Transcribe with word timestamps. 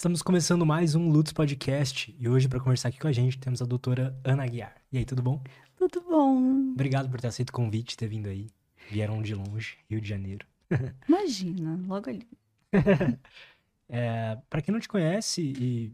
Estamos 0.00 0.22
começando 0.22 0.64
mais 0.64 0.94
um 0.94 1.10
Lutz 1.10 1.30
Podcast 1.30 2.16
e 2.18 2.26
hoje, 2.26 2.48
para 2.48 2.58
conversar 2.58 2.88
aqui 2.88 2.98
com 2.98 3.06
a 3.06 3.12
gente, 3.12 3.38
temos 3.38 3.60
a 3.60 3.66
doutora 3.66 4.18
Ana 4.24 4.46
Guiar. 4.46 4.74
E 4.90 4.96
aí, 4.96 5.04
tudo 5.04 5.22
bom? 5.22 5.44
Tudo 5.76 6.00
bom. 6.00 6.72
Obrigado 6.72 7.10
por 7.10 7.20
ter 7.20 7.26
aceito 7.26 7.50
o 7.50 7.52
convite, 7.52 7.98
ter 7.98 8.08
vindo 8.08 8.26
aí. 8.26 8.48
Vieram 8.90 9.20
de 9.20 9.34
longe, 9.34 9.76
Rio 9.90 10.00
de 10.00 10.08
Janeiro. 10.08 10.46
Imagina, 11.06 11.78
logo 11.86 12.08
ali. 12.08 12.26
é, 13.90 14.38
para 14.48 14.62
quem 14.62 14.72
não 14.72 14.80
te 14.80 14.88
conhece, 14.88 15.42
e 15.42 15.92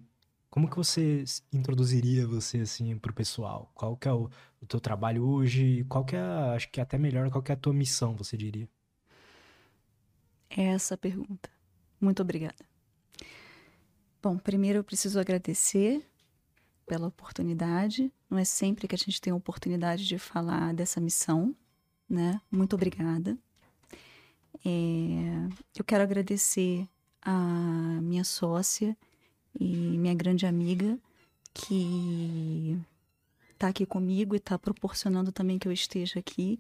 como 0.51 0.71
que 0.71 0.77
você 0.77 1.25
introduziria 1.53 2.29
você 2.29 2.59
assim 2.59 2.97
pro 2.97 3.13
pessoal? 3.13 3.73
Qual 3.75 3.97
que 3.97 4.07
é 4.07 4.13
o, 4.13 4.31
o 4.63 4.67
teu 4.67 4.79
trabalho 4.79 5.27
hoje? 5.27 5.85
Qual 5.89 6.05
que 6.05 6.15
é, 6.15 6.21
acho 6.55 6.71
que 6.71 6.79
é 6.79 6.85
até 6.85 6.97
melhor, 6.97 7.29
qual 7.29 7.43
que 7.43 7.51
é 7.51 7.57
a 7.57 7.59
tua 7.59 7.75
missão, 7.75 8.15
você 8.15 8.37
diria? 8.37 8.69
É 10.49 10.63
essa 10.67 10.95
a 10.95 10.97
pergunta. 10.97 11.51
Muito 12.01 12.23
obrigada. 12.23 12.76
Bom, 14.29 14.37
primeiro 14.37 14.81
eu 14.81 14.83
preciso 14.83 15.21
agradecer 15.21 16.05
pela 16.85 17.07
oportunidade. 17.07 18.13
Não 18.29 18.37
é 18.37 18.45
sempre 18.45 18.89
que 18.89 18.95
a 18.97 18.99
gente 18.99 19.21
tem 19.21 19.33
a 19.33 19.37
oportunidade 19.37 20.05
de 20.05 20.19
falar 20.19 20.75
dessa 20.75 21.01
missão, 21.01 21.55
né? 22.11 22.41
Muito 22.51 22.75
obrigada. 22.75 23.39
É, 24.65 25.49
eu 25.79 25.85
quero 25.85 26.03
agradecer 26.03 26.89
a 27.23 28.01
minha 28.03 28.25
sócia 28.25 28.97
e 29.55 29.97
minha 29.97 30.13
grande 30.13 30.45
amiga 30.45 30.99
que 31.55 32.77
está 33.53 33.69
aqui 33.69 33.87
comigo 33.87 34.35
e 34.35 34.39
está 34.39 34.59
proporcionando 34.59 35.31
também 35.31 35.57
que 35.57 35.69
eu 35.69 35.73
esteja 35.73 36.19
aqui. 36.19 36.59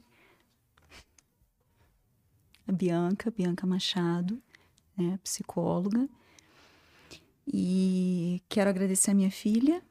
A 2.65 2.71
Bianca, 2.71 3.29
Bianca 3.29 3.66
Machado, 3.66 4.41
né, 4.96 5.19
psicóloga. 5.24 6.09
E 7.47 8.43
quero 8.49 8.71
agradecer 8.71 9.13
a 9.13 9.15
minha 9.15 9.31
filha, 9.31 9.83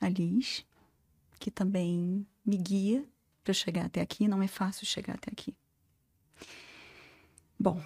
a 0.00 0.08
Liz, 0.08 0.64
que 1.38 1.50
também 1.50 2.26
me 2.44 2.56
guia 2.56 3.04
para 3.42 3.54
chegar 3.54 3.86
até 3.86 4.00
aqui. 4.00 4.28
Não 4.28 4.42
é 4.42 4.46
fácil 4.46 4.86
chegar 4.86 5.14
até 5.14 5.30
aqui. 5.30 5.54
Bom, 7.58 7.82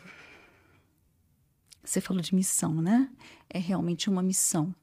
você 1.83 2.01
falou 2.01 2.23
de 2.23 2.35
missão, 2.35 2.81
né? 2.81 3.11
É 3.49 3.59
realmente 3.59 4.09
uma 4.09 4.23
missão. 4.23 4.75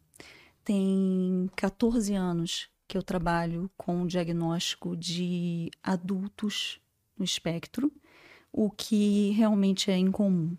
Tem 0.64 1.50
14 1.56 2.14
anos 2.14 2.70
que 2.88 2.98
eu 2.98 3.02
trabalho 3.02 3.72
com 3.78 4.04
o 4.04 4.08
diagnóstico 4.08 4.96
de 4.96 5.72
adultos 5.82 6.80
no 7.18 7.26
espectro, 7.26 7.92
o 8.52 8.70
que 8.70 9.32
realmente 9.32 9.90
é 9.90 9.98
incomum. 9.98 10.58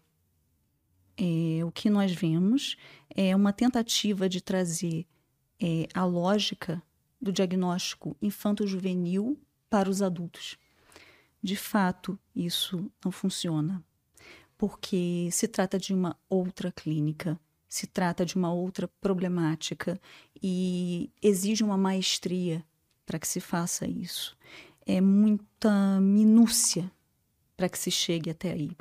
É, 1.25 1.65
o 1.65 1.71
que 1.71 1.89
nós 1.89 2.11
vemos 2.11 2.77
é 3.09 3.37
uma 3.37 3.53
tentativa 3.53 4.29
de 4.29 4.41
trazer 4.41 5.07
é, 5.61 5.87
a 5.95 6.05
lógica 6.05 6.83
do 7.21 7.31
diagnóstico 7.31 8.17
infanto-juvenil 8.21 9.39
para 9.71 9.89
os 9.89 10.03
adultos. 10.03 10.59
De 11.41 11.55
fato, 11.55 12.19
isso 12.35 12.91
não 13.05 13.13
funciona, 13.13 13.85
porque 14.59 15.29
se 15.31 15.47
trata 15.47 15.79
de 15.79 15.95
uma 15.95 16.19
outra 16.29 16.73
clínica, 16.73 17.39
se 17.69 17.87
trata 17.87 18.27
de 18.27 18.35
uma 18.35 18.53
outra 18.53 18.89
problemática 19.01 20.01
e 20.43 21.09
exige 21.23 21.63
uma 21.63 21.79
maestria 21.79 22.65
para 23.07 23.21
que 23.21 23.29
se 23.29 23.39
faça 23.39 23.87
isso. 23.87 24.37
É 24.85 25.01
muita 25.01 26.01
minúcia 26.01 26.91
para 27.57 27.69
que 27.69 27.79
se 27.79 27.93
chegue 27.93 28.29
até 28.29 28.51
aí. 28.51 28.77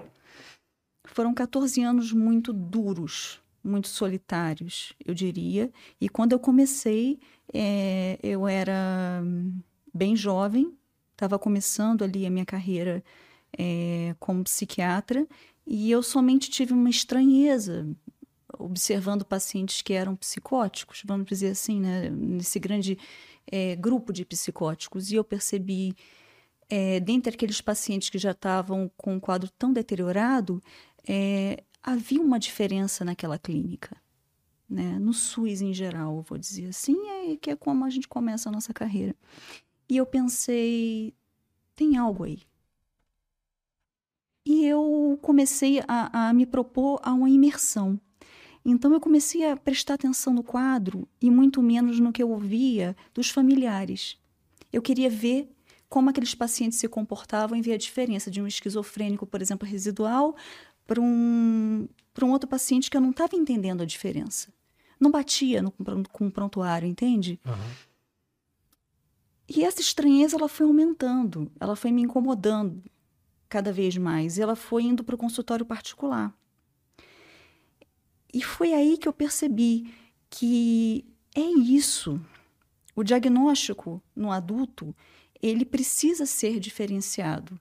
Foram 1.12 1.34
14 1.34 1.82
anos 1.82 2.12
muito 2.12 2.54
duros, 2.54 3.40
muito 3.64 3.88
solitários, 3.88 4.94
eu 5.06 5.14
diria. 5.14 5.72
E 6.00 6.08
quando 6.10 6.32
eu 6.32 6.40
comecei, 6.40 7.20
é, 7.54 8.18
eu 8.24 8.48
era 8.48 9.22
bem 9.94 10.16
jovem, 10.16 10.74
estava 11.12 11.38
começando 11.38 12.04
ali 12.04 12.26
a 12.26 12.30
minha 12.30 12.46
carreira 12.46 13.04
é, 13.58 14.16
como 14.20 14.44
psiquiatra, 14.44 15.28
e 15.68 15.92
eu 15.92 16.02
somente 16.02 16.50
tive 16.50 16.74
uma 16.74 16.90
estranheza 16.90 17.88
observando 18.58 19.26
pacientes 19.26 19.82
que 19.82 19.94
eram 19.94 20.16
psicóticos, 20.16 21.04
vamos 21.06 21.26
dizer 21.26 21.50
assim, 21.50 21.80
né, 21.80 22.10
nesse 22.10 22.60
grande 22.60 22.98
é, 23.48 23.76
grupo 23.76 24.14
de 24.14 24.24
psicóticos. 24.26 25.12
E 25.12 25.16
eu 25.16 25.24
percebi, 25.24 25.94
é, 26.70 27.00
dentre 27.00 27.34
aqueles 27.34 27.62
pacientes 27.62 28.10
que 28.10 28.18
já 28.18 28.32
estavam 28.32 28.90
com 28.96 29.16
um 29.16 29.20
quadro 29.20 29.50
tão 29.58 29.74
deteriorado, 29.74 30.62
é, 31.08 31.64
havia 31.82 32.22
uma 32.22 32.40
diferença 32.40 33.04
naquela 33.04 33.38
clínica. 33.38 33.96
Né? 34.70 34.98
No 35.00 35.14
SUS 35.14 35.62
em 35.62 35.74
geral, 35.74 36.22
vou 36.22 36.38
dizer 36.38 36.68
assim, 36.68 36.96
é, 37.08 37.36
que 37.36 37.50
é 37.50 37.56
como 37.56 37.84
a 37.84 37.90
gente 37.90 38.08
começa 38.08 38.50
a 38.50 38.52
nossa 38.52 38.74
carreira. 38.74 39.16
E 39.90 39.98
eu 39.98 40.06
pensei, 40.06 41.14
tem 41.76 41.98
algo 41.98 42.24
aí. 42.24 42.42
E 44.46 44.66
eu 44.66 45.20
comecei 45.22 45.82
a, 45.88 46.30
a 46.30 46.34
me 46.34 46.46
propor 46.46 47.00
a 47.04 47.14
uma 47.14 47.30
imersão. 47.30 48.00
Então 48.64 48.94
eu 48.94 49.00
comecei 49.00 49.50
a 49.50 49.58
prestar 49.58 49.96
atenção 49.96 50.34
no 50.34 50.44
quadro 50.44 51.08
e 51.20 51.30
muito 51.30 51.62
menos 51.62 52.00
no 52.00 52.12
que 52.12 52.22
eu 52.22 52.30
ouvia 52.30 52.96
dos 53.14 53.30
familiares. 53.30 54.18
Eu 54.72 54.82
queria 54.82 55.10
ver 55.10 55.52
como 55.90 56.10
aqueles 56.10 56.34
pacientes 56.34 56.80
se 56.80 56.88
comportavam 56.88 57.58
e 57.58 57.62
ver 57.62 57.74
a 57.74 57.78
diferença 57.78 58.32
de 58.32 58.42
um 58.42 58.48
esquizofrênico, 58.48 59.28
por 59.28 59.42
exemplo, 59.42 59.68
residual, 59.68 60.38
para 60.92 61.00
um, 61.00 61.88
um 62.22 62.32
outro 62.32 62.50
paciente 62.50 62.92
que 62.92 62.98
eu 62.98 63.02
não 63.02 63.12
estava 63.12 63.38
entendendo 63.38 63.82
a 63.82 63.86
diferença. 63.86 64.54
Não 65.00 65.10
batia 65.10 65.62
no, 65.62 65.72
com 66.12 66.28
o 66.28 66.32
prontuário, 66.32 66.86
entende? 66.86 67.40
Uhum. 67.46 67.54
E 69.48 69.64
essa 69.64 69.80
estranheza 69.80 70.36
ela 70.36 70.50
foi 70.50 70.66
aumentando, 70.66 71.50
ela 71.62 71.78
foi 71.78 71.94
me 71.94 72.02
incomodando 72.02 72.84
cada 73.48 73.72
vez 73.72 73.96
mais. 73.96 74.38
E 74.38 74.42
ela 74.42 74.54
foi 74.54 74.84
indo 74.84 75.02
para 75.02 75.16
o 75.16 75.18
consultório 75.18 75.66
particular. 75.66 76.38
E 78.34 78.44
foi 78.44 78.74
aí 78.74 78.98
que 78.98 79.08
eu 79.08 79.14
percebi 79.14 79.94
que 80.30 81.06
é 81.34 81.42
isso. 81.42 82.20
O 82.94 83.02
diagnóstico 83.02 84.04
no 84.14 84.30
adulto, 84.30 84.94
ele 85.42 85.64
precisa 85.64 86.26
ser 86.26 86.60
diferenciado. 86.60 87.58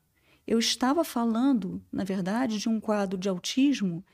Eu 0.50 0.58
estava 0.58 1.04
falando, 1.04 1.80
na 1.92 2.02
verdade, 2.02 2.58
de 2.58 2.68
um 2.68 2.80
quadro 2.80 3.16
de 3.16 3.28
autismo 3.28 4.04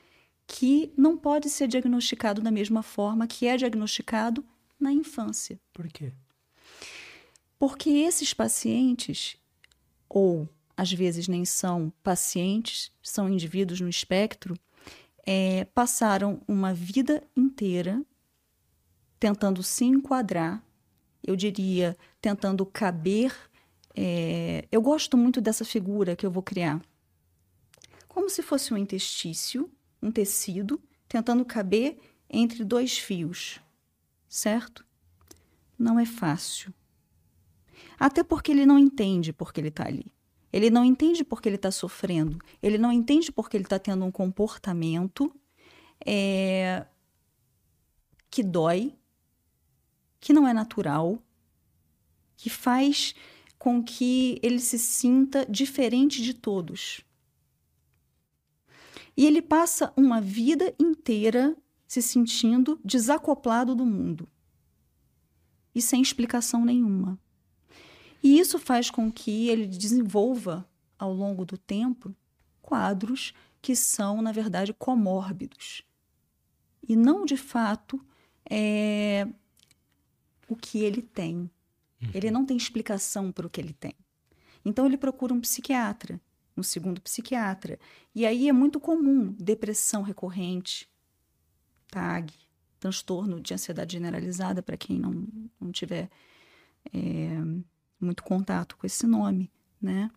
que 0.46 0.92
não 0.94 1.16
pode 1.16 1.48
ser 1.48 1.66
diagnosticado 1.66 2.42
da 2.42 2.50
mesma 2.50 2.82
forma 2.82 3.26
que 3.26 3.46
é 3.46 3.56
diagnosticado 3.56 4.44
na 4.78 4.92
infância. 4.92 5.58
Por 5.72 5.88
quê? 5.88 6.12
Porque 7.58 7.88
esses 7.88 8.34
pacientes, 8.34 9.38
ou 10.10 10.46
às 10.76 10.92
vezes 10.92 11.26
nem 11.26 11.46
são 11.46 11.90
pacientes, 12.02 12.92
são 13.02 13.30
indivíduos 13.30 13.80
no 13.80 13.88
espectro, 13.88 14.58
é, 15.24 15.64
passaram 15.64 16.42
uma 16.46 16.74
vida 16.74 17.26
inteira 17.34 18.04
tentando 19.18 19.62
se 19.62 19.86
enquadrar, 19.86 20.62
eu 21.26 21.34
diria, 21.34 21.96
tentando 22.20 22.66
caber 22.66 23.34
é, 23.96 24.68
eu 24.70 24.82
gosto 24.82 25.16
muito 25.16 25.40
dessa 25.40 25.64
figura 25.64 26.14
que 26.14 26.26
eu 26.26 26.30
vou 26.30 26.42
criar. 26.42 26.82
Como 28.06 28.28
se 28.28 28.42
fosse 28.42 28.74
um 28.74 28.76
intestício, 28.76 29.70
um 30.02 30.12
tecido, 30.12 30.82
tentando 31.08 31.44
caber 31.44 31.98
entre 32.28 32.62
dois 32.62 32.98
fios, 32.98 33.58
certo? 34.28 34.84
Não 35.78 35.98
é 35.98 36.04
fácil. 36.04 36.74
Até 37.98 38.22
porque 38.22 38.52
ele 38.52 38.66
não 38.66 38.78
entende 38.78 39.32
por 39.32 39.52
que 39.52 39.60
ele 39.60 39.68
está 39.68 39.86
ali. 39.86 40.12
Ele 40.52 40.70
não 40.70 40.84
entende 40.84 41.24
por 41.24 41.40
que 41.40 41.48
ele 41.48 41.56
está 41.56 41.70
sofrendo. 41.70 42.38
Ele 42.62 42.78
não 42.78 42.92
entende 42.92 43.32
por 43.32 43.48
que 43.48 43.56
ele 43.56 43.64
está 43.64 43.78
tendo 43.78 44.04
um 44.04 44.10
comportamento 44.10 45.34
é, 46.04 46.86
que 48.30 48.42
dói, 48.42 48.94
que 50.20 50.32
não 50.32 50.46
é 50.46 50.52
natural, 50.52 51.22
que 52.36 52.50
faz 52.50 53.14
com 53.66 53.82
que 53.82 54.38
ele 54.44 54.60
se 54.60 54.78
sinta 54.78 55.44
diferente 55.44 56.22
de 56.22 56.32
todos. 56.32 57.00
E 59.16 59.26
ele 59.26 59.42
passa 59.42 59.92
uma 59.96 60.20
vida 60.20 60.72
inteira 60.78 61.56
se 61.84 62.00
sentindo 62.00 62.78
desacoplado 62.84 63.74
do 63.74 63.84
mundo 63.84 64.28
e 65.74 65.82
sem 65.82 66.00
explicação 66.00 66.64
nenhuma. 66.64 67.18
E 68.22 68.38
isso 68.38 68.56
faz 68.56 68.88
com 68.88 69.10
que 69.10 69.48
ele 69.48 69.66
desenvolva, 69.66 70.64
ao 70.96 71.12
longo 71.12 71.44
do 71.44 71.58
tempo, 71.58 72.14
quadros 72.62 73.34
que 73.60 73.74
são, 73.74 74.22
na 74.22 74.30
verdade, 74.30 74.72
comórbidos. 74.72 75.82
E 76.88 76.94
não, 76.94 77.24
de 77.24 77.36
fato, 77.36 78.00
é 78.48 79.26
o 80.48 80.54
que 80.54 80.84
ele 80.84 81.02
tem. 81.02 81.50
Ele 82.14 82.30
não 82.30 82.44
tem 82.44 82.56
explicação 82.56 83.32
para 83.32 83.46
o 83.46 83.50
que 83.50 83.60
ele 83.60 83.72
tem. 83.72 83.94
Então 84.64 84.84
ele 84.86 84.96
procura 84.96 85.32
um 85.32 85.40
psiquiatra, 85.40 86.20
um 86.56 86.62
segundo 86.62 87.00
psiquiatra. 87.00 87.78
E 88.14 88.26
aí 88.26 88.48
é 88.48 88.52
muito 88.52 88.80
comum 88.80 89.34
depressão 89.38 90.02
recorrente, 90.02 90.88
TAG, 91.88 92.32
transtorno 92.78 93.40
de 93.40 93.54
ansiedade 93.54 93.92
generalizada, 93.92 94.62
para 94.62 94.76
quem 94.76 94.98
não, 94.98 95.26
não 95.60 95.72
tiver 95.72 96.10
é, 96.92 97.30
muito 98.00 98.22
contato 98.22 98.76
com 98.76 98.86
esse 98.86 99.06
nome, 99.06 99.50
né? 99.80 100.10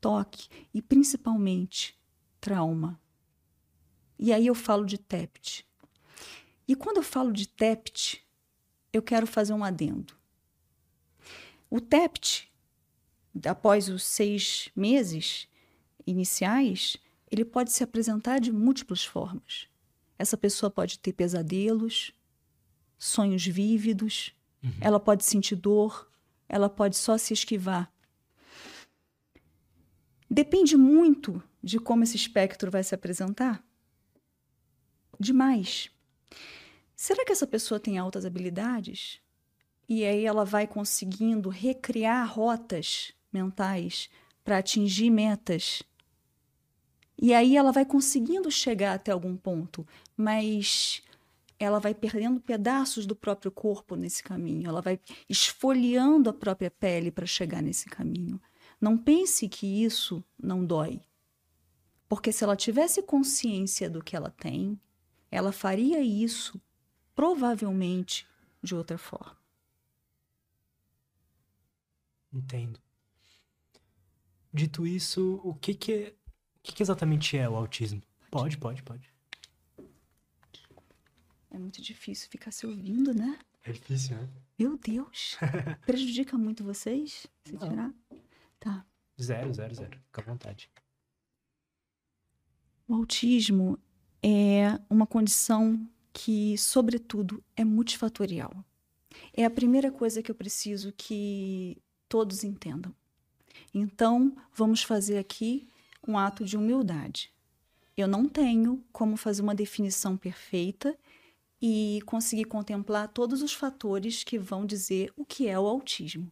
Toque 0.00 0.48
e 0.74 0.82
principalmente 0.82 1.98
trauma. 2.40 3.00
E 4.18 4.32
aí 4.32 4.46
eu 4.46 4.54
falo 4.54 4.84
de 4.84 4.98
TEPT. 4.98 5.66
E 6.66 6.76
quando 6.76 6.98
eu 6.98 7.02
falo 7.02 7.32
de 7.32 7.46
TEPT, 7.48 8.24
eu 8.92 9.02
quero 9.02 9.26
fazer 9.26 9.52
um 9.52 9.64
adendo. 9.64 10.14
O 11.72 11.80
TEPT, 11.80 12.52
após 13.46 13.88
os 13.88 14.02
seis 14.02 14.68
meses 14.76 15.48
iniciais, 16.06 16.98
ele 17.30 17.46
pode 17.46 17.72
se 17.72 17.82
apresentar 17.82 18.40
de 18.40 18.52
múltiplas 18.52 19.06
formas. 19.06 19.68
Essa 20.18 20.36
pessoa 20.36 20.70
pode 20.70 20.98
ter 20.98 21.14
pesadelos, 21.14 22.12
sonhos 22.98 23.46
vívidos, 23.46 24.34
uhum. 24.62 24.70
ela 24.82 25.00
pode 25.00 25.24
sentir 25.24 25.56
dor, 25.56 26.12
ela 26.46 26.68
pode 26.68 26.94
só 26.94 27.16
se 27.16 27.32
esquivar. 27.32 27.90
Depende 30.30 30.76
muito 30.76 31.42
de 31.62 31.78
como 31.78 32.04
esse 32.04 32.16
espectro 32.16 32.70
vai 32.70 32.84
se 32.84 32.94
apresentar. 32.94 33.64
Demais. 35.18 35.90
Será 36.94 37.24
que 37.24 37.32
essa 37.32 37.46
pessoa 37.46 37.80
tem 37.80 37.96
altas 37.96 38.26
habilidades? 38.26 39.21
E 39.94 40.06
aí 40.06 40.24
ela 40.24 40.42
vai 40.42 40.66
conseguindo 40.66 41.50
recriar 41.50 42.26
rotas 42.26 43.12
mentais 43.30 44.08
para 44.42 44.56
atingir 44.56 45.10
metas. 45.10 45.82
E 47.20 47.34
aí 47.34 47.58
ela 47.58 47.70
vai 47.70 47.84
conseguindo 47.84 48.50
chegar 48.50 48.94
até 48.94 49.12
algum 49.12 49.36
ponto, 49.36 49.86
mas 50.16 51.02
ela 51.58 51.78
vai 51.78 51.94
perdendo 51.94 52.40
pedaços 52.40 53.04
do 53.04 53.14
próprio 53.14 53.52
corpo 53.52 53.94
nesse 53.94 54.22
caminho, 54.22 54.66
ela 54.66 54.80
vai 54.80 54.98
esfoliando 55.28 56.30
a 56.30 56.32
própria 56.32 56.70
pele 56.70 57.10
para 57.10 57.26
chegar 57.26 57.60
nesse 57.60 57.84
caminho. 57.90 58.40
Não 58.80 58.96
pense 58.96 59.46
que 59.46 59.84
isso 59.84 60.24
não 60.42 60.64
dói. 60.64 61.02
Porque 62.08 62.32
se 62.32 62.42
ela 62.42 62.56
tivesse 62.56 63.02
consciência 63.02 63.90
do 63.90 64.02
que 64.02 64.16
ela 64.16 64.30
tem, 64.30 64.80
ela 65.30 65.52
faria 65.52 66.00
isso 66.00 66.58
provavelmente 67.14 68.26
de 68.62 68.74
outra 68.74 68.96
forma. 68.96 69.41
Entendo. 72.32 72.80
Dito 74.52 74.86
isso, 74.86 75.40
o 75.44 75.54
que 75.54 75.74
que, 75.74 75.92
é, 75.92 76.08
o 76.08 76.60
que, 76.62 76.72
que 76.72 76.82
exatamente 76.82 77.36
é 77.36 77.48
o 77.48 77.56
autismo? 77.56 78.02
Pode, 78.30 78.56
pode, 78.58 78.82
pode. 78.82 79.12
É 81.50 81.58
muito 81.58 81.82
difícil 81.82 82.30
ficar 82.30 82.50
se 82.50 82.66
ouvindo, 82.66 83.14
né? 83.14 83.38
É 83.64 83.72
difícil, 83.72 84.16
né? 84.16 84.28
Meu 84.58 84.76
Deus. 84.78 85.36
Prejudica 85.86 86.36
muito 86.38 86.64
vocês 86.64 87.26
se 87.44 87.52
Não. 87.52 87.60
tirar? 87.60 87.94
Tá. 88.58 88.86
Zero, 89.20 89.52
zero, 89.52 89.74
zero. 89.74 89.98
Fica 90.06 90.20
à 90.22 90.24
vontade. 90.24 90.70
O 92.88 92.94
autismo 92.94 93.78
é 94.22 94.78
uma 94.88 95.06
condição 95.06 95.88
que, 96.12 96.56
sobretudo, 96.58 97.42
é 97.56 97.64
multifatorial. 97.64 98.64
É 99.32 99.44
a 99.44 99.50
primeira 99.50 99.90
coisa 99.90 100.22
que 100.22 100.30
eu 100.30 100.34
preciso 100.34 100.92
que 100.92 101.80
todos 102.12 102.44
entendam. 102.44 102.94
Então, 103.72 104.36
vamos 104.52 104.82
fazer 104.82 105.16
aqui 105.16 105.66
um 106.06 106.18
ato 106.18 106.44
de 106.44 106.58
humildade. 106.58 107.32
Eu 107.96 108.06
não 108.06 108.28
tenho 108.28 108.84
como 108.92 109.16
fazer 109.16 109.40
uma 109.40 109.54
definição 109.54 110.14
perfeita 110.14 110.94
e 111.58 112.02
conseguir 112.04 112.44
contemplar 112.44 113.08
todos 113.08 113.40
os 113.40 113.54
fatores 113.54 114.22
que 114.22 114.38
vão 114.38 114.66
dizer 114.66 115.10
o 115.16 115.24
que 115.24 115.48
é 115.48 115.58
o 115.58 115.66
autismo. 115.66 116.30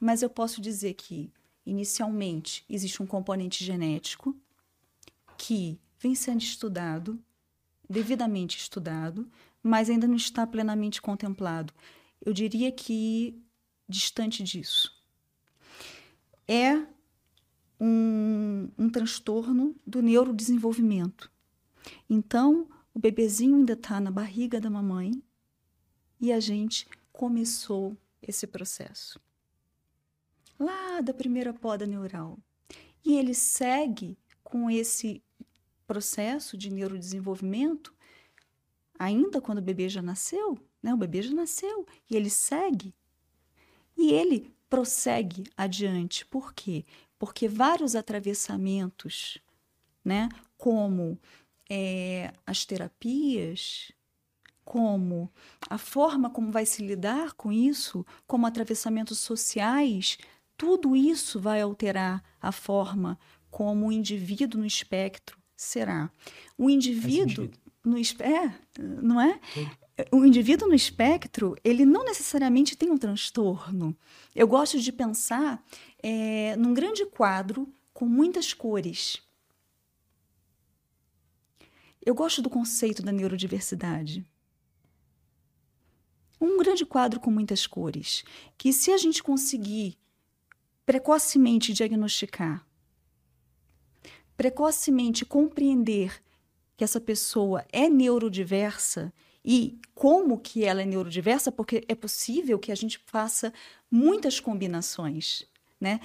Mas 0.00 0.22
eu 0.22 0.30
posso 0.30 0.60
dizer 0.60 0.94
que, 0.94 1.32
inicialmente, 1.66 2.64
existe 2.70 3.02
um 3.02 3.06
componente 3.06 3.64
genético 3.64 4.36
que 5.36 5.80
vem 5.98 6.14
sendo 6.14 6.42
estudado 6.42 7.20
devidamente 7.90 8.56
estudado, 8.56 9.28
mas 9.60 9.90
ainda 9.90 10.06
não 10.06 10.14
está 10.14 10.46
plenamente 10.46 11.02
contemplado. 11.02 11.74
Eu 12.24 12.32
diria 12.32 12.70
que 12.70 13.42
distante 13.92 14.42
disso. 14.42 14.92
É 16.48 16.86
um, 17.80 18.68
um 18.78 18.88
transtorno 18.90 19.74
do 19.86 20.00
neurodesenvolvimento. 20.00 21.30
Então, 22.08 22.68
o 22.94 22.98
bebezinho 22.98 23.56
ainda 23.56 23.72
está 23.72 24.00
na 24.00 24.10
barriga 24.10 24.60
da 24.60 24.70
mamãe 24.70 25.22
e 26.20 26.32
a 26.32 26.38
gente 26.38 26.86
começou 27.12 27.96
esse 28.20 28.46
processo. 28.46 29.20
Lá 30.58 31.00
da 31.00 31.12
primeira 31.12 31.52
poda 31.52 31.86
neural. 31.86 32.38
E 33.04 33.16
ele 33.16 33.34
segue 33.34 34.16
com 34.44 34.70
esse 34.70 35.22
processo 35.86 36.56
de 36.56 36.70
neurodesenvolvimento, 36.70 37.92
ainda 38.96 39.40
quando 39.40 39.58
o 39.58 39.62
bebê 39.62 39.88
já 39.88 40.00
nasceu, 40.00 40.56
né? 40.80 40.94
O 40.94 40.96
bebê 40.96 41.22
já 41.22 41.34
nasceu 41.34 41.86
e 42.08 42.14
ele 42.14 42.30
segue. 42.30 42.94
E 43.96 44.12
ele 44.12 44.52
prossegue 44.68 45.44
adiante. 45.56 46.24
Por 46.26 46.52
quê? 46.54 46.84
Porque 47.18 47.48
vários 47.48 47.94
atravessamentos, 47.94 49.38
né? 50.04 50.28
Como 50.56 51.18
é, 51.70 52.32
as 52.46 52.64
terapias, 52.64 53.92
como 54.64 55.30
a 55.68 55.78
forma 55.78 56.30
como 56.30 56.50
vai 56.50 56.66
se 56.66 56.84
lidar 56.84 57.32
com 57.34 57.52
isso, 57.52 58.04
como 58.26 58.46
atravessamentos 58.46 59.18
sociais, 59.18 60.18
tudo 60.56 60.94
isso 60.96 61.40
vai 61.40 61.60
alterar 61.60 62.22
a 62.40 62.52
forma 62.52 63.18
como 63.50 63.88
o 63.88 63.92
indivíduo 63.92 64.60
no 64.60 64.66
espectro 64.66 65.38
será? 65.56 66.10
O 66.56 66.68
indivíduo 66.68 67.50
no 67.84 67.96
é, 67.98 68.54
não 68.78 69.20
é? 69.20 69.40
O 70.10 70.24
indivíduo 70.24 70.68
no 70.68 70.74
espectro, 70.74 71.56
ele 71.62 71.84
não 71.84 72.04
necessariamente 72.04 72.76
tem 72.76 72.90
um 72.90 72.98
transtorno. 72.98 73.96
Eu 74.34 74.46
gosto 74.48 74.80
de 74.80 74.92
pensar 74.92 75.64
é, 76.02 76.56
num 76.56 76.74
grande 76.74 77.04
quadro 77.06 77.68
com 77.92 78.06
muitas 78.06 78.52
cores. 78.54 79.22
Eu 82.04 82.14
gosto 82.14 82.42
do 82.42 82.50
conceito 82.50 83.02
da 83.02 83.12
neurodiversidade. 83.12 84.26
Um 86.40 86.58
grande 86.58 86.84
quadro 86.84 87.20
com 87.20 87.30
muitas 87.30 87.66
cores, 87.66 88.24
que 88.58 88.72
se 88.72 88.90
a 88.90 88.96
gente 88.96 89.22
conseguir 89.22 89.96
precocemente 90.84 91.72
diagnosticar 91.72 92.66
precocemente 94.42 95.24
compreender 95.24 96.20
que 96.76 96.82
essa 96.82 97.00
pessoa 97.00 97.64
é 97.72 97.88
neurodiversa 97.88 99.12
e 99.44 99.80
como 99.94 100.38
que 100.38 100.64
ela 100.64 100.82
é 100.82 100.86
neurodiversa, 100.86 101.50
porque 101.50 101.84
é 101.88 101.94
possível 101.94 102.58
que 102.58 102.72
a 102.72 102.74
gente 102.74 103.00
faça 103.06 103.52
muitas 103.90 104.40
combinações, 104.40 105.44
né? 105.80 106.00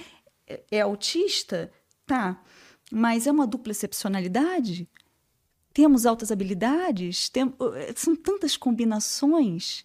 É, 0.46 0.64
é 0.70 0.80
autista? 0.80 1.70
Tá. 2.06 2.42
Mas 2.90 3.26
é 3.26 3.30
uma 3.30 3.46
dupla 3.46 3.72
excepcionalidade? 3.72 4.88
Temos 5.72 6.06
altas 6.06 6.32
habilidades? 6.32 7.28
Tem, 7.28 7.52
são 7.94 8.16
tantas 8.16 8.56
combinações. 8.56 9.84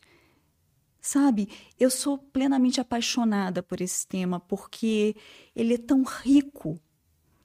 Sabe, 0.99 1.49
eu 1.77 1.89
sou 1.89 2.17
plenamente 2.17 2.79
apaixonada 2.79 3.61
por 3.61 3.81
esse 3.81 4.07
tema 4.07 4.39
porque 4.39 5.15
ele 5.53 5.73
é 5.73 5.77
tão 5.77 6.01
rico 6.03 6.79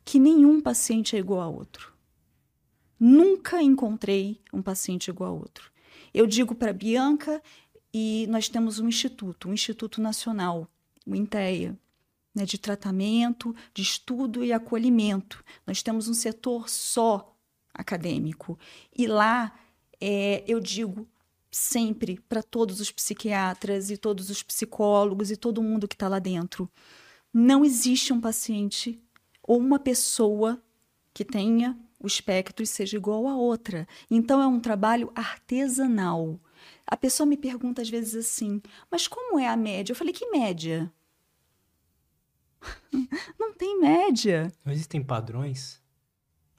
que 0.05 0.21
nenhum 0.21 0.61
paciente 0.61 1.17
é 1.17 1.19
igual 1.19 1.41
a 1.41 1.49
outro. 1.49 1.93
Nunca 2.99 3.61
encontrei 3.61 4.41
um 4.53 4.62
paciente 4.62 5.09
igual 5.09 5.35
a 5.35 5.38
outro. 5.41 5.73
Eu 6.12 6.27
digo 6.27 6.55
para 6.55 6.73
Bianca 6.73 7.43
e 7.93 8.27
nós 8.29 8.49
temos 8.49 8.79
um 8.79 8.88
instituto, 8.88 9.49
um 9.49 9.53
Instituto 9.53 10.00
Nacional, 10.00 10.69
o 11.07 11.15
INTEA, 11.15 11.79
né, 12.35 12.45
de 12.45 12.59
tratamento, 12.59 13.55
de 13.75 13.83
estudo 13.83 14.45
e 14.45 14.53
acolhimento. 14.53 15.45
Nós 15.67 15.83
temos 15.83 16.09
um 16.09 16.15
setor 16.15 16.69
só 16.69 17.35
acadêmico. 17.73 18.59
E 18.97 19.07
lá 19.07 19.53
é, 20.00 20.45
eu 20.47 20.61
digo 20.61 21.09
sempre 21.50 22.21
para 22.29 22.43
todos 22.43 22.81
os 22.81 22.91
psiquiatras 22.91 23.91
e 23.91 23.97
todos 23.97 24.31
os 24.31 24.43
psicólogos 24.43 25.31
e 25.31 25.37
todo 25.37 25.62
mundo 25.62 25.88
que 25.88 25.95
está 25.95 26.09
lá 26.09 26.19
dentro: 26.19 26.71
não 27.33 27.65
existe 27.65 28.12
um 28.12 28.21
paciente 28.21 29.03
ou 29.43 29.59
uma 29.59 29.79
pessoa 29.79 30.62
que 31.12 31.25
tenha 31.25 31.77
o 31.99 32.07
espectro 32.07 32.64
seja 32.67 32.97
igual 32.97 33.26
a 33.26 33.37
outra. 33.37 33.87
Então 34.11 34.40
é 34.40 34.47
um 34.47 34.61
trabalho 34.61 35.11
artesanal. 35.14 36.40
A 36.87 36.97
pessoa 36.97 37.26
me 37.26 37.37
pergunta 37.37 37.83
às 37.83 37.90
vezes 37.90 38.14
assim: 38.14 38.61
"Mas 38.90 39.07
como 39.09 39.38
é 39.38 39.49
a 39.49 39.57
média?" 39.57 39.93
Eu 39.93 39.97
falei: 39.97 40.12
"Que 40.12 40.31
média?" 40.31 40.93
Não 43.38 43.52
tem 43.55 43.81
média. 43.81 44.52
Não 44.64 44.73
existem 44.73 45.02
padrões? 45.02 45.83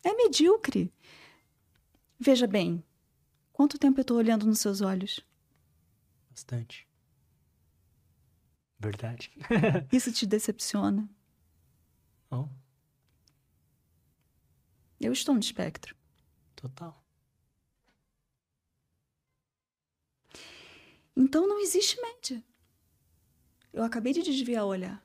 É 0.03 0.13
medíocre. 0.13 0.93
Veja 2.17 2.48
bem, 2.48 2.84
Quanto 3.60 3.77
tempo 3.77 4.00
eu 4.00 4.03
estou 4.03 4.15
olhando 4.15 4.46
nos 4.46 4.62
seus 4.62 4.79
olhos? 4.79 5.19
Bastante. 6.29 6.88
Verdade. 8.79 9.34
Isso 9.91 10.13
te 10.13 10.25
decepciona? 10.25 11.10
Não. 12.31 12.50
Eu 15.00 15.13
estou 15.13 15.34
no 15.34 15.39
espectro. 15.39 15.96
Total. 16.56 17.01
Então 21.15 21.48
não 21.48 21.60
existe 21.60 22.00
média. 22.01 22.44
Eu 23.72 23.84
acabei 23.84 24.13
de 24.13 24.24
desviar 24.24 24.65
o 24.65 24.70
olhar. 24.70 25.03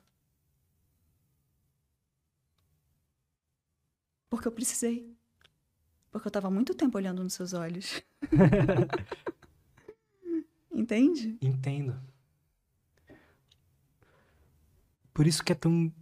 Porque 4.29 4.47
eu 4.47 4.51
precisei. 4.51 5.15
Porque 6.11 6.27
eu 6.27 6.29
estava 6.29 6.49
muito 6.49 6.73
tempo 6.73 6.97
olhando 6.97 7.23
nos 7.23 7.33
seus 7.33 7.53
olhos. 7.53 8.01
Entende? 10.71 11.37
Entendo. 11.41 11.99
Por 15.13 15.25
isso 15.25 15.43
que 15.43 15.53
é 15.53 15.55
tão. 15.55 15.93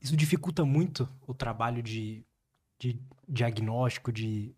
Isso 0.00 0.16
dificulta 0.16 0.64
muito 0.64 1.08
o 1.26 1.34
trabalho 1.34 1.82
de, 1.82 2.24
de 2.78 3.00
diagnóstico, 3.28 4.12
de, 4.12 4.54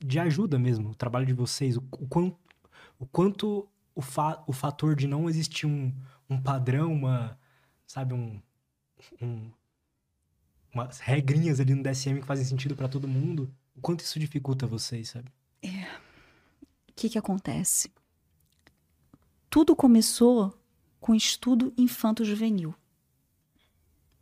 de 0.00 0.18
ajuda 0.18 0.58
mesmo, 0.58 0.90
o 0.90 0.94
trabalho 0.94 1.26
de 1.26 1.32
vocês. 1.32 1.76
O, 1.76 1.80
o, 1.92 2.06
quanto, 2.06 2.38
o 2.98 3.06
quanto 3.06 3.68
o, 3.94 4.00
fa, 4.00 4.42
o 4.46 4.52
fator 4.52 4.94
de 4.94 5.06
não 5.06 5.28
existir 5.28 5.66
um, 5.66 5.92
um 6.28 6.40
padrão, 6.40 6.92
uma. 6.92 7.38
Sabe, 7.86 8.14
um, 8.14 8.40
um, 9.20 9.50
umas 10.72 10.98
regrinhas 11.00 11.60
ali 11.60 11.74
no 11.74 11.82
DSM 11.82 12.20
que 12.20 12.26
fazem 12.26 12.44
sentido 12.44 12.74
para 12.74 12.88
todo 12.88 13.08
mundo. 13.08 13.52
O 13.76 13.80
quanto 13.80 14.00
isso 14.00 14.18
dificulta 14.18 14.66
vocês, 14.66 15.10
sabe? 15.10 15.30
É. 15.62 15.84
O 16.88 16.94
que 16.94 17.08
que 17.08 17.18
acontece? 17.18 17.90
Tudo 19.50 19.76
começou 19.76 20.56
com 21.00 21.14
estudo 21.14 21.72
infanto-juvenil. 21.76 22.74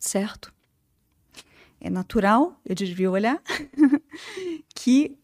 Certo? 0.00 0.52
É 1.78 1.90
natural, 1.90 2.58
eu 2.64 2.74
desvio 2.74 3.12
olhar, 3.12 3.40
que 4.74 5.16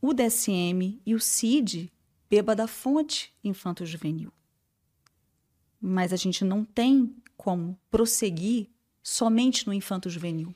o 0.00 0.12
DSM 0.14 1.00
e 1.04 1.14
o 1.14 1.20
CID 1.20 1.92
beba 2.28 2.56
da 2.56 2.66
fonte 2.66 3.32
infanto-juvenil. 3.44 4.32
Mas 5.80 6.12
a 6.12 6.16
gente 6.16 6.42
não 6.44 6.64
tem 6.64 7.14
como 7.36 7.78
prosseguir 7.90 8.70
somente 9.02 9.66
no 9.66 9.74
infanto-juvenil. 9.74 10.54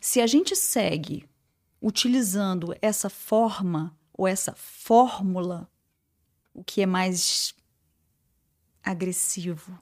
Se 0.00 0.20
a 0.20 0.26
gente 0.26 0.56
segue 0.56 1.28
utilizando 1.80 2.74
essa 2.82 3.08
forma 3.08 3.96
ou 4.12 4.26
essa 4.26 4.52
fórmula 4.54 5.70
o 6.52 6.64
que 6.64 6.82
é 6.82 6.86
mais 6.86 7.54
agressivo, 8.82 9.78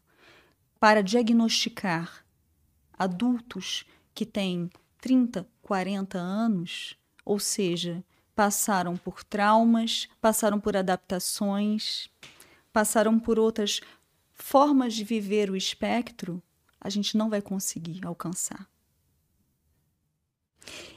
para 0.79 1.03
diagnosticar 1.03 2.25
adultos 2.93 3.85
que 4.15 4.27
têm 4.27 4.71
30, 5.01 5.47
40 5.63 6.19
anos, 6.19 6.97
ou 7.25 7.39
seja, 7.39 8.05
passaram 8.35 8.97
por 8.97 9.23
traumas, 9.25 10.09
passaram 10.21 10.61
por 10.61 10.77
adaptações, 10.77 12.09
passaram 12.73 13.19
por 13.19 13.39
outras 13.39 13.81
formas 14.33 14.95
de 14.95 15.05
viver 15.05 15.51
o 15.51 15.57
espectro, 15.57 16.43
a 16.81 16.89
gente 16.89 17.17
não 17.17 17.29
vai 17.29 17.43
conseguir 17.43 18.07
alcançar. 18.07 18.69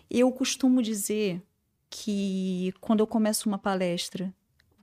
Eu 0.09 0.31
costumo 0.31 0.81
dizer 0.81 1.41
que 1.89 2.73
quando 2.79 2.99
eu 2.99 3.07
começo 3.07 3.47
uma 3.49 3.57
palestra 3.57 4.33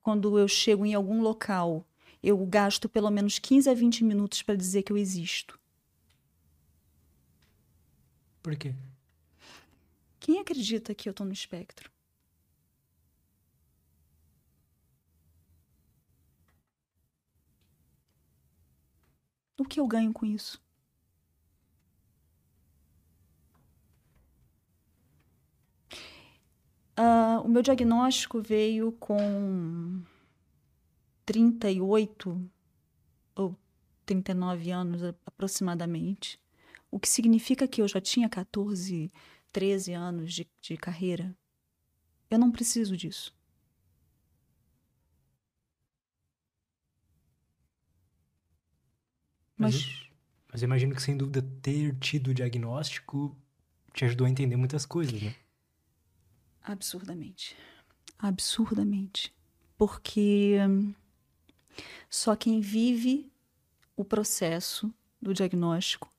quando 0.09 0.39
eu 0.39 0.49
chego 0.49 0.87
em 0.87 0.95
algum 0.95 1.21
local, 1.21 1.85
eu 2.23 2.37
gasto 2.47 2.89
pelo 2.89 3.11
menos 3.11 3.39
15 3.39 3.71
a 3.71 3.75
20 3.75 4.05
minutos 4.05 4.43
para 4.43 4.57
dizer 4.57 4.83
que 4.83 4.93
eu 4.93 4.97
existo. 4.97 5.59
Por 8.43 8.57
quê? 8.57 8.75
Quem 10.21 10.41
acredita 10.41 10.95
que 10.95 11.09
eu 11.09 11.13
estou 11.13 11.27
no 11.27 11.33
espectro? 11.33 11.91
O 19.59 19.65
que 19.65 19.81
eu 19.81 19.87
ganho 19.87 20.13
com 20.13 20.25
isso? 20.25 20.63
Uh, 26.99 27.41
o 27.45 27.49
meu 27.49 27.63
diagnóstico 27.63 28.41
veio 28.41 28.91
com 28.93 30.03
38 31.29 32.51
ou 33.35 33.55
39 34.07 34.71
anos 34.71 35.03
aproximadamente, 35.27 36.41
o 36.91 36.99
que 36.99 37.07
significa 37.07 37.69
que 37.69 37.83
eu 37.83 37.87
já 37.87 38.01
tinha 38.01 38.31
14, 38.31 39.13
13 39.53 39.93
anos 39.93 40.33
de, 40.33 40.49
de 40.59 40.79
carreira. 40.79 41.37
Eu 42.31 42.39
não 42.39 42.51
preciso 42.51 42.97
disso. 42.97 43.37
Mas, 49.55 50.09
mas, 50.51 50.63
imagino 50.63 50.95
que, 50.95 51.03
sem 51.03 51.15
dúvida, 51.15 51.43
ter 51.61 51.95
tido 51.99 52.29
o 52.29 52.35
diagnóstico 52.35 53.37
te 53.93 54.07
ajudou 54.07 54.27
a 54.27 54.31
entender 54.31 54.57
muitas 54.57 54.87
coisas, 54.87 55.21
né? 55.21 55.35
Absurdamente. 56.63 57.55
Absurdamente. 58.19 59.35
Porque 59.77 60.57
hum, 60.67 60.95
só 62.09 62.35
quem 62.37 62.61
vive 62.61 63.31
o 63.97 64.05
processo 64.05 64.93
do 65.21 65.35
diagnóstico, 65.35 66.13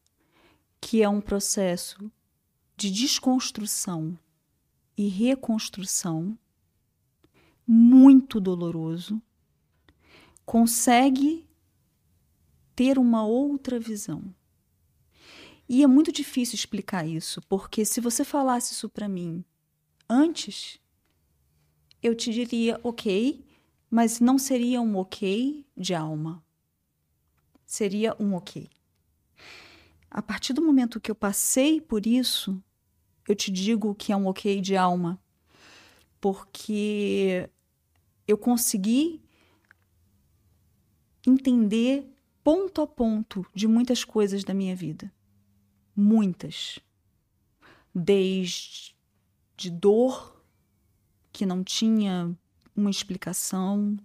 que 0.82 1.02
é 1.02 1.10
um 1.10 1.22
processo 1.22 2.12
de 2.76 2.90
desconstrução 2.90 4.18
e 4.98 5.08
reconstrução 5.08 6.38
muito 7.66 8.40
doloroso, 8.40 9.22
consegue 10.46 11.46
ter 12.76 12.98
uma 12.98 13.26
outra 13.26 13.80
visão. 13.80 14.34
E 15.68 15.84
é 15.84 15.88
muito 15.88 16.12
difícil 16.12 16.56
explicar 16.56 17.06
isso, 17.06 17.42
porque 17.44 17.86
se 17.86 18.02
você 18.02 18.26
falasse 18.26 18.74
isso 18.74 18.90
para 18.90 19.08
mim 19.08 19.46
antes, 20.10 20.80
eu 22.02 22.16
te 22.16 22.32
diria 22.32 22.80
ok, 22.84 23.46
mas 23.90 24.20
não 24.20 24.38
seria 24.38 24.82
um 24.82 24.96
ok 24.98 25.66
de 25.76 25.94
alma. 25.94 26.44
Seria 27.66 28.16
um 28.20 28.36
ok. 28.36 28.70
A 30.10 30.22
partir 30.22 30.54
do 30.54 30.62
momento 30.62 31.00
que 31.00 31.12
eu 31.12 31.16
passei 31.16 31.80
por 31.80 32.06
isso, 32.06 32.62
eu 33.28 33.36
te 33.36 33.52
digo 33.52 33.94
que 33.94 34.12
é 34.12 34.16
um 34.16 34.28
ok 34.28 34.60
de 34.60 34.76
alma, 34.76 35.22
porque 36.20 37.50
eu 38.28 38.38
consegui 38.38 39.22
entender 41.26 42.12
ponto 42.44 42.82
a 42.82 42.88
ponto 42.88 43.46
de 43.54 43.68
muitas 43.68 44.04
coisas 44.04 44.44
da 44.44 44.54
minha 44.54 44.76
vida. 44.76 45.12
Muitas. 45.96 46.80
Desde 47.94 48.96
de 49.56 49.70
dor 49.70 50.42
que 51.32 51.46
não 51.46 51.64
tinha 51.64 52.36
uma 52.80 52.90
explicação, 52.90 53.98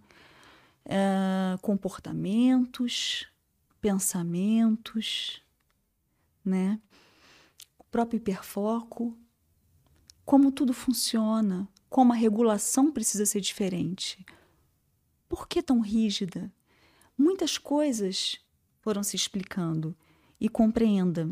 é, 0.85 1.57
comportamentos, 1.63 3.27
pensamentos, 3.81 5.41
né? 6.45 6.81
O 7.79 7.85
próprio 7.85 8.19
hiperfoco, 8.19 9.17
como 10.25 10.51
tudo 10.51 10.73
funciona, 10.73 11.69
como 11.89 12.13
a 12.13 12.17
regulação 12.17 12.91
precisa 12.91 13.25
ser 13.25 13.41
diferente. 13.41 14.25
Por 15.29 15.47
que 15.47 15.63
tão 15.63 15.81
rígida? 15.81 16.53
Muitas 17.17 17.57
coisas 17.57 18.41
foram 18.81 19.03
se 19.03 19.17
explicando 19.17 19.97
e 20.41 20.49
compreenda, 20.49 21.31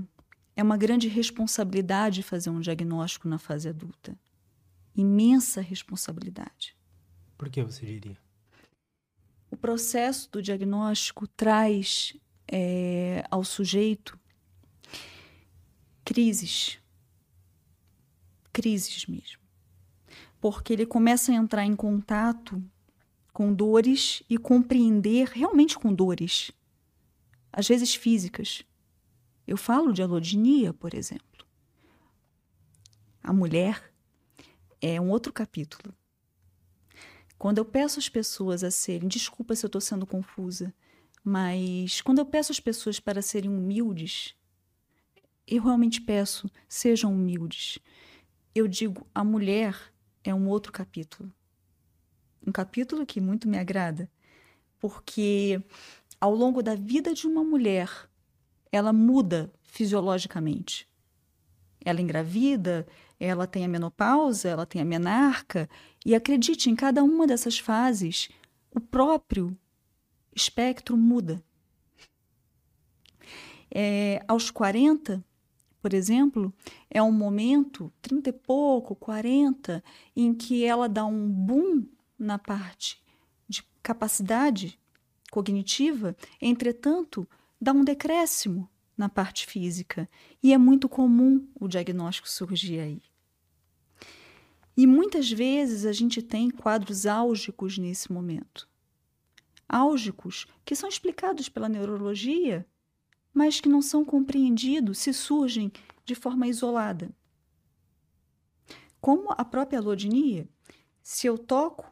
é 0.54 0.62
uma 0.62 0.76
grande 0.76 1.08
responsabilidade 1.08 2.22
fazer 2.22 2.50
um 2.50 2.60
diagnóstico 2.60 3.28
na 3.28 3.38
fase 3.38 3.68
adulta. 3.68 4.16
Imensa 4.94 5.60
responsabilidade. 5.60 6.76
Por 7.42 7.50
que 7.50 7.60
você 7.60 7.84
diria? 7.84 8.16
O 9.50 9.56
processo 9.56 10.30
do 10.30 10.40
diagnóstico 10.40 11.26
traz 11.26 12.16
é, 12.46 13.24
ao 13.28 13.42
sujeito 13.42 14.16
crises. 16.04 16.78
Crises 18.52 19.06
mesmo. 19.06 19.42
Porque 20.40 20.72
ele 20.72 20.86
começa 20.86 21.32
a 21.32 21.34
entrar 21.34 21.64
em 21.64 21.74
contato 21.74 22.62
com 23.32 23.52
dores 23.52 24.22
e 24.30 24.38
compreender 24.38 25.26
realmente 25.26 25.76
com 25.76 25.92
dores, 25.92 26.52
às 27.52 27.66
vezes 27.66 27.92
físicas, 27.92 28.64
eu 29.48 29.56
falo 29.56 29.92
de 29.92 30.00
alodinia, 30.00 30.72
por 30.72 30.94
exemplo. 30.94 31.44
a 33.20 33.32
mulher, 33.32 33.92
é 34.80 35.00
um 35.00 35.10
outro 35.10 35.32
capítulo. 35.32 35.92
Quando 37.42 37.58
eu 37.58 37.64
peço 37.64 37.98
às 37.98 38.08
pessoas 38.08 38.62
a 38.62 38.70
serem, 38.70 39.08
desculpa 39.08 39.56
se 39.56 39.66
eu 39.66 39.66
estou 39.66 39.80
sendo 39.80 40.06
confusa, 40.06 40.72
mas 41.24 42.00
quando 42.00 42.20
eu 42.20 42.24
peço 42.24 42.52
às 42.52 42.60
pessoas 42.60 43.00
para 43.00 43.20
serem 43.20 43.50
humildes, 43.50 44.36
eu 45.44 45.64
realmente 45.64 46.00
peço, 46.00 46.48
sejam 46.68 47.12
humildes. 47.12 47.80
Eu 48.54 48.68
digo, 48.68 49.04
a 49.12 49.24
mulher 49.24 49.76
é 50.22 50.32
um 50.32 50.46
outro 50.48 50.70
capítulo. 50.70 51.34
Um 52.46 52.52
capítulo 52.52 53.04
que 53.04 53.20
muito 53.20 53.48
me 53.48 53.58
agrada, 53.58 54.08
porque 54.78 55.60
ao 56.20 56.32
longo 56.32 56.62
da 56.62 56.76
vida 56.76 57.12
de 57.12 57.26
uma 57.26 57.42
mulher, 57.42 57.90
ela 58.70 58.92
muda 58.92 59.52
fisiologicamente. 59.64 60.88
Ela 61.84 62.00
engravida, 62.00 62.86
ela 63.18 63.48
tem 63.48 63.64
a 63.64 63.68
menopausa, 63.68 64.48
ela 64.48 64.64
tem 64.64 64.80
a 64.80 64.84
menarca, 64.84 65.68
e 66.04 66.14
acredite, 66.14 66.68
em 66.68 66.74
cada 66.74 67.02
uma 67.02 67.26
dessas 67.26 67.58
fases, 67.58 68.28
o 68.74 68.80
próprio 68.80 69.56
espectro 70.34 70.96
muda. 70.96 71.42
É, 73.70 74.22
aos 74.28 74.50
40, 74.50 75.24
por 75.80 75.94
exemplo, 75.94 76.52
é 76.90 77.02
um 77.02 77.12
momento, 77.12 77.92
30 78.02 78.30
e 78.30 78.32
pouco, 78.32 78.94
40, 78.94 79.82
em 80.14 80.34
que 80.34 80.64
ela 80.64 80.88
dá 80.88 81.04
um 81.04 81.28
boom 81.28 81.86
na 82.18 82.38
parte 82.38 83.02
de 83.48 83.64
capacidade 83.82 84.78
cognitiva, 85.30 86.16
entretanto, 86.40 87.26
dá 87.60 87.72
um 87.72 87.82
decréscimo 87.82 88.68
na 88.96 89.08
parte 89.08 89.46
física. 89.46 90.08
E 90.42 90.52
é 90.52 90.58
muito 90.58 90.88
comum 90.88 91.48
o 91.58 91.66
diagnóstico 91.66 92.28
surgir 92.28 92.78
aí. 92.78 93.02
E 94.82 94.86
muitas 94.86 95.30
vezes 95.30 95.86
a 95.86 95.92
gente 95.92 96.20
tem 96.20 96.50
quadros 96.50 97.06
álgicos 97.06 97.78
nesse 97.78 98.10
momento. 98.10 98.68
Álgicos 99.68 100.44
que 100.64 100.74
são 100.74 100.88
explicados 100.88 101.48
pela 101.48 101.68
neurologia, 101.68 102.66
mas 103.32 103.60
que 103.60 103.68
não 103.68 103.80
são 103.80 104.04
compreendidos 104.04 104.98
se 104.98 105.12
surgem 105.12 105.70
de 106.04 106.16
forma 106.16 106.48
isolada. 106.48 107.14
Como 109.00 109.30
a 109.30 109.44
própria 109.44 109.78
alodinia, 109.78 110.48
se 111.00 111.28
eu 111.28 111.38
toco, 111.38 111.88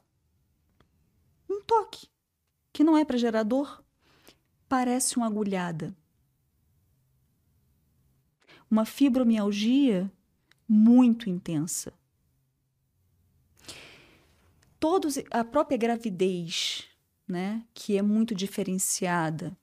um 1.49 1.63
toque, 1.63 2.09
que 2.73 2.83
não 2.83 2.97
é 2.97 3.05
para 3.05 3.17
gerador, 3.17 3.85
parece 4.69 5.17
uma 5.17 5.29
agulhada. 5.29 5.97
Uma 8.69 8.85
fibromialgia 8.85 10.13
muito 10.67 11.31
intensa 11.31 12.00
todos 14.81 15.19
a 15.31 15.45
própria 15.45 15.77
gravidez, 15.77 16.89
né, 17.29 17.63
que 17.75 17.97
é 17.99 18.03
muito 18.03 18.35
diferenciada 18.35 19.57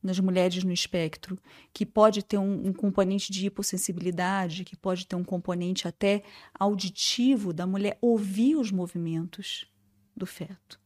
nas 0.00 0.20
mulheres 0.20 0.62
no 0.62 0.72
espectro, 0.72 1.38
que 1.72 1.84
pode 1.84 2.22
ter 2.22 2.36
um, 2.38 2.68
um, 2.68 2.72
componente 2.72 3.32
de 3.32 3.46
hipossensibilidade, 3.46 4.62
que 4.62 4.76
pode 4.76 5.06
ter 5.06 5.16
um 5.16 5.24
componente 5.24 5.88
até 5.88 6.22
auditivo 6.58 7.54
da 7.54 7.66
mulher 7.66 7.98
ouvir 8.02 8.54
os 8.54 8.70
movimentos 8.70 9.66
do 10.14 10.26
feto. 10.26 10.78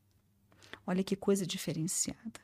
Olha 0.87 1.03
que 1.03 1.17
coisa 1.17 1.45
diferenciada. 1.45 2.41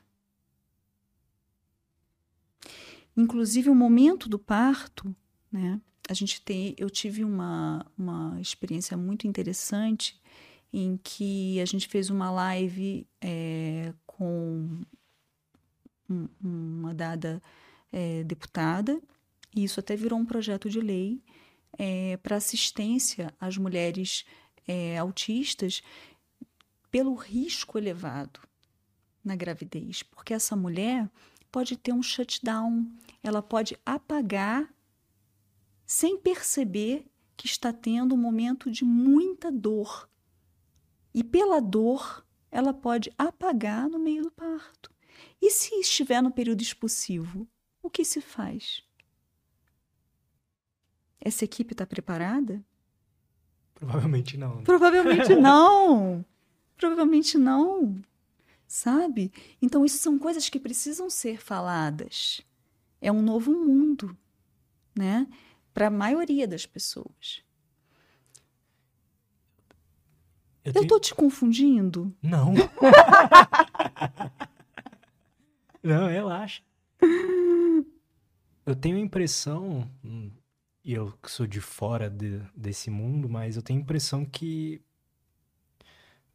Inclusive 3.15 3.69
o 3.69 3.75
momento 3.75 4.27
do 4.27 4.37
parto, 4.37 5.15
né? 5.49 5.79
A 6.07 6.13
gente 6.13 6.41
tem, 6.41 6.75
eu 6.77 6.89
tive 6.89 7.23
uma, 7.23 7.89
uma 7.97 8.39
experiência 8.39 8.95
muito 8.97 9.25
interessante 9.25 10.19
em 10.77 10.97
que 10.97 11.57
a 11.61 11.65
gente 11.65 11.87
fez 11.87 12.09
uma 12.09 12.29
live 12.29 13.07
é, 13.21 13.93
com 14.05 14.81
um, 16.09 16.27
uma 16.43 16.93
dada 16.93 17.41
é, 17.93 18.25
deputada, 18.25 19.01
e 19.55 19.63
isso 19.63 19.79
até 19.79 19.95
virou 19.95 20.19
um 20.19 20.25
projeto 20.25 20.69
de 20.69 20.81
lei 20.81 21.23
é, 21.79 22.17
para 22.17 22.35
assistência 22.35 23.33
às 23.39 23.57
mulheres 23.57 24.25
é, 24.67 24.97
autistas 24.97 25.81
pelo 26.91 27.13
risco 27.13 27.77
elevado 27.77 28.41
na 29.23 29.33
gravidez, 29.33 30.03
porque 30.03 30.33
essa 30.33 30.57
mulher 30.57 31.09
pode 31.49 31.77
ter 31.77 31.93
um 31.93 32.03
shutdown, 32.03 32.85
ela 33.23 33.41
pode 33.41 33.77
apagar 33.85 34.69
sem 35.85 36.17
perceber 36.17 37.05
que 37.37 37.45
está 37.45 37.71
tendo 37.71 38.13
um 38.13 38.17
momento 38.17 38.69
de 38.69 38.83
muita 38.83 39.49
dor 39.49 40.09
e 41.15 41.23
pela 41.23 41.61
dor, 41.61 42.27
ela 42.51 42.73
pode 42.73 43.09
apagar 43.17 43.87
no 43.87 43.97
meio 43.97 44.23
do 44.23 44.31
parto. 44.31 44.93
E 45.41 45.49
se 45.49 45.73
estiver 45.79 46.21
no 46.21 46.29
período 46.29 46.61
expulsivo, 46.61 47.47
o 47.81 47.89
que 47.89 48.03
se 48.03 48.19
faz? 48.19 48.83
Essa 51.21 51.45
equipe 51.45 51.73
está 51.73 51.85
preparada? 51.85 52.61
Provavelmente 53.73 54.35
não. 54.35 54.57
Né? 54.57 54.63
Provavelmente 54.65 55.35
não. 55.39 56.25
Provavelmente 56.75 57.37
não. 57.37 57.95
Sabe? 58.67 59.31
Então, 59.61 59.85
isso 59.85 59.99
são 59.99 60.19
coisas 60.19 60.49
que 60.49 60.59
precisam 60.59 61.09
ser 61.09 61.41
faladas. 61.41 62.41
É 62.99 63.09
um 63.09 63.21
novo 63.21 63.53
mundo, 63.53 64.17
né? 64.93 65.25
Para 65.73 65.87
a 65.87 65.91
maioria 65.91 66.45
das 66.45 66.65
pessoas. 66.65 67.44
Eu, 70.65 70.73
tenho... 70.73 70.87
tô 70.87 70.99
te 70.99 71.13
confundindo? 71.13 72.11
Não. 72.23 72.53
Não, 75.83 76.07
relaxa. 76.07 76.63
Eu 78.65 78.75
tenho 78.75 78.97
a 78.97 78.99
impressão, 78.99 79.87
e 80.83 80.91
eu 80.91 81.11
que 81.21 81.29
sou 81.29 81.45
de 81.45 81.61
fora 81.61 82.09
de, 82.09 82.41
desse 82.57 82.89
mundo, 82.89 83.29
mas 83.29 83.55
eu 83.55 83.61
tenho 83.61 83.79
a 83.79 83.83
impressão 83.83 84.25
que. 84.25 84.81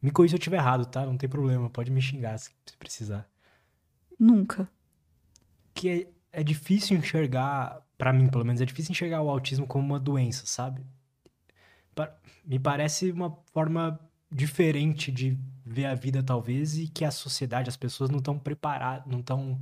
Me 0.01 0.09
corrija 0.09 0.31
se 0.31 0.35
eu 0.35 0.39
estiver 0.39 0.57
errado, 0.57 0.85
tá? 0.85 1.05
Não 1.05 1.17
tem 1.17 1.27
problema, 1.29 1.69
pode 1.69 1.91
me 1.91 2.01
xingar 2.01 2.37
se 2.37 2.49
precisar. 2.79 3.29
Nunca. 4.17 4.67
Que 5.73 5.89
é, 5.89 6.39
é 6.39 6.43
difícil 6.43 6.97
enxergar, 6.97 7.85
para 7.97 8.13
mim 8.13 8.29
pelo 8.29 8.45
menos, 8.45 8.61
é 8.61 8.65
difícil 8.65 8.93
enxergar 8.93 9.21
o 9.21 9.29
autismo 9.29 9.67
como 9.67 9.85
uma 9.85 9.99
doença, 9.99 10.45
sabe? 10.45 10.81
Me 12.45 12.57
parece 12.57 13.11
uma 13.11 13.37
forma 13.53 13.99
diferente 14.31 15.11
de 15.11 15.37
ver 15.65 15.85
a 15.85 15.95
vida 15.95 16.23
talvez 16.23 16.77
e 16.77 16.87
que 16.87 17.03
a 17.03 17.11
sociedade, 17.11 17.69
as 17.69 17.77
pessoas 17.77 18.09
não 18.09 18.19
estão 18.19 18.39
preparadas, 18.39 19.05
não 19.05 19.19
estão 19.19 19.59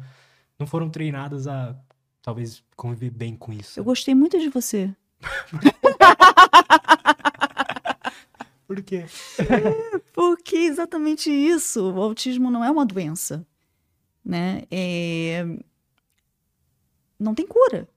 não 0.57 0.67
foram 0.67 0.89
treinadas 0.89 1.47
a 1.47 1.75
talvez 2.21 2.63
conviver 2.75 3.09
bem 3.09 3.35
com 3.35 3.53
isso. 3.53 3.79
Eu 3.79 3.83
gostei 3.83 4.13
muito 4.13 4.37
de 4.37 4.49
você. 4.49 4.93
Por 8.67 8.83
quê? 8.83 9.05
Porque 10.13 10.57
exatamente 10.57 11.31
isso. 11.31 11.91
O 11.91 12.01
autismo 12.01 12.51
não 12.51 12.63
é 12.63 12.69
uma 12.69 12.85
doença, 12.85 13.43
né? 14.23 14.63
É... 14.69 15.43
Não 17.17 17.33
tem 17.33 17.47
cura. 17.47 17.87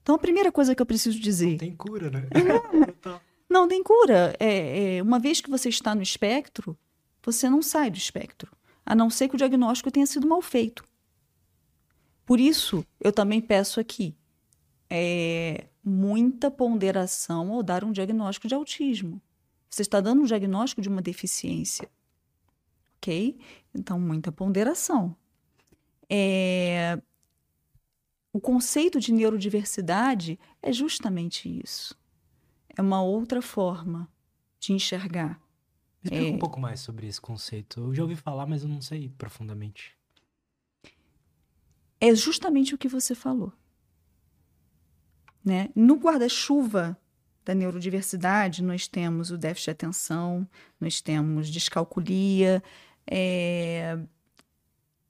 Então 0.00 0.14
a 0.14 0.18
primeira 0.18 0.50
coisa 0.50 0.74
que 0.74 0.80
eu 0.80 0.86
preciso 0.86 1.20
dizer. 1.20 1.50
Não 1.50 1.58
tem 1.58 1.76
cura, 1.76 2.10
né? 2.10 2.26
É. 2.30 3.20
Não 3.56 3.66
tem 3.66 3.82
cura. 3.82 4.36
É, 4.38 4.96
é, 4.96 5.02
uma 5.02 5.18
vez 5.18 5.40
que 5.40 5.48
você 5.48 5.70
está 5.70 5.94
no 5.94 6.02
espectro, 6.02 6.76
você 7.22 7.48
não 7.48 7.62
sai 7.62 7.90
do 7.90 7.96
espectro, 7.96 8.54
a 8.84 8.94
não 8.94 9.08
ser 9.08 9.30
que 9.30 9.34
o 9.34 9.38
diagnóstico 9.38 9.90
tenha 9.90 10.04
sido 10.04 10.28
mal 10.28 10.42
feito. 10.42 10.84
Por 12.26 12.38
isso, 12.38 12.84
eu 13.00 13.10
também 13.10 13.40
peço 13.40 13.80
aqui 13.80 14.14
é, 14.90 15.68
muita 15.82 16.50
ponderação 16.50 17.50
ao 17.50 17.62
dar 17.62 17.82
um 17.82 17.92
diagnóstico 17.92 18.46
de 18.46 18.54
autismo. 18.54 19.22
Você 19.70 19.80
está 19.80 20.02
dando 20.02 20.20
um 20.20 20.26
diagnóstico 20.26 20.82
de 20.82 20.90
uma 20.90 21.00
deficiência. 21.00 21.88
Ok? 22.98 23.38
Então, 23.74 23.98
muita 23.98 24.30
ponderação. 24.30 25.16
É, 26.10 27.00
o 28.34 28.38
conceito 28.38 29.00
de 29.00 29.12
neurodiversidade 29.12 30.38
é 30.60 30.70
justamente 30.74 31.48
isso 31.48 31.96
é 32.76 32.82
uma 32.82 33.02
outra 33.02 33.40
forma 33.40 34.08
de 34.60 34.72
enxergar. 34.72 35.40
Me 36.02 36.10
explica 36.10 36.26
é... 36.26 36.34
um 36.34 36.38
pouco 36.38 36.60
mais 36.60 36.80
sobre 36.80 37.06
esse 37.06 37.20
conceito. 37.20 37.80
Eu 37.80 37.94
já 37.94 38.02
ouvi 38.02 38.14
falar, 38.14 38.46
mas 38.46 38.62
eu 38.62 38.68
não 38.68 38.80
sei 38.80 39.08
profundamente. 39.08 39.96
É 42.00 42.14
justamente 42.14 42.74
o 42.74 42.78
que 42.78 42.88
você 42.88 43.14
falou. 43.14 43.52
Né? 45.44 45.70
No 45.74 45.94
guarda-chuva 45.96 46.98
da 47.44 47.54
neurodiversidade, 47.54 48.62
nós 48.62 48.86
temos 48.86 49.30
o 49.30 49.38
déficit 49.38 49.66
de 49.66 49.70
atenção, 49.70 50.48
nós 50.80 51.00
temos 51.00 51.48
descalculia, 51.48 52.62
é... 53.06 53.98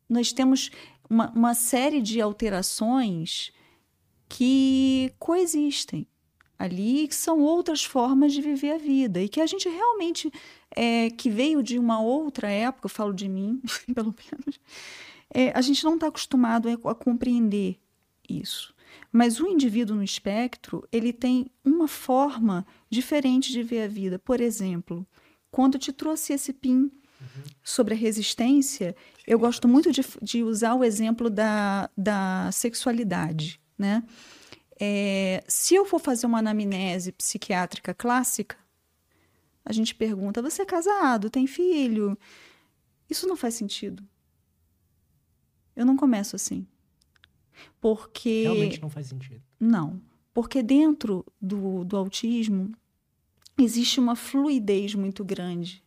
nós 0.08 0.32
temos 0.32 0.70
uma, 1.08 1.30
uma 1.30 1.54
série 1.54 2.00
de 2.00 2.20
alterações 2.20 3.52
que 4.28 5.12
coexistem 5.18 6.06
ali, 6.58 7.06
que 7.08 7.14
são 7.14 7.40
outras 7.40 7.84
formas 7.84 8.32
de 8.32 8.40
viver 8.40 8.72
a 8.72 8.78
vida 8.78 9.20
e 9.20 9.28
que 9.28 9.40
a 9.40 9.46
gente 9.46 9.68
realmente 9.68 10.30
é, 10.74 11.10
que 11.10 11.30
veio 11.30 11.62
de 11.62 11.78
uma 11.78 12.00
outra 12.00 12.48
época, 12.48 12.86
eu 12.86 12.90
falo 12.90 13.12
de 13.12 13.28
mim, 13.28 13.60
pelo 13.94 14.14
menos, 14.14 14.60
é, 15.32 15.50
a 15.56 15.60
gente 15.60 15.84
não 15.84 15.94
está 15.94 16.08
acostumado 16.08 16.68
a, 16.68 16.90
a 16.90 16.94
compreender 16.94 17.78
isso. 18.28 18.74
Mas 19.12 19.40
o 19.40 19.46
indivíduo 19.46 19.96
no 19.96 20.02
espectro, 20.02 20.86
ele 20.92 21.12
tem 21.12 21.50
uma 21.64 21.88
forma 21.88 22.66
diferente 22.90 23.52
de 23.52 23.62
ver 23.62 23.82
a 23.82 23.88
vida. 23.88 24.18
Por 24.18 24.40
exemplo, 24.40 25.06
quando 25.50 25.74
eu 25.74 25.80
te 25.80 25.92
trouxe 25.92 26.32
esse 26.32 26.52
PIN 26.52 26.90
uhum. 27.20 27.42
sobre 27.62 27.94
a 27.94 27.96
resistência, 27.96 28.94
eu 29.26 29.38
gosto 29.38 29.66
muito 29.66 29.90
de, 29.90 30.02
de 30.22 30.42
usar 30.42 30.74
o 30.74 30.84
exemplo 30.84 31.30
da, 31.30 31.90
da 31.96 32.50
sexualidade, 32.52 33.60
né? 33.78 34.02
É, 34.78 35.42
se 35.48 35.74
eu 35.74 35.84
for 35.84 35.98
fazer 35.98 36.26
uma 36.26 36.38
anamnese 36.38 37.12
psiquiátrica 37.12 37.94
clássica, 37.94 38.56
a 39.64 39.72
gente 39.72 39.94
pergunta: 39.94 40.42
você 40.42 40.62
é 40.62 40.66
casado? 40.66 41.30
Tem 41.30 41.46
filho? 41.46 42.16
Isso 43.08 43.26
não 43.26 43.36
faz 43.36 43.54
sentido. 43.54 44.02
Eu 45.74 45.84
não 45.84 45.96
começo 45.96 46.36
assim. 46.36 46.66
Porque. 47.80 48.42
Realmente 48.42 48.80
não 48.80 48.90
faz 48.90 49.08
sentido. 49.08 49.42
Não. 49.58 50.00
Porque 50.32 50.62
dentro 50.62 51.24
do, 51.40 51.84
do 51.84 51.96
autismo 51.96 52.72
existe 53.58 53.98
uma 53.98 54.14
fluidez 54.14 54.94
muito 54.94 55.24
grande 55.24 55.82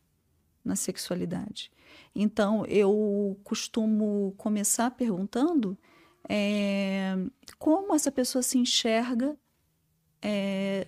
na 0.65 0.75
sexualidade. 0.75 1.71
Então, 2.15 2.65
eu 2.65 3.39
costumo 3.43 4.33
começar 4.37 4.91
perguntando 4.91 5.77
é, 6.27 7.15
como 7.57 7.93
essa 7.95 8.11
pessoa 8.11 8.41
se 8.41 8.57
enxerga 8.57 9.37
é, 10.21 10.87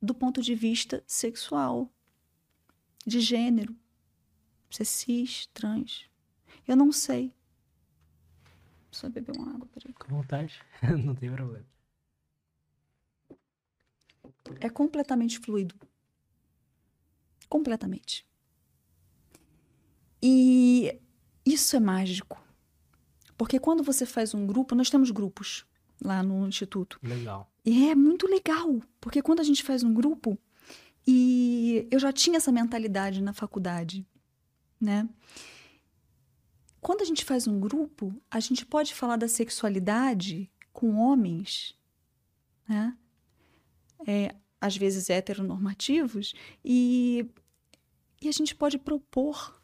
do 0.00 0.14
ponto 0.14 0.40
de 0.40 0.54
vista 0.54 1.02
sexual, 1.06 1.90
de 3.06 3.20
gênero, 3.20 3.76
se 4.70 4.82
é 4.82 4.84
cis, 4.84 5.46
trans. 5.54 6.10
Eu 6.66 6.76
não 6.76 6.90
sei. 6.90 7.32
Só 8.90 9.08
beber 9.08 9.36
uma 9.36 9.54
água, 9.54 9.68
peraí. 9.72 9.92
Com 9.94 10.08
vontade, 10.08 10.60
não 11.04 11.14
tem 11.14 11.30
problema. 11.30 11.66
É 14.60 14.68
completamente 14.68 15.38
fluido. 15.38 15.74
Completamente. 17.48 18.26
E 20.22 21.00
isso 21.44 21.76
é 21.76 21.80
mágico. 21.80 22.40
Porque 23.36 23.58
quando 23.58 23.82
você 23.82 24.06
faz 24.06 24.34
um 24.34 24.46
grupo, 24.46 24.74
nós 24.74 24.90
temos 24.90 25.10
grupos 25.10 25.66
lá 26.02 26.22
no 26.22 26.46
instituto. 26.46 26.98
Legal. 27.02 27.50
E 27.64 27.88
é 27.88 27.94
muito 27.94 28.26
legal, 28.26 28.80
porque 29.00 29.20
quando 29.22 29.40
a 29.40 29.44
gente 29.44 29.62
faz 29.62 29.82
um 29.82 29.92
grupo, 29.92 30.38
e 31.06 31.86
eu 31.90 31.98
já 31.98 32.12
tinha 32.12 32.36
essa 32.36 32.52
mentalidade 32.52 33.22
na 33.22 33.32
faculdade, 33.32 34.06
né? 34.80 35.08
Quando 36.80 37.02
a 37.02 37.04
gente 37.04 37.24
faz 37.24 37.46
um 37.46 37.58
grupo, 37.58 38.14
a 38.30 38.38
gente 38.38 38.64
pode 38.64 38.94
falar 38.94 39.16
da 39.16 39.28
sexualidade 39.28 40.50
com 40.72 40.96
homens, 40.96 41.76
né? 42.68 42.96
É, 44.06 44.34
às 44.60 44.76
vezes 44.76 45.10
heteronormativos, 45.10 46.34
e, 46.64 47.28
e 48.22 48.28
a 48.28 48.32
gente 48.32 48.54
pode 48.54 48.78
propor. 48.78 49.60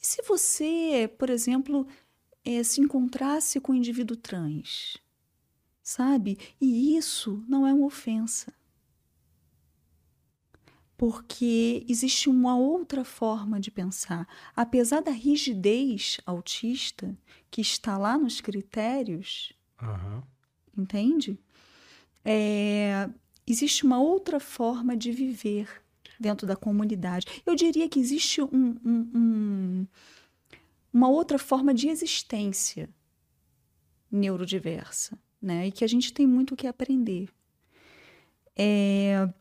E 0.00 0.06
se 0.06 0.22
você, 0.22 1.12
por 1.18 1.30
exemplo, 1.30 1.86
é, 2.44 2.62
se 2.62 2.80
encontrasse 2.80 3.60
com 3.60 3.72
um 3.72 3.76
indivíduo 3.76 4.16
trans, 4.16 4.96
sabe? 5.82 6.38
E 6.60 6.96
isso 6.96 7.44
não 7.48 7.66
é 7.66 7.72
uma 7.72 7.86
ofensa. 7.86 8.52
Porque 10.96 11.86
existe 11.88 12.28
uma 12.28 12.56
outra 12.56 13.04
forma 13.04 13.60
de 13.60 13.70
pensar. 13.70 14.26
Apesar 14.56 15.00
da 15.00 15.12
rigidez 15.12 16.18
autista 16.26 17.16
que 17.50 17.60
está 17.60 17.96
lá 17.96 18.18
nos 18.18 18.40
critérios, 18.40 19.52
uhum. 19.80 20.22
entende? 20.76 21.38
É, 22.24 23.08
existe 23.46 23.84
uma 23.86 24.00
outra 24.00 24.40
forma 24.40 24.96
de 24.96 25.12
viver 25.12 25.82
dentro 26.18 26.46
da 26.46 26.56
comunidade. 26.56 27.26
Eu 27.46 27.54
diria 27.54 27.88
que 27.88 28.00
existe 28.00 28.42
um, 28.42 28.76
um, 28.84 29.10
um 29.14 29.86
uma 30.98 31.08
outra 31.08 31.38
forma 31.38 31.72
de 31.72 31.88
existência 31.88 32.90
neurodiversa, 34.10 35.16
né? 35.40 35.68
E 35.68 35.72
que 35.72 35.84
a 35.84 35.86
gente 35.86 36.12
tem 36.12 36.26
muito 36.26 36.54
o 36.54 36.56
que 36.56 36.66
aprender. 36.66 37.28
É... 38.56 39.32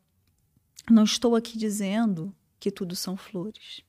Não 0.88 1.04
estou 1.04 1.36
aqui 1.36 1.58
dizendo 1.58 2.32
que 2.60 2.70
tudo 2.70 2.96
são 2.96 3.17
flores. 3.17 3.82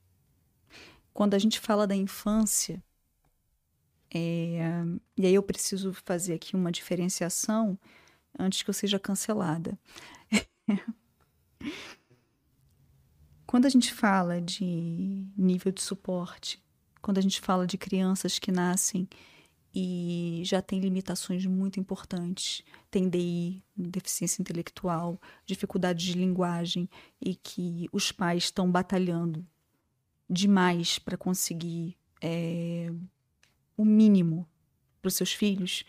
Quando 1.12 1.34
a 1.34 1.38
gente 1.38 1.60
fala 1.60 1.86
da 1.86 1.94
infância, 1.94 2.82
é... 4.10 4.62
e 5.14 5.26
aí 5.26 5.34
eu 5.34 5.42
preciso 5.42 5.92
fazer 5.92 6.32
aqui 6.32 6.56
uma 6.56 6.72
diferenciação 6.72 7.78
antes 8.38 8.62
que 8.62 8.70
eu 8.70 8.74
seja 8.74 8.98
cancelada. 8.98 9.78
Quando 13.46 13.66
a 13.66 13.70
gente 13.70 13.92
fala 13.92 14.40
de 14.40 15.26
nível 15.36 15.70
de 15.70 15.82
suporte 15.82 16.66
quando 17.00 17.18
a 17.18 17.20
gente 17.20 17.40
fala 17.40 17.66
de 17.66 17.78
crianças 17.78 18.38
que 18.38 18.52
nascem 18.52 19.08
e 19.74 20.42
já 20.44 20.60
têm 20.62 20.80
limitações 20.80 21.44
muito 21.46 21.78
importantes, 21.78 22.62
tem 22.90 23.08
DI, 23.08 23.62
deficiência 23.76 24.40
intelectual, 24.40 25.20
dificuldade 25.46 26.04
de 26.04 26.14
linguagem 26.14 26.88
e 27.20 27.34
que 27.34 27.88
os 27.92 28.10
pais 28.10 28.44
estão 28.44 28.70
batalhando 28.70 29.46
demais 30.28 30.98
para 30.98 31.16
conseguir 31.16 31.96
é, 32.20 32.90
o 33.76 33.84
mínimo 33.84 34.48
para 35.00 35.08
os 35.08 35.14
seus 35.14 35.32
filhos, 35.32 35.84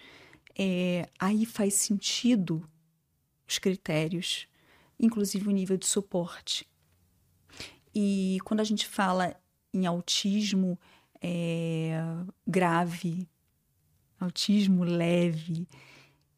é, 0.58 1.10
aí 1.18 1.46
faz 1.46 1.74
sentido 1.74 2.70
os 3.48 3.58
critérios, 3.58 4.48
inclusive 5.00 5.48
o 5.48 5.52
nível 5.52 5.78
de 5.78 5.88
suporte. 5.88 6.70
E 7.94 8.38
quando 8.44 8.60
a 8.60 8.64
gente 8.64 8.86
fala 8.86 9.36
em 9.74 9.86
autismo, 9.86 10.80
é, 11.22 12.02
grave, 12.48 13.28
autismo 14.20 14.84
leve. 14.84 15.68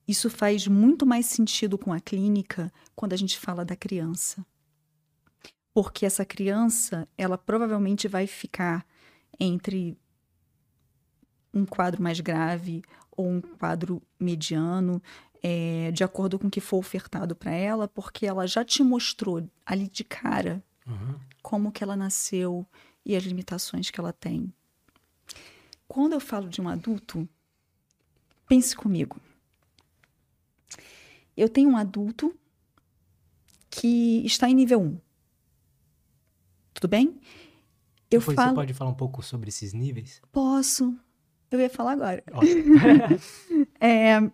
Isso 0.07 0.29
faz 0.29 0.67
muito 0.67 1.05
mais 1.05 1.25
sentido 1.25 1.77
com 1.77 1.93
a 1.93 1.99
clínica 1.99 2.71
quando 2.95 3.13
a 3.13 3.17
gente 3.17 3.37
fala 3.37 3.63
da 3.63 3.75
criança. 3.75 4.45
Porque 5.73 6.05
essa 6.05 6.25
criança, 6.25 7.07
ela 7.17 7.37
provavelmente 7.37 8.07
vai 8.07 8.27
ficar 8.27 8.85
entre 9.39 9.97
um 11.53 11.65
quadro 11.65 12.01
mais 12.01 12.19
grave 12.19 12.81
ou 13.11 13.29
um 13.29 13.41
quadro 13.41 14.01
mediano, 14.19 15.01
é, 15.43 15.91
de 15.91 16.03
acordo 16.03 16.37
com 16.37 16.47
o 16.47 16.51
que 16.51 16.61
for 16.61 16.77
ofertado 16.77 17.35
para 17.35 17.51
ela, 17.51 17.87
porque 17.87 18.25
ela 18.25 18.45
já 18.47 18.63
te 18.63 18.83
mostrou 18.83 19.47
ali 19.65 19.89
de 19.89 20.03
cara 20.03 20.63
uhum. 20.85 21.15
como 21.41 21.71
que 21.71 21.83
ela 21.83 21.95
nasceu 21.95 22.65
e 23.05 23.15
as 23.15 23.23
limitações 23.23 23.89
que 23.89 23.99
ela 23.99 24.13
tem. 24.13 24.53
Quando 25.91 26.13
eu 26.13 26.21
falo 26.21 26.47
de 26.47 26.61
um 26.61 26.69
adulto, 26.69 27.27
pense 28.47 28.73
comigo. 28.73 29.19
Eu 31.35 31.49
tenho 31.49 31.69
um 31.69 31.75
adulto 31.75 32.33
que 33.69 34.25
está 34.25 34.49
em 34.49 34.53
nível 34.53 34.79
1. 34.79 34.97
Tudo 36.75 36.87
bem? 36.87 37.19
Eu 38.09 38.21
Depois 38.21 38.37
falo... 38.37 38.51
você 38.51 38.55
pode 38.55 38.73
falar 38.73 38.89
um 38.89 38.95
pouco 38.95 39.21
sobre 39.21 39.49
esses 39.49 39.73
níveis? 39.73 40.21
Posso. 40.31 40.97
Eu 41.51 41.59
ia 41.59 41.69
falar 41.69 41.91
agora. 41.91 42.23
é, 43.77 44.31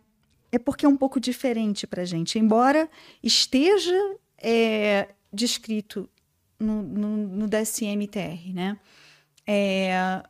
é 0.51 0.59
porque 0.59 0.85
é 0.85 0.89
um 0.89 0.95
pouco 0.95 1.19
diferente 1.19 1.87
para 1.87 2.05
gente. 2.05 2.37
Embora 2.37 2.87
esteja 3.23 4.15
é, 4.37 5.07
descrito 5.33 6.07
no, 6.59 6.83
no, 6.83 7.17
no 7.17 7.47
DSM-TR, 7.47 8.53
né? 8.53 8.79
É, 9.43 10.21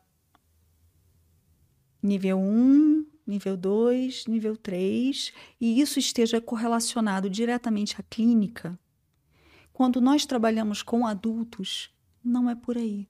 nível 2.08 2.40
1, 2.40 3.06
nível 3.28 3.58
2, 3.58 4.26
nível 4.26 4.56
3, 4.56 5.34
e 5.60 5.80
isso 5.82 6.00
esteja 6.00 6.40
correlacionado 6.40 7.30
diretamente 7.30 8.00
à 8.00 8.04
clínica, 8.04 8.80
quando 9.74 10.02
nós 10.02 10.26
trabalhamos 10.26 10.82
com 10.82 11.06
adultos, 11.06 11.94
não 12.24 12.50
é 12.50 12.56
por 12.56 12.78
aí. 12.78 13.08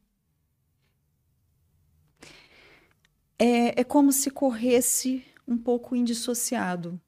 É, 3.39 3.81
é 3.81 3.83
como 3.83 4.12
se 4.12 4.31
corresse 4.31 5.23
um 5.47 5.57
pouco 5.57 5.95
indissociado, 5.95 6.99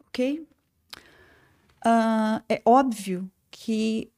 ok? 0.00 0.40
Uh, 1.84 2.42
é 2.48 2.60
óbvio 2.64 3.30
que 3.50 4.10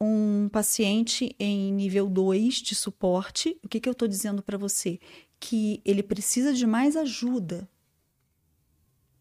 um 0.00 0.48
paciente 0.48 1.34
em 1.38 1.72
nível 1.72 2.08
2 2.08 2.54
de 2.54 2.74
suporte, 2.74 3.58
o 3.62 3.68
que, 3.68 3.80
que 3.80 3.88
eu 3.88 3.92
estou 3.92 4.06
dizendo 4.06 4.42
para 4.42 4.56
você? 4.56 4.98
Que 5.40 5.80
ele 5.84 6.02
precisa 6.02 6.52
de 6.52 6.66
mais 6.66 6.96
ajuda 6.96 7.68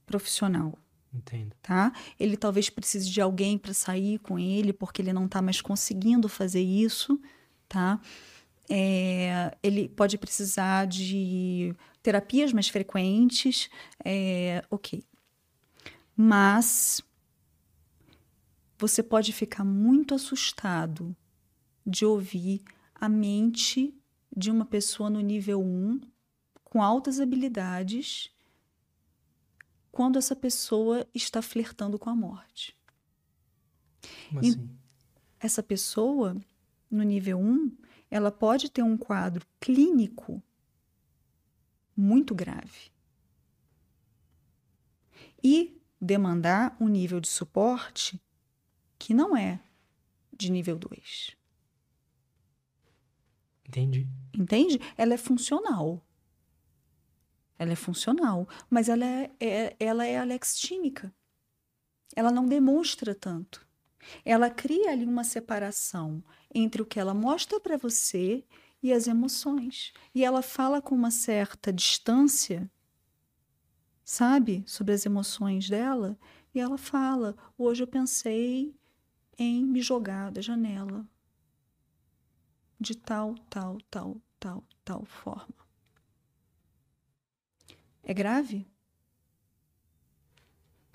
profissional. 0.06 0.78
Entendo. 1.12 1.56
Tá? 1.62 1.92
Ele 2.20 2.38
talvez 2.38 2.70
precise 2.70 3.10
de 3.10 3.20
alguém 3.20 3.58
para 3.58 3.74
sair 3.74 4.20
com 4.20 4.38
ele, 4.38 4.74
porque 4.74 5.02
ele 5.02 5.14
não 5.14 5.26
está 5.26 5.42
mais 5.42 5.62
conseguindo 5.62 6.30
fazer 6.30 6.62
isso, 6.62 7.20
tá? 7.68 8.00
É, 8.70 9.58
ele 9.64 9.90
pode 9.90 10.18
precisar 10.20 10.86
de 10.86 11.74
terapias 12.04 12.54
mais 12.54 12.68
frequentes, 12.70 13.70
é, 14.06 14.64
ok. 14.70 15.04
Mas 16.16 17.02
você 18.78 19.02
pode 19.02 19.34
ficar 19.34 19.64
muito 19.64 20.14
assustado 20.14 21.16
de 21.86 22.06
ouvir 22.06 22.62
a 22.94 23.10
mente 23.10 23.99
de 24.36 24.52
uma 24.52 24.66
pessoa 24.66 25.10
no 25.10 25.20
nível 25.20 25.62
1 25.62 26.02
com 26.64 26.82
altas 26.82 27.20
habilidades 27.20 28.32
quando 29.92 30.18
essa 30.18 30.36
pessoa 30.36 31.08
está 31.14 31.42
flertando 31.42 31.98
com 31.98 32.10
a 32.10 32.16
morte. 32.16 32.78
Como 34.28 34.40
assim? 34.40 34.70
Essa 35.40 35.64
pessoa, 35.64 36.36
no 36.90 37.04
nível 37.04 37.40
1, 37.40 37.76
ela 38.12 38.32
pode 38.32 38.70
ter 38.70 38.84
um 38.84 38.98
quadro 38.98 39.46
clínico 39.60 40.42
muito 41.96 42.34
grave 42.34 42.92
e 45.44 45.82
demandar 46.00 46.76
um 46.80 46.88
nível 46.88 47.20
de 47.20 47.28
suporte 47.28 48.22
que 48.98 49.14
não 49.14 49.36
é 49.36 49.60
de 50.32 50.52
nível 50.52 50.78
2. 50.78 51.39
Entendi. 53.70 54.08
Entende? 54.34 54.80
Ela 54.98 55.14
é 55.14 55.18
funcional. 55.18 56.04
Ela 57.58 57.74
é 57.74 57.76
funcional, 57.76 58.48
mas 58.70 58.90
ela 58.90 59.06
é, 59.06 59.32
é, 59.40 59.76
ela 59.80 60.06
é 60.06 60.18
alextímica. 60.18 61.14
Ela 62.16 62.32
não 62.32 62.48
demonstra 62.48 63.14
tanto. 63.14 63.68
Ela 64.26 64.50
cria 64.50 64.92
ali 64.92 65.06
uma 65.06 65.24
separação 65.24 66.24
entre 66.54 66.82
o 66.82 66.86
que 66.86 67.00
ela 67.00 67.14
mostra 67.14 67.60
para 67.60 67.78
você 67.78 68.44
e 68.82 68.92
as 68.92 69.08
emoções. 69.08 69.94
E 70.16 70.24
ela 70.24 70.42
fala 70.42 70.82
com 70.82 70.96
uma 70.96 71.12
certa 71.12 71.72
distância, 71.72 72.72
sabe, 74.04 74.64
sobre 74.66 74.94
as 74.96 75.06
emoções 75.06 75.70
dela. 75.70 76.18
E 76.56 76.60
ela 76.60 76.78
fala: 76.78 77.36
Hoje 77.58 77.84
eu 77.84 77.88
pensei 77.88 78.74
em 79.38 79.64
me 79.66 79.82
jogar 79.82 80.32
da 80.32 80.42
janela 80.42 81.06
de 82.80 82.96
tal, 82.96 83.36
tal, 83.50 83.78
tal, 83.90 84.22
tal, 84.40 84.64
tal 84.86 85.06
forma. 85.06 85.56
É 88.04 88.14
grave? 88.14 88.66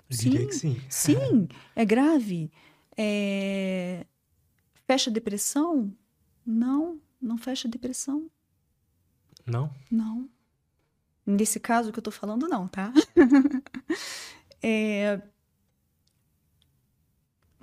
Eu 0.09 0.17
diria 0.17 0.47
que 0.47 0.53
sim. 0.53 0.81
Sim, 0.89 1.47
é 1.75 1.85
grave. 1.85 2.51
É... 2.97 4.05
Fecha 4.87 5.11
depressão? 5.11 5.95
Não, 6.45 6.99
não 7.21 7.37
fecha 7.37 7.67
depressão. 7.67 8.29
Não? 9.45 9.73
Não. 9.91 10.29
Nesse 11.25 11.59
caso 11.59 11.91
que 11.91 11.99
eu 11.99 12.03
tô 12.03 12.11
falando, 12.11 12.47
não, 12.47 12.67
tá? 12.67 12.91
é... 14.61 15.21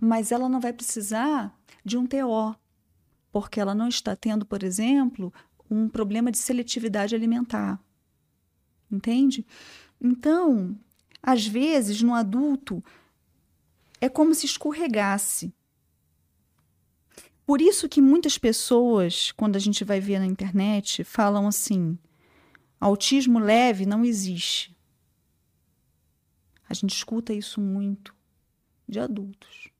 Mas 0.00 0.32
ela 0.32 0.48
não 0.48 0.60
vai 0.60 0.72
precisar 0.72 1.56
de 1.84 1.96
um 1.96 2.06
TO, 2.06 2.56
porque 3.32 3.58
ela 3.58 3.74
não 3.74 3.88
está 3.88 4.14
tendo, 4.14 4.46
por 4.46 4.62
exemplo, 4.62 5.32
um 5.68 5.88
problema 5.88 6.30
de 6.30 6.38
seletividade 6.38 7.14
alimentar 7.14 7.82
entende? 8.92 9.46
Então, 10.00 10.78
às 11.22 11.46
vezes, 11.46 12.02
no 12.02 12.14
adulto, 12.14 12.84
é 14.00 14.08
como 14.08 14.34
se 14.34 14.46
escorregasse. 14.46 15.52
Por 17.46 17.60
isso 17.60 17.88
que 17.88 18.00
muitas 18.00 18.38
pessoas, 18.38 19.32
quando 19.32 19.56
a 19.56 19.58
gente 19.58 19.82
vai 19.84 20.00
ver 20.00 20.18
na 20.18 20.26
internet, 20.26 21.02
falam 21.02 21.46
assim: 21.46 21.98
autismo 22.78 23.38
leve 23.38 23.86
não 23.86 24.04
existe. 24.04 24.76
A 26.68 26.74
gente 26.74 26.94
escuta 26.94 27.32
isso 27.32 27.60
muito 27.60 28.14
de 28.88 28.98
adultos. 28.98 29.71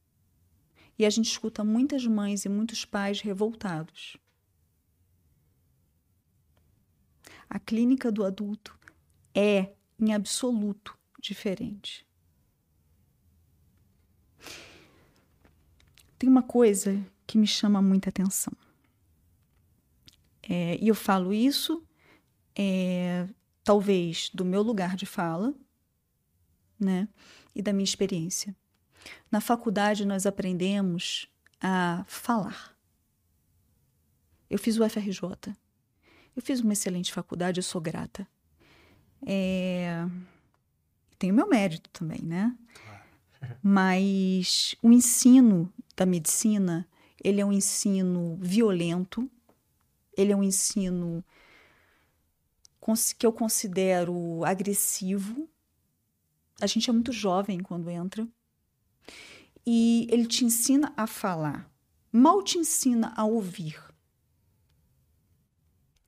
E 1.03 1.05
a 1.05 1.11
gente 1.11 1.29
escuta 1.29 1.65
muitas 1.65 2.07
mães 2.07 2.45
e 2.45 2.49
muitos 2.49 2.85
pais 2.85 3.21
revoltados. 3.21 4.17
A 7.51 7.59
clínica 7.59 8.13
do 8.13 8.25
adulto 8.25 8.79
é, 9.35 9.75
em 9.99 10.15
absoluto, 10.15 10.97
diferente. 11.21 12.07
Tem 16.17 16.29
uma 16.29 16.45
coisa 16.45 17.05
que 17.27 17.37
me 17.37 17.49
chama 17.49 17.83
muita 17.83 18.11
atenção. 18.11 18.53
É, 20.41 20.77
e 20.81 20.87
eu 20.87 20.95
falo 20.95 21.35
isso, 21.35 21.85
é, 22.55 23.29
talvez, 23.65 24.31
do 24.33 24.45
meu 24.45 24.63
lugar 24.63 24.95
de 24.95 25.05
fala, 25.05 25.53
né? 26.79 27.09
E 27.53 27.61
da 27.61 27.73
minha 27.73 27.83
experiência. 27.83 28.57
Na 29.31 29.41
faculdade, 29.41 30.05
nós 30.05 30.27
aprendemos 30.27 31.29
a 31.61 32.05
falar. 32.07 32.77
Eu 34.51 34.59
fiz 34.59 34.79
o 34.79 34.89
FRJ. 34.89 35.55
Eu 36.35 36.43
fiz 36.43 36.61
uma 36.61 36.73
excelente 36.73 37.13
faculdade, 37.13 37.59
eu 37.59 37.63
sou 37.63 37.81
grata. 37.81 38.27
É... 39.27 40.05
Tem 41.19 41.31
o 41.31 41.35
meu 41.35 41.49
mérito 41.49 41.89
também, 41.91 42.21
né? 42.23 42.57
Mas 43.63 44.75
o 44.83 44.91
ensino 44.91 45.73
da 45.97 46.05
medicina, 46.05 46.89
ele 47.23 47.41
é 47.41 47.47
um 47.47 47.53
ensino 47.53 48.37
violento, 48.41 49.31
ele 50.17 50.33
é 50.33 50.37
um 50.37 50.43
ensino 50.43 51.25
que 53.17 53.25
eu 53.25 53.33
considero 53.33 54.45
agressivo. 54.45 55.49
A 56.61 56.67
gente 56.67 56.91
é 56.91 56.93
muito 56.93 57.13
jovem 57.13 57.61
quando 57.61 57.89
entra. 57.89 58.27
E 59.67 60.07
ele 60.11 60.27
te 60.27 60.45
ensina 60.45 60.93
a 60.97 61.07
falar, 61.07 61.71
mal 62.11 62.43
te 62.43 62.59
ensina 62.59 63.13
a 63.17 63.25
ouvir. 63.25 63.81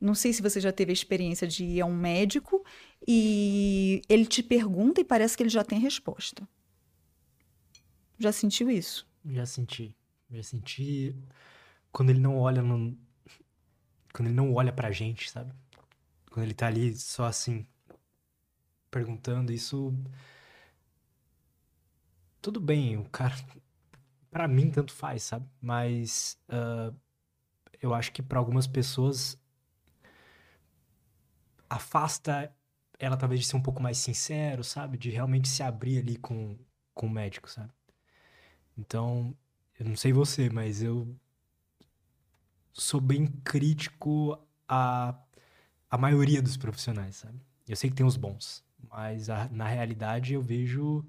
Não 0.00 0.14
sei 0.14 0.33
se 0.33 0.42
você 0.42 0.61
já 0.61 0.70
teve 0.70 0.90
a 0.90 0.92
experiência 0.92 1.46
de 1.48 1.64
ir 1.64 1.80
a 1.80 1.87
um 1.87 1.96
médico 1.96 2.64
e 3.09 4.02
ele 4.09 4.26
te 4.26 4.42
pergunta 4.42 5.00
e 5.00 5.04
parece 5.04 5.37
que 5.37 5.42
ele 5.42 5.50
já 5.50 5.64
tem 5.64 5.78
resposta. 5.78 6.46
Já 8.18 8.30
sentiu 8.30 8.70
isso? 8.70 9.07
Já 9.24 9.46
senti. 9.46 9.94
Já 10.30 10.42
senti 10.42 11.14
quando 11.90 12.11
ele 12.11 12.20
não 12.20 12.37
olha 12.37 12.61
no... 12.61 12.96
quando 14.12 14.28
ele 14.28 14.37
não 14.37 14.52
olha 14.52 14.72
pra 14.72 14.90
gente, 14.90 15.30
sabe? 15.30 15.52
Quando 16.30 16.44
ele 16.44 16.54
tá 16.54 16.66
ali 16.66 16.94
só 16.96 17.24
assim 17.24 17.66
perguntando 18.90 19.52
isso 19.52 19.94
tudo 22.44 22.61
bem, 22.61 22.98
o 22.98 23.09
cara 23.09 23.35
para 24.30 24.46
mim 24.46 24.70
tanto 24.70 24.92
faz, 24.92 25.22
sabe? 25.22 25.48
Mas 25.62 26.38
uh, 26.50 26.94
eu 27.80 27.94
acho 27.94 28.12
que 28.12 28.22
para 28.22 28.38
algumas 28.38 28.66
pessoas 28.66 29.40
afasta 31.70 32.54
ela 32.98 33.16
talvez 33.16 33.40
de 33.40 33.46
ser 33.46 33.57
um 33.57 33.62
pouco 33.62 33.83
mais 33.83 33.96
sincero, 33.96 34.62
sabe? 34.62 34.98
De 34.98 35.09
realmente 35.09 35.48
se 35.48 35.62
abrir 35.62 36.00
ali 36.00 36.16
com, 36.18 36.59
com 36.92 37.07
o 37.07 37.11
médico, 37.11 37.50
sabe? 37.50 37.72
Então, 38.76 39.35
eu 39.80 39.87
não 39.87 39.96
sei 39.96 40.12
você, 40.12 40.50
mas 40.50 40.83
eu 40.83 41.16
sou 42.74 43.00
bem 43.00 43.26
crítico 43.42 44.38
a, 44.68 45.18
a 45.90 45.96
maioria 45.96 46.42
dos 46.42 46.59
profissionais, 46.59 47.16
sabe? 47.16 47.40
Eu 47.66 47.74
sei 47.74 47.88
que 47.88 47.96
tem 47.96 48.04
os 48.04 48.18
bons, 48.18 48.62
mas 48.90 49.30
a, 49.30 49.48
na 49.48 49.66
realidade 49.66 50.35
eu 50.35 50.42
vejo 50.42 51.02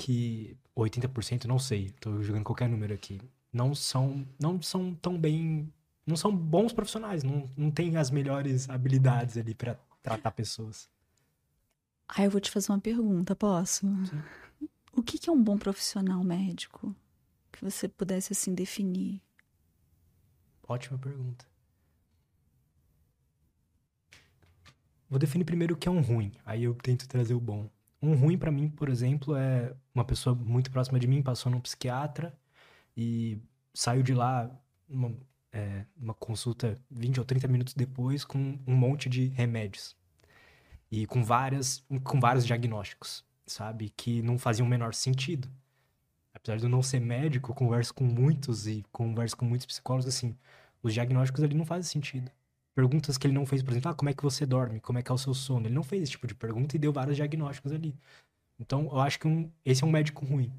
que 0.00 0.56
80%, 0.74 1.44
não 1.44 1.58
sei, 1.58 1.90
tô 2.00 2.22
jogando 2.22 2.44
qualquer 2.44 2.68
número 2.68 2.94
aqui, 2.94 3.20
não 3.52 3.74
são, 3.74 4.26
não 4.38 4.60
são 4.62 4.94
tão 4.94 5.18
bem 5.18 5.70
não 6.06 6.16
são 6.16 6.34
bons 6.34 6.72
profissionais, 6.72 7.22
não, 7.22 7.48
não 7.56 7.70
têm 7.70 7.96
as 7.96 8.10
melhores 8.10 8.68
habilidades 8.68 9.36
ali 9.36 9.54
para 9.54 9.78
tratar 10.02 10.32
pessoas. 10.32 10.88
Ah, 12.08 12.24
eu 12.24 12.30
vou 12.30 12.40
te 12.40 12.50
fazer 12.50 12.72
uma 12.72 12.80
pergunta, 12.80 13.36
posso? 13.36 13.86
Sim. 14.06 14.22
O 14.92 15.02
que, 15.02 15.18
que 15.18 15.30
é 15.30 15.32
um 15.32 15.42
bom 15.42 15.56
profissional 15.56 16.24
médico? 16.24 16.96
Que 17.52 17.62
você 17.62 17.86
pudesse 17.86 18.32
assim 18.32 18.52
definir. 18.54 19.22
Ótima 20.66 20.98
pergunta. 20.98 21.46
Vou 25.08 25.18
definir 25.18 25.44
primeiro 25.44 25.74
o 25.74 25.76
que 25.76 25.88
é 25.88 25.90
um 25.90 26.00
ruim, 26.00 26.32
aí 26.44 26.64
eu 26.64 26.74
tento 26.74 27.06
trazer 27.06 27.34
o 27.34 27.40
bom. 27.40 27.68
Um 28.02 28.14
ruim 28.14 28.38
para 28.38 28.50
mim, 28.50 28.68
por 28.68 28.88
exemplo, 28.88 29.36
é 29.36 29.74
uma 29.94 30.04
pessoa 30.04 30.34
muito 30.34 30.70
próxima 30.70 30.98
de 30.98 31.06
mim 31.06 31.22
passou 31.22 31.52
num 31.52 31.60
psiquiatra 31.60 32.34
e 32.96 33.38
saiu 33.74 34.02
de 34.02 34.14
lá 34.14 34.50
uma, 34.88 35.14
é, 35.52 35.84
uma 35.96 36.14
consulta 36.14 36.78
20 36.90 37.20
ou 37.20 37.26
30 37.26 37.48
minutos 37.48 37.74
depois 37.74 38.24
com 38.24 38.58
um 38.66 38.74
monte 38.74 39.08
de 39.08 39.26
remédios. 39.28 39.96
E 40.90 41.06
com, 41.06 41.22
várias, 41.22 41.84
com 42.02 42.18
vários 42.18 42.46
diagnósticos. 42.46 43.24
sabe? 43.46 43.90
Que 43.96 44.22
não 44.22 44.38
faziam 44.38 44.66
o 44.66 44.70
menor 44.70 44.94
sentido. 44.94 45.48
Apesar 46.32 46.56
de 46.56 46.64
eu 46.64 46.70
não 46.70 46.82
ser 46.82 47.00
médico, 47.00 47.50
eu 47.50 47.54
converso 47.54 47.92
com 47.94 48.04
muitos 48.04 48.66
e 48.66 48.84
converso 48.92 49.36
com 49.36 49.44
muitos 49.44 49.66
psicólogos, 49.66 50.06
assim, 50.06 50.36
os 50.82 50.94
diagnósticos 50.94 51.42
ali 51.42 51.54
não 51.54 51.66
fazem 51.66 51.82
sentido. 51.90 52.30
Perguntas 52.80 53.18
que 53.18 53.26
ele 53.26 53.34
não 53.34 53.44
fez, 53.44 53.62
por 53.62 53.72
exemplo, 53.72 53.90
ah, 53.90 53.94
como 53.94 54.08
é 54.08 54.14
que 54.14 54.22
você 54.22 54.46
dorme? 54.46 54.80
Como 54.80 54.98
é 54.98 55.02
que 55.02 55.12
é 55.12 55.14
o 55.14 55.18
seu 55.18 55.34
sono? 55.34 55.66
Ele 55.66 55.74
não 55.74 55.82
fez 55.82 56.04
esse 56.04 56.12
tipo 56.12 56.26
de 56.26 56.34
pergunta 56.34 56.74
e 56.74 56.78
deu 56.78 56.90
vários 56.90 57.14
diagnósticos 57.14 57.72
ali. 57.72 57.94
Então, 58.58 58.84
eu 58.84 58.98
acho 59.00 59.18
que 59.20 59.28
um, 59.28 59.50
esse 59.66 59.84
é 59.84 59.86
um 59.86 59.90
médico 59.90 60.24
ruim. 60.24 60.50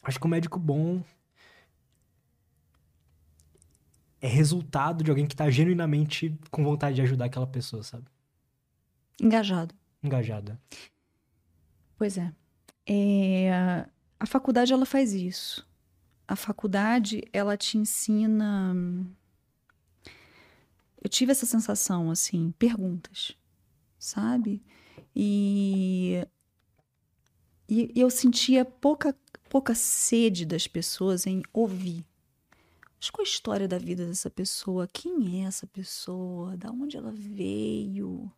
Acho 0.00 0.20
que 0.20 0.24
um 0.24 0.30
médico 0.30 0.60
bom 0.60 1.02
é 4.20 4.28
resultado 4.28 5.02
de 5.02 5.10
alguém 5.10 5.26
que 5.26 5.34
tá 5.34 5.50
genuinamente 5.50 6.38
com 6.52 6.62
vontade 6.62 6.94
de 6.94 7.02
ajudar 7.02 7.24
aquela 7.24 7.48
pessoa, 7.48 7.82
sabe? 7.82 8.04
Engajado. 9.20 9.74
Engajada. 10.00 10.60
Pois 11.96 12.16
é. 12.16 12.32
é. 12.86 13.88
A 14.20 14.26
faculdade, 14.26 14.72
ela 14.72 14.86
faz 14.86 15.12
isso. 15.12 15.68
A 16.28 16.36
faculdade, 16.36 17.24
ela 17.32 17.56
te 17.56 17.76
ensina... 17.76 18.72
Eu 21.06 21.08
tive 21.08 21.30
essa 21.30 21.46
sensação, 21.46 22.10
assim, 22.10 22.50
perguntas, 22.58 23.36
sabe? 23.96 24.60
E, 25.14 26.26
e 27.68 27.92
eu 27.94 28.10
sentia 28.10 28.64
pouca, 28.64 29.16
pouca 29.48 29.72
sede 29.72 30.44
das 30.44 30.66
pessoas 30.66 31.24
em 31.24 31.44
ouvir. 31.52 32.04
Mas 32.96 33.08
qual 33.08 33.24
a 33.24 33.28
história 33.28 33.68
da 33.68 33.78
vida 33.78 34.04
dessa 34.04 34.28
pessoa? 34.28 34.88
Quem 34.92 35.44
é 35.44 35.46
essa 35.46 35.64
pessoa? 35.64 36.56
Da 36.56 36.72
onde 36.72 36.96
ela 36.96 37.12
veio? 37.12 38.28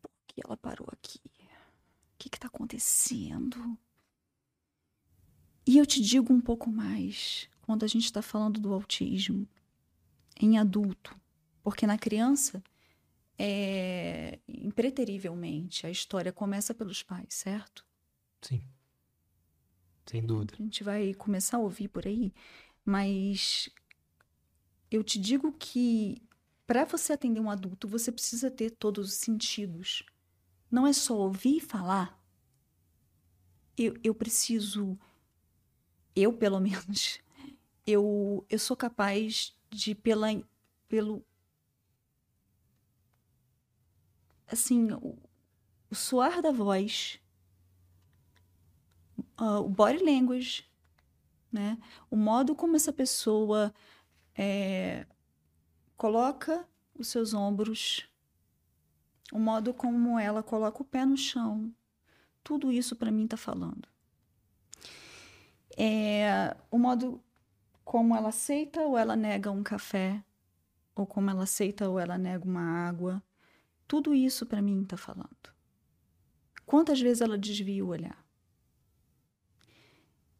Por 0.00 0.10
que 0.26 0.40
ela 0.42 0.56
parou 0.56 0.88
aqui? 0.90 1.20
O 1.28 2.16
que 2.16 2.28
está 2.34 2.46
acontecendo? 2.46 3.76
E 5.66 5.76
eu 5.76 5.84
te 5.84 6.00
digo 6.00 6.32
um 6.32 6.40
pouco 6.40 6.70
mais 6.70 7.46
quando 7.60 7.84
a 7.84 7.88
gente 7.88 8.06
está 8.06 8.22
falando 8.22 8.58
do 8.58 8.72
autismo 8.72 9.46
em 10.40 10.56
adulto, 10.58 11.14
porque 11.66 11.84
na 11.84 11.98
criança 11.98 12.62
é 13.36 14.38
impreterivelmente 14.46 15.84
a 15.84 15.90
história 15.90 16.32
começa 16.32 16.72
pelos 16.72 17.02
pais, 17.02 17.26
certo? 17.30 17.84
Sim. 18.40 18.62
Sem 20.06 20.24
dúvida. 20.24 20.54
A 20.54 20.62
gente 20.62 20.84
vai 20.84 21.12
começar 21.12 21.56
a 21.56 21.60
ouvir 21.60 21.88
por 21.88 22.06
aí, 22.06 22.32
mas 22.84 23.68
eu 24.92 25.02
te 25.02 25.18
digo 25.18 25.52
que 25.58 26.22
para 26.68 26.84
você 26.84 27.14
atender 27.14 27.40
um 27.40 27.50
adulto, 27.50 27.88
você 27.88 28.12
precisa 28.12 28.48
ter 28.48 28.70
todos 28.70 29.08
os 29.08 29.14
sentidos. 29.14 30.04
Não 30.70 30.86
é 30.86 30.92
só 30.92 31.18
ouvir 31.18 31.56
e 31.56 31.60
falar. 31.60 32.16
Eu, 33.76 33.96
eu 34.04 34.14
preciso, 34.14 34.96
eu 36.14 36.32
pelo 36.32 36.60
menos, 36.62 37.18
eu, 37.84 38.46
eu 38.48 38.58
sou 38.60 38.76
capaz 38.76 39.52
de, 39.68 39.96
pela, 39.96 40.28
pelo. 40.86 41.26
Assim, 44.46 44.92
o, 44.92 45.18
o 45.90 45.94
soar 45.94 46.40
da 46.40 46.52
voz, 46.52 47.20
uh, 49.40 49.60
o 49.60 49.68
body 49.68 50.04
language, 50.04 50.64
né? 51.50 51.78
O 52.10 52.16
modo 52.16 52.54
como 52.54 52.76
essa 52.76 52.92
pessoa 52.92 53.74
é, 54.34 55.06
coloca 55.96 56.66
os 56.94 57.08
seus 57.08 57.34
ombros, 57.34 58.08
o 59.32 59.38
modo 59.38 59.74
como 59.74 60.18
ela 60.18 60.42
coloca 60.42 60.82
o 60.82 60.84
pé 60.84 61.04
no 61.04 61.16
chão, 61.16 61.74
tudo 62.42 62.70
isso 62.70 62.94
para 62.94 63.10
mim 63.10 63.24
está 63.24 63.36
falando. 63.36 63.88
É, 65.76 66.56
o 66.70 66.78
modo 66.78 67.20
como 67.84 68.16
ela 68.16 68.30
aceita 68.30 68.80
ou 68.82 68.96
ela 68.96 69.14
nega 69.14 69.50
um 69.50 69.62
café, 69.62 70.22
ou 70.94 71.06
como 71.06 71.30
ela 71.30 71.42
aceita 71.42 71.88
ou 71.88 71.98
ela 71.98 72.16
nega 72.16 72.44
uma 72.44 72.88
água, 72.88 73.22
tudo 73.86 74.14
isso 74.14 74.44
para 74.46 74.62
mim 74.62 74.82
está 74.82 74.96
falando. 74.96 75.54
Quantas 76.64 77.00
vezes 77.00 77.20
ela 77.20 77.38
desvia 77.38 77.84
o 77.84 77.88
olhar? 77.88 78.24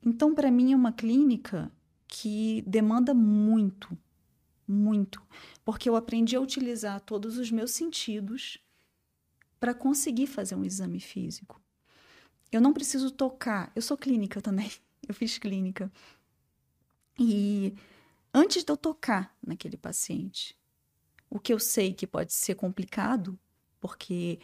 Então, 0.04 0.35
para 0.35 0.50
mim, 0.50 0.72
é 0.72 0.76
uma 0.76 0.92
clínica 0.92 1.70
que 2.06 2.62
demanda 2.66 3.12
muito, 3.12 3.96
muito, 4.66 5.22
porque 5.64 5.88
eu 5.88 5.96
aprendi 5.96 6.37
a 6.37 6.40
utilizar 6.40 7.00
todos 7.00 7.38
os 7.38 7.50
meus 7.50 7.72
sentidos 7.72 8.59
para 9.59 9.74
conseguir 9.74 10.26
fazer 10.26 10.54
um 10.54 10.64
exame 10.64 11.00
físico. 11.00 11.61
Eu 12.52 12.61
não 12.61 12.72
preciso 12.72 13.11
tocar, 13.11 13.72
eu 13.74 13.82
sou 13.82 13.96
clínica 13.96 14.40
também, 14.40 14.70
eu 15.09 15.14
fiz 15.14 15.38
clínica. 15.38 15.90
E 17.18 17.74
antes 18.32 18.62
de 18.62 18.70
eu 18.70 18.76
tocar 18.76 19.37
naquele 19.44 19.76
paciente, 19.76 20.56
o 21.31 21.39
que 21.39 21.53
eu 21.53 21.59
sei 21.59 21.93
que 21.93 22.07
pode 22.07 22.33
ser 22.33 22.55
complicado, 22.55 23.39
porque 23.81 24.39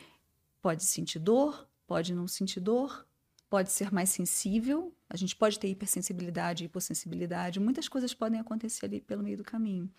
pode 0.61 0.85
sentir 0.85 1.19
dor, 1.19 1.69
pode 1.87 2.15
não 2.15 2.27
sentir 2.29 2.61
dor, 2.61 3.07
pode 3.49 3.71
ser 3.71 3.93
mais 3.93 4.09
sensível, 4.09 4.95
a 5.11 5.17
gente 5.17 5.37
pode 5.37 5.59
ter 5.59 5.69
hipersensibilidade, 5.69 6.65
hipossensibilidade, 6.65 7.61
muitas 7.61 7.89
coisas 7.89 8.15
podem 8.15 8.41
acontecer 8.41 8.87
ali 8.87 9.01
pelo 9.01 9.23
meio 9.23 9.37
do 9.37 9.45
caminho. 9.45 9.91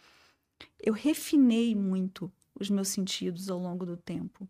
Eu 0.80 0.94
refinei 0.94 1.76
muito 1.76 2.32
os 2.60 2.70
meus 2.70 2.88
sentidos 2.88 3.50
ao 3.50 3.60
longo 3.60 3.86
do 3.86 3.98
tempo. 3.98 4.50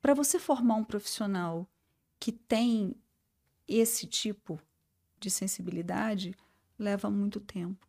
Para 0.00 0.14
você 0.14 0.38
formar 0.38 0.76
um 0.76 0.84
profissional 0.84 1.68
que 2.18 2.32
tem 2.32 2.94
esse 3.66 4.06
tipo 4.06 4.60
de 5.20 5.30
sensibilidade, 5.30 6.34
leva 6.78 7.10
muito 7.10 7.40
tempo. 7.40 7.86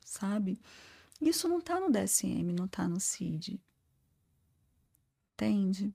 Sabe? 0.00 0.58
Isso 1.20 1.48
não 1.48 1.58
está 1.58 1.80
no 1.80 1.90
DSM, 1.90 2.52
não 2.52 2.66
está 2.66 2.88
no 2.88 3.00
CID. 3.00 3.60
Entende? 5.34 5.92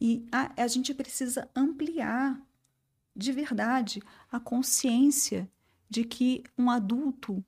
E 0.00 0.26
a, 0.30 0.62
a 0.62 0.66
gente 0.66 0.92
precisa 0.94 1.48
ampliar 1.54 2.40
de 3.14 3.32
verdade 3.32 4.02
a 4.30 4.40
consciência 4.40 5.50
de 5.88 6.04
que 6.04 6.42
um 6.58 6.70
adulto 6.70 7.44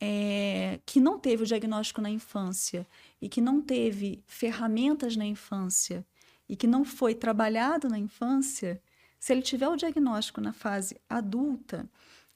é, 0.00 0.80
que 0.86 1.00
não 1.00 1.18
teve 1.18 1.42
o 1.42 1.46
diagnóstico 1.46 2.00
na 2.00 2.08
infância 2.08 2.86
e 3.20 3.28
que 3.28 3.40
não 3.40 3.60
teve 3.60 4.22
ferramentas 4.26 5.16
na 5.16 5.26
infância 5.26 6.06
e 6.48 6.56
que 6.56 6.66
não 6.66 6.84
foi 6.84 7.14
trabalhado 7.14 7.88
na 7.88 7.98
infância, 7.98 8.82
se 9.18 9.32
ele 9.32 9.42
tiver 9.42 9.68
o 9.68 9.76
diagnóstico 9.76 10.40
na 10.40 10.52
fase 10.52 10.96
adulta, 11.08 11.88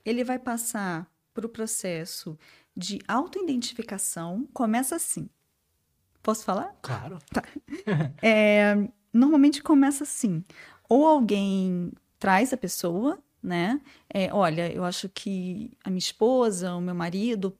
ele 0.04 0.22
vai 0.22 0.38
passar 0.38 1.10
para 1.32 1.46
o 1.46 1.48
processo 1.48 2.38
de 2.76 2.98
autoidentificação. 3.06 4.48
Começa 4.52 4.96
assim. 4.96 5.28
Posso 6.22 6.44
falar? 6.44 6.74
Claro. 6.82 7.18
Tá. 7.32 7.42
É, 8.22 8.88
normalmente 9.12 9.62
começa 9.62 10.04
assim: 10.04 10.42
ou 10.88 11.06
alguém 11.06 11.92
traz 12.18 12.52
a 12.52 12.56
pessoa, 12.56 13.22
né? 13.42 13.80
É, 14.08 14.32
olha, 14.32 14.72
eu 14.72 14.84
acho 14.84 15.08
que 15.08 15.70
a 15.84 15.90
minha 15.90 15.98
esposa, 15.98 16.74
o 16.74 16.80
meu 16.80 16.94
marido 16.94 17.56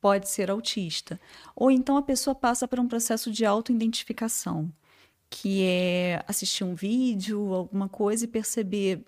pode 0.00 0.28
ser 0.28 0.50
autista. 0.50 1.20
Ou 1.56 1.70
então 1.70 1.96
a 1.96 2.02
pessoa 2.02 2.34
passa 2.34 2.68
por 2.68 2.78
um 2.78 2.86
processo 2.86 3.30
de 3.32 3.44
autoidentificação, 3.44 4.72
que 5.28 5.62
é 5.64 6.24
assistir 6.28 6.62
um 6.62 6.74
vídeo, 6.74 7.52
alguma 7.52 7.88
coisa 7.88 8.24
e 8.24 8.28
perceber 8.28 9.04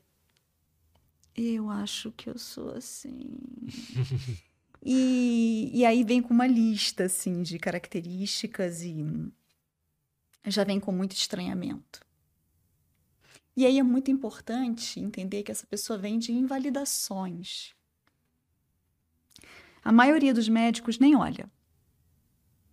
eu 1.37 1.69
acho 1.69 2.11
que 2.13 2.31
eu 2.31 2.39
sou 2.39 2.71
assim. 2.71 3.39
e, 4.89 5.69
e 5.75 5.85
aí 5.85 6.05
vem 6.05 6.23
com 6.23 6.33
uma 6.33 6.47
lista 6.47 7.07
assim 7.07 7.43
de 7.43 7.59
características 7.59 8.83
e 8.83 9.05
já 10.47 10.63
vem 10.63 10.79
com 10.79 10.93
muito 10.93 11.17
estranhamento. 11.17 12.07
E 13.57 13.67
aí 13.67 13.81
é 13.81 13.83
muito 13.83 14.13
importante 14.13 15.01
entender 15.01 15.43
que 15.43 15.51
essa 15.51 15.67
pessoa 15.67 15.99
vem 15.99 16.21
de 16.21 16.31
invalidações. 16.31 17.75
A 19.83 19.91
maioria 19.91 20.33
dos 20.33 20.49
médicos 20.49 21.01
nem 21.01 21.17
olha. 21.17 21.51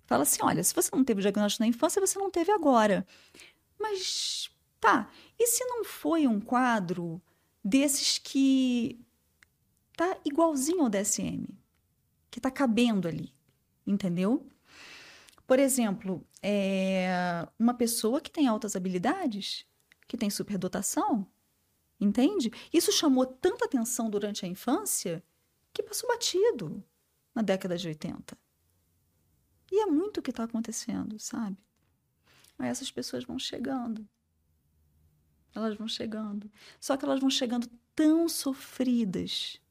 Fala 0.05 0.21
assim: 0.21 0.43
olha, 0.43 0.63
se 0.63 0.75
você 0.75 0.95
não 0.95 1.03
teve 1.03 1.19
o 1.19 1.23
diagnóstico 1.23 1.63
na 1.63 1.67
infância, 1.67 1.99
você 1.99 2.19
não 2.19 2.29
teve 2.29 2.51
agora. 2.51 3.07
Mas 3.79 4.51
tá, 4.79 5.09
e 5.39 5.47
se 5.47 5.65
não 5.65 5.83
foi 5.83 6.27
um 6.27 6.39
quadro 6.39 7.19
desses 7.65 8.19
que 8.19 9.03
tá 9.97 10.15
igualzinho 10.23 10.81
ao 10.81 10.89
DSM, 10.89 11.62
que 12.33 12.41
tá 12.41 12.49
cabendo 12.49 13.07
ali, 13.07 13.31
entendeu? 13.85 14.49
Por 15.45 15.59
exemplo, 15.59 16.25
é 16.41 17.47
uma 17.59 17.75
pessoa 17.75 18.19
que 18.19 18.31
tem 18.31 18.47
altas 18.47 18.75
habilidades, 18.75 19.67
que 20.07 20.17
tem 20.17 20.31
superdotação, 20.31 21.27
entende? 21.99 22.51
Isso 22.73 22.91
chamou 22.91 23.23
tanta 23.23 23.65
atenção 23.65 24.09
durante 24.09 24.45
a 24.45 24.47
infância 24.47 25.23
que 25.71 25.83
passou 25.83 26.09
batido 26.09 26.83
na 27.35 27.43
década 27.43 27.77
de 27.77 27.87
80. 27.87 28.35
E 29.71 29.83
é 29.83 29.85
muito 29.85 30.19
o 30.19 30.23
que 30.23 30.31
está 30.31 30.45
acontecendo, 30.45 31.19
sabe? 31.19 31.63
Aí 32.57 32.67
essas 32.67 32.89
pessoas 32.89 33.23
vão 33.23 33.37
chegando. 33.37 34.09
Elas 35.53 35.77
vão 35.77 35.87
chegando. 35.87 36.51
Só 36.79 36.97
que 36.97 37.05
elas 37.05 37.19
vão 37.19 37.29
chegando 37.29 37.69
tão 37.95 38.27
sofridas, 38.27 39.61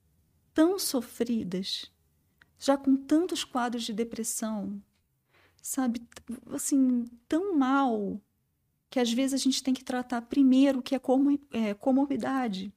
tão 0.54 0.78
sofridas, 0.78 1.91
já 2.62 2.76
com 2.76 2.96
tantos 2.96 3.42
quadros 3.42 3.82
de 3.82 3.92
depressão, 3.92 4.80
sabe? 5.60 6.00
Assim, 6.52 7.06
tão 7.26 7.58
mal, 7.58 8.20
que 8.88 9.00
às 9.00 9.12
vezes 9.12 9.34
a 9.34 9.42
gente 9.42 9.64
tem 9.64 9.74
que 9.74 9.82
tratar 9.82 10.22
primeiro 10.22 10.78
o 10.78 10.82
que 10.82 10.94
é, 10.94 10.98
como, 11.00 11.36
é 11.50 11.74
comorbidade. 11.74 12.72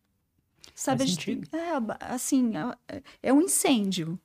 Sabe? 0.73 1.05
Faz 1.05 1.27
é, 1.53 1.71
assim, 1.99 2.53
é, 2.87 3.03
é 3.21 3.31
um 3.31 3.41
incêndio, 3.41 4.19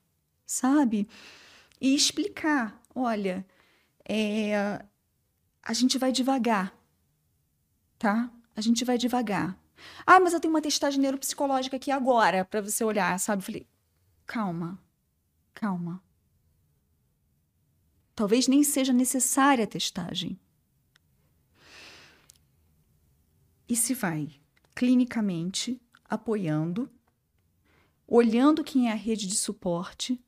sabe? 0.47 1.07
E 1.79 1.95
explicar, 1.95 2.81
olha, 2.95 3.47
é, 4.09 4.83
a 5.63 5.73
gente 5.75 5.99
vai 5.99 6.11
devagar, 6.11 6.75
tá? 7.99 8.33
A 8.57 8.63
gente 8.63 8.83
vai 8.83 8.97
devagar. 8.97 9.59
Ah, 10.07 10.19
mas 10.21 10.33
eu 10.33 10.41
tenho 10.41 10.55
uma 10.55 10.63
testagem 10.63 11.01
neuropsicológica 11.01 11.77
aqui 11.77 11.91
agora 11.91 12.47
para 12.47 12.63
você 12.63 12.83
olhar, 12.83 13.21
sabe? 13.21 13.43
Eu 13.43 13.47
falei, 13.47 13.67
calma, 14.27 14.83
calma. 15.55 16.03
Talvez 18.15 18.47
nem 18.47 18.63
seja 18.63 18.93
necessária 18.93 19.65
a 19.65 19.67
testagem. 19.67 20.39
E 23.69 23.77
se 23.77 23.95
vai 23.95 24.41
clinicamente 24.75 25.81
apoiando, 26.05 26.91
olhando 28.07 28.65
quem 28.65 28.89
é 28.89 28.93
a 28.93 28.97
rede 28.97 29.27
de 29.27 29.37
suporte, 29.37 30.21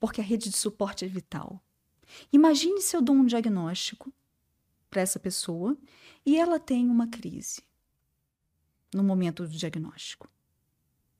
porque 0.00 0.20
a 0.20 0.24
rede 0.24 0.50
de 0.50 0.56
suporte 0.56 1.04
é 1.04 1.08
vital. 1.08 1.62
Imagine 2.32 2.80
se 2.80 2.96
eu 2.96 3.00
dou 3.00 3.14
um 3.14 3.24
diagnóstico 3.24 4.12
para 4.90 5.00
essa 5.00 5.18
pessoa 5.18 5.76
e 6.26 6.36
ela 6.36 6.58
tem 6.58 6.88
uma 6.88 7.06
crise 7.06 7.62
no 8.92 9.02
momento 9.02 9.44
do 9.46 9.48
diagnóstico. 9.48 10.28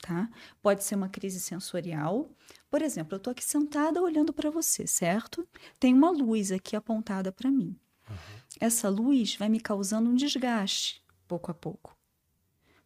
Tá? 0.01 0.29
Pode 0.61 0.83
ser 0.85 0.97
uma 0.97 1.09
crise 1.09 1.41
sensorial. 1.41 2.29
Por 2.73 2.81
exemplo, 2.81 3.13
eu 3.13 3.19
estou 3.19 3.31
aqui 3.31 3.45
sentada 3.45 4.01
olhando 4.01 4.33
para 4.33 4.49
você, 4.51 4.87
certo? 4.87 5.47
Tem 5.79 5.93
uma 5.93 6.11
luz 6.11 6.51
aqui 6.51 6.75
apontada 6.75 7.31
para 7.31 7.51
mim. 7.51 7.77
Uhum. 8.09 8.17
Essa 8.59 8.89
luz 8.89 9.37
vai 9.37 9.51
me 9.51 9.61
causando 9.61 10.09
um 10.09 10.15
desgaste 10.15 11.05
pouco 11.29 11.51
a 11.51 11.55
pouco. 11.55 11.95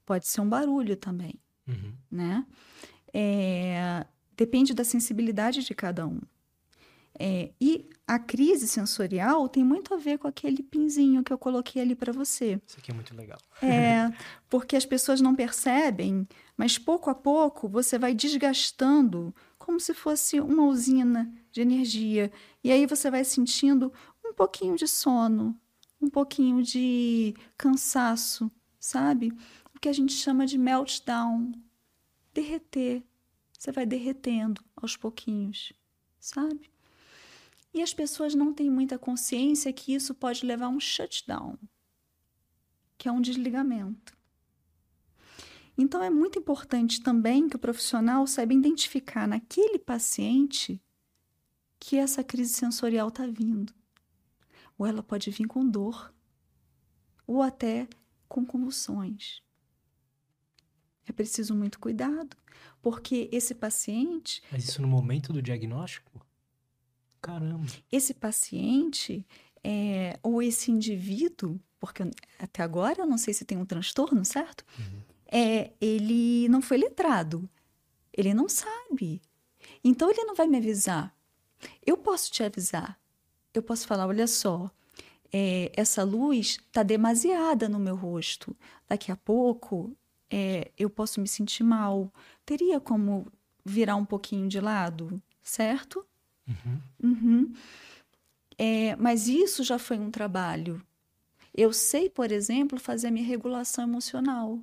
Pode 0.04 0.26
ser 0.26 0.40
um 0.40 0.48
barulho 0.48 0.96
também, 0.96 1.36
uhum. 1.68 1.92
né? 2.10 2.44
É, 3.14 4.04
depende 4.36 4.74
da 4.74 4.82
sensibilidade 4.82 5.62
de 5.62 5.72
cada 5.72 6.04
um. 6.04 6.20
É, 7.16 7.52
e 7.60 7.88
a 8.08 8.18
crise 8.18 8.66
sensorial 8.66 9.48
tem 9.48 9.62
muito 9.62 9.94
a 9.94 9.96
ver 9.96 10.18
com 10.18 10.26
aquele 10.26 10.64
pinzinho 10.64 11.22
que 11.22 11.32
eu 11.32 11.38
coloquei 11.38 11.80
ali 11.80 11.94
para 11.94 12.12
você. 12.12 12.60
Isso 12.66 12.78
aqui 12.80 12.90
é 12.90 12.94
muito 12.94 13.14
legal. 13.14 13.38
É, 13.62 14.12
porque 14.50 14.74
as 14.74 14.84
pessoas 14.84 15.20
não 15.20 15.36
percebem, 15.36 16.26
mas 16.56 16.76
pouco 16.76 17.08
a 17.08 17.14
pouco 17.14 17.68
você 17.68 17.96
vai 17.96 18.12
desgastando 18.12 19.32
como 19.66 19.80
se 19.80 19.92
fosse 19.92 20.38
uma 20.38 20.64
usina 20.66 21.28
de 21.50 21.60
energia. 21.60 22.30
E 22.62 22.70
aí 22.70 22.86
você 22.86 23.10
vai 23.10 23.24
sentindo 23.24 23.92
um 24.24 24.32
pouquinho 24.32 24.76
de 24.76 24.86
sono, 24.86 25.60
um 26.00 26.08
pouquinho 26.08 26.62
de 26.62 27.34
cansaço, 27.58 28.48
sabe? 28.78 29.32
O 29.74 29.80
que 29.80 29.88
a 29.88 29.92
gente 29.92 30.12
chama 30.12 30.46
de 30.46 30.56
meltdown 30.56 31.50
derreter. 32.32 33.02
Você 33.58 33.72
vai 33.72 33.84
derretendo 33.84 34.62
aos 34.76 34.96
pouquinhos, 34.96 35.72
sabe? 36.20 36.70
E 37.74 37.82
as 37.82 37.92
pessoas 37.92 38.36
não 38.36 38.54
têm 38.54 38.70
muita 38.70 38.96
consciência 38.96 39.72
que 39.72 39.92
isso 39.92 40.14
pode 40.14 40.46
levar 40.46 40.66
a 40.66 40.68
um 40.68 40.78
shutdown, 40.78 41.58
que 42.96 43.08
é 43.08 43.12
um 43.12 43.20
desligamento. 43.20 44.16
Então 45.78 46.02
é 46.02 46.08
muito 46.08 46.38
importante 46.38 47.02
também 47.02 47.48
que 47.48 47.56
o 47.56 47.58
profissional 47.58 48.26
saiba 48.26 48.54
identificar 48.54 49.28
naquele 49.28 49.78
paciente 49.78 50.80
que 51.78 51.96
essa 51.96 52.24
crise 52.24 52.54
sensorial 52.54 53.08
está 53.08 53.26
vindo. 53.26 53.74
Ou 54.78 54.86
ela 54.86 55.02
pode 55.02 55.30
vir 55.30 55.46
com 55.46 55.68
dor, 55.68 56.12
ou 57.26 57.42
até 57.42 57.88
com 58.28 58.44
convulsões. 58.44 59.40
É 61.06 61.12
preciso 61.12 61.54
muito 61.54 61.78
cuidado, 61.78 62.36
porque 62.82 63.28
esse 63.30 63.54
paciente. 63.54 64.42
Mas 64.50 64.64
isso 64.68 64.82
no 64.82 64.88
momento 64.88 65.32
do 65.32 65.40
diagnóstico? 65.40 66.26
Caramba. 67.20 67.66
Esse 67.90 68.12
paciente 68.12 69.26
é, 69.62 70.18
ou 70.22 70.42
esse 70.42 70.70
indivíduo, 70.70 71.60
porque 71.78 72.02
até 72.38 72.62
agora 72.62 73.02
eu 73.02 73.06
não 73.06 73.18
sei 73.18 73.34
se 73.34 73.44
tem 73.44 73.58
um 73.58 73.64
transtorno, 73.64 74.24
certo? 74.24 74.64
Uhum. 74.78 75.02
É, 75.30 75.72
ele 75.80 76.48
não 76.48 76.62
foi 76.62 76.76
letrado. 76.76 77.48
Ele 78.12 78.32
não 78.32 78.48
sabe. 78.48 79.20
Então 79.82 80.10
ele 80.10 80.24
não 80.24 80.34
vai 80.34 80.46
me 80.46 80.58
avisar. 80.58 81.14
Eu 81.84 81.96
posso 81.96 82.30
te 82.30 82.42
avisar. 82.42 82.98
Eu 83.52 83.62
posso 83.62 83.86
falar: 83.86 84.06
olha 84.06 84.26
só, 84.26 84.70
é, 85.32 85.70
essa 85.74 86.02
luz 86.02 86.58
está 86.66 86.82
demasiada 86.82 87.68
no 87.68 87.78
meu 87.78 87.96
rosto. 87.96 88.56
Daqui 88.88 89.10
a 89.10 89.16
pouco 89.16 89.96
é, 90.30 90.70
eu 90.78 90.88
posso 90.88 91.20
me 91.20 91.28
sentir 91.28 91.62
mal. 91.62 92.12
Teria 92.44 92.80
como 92.80 93.30
virar 93.64 93.96
um 93.96 94.04
pouquinho 94.04 94.48
de 94.48 94.60
lado, 94.60 95.20
certo? 95.42 96.06
Uhum. 96.48 96.80
Uhum. 97.02 97.52
É, 98.58 98.96
mas 98.96 99.28
isso 99.28 99.62
já 99.62 99.78
foi 99.78 99.98
um 99.98 100.10
trabalho. 100.10 100.80
Eu 101.54 101.72
sei, 101.72 102.08
por 102.08 102.30
exemplo, 102.30 102.78
fazer 102.78 103.08
a 103.08 103.10
minha 103.10 103.26
regulação 103.26 103.84
emocional. 103.84 104.60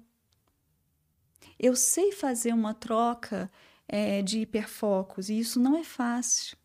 Eu 1.59 1.75
sei 1.75 2.11
fazer 2.11 2.53
uma 2.53 2.73
troca 2.73 3.49
é, 3.87 4.21
de 4.21 4.39
hiperfocos, 4.39 5.29
e 5.29 5.39
isso 5.39 5.59
não 5.59 5.77
é 5.77 5.83
fácil. 5.83 6.57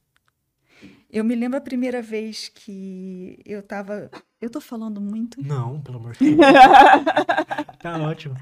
Eu 1.11 1.25
me 1.25 1.35
lembro 1.35 1.59
a 1.59 1.61
primeira 1.61 2.03
vez 2.03 2.49
que 2.49 3.41
eu 3.45 3.61
estava. 3.61 4.11
Eu 4.41 4.47
estou 4.47 4.61
falando 4.61 5.01
muito? 5.01 5.43
Não, 5.43 5.81
pelo 5.81 5.99
amor 5.99 6.13
de 6.13 6.37
Deus. 6.37 6.39
tá 7.81 7.99
ótimo. 7.99 8.37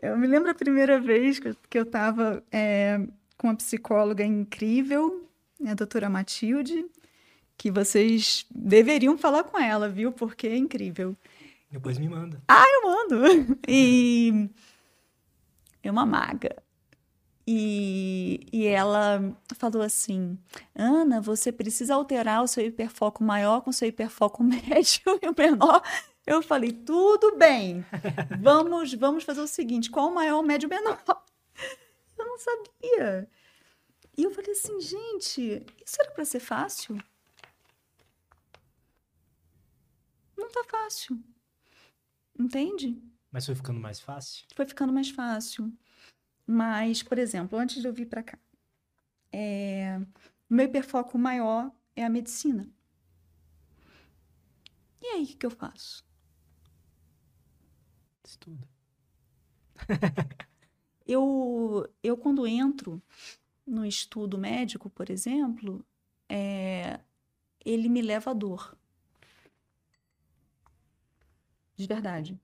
Eu 0.00 0.18
me 0.18 0.26
lembro 0.26 0.50
a 0.50 0.54
primeira 0.54 1.00
vez 1.00 1.38
que 1.38 1.78
eu 1.78 1.82
estava 1.82 2.42
é, 2.52 2.98
com 3.38 3.48
uma 3.48 3.56
psicóloga 3.56 4.24
incrível, 4.24 5.26
a 5.66 5.74
doutora 5.74 6.08
Matilde, 6.08 6.84
que 7.56 7.70
vocês 7.70 8.44
deveriam 8.54 9.16
falar 9.16 9.44
com 9.44 9.58
ela, 9.58 9.88
viu? 9.88 10.12
Porque 10.12 10.46
é 10.46 10.56
incrível. 10.56 11.16
Depois 11.70 11.98
me 11.98 12.08
manda. 12.08 12.42
Ah, 12.48 12.64
eu 12.66 12.82
mando! 12.90 13.58
E 13.66 14.48
é 15.88 15.90
uma 15.90 16.06
maga. 16.06 16.62
E, 17.46 18.46
e 18.52 18.66
ela 18.66 19.36
falou 19.56 19.82
assim: 19.82 20.38
Ana, 20.74 21.20
você 21.20 21.52
precisa 21.52 21.94
alterar 21.94 22.42
o 22.42 22.48
seu 22.48 22.64
hiperfoco 22.66 23.22
maior 23.22 23.60
com 23.60 23.70
o 23.70 23.72
seu 23.72 23.88
hiperfoco 23.88 24.42
médio 24.44 25.18
e 25.22 25.28
o 25.28 25.34
menor. 25.36 25.82
Eu 26.26 26.42
falei: 26.42 26.72
tudo 26.72 27.36
bem, 27.36 27.84
vamos, 28.40 28.92
vamos 28.94 29.24
fazer 29.24 29.40
o 29.40 29.46
seguinte: 29.46 29.90
qual 29.90 30.08
o 30.08 30.14
maior, 30.14 30.40
o 30.40 30.42
médio, 30.42 30.68
o 30.68 30.70
menor? 30.70 31.00
Eu 32.18 32.26
não 32.26 32.38
sabia. 32.38 33.28
E 34.16 34.24
eu 34.24 34.30
falei 34.30 34.52
assim, 34.52 34.80
gente, 34.80 35.64
isso 35.84 36.00
era 36.00 36.10
para 36.10 36.24
ser 36.24 36.40
fácil? 36.40 36.98
Não 40.36 40.50
tá 40.50 40.64
fácil. 40.64 41.22
Entende? 42.38 43.00
Mas 43.36 43.44
foi 43.44 43.54
ficando 43.54 43.78
mais 43.78 44.00
fácil? 44.00 44.46
Foi 44.54 44.64
ficando 44.64 44.94
mais 44.94 45.10
fácil. 45.10 45.70
Mas, 46.46 47.02
por 47.02 47.18
exemplo, 47.18 47.58
antes 47.58 47.82
de 47.82 47.86
eu 47.86 47.92
vir 47.92 48.06
para 48.06 48.22
cá, 48.22 48.38
é... 49.30 50.00
meu 50.48 50.64
hiperfoco 50.64 51.18
maior 51.18 51.70
é 51.94 52.02
a 52.02 52.08
medicina. 52.08 52.66
E 55.02 55.06
aí, 55.06 55.24
o 55.24 55.26
que, 55.26 55.36
que 55.36 55.44
eu 55.44 55.50
faço? 55.50 56.02
Estuda. 58.24 58.66
eu, 61.06 61.86
eu, 62.02 62.16
quando 62.16 62.46
entro 62.46 63.02
no 63.66 63.84
estudo 63.84 64.38
médico, 64.38 64.88
por 64.88 65.10
exemplo, 65.10 65.84
é, 66.26 67.00
ele 67.62 67.90
me 67.90 68.00
leva 68.00 68.30
à 68.30 68.34
dor. 68.34 68.74
De 71.76 71.86
verdade. 71.86 72.40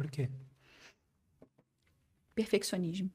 Por 0.00 0.10
quê? 0.10 0.30
Perfeccionismo. 2.34 3.10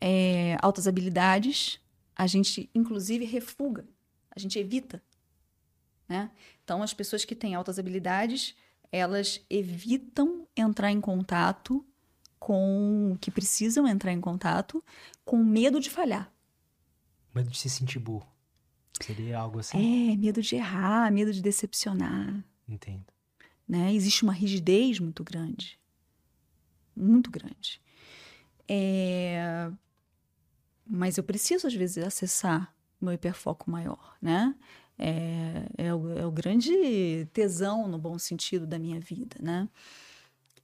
É, 0.00 0.56
altas 0.62 0.86
habilidades, 0.86 1.80
a 2.14 2.28
gente 2.28 2.70
inclusive 2.72 3.24
refuga, 3.24 3.84
a 4.30 4.38
gente 4.38 4.60
evita. 4.60 5.02
Né? 6.08 6.30
Então, 6.62 6.84
as 6.84 6.94
pessoas 6.94 7.24
que 7.24 7.34
têm 7.34 7.56
altas 7.56 7.80
habilidades, 7.80 8.54
elas 8.92 9.44
evitam 9.50 10.46
entrar 10.56 10.92
em 10.92 11.00
contato 11.00 11.84
com 12.38 13.18
que 13.20 13.32
precisam 13.32 13.88
entrar 13.88 14.12
em 14.12 14.20
contato 14.20 14.84
com 15.24 15.42
medo 15.42 15.80
de 15.80 15.90
falhar. 15.90 16.32
Medo 17.34 17.50
de 17.50 17.58
se 17.58 17.68
sentir 17.68 17.98
burro. 17.98 18.32
Seria 19.02 19.40
algo 19.40 19.58
assim? 19.58 20.12
É, 20.12 20.16
medo 20.16 20.40
de 20.40 20.54
errar, 20.54 21.10
medo 21.10 21.32
de 21.32 21.42
decepcionar. 21.42 22.44
Entendo. 22.68 23.17
Né? 23.68 23.92
Existe 23.94 24.22
uma 24.22 24.32
rigidez 24.32 24.98
muito 24.98 25.22
grande. 25.22 25.78
Muito 26.96 27.30
grande. 27.30 27.80
É... 28.66 29.70
Mas 30.86 31.18
eu 31.18 31.24
preciso, 31.24 31.66
às 31.66 31.74
vezes, 31.74 32.02
acessar 32.02 32.74
meu 33.00 33.12
hiperfoco 33.12 33.70
maior, 33.70 34.16
né? 34.20 34.54
É, 34.98 35.68
é, 35.76 35.94
o, 35.94 36.18
é 36.18 36.26
o 36.26 36.30
grande 36.30 37.28
tesão, 37.32 37.86
no 37.86 37.98
bom 37.98 38.18
sentido, 38.18 38.66
da 38.66 38.78
minha 38.78 38.98
vida, 38.98 39.36
né? 39.40 39.68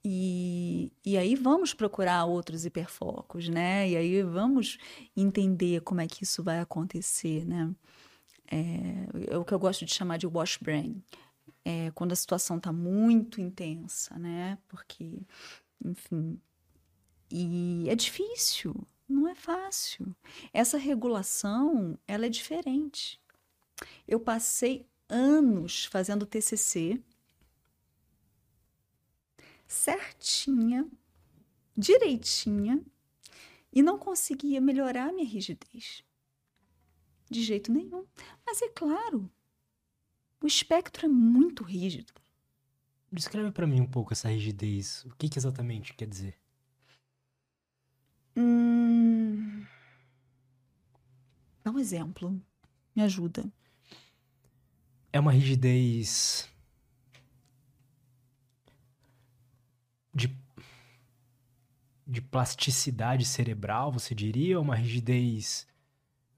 E, 0.04 0.92
e 1.04 1.16
aí 1.16 1.34
vamos 1.34 1.72
procurar 1.72 2.24
outros 2.24 2.64
hiperfocos, 2.66 3.48
né? 3.48 3.88
E 3.88 3.96
aí 3.96 4.22
vamos 4.22 4.76
entender 5.16 5.80
como 5.82 6.00
é 6.00 6.06
que 6.06 6.24
isso 6.24 6.42
vai 6.42 6.60
acontecer, 6.60 7.46
né? 7.46 7.74
É, 8.50 9.34
é 9.34 9.38
o 9.38 9.44
que 9.44 9.54
eu 9.54 9.58
gosto 9.58 9.84
de 9.84 9.94
chamar 9.94 10.18
de 10.18 10.26
wash 10.26 10.58
brain. 10.60 11.02
É 11.64 11.90
quando 11.92 12.12
a 12.12 12.16
situação 12.16 12.58
está 12.58 12.72
muito 12.72 13.40
intensa, 13.40 14.18
né? 14.18 14.58
Porque, 14.68 15.22
enfim, 15.82 16.38
e 17.30 17.86
é 17.88 17.94
difícil, 17.94 18.74
não 19.08 19.26
é 19.26 19.34
fácil. 19.34 20.14
Essa 20.52 20.76
regulação, 20.76 21.98
ela 22.06 22.26
é 22.26 22.28
diferente. 22.28 23.20
Eu 24.06 24.20
passei 24.20 24.86
anos 25.08 25.86
fazendo 25.86 26.26
TCC 26.26 27.02
certinha, 29.66 30.86
direitinha, 31.76 32.80
e 33.72 33.82
não 33.82 33.98
conseguia 33.98 34.60
melhorar 34.60 35.08
a 35.08 35.12
minha 35.12 35.26
rigidez. 35.26 36.04
De 37.28 37.42
jeito 37.42 37.72
nenhum. 37.72 38.06
Mas 38.46 38.62
é 38.62 38.68
claro, 38.68 39.28
o 40.44 40.46
espectro 40.46 41.06
é 41.06 41.08
muito 41.08 41.64
rígido. 41.64 42.12
Descreve 43.10 43.50
para 43.50 43.66
mim 43.66 43.80
um 43.80 43.86
pouco 43.86 44.12
essa 44.12 44.28
rigidez. 44.28 45.02
O 45.06 45.16
que, 45.16 45.26
que 45.26 45.38
exatamente 45.38 45.94
quer 45.94 46.06
dizer? 46.06 46.38
Hum... 48.36 49.64
Dá 51.64 51.70
um 51.70 51.78
exemplo. 51.78 52.38
Me 52.94 53.02
ajuda. 53.02 53.50
É 55.10 55.18
uma 55.18 55.32
rigidez 55.32 56.46
de, 60.12 60.36
de 62.06 62.20
plasticidade 62.20 63.24
cerebral, 63.24 63.90
você 63.90 64.14
diria? 64.14 64.58
Ou 64.58 64.64
uma 64.64 64.76
rigidez 64.76 65.66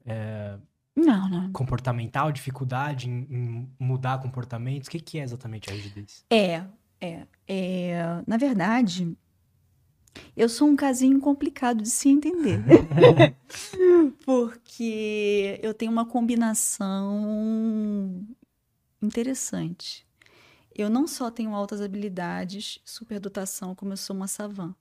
é, 0.04 0.60
não, 0.96 1.28
não. 1.28 1.52
comportamental, 1.52 2.32
dificuldade 2.32 3.08
em, 3.08 3.26
em, 3.30 3.68
mudar 3.78 4.18
comportamentos? 4.18 4.88
O 4.88 4.90
que, 4.90 4.98
que 4.98 5.18
é 5.18 5.22
exatamente 5.22 5.68
a 5.68 5.74
rigidez? 5.74 6.24
É, 6.30 6.64
é, 6.98 7.26
é. 7.46 8.22
Na 8.26 8.38
verdade, 8.38 9.14
eu 10.34 10.48
sou 10.48 10.66
um 10.68 10.74
casinho 10.74 11.20
complicado 11.20 11.82
de 11.82 11.90
se 11.90 12.08
entender. 12.08 12.64
Porque 14.24 15.60
eu 15.62 15.74
tenho 15.74 15.92
uma 15.92 16.06
combinação 16.06 17.06
interessante. 19.02 20.06
Eu 20.74 20.88
não 20.88 21.06
só 21.06 21.30
tenho 21.30 21.54
altas 21.54 21.80
habilidades, 21.80 22.80
superdotação, 22.84 23.74
como 23.74 23.92
eu 23.92 23.96
sou 23.96 24.16
uma 24.16 24.26
savã. 24.26 24.74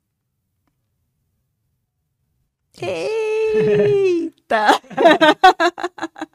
Eita! 3.56 4.68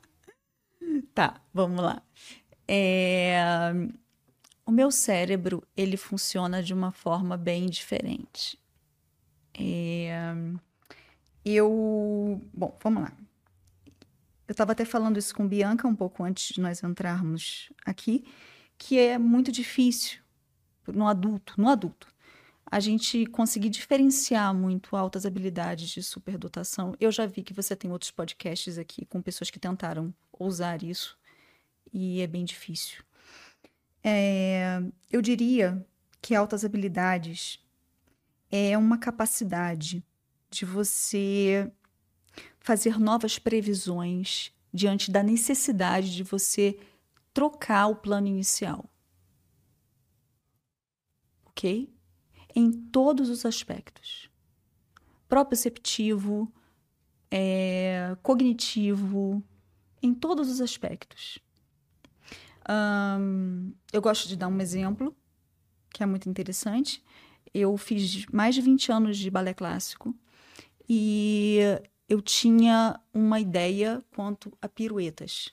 tá, 1.15 1.41
vamos 1.53 1.83
lá. 1.83 2.03
É... 2.67 3.43
O 4.65 4.71
meu 4.71 4.91
cérebro, 4.91 5.63
ele 5.77 5.97
funciona 5.97 6.63
de 6.63 6.73
uma 6.73 6.93
forma 6.93 7.37
bem 7.37 7.67
diferente. 7.67 8.59
É... 9.53 10.35
Eu... 11.45 12.41
Bom, 12.55 12.79
vamos 12.83 13.03
lá. 13.03 13.13
Eu 14.49 14.53
estava 14.53 14.73
até 14.73 14.85
falando 14.85 15.19
isso 15.19 15.35
com 15.35 15.47
Bianca 15.47 15.87
um 15.87 15.95
pouco 15.95 16.25
antes 16.25 16.55
de 16.55 16.61
nós 16.61 16.83
entrarmos 16.83 17.71
aqui 17.85 18.25
que 18.77 18.99
é 18.99 19.19
muito 19.19 19.53
difícil 19.53 20.21
no 20.89 21.07
adulto, 21.07 21.55
no 21.59 21.69
adulto, 21.69 22.10
a 22.71 22.79
gente 22.79 23.27
conseguir 23.27 23.69
diferenciar 23.69 24.55
muito 24.55 24.95
altas 24.95 25.27
habilidades 25.27 25.89
de 25.89 26.03
superdotação. 26.03 26.95
Eu 27.01 27.11
já 27.11 27.27
vi 27.27 27.43
que 27.43 27.53
você 27.53 27.75
tem 27.75 27.91
outros 27.91 28.13
podcasts 28.13 28.79
aqui 28.79 29.05
com 29.07 29.21
pessoas 29.21 29.51
que 29.51 29.59
tentaram 29.59 30.15
usar 30.39 30.83
isso 30.83 31.19
e 31.93 32.21
é 32.21 32.27
bem 32.27 32.45
difícil. 32.45 33.03
É, 34.05 34.81
eu 35.11 35.21
diria 35.21 35.85
que 36.23 36.35
altas 36.35 36.65
habilidades 36.65 37.59
é 38.51 38.79
uma 38.79 38.99
capacidade 38.99 40.05
de 40.49 40.65
você 40.65 41.71
fazer 42.61 42.99
novas 42.99 43.39
previsões 43.39 44.53
diante 44.73 45.11
da 45.11 45.23
necessidade 45.23 46.15
de 46.15 46.23
você 46.23 46.79
trocar 47.35 47.89
o 47.89 47.97
plano 47.97 48.29
inicial. 48.29 48.89
Ok? 51.47 51.93
Em 52.55 52.71
todos 52.71 53.29
os 53.29 53.45
aspectos: 53.45 54.31
proprioceptivo, 55.29 56.53
é, 57.31 58.17
cognitivo, 58.23 59.43
em 60.03 60.13
todos 60.15 60.51
os 60.51 60.61
aspectos. 60.61 61.39
Um, 62.69 63.73
eu 63.93 64.01
gosto 64.01 64.29
de 64.29 64.37
dar 64.37 64.49
um 64.49 64.61
exemplo 64.61 65.17
que 65.93 66.03
é 66.03 66.07
muito 66.07 66.29
interessante. 66.29 67.03
Eu 67.53 67.77
fiz 67.77 68.27
mais 68.27 68.55
de 68.55 68.61
20 68.61 68.93
anos 68.93 69.19
de 69.19 69.31
balé 69.31 69.53
clássico 69.53 70.15
e 70.89 71.59
eu 72.09 72.21
tinha 72.21 73.01
uma 73.13 73.41
ideia 73.41 74.05
quanto 74.15 74.57
a 74.63 74.69
piruetas 74.69 75.53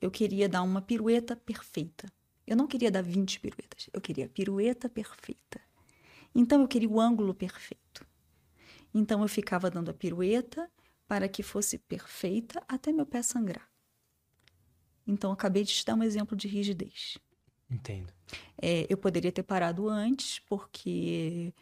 eu 0.00 0.10
queria 0.10 0.48
dar 0.48 0.62
uma 0.62 0.80
pirueta 0.80 1.36
perfeita. 1.36 2.10
Eu 2.46 2.56
não 2.56 2.66
queria 2.66 2.90
dar 2.90 3.02
20 3.02 3.40
piruetas, 3.40 3.90
eu 3.92 4.00
queria 4.00 4.26
a 4.26 4.28
pirueta 4.28 4.88
perfeita. 4.88 5.60
Então 6.38 6.60
eu 6.62 6.68
queria 6.68 6.88
o 6.88 7.00
ângulo 7.00 7.34
perfeito. 7.34 8.06
Então 8.94 9.22
eu 9.22 9.28
ficava 9.28 9.70
dando 9.70 9.90
a 9.90 9.94
pirueta 9.94 10.70
para 11.06 11.28
que 11.28 11.42
fosse 11.42 11.78
perfeita 11.78 12.62
até 12.68 12.92
meu 12.92 13.04
pé 13.04 13.22
sangrar. 13.22 13.68
Então 15.06 15.32
acabei 15.32 15.64
de 15.64 15.72
te 15.72 15.84
dar 15.84 15.94
um 15.94 16.02
exemplo 16.02 16.36
de 16.36 16.46
rigidez. 16.46 17.18
Entendo. 17.68 18.12
É, 18.56 18.86
eu 18.88 18.96
poderia 18.96 19.32
ter 19.32 19.42
parado 19.42 19.88
antes, 19.88 20.38
porque 20.40 21.52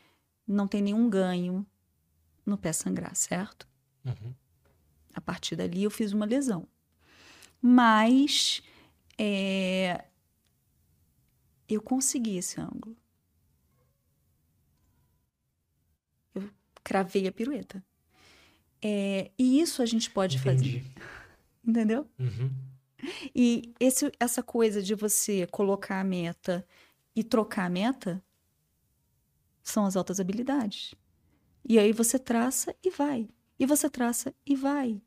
não 0.46 0.68
tem 0.68 0.82
nenhum 0.82 1.08
ganho 1.08 1.66
no 2.44 2.58
pé 2.58 2.72
sangrar, 2.72 3.16
certo? 3.16 3.66
Uhum. 4.04 4.34
A 5.14 5.20
partir 5.20 5.56
dali 5.56 5.84
eu 5.84 5.90
fiz 5.90 6.12
uma 6.12 6.26
lesão 6.26 6.68
mas 7.68 8.62
é, 9.18 10.04
eu 11.68 11.82
consegui 11.82 12.36
esse 12.36 12.60
ângulo. 12.60 12.96
Eu 16.34 16.48
cravei 16.86 17.26
a 17.26 17.32
pirueta. 17.32 17.84
É, 18.80 19.32
e 19.36 19.60
isso 19.60 19.82
a 19.82 19.86
gente 19.86 20.08
pode 20.08 20.36
Entendi. 20.36 20.80
fazer. 20.80 20.84
Entendeu? 21.66 22.08
Uhum. 22.16 22.48
E 23.34 23.74
esse, 23.80 24.12
essa 24.20 24.40
coisa 24.40 24.80
de 24.80 24.94
você 24.94 25.48
colocar 25.48 25.98
a 25.98 26.04
meta 26.04 26.64
e 27.14 27.24
trocar 27.24 27.64
a 27.66 27.68
meta 27.68 28.22
são 29.64 29.84
as 29.84 29.96
altas 29.96 30.20
habilidades. 30.20 30.94
E 31.68 31.76
aí 31.76 31.92
você 31.92 32.20
traça 32.20 32.72
e 32.84 32.88
vai. 32.88 33.28
E 33.58 33.66
você 33.66 33.90
traça 33.90 34.32
e 34.46 34.54
vai. 34.54 35.02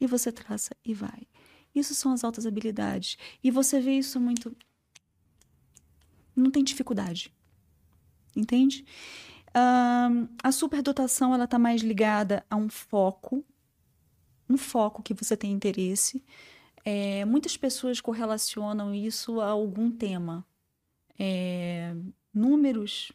E 0.00 0.06
você 0.06 0.30
traça 0.30 0.76
e 0.84 0.94
vai. 0.94 1.26
Isso 1.74 1.96
são 1.96 2.12
as 2.12 2.22
altas 2.22 2.46
habilidades. 2.46 3.18
E 3.42 3.50
você 3.50 3.80
vê 3.80 3.98
isso 3.98 4.20
muito. 4.20 4.56
Não 6.36 6.52
tem 6.52 6.62
dificuldade. 6.62 7.34
Entende? 8.36 8.84
A 9.54 10.50
superdotação 10.50 11.32
ela 11.32 11.44
está 11.44 11.58
mais 11.58 11.80
ligada 11.80 12.44
a 12.50 12.56
um 12.56 12.68
foco, 12.68 13.44
um 14.48 14.56
foco 14.56 15.02
que 15.02 15.14
você 15.14 15.36
tem 15.36 15.52
interesse. 15.52 16.24
É, 16.84 17.24
muitas 17.24 17.56
pessoas 17.56 18.00
correlacionam 18.00 18.94
isso 18.94 19.40
a 19.40 19.46
algum 19.46 19.90
tema. 19.90 20.44
É, 21.18 21.94
números, 22.32 23.12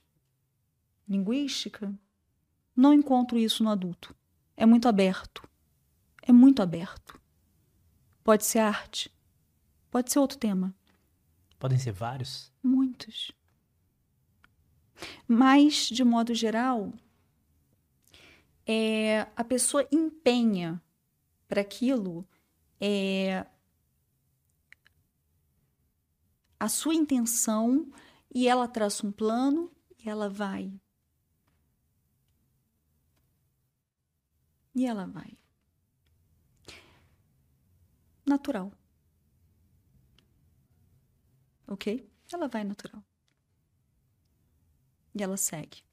linguística. 1.07 1.93
Não 2.75 2.93
encontro 2.93 3.37
isso 3.37 3.63
no 3.63 3.69
adulto. 3.69 4.15
É 4.55 4.65
muito 4.65 4.87
aberto. 4.87 5.47
É 6.23 6.31
muito 6.31 6.61
aberto. 6.61 7.19
Pode 8.23 8.45
ser 8.45 8.59
arte. 8.59 9.11
Pode 9.91 10.11
ser 10.11 10.19
outro 10.19 10.37
tema. 10.37 10.73
Podem 11.59 11.77
ser 11.77 11.91
vários? 11.91 12.51
Muitos. 12.63 13.31
Mas, 15.27 15.87
de 15.87 16.03
modo 16.03 16.33
geral, 16.33 16.93
é, 18.65 19.21
a 19.35 19.43
pessoa 19.43 19.87
empenha 19.91 20.81
para 21.47 21.61
aquilo 21.61 22.27
é, 22.79 23.45
a 26.59 26.67
sua 26.67 26.93
intenção 26.93 27.91
e 28.33 28.47
ela 28.47 28.67
traça 28.67 29.05
um 29.07 29.11
plano 29.11 29.71
e 29.97 30.09
ela 30.09 30.29
vai. 30.29 30.71
E 34.75 34.85
ela 34.85 35.05
vai. 35.05 35.37
Natural. 38.25 38.71
Ok? 41.67 42.07
Ela 42.31 42.47
vai 42.47 42.63
natural. 42.63 43.03
E 45.19 45.23
ela 45.23 45.37
segue. 45.37 45.83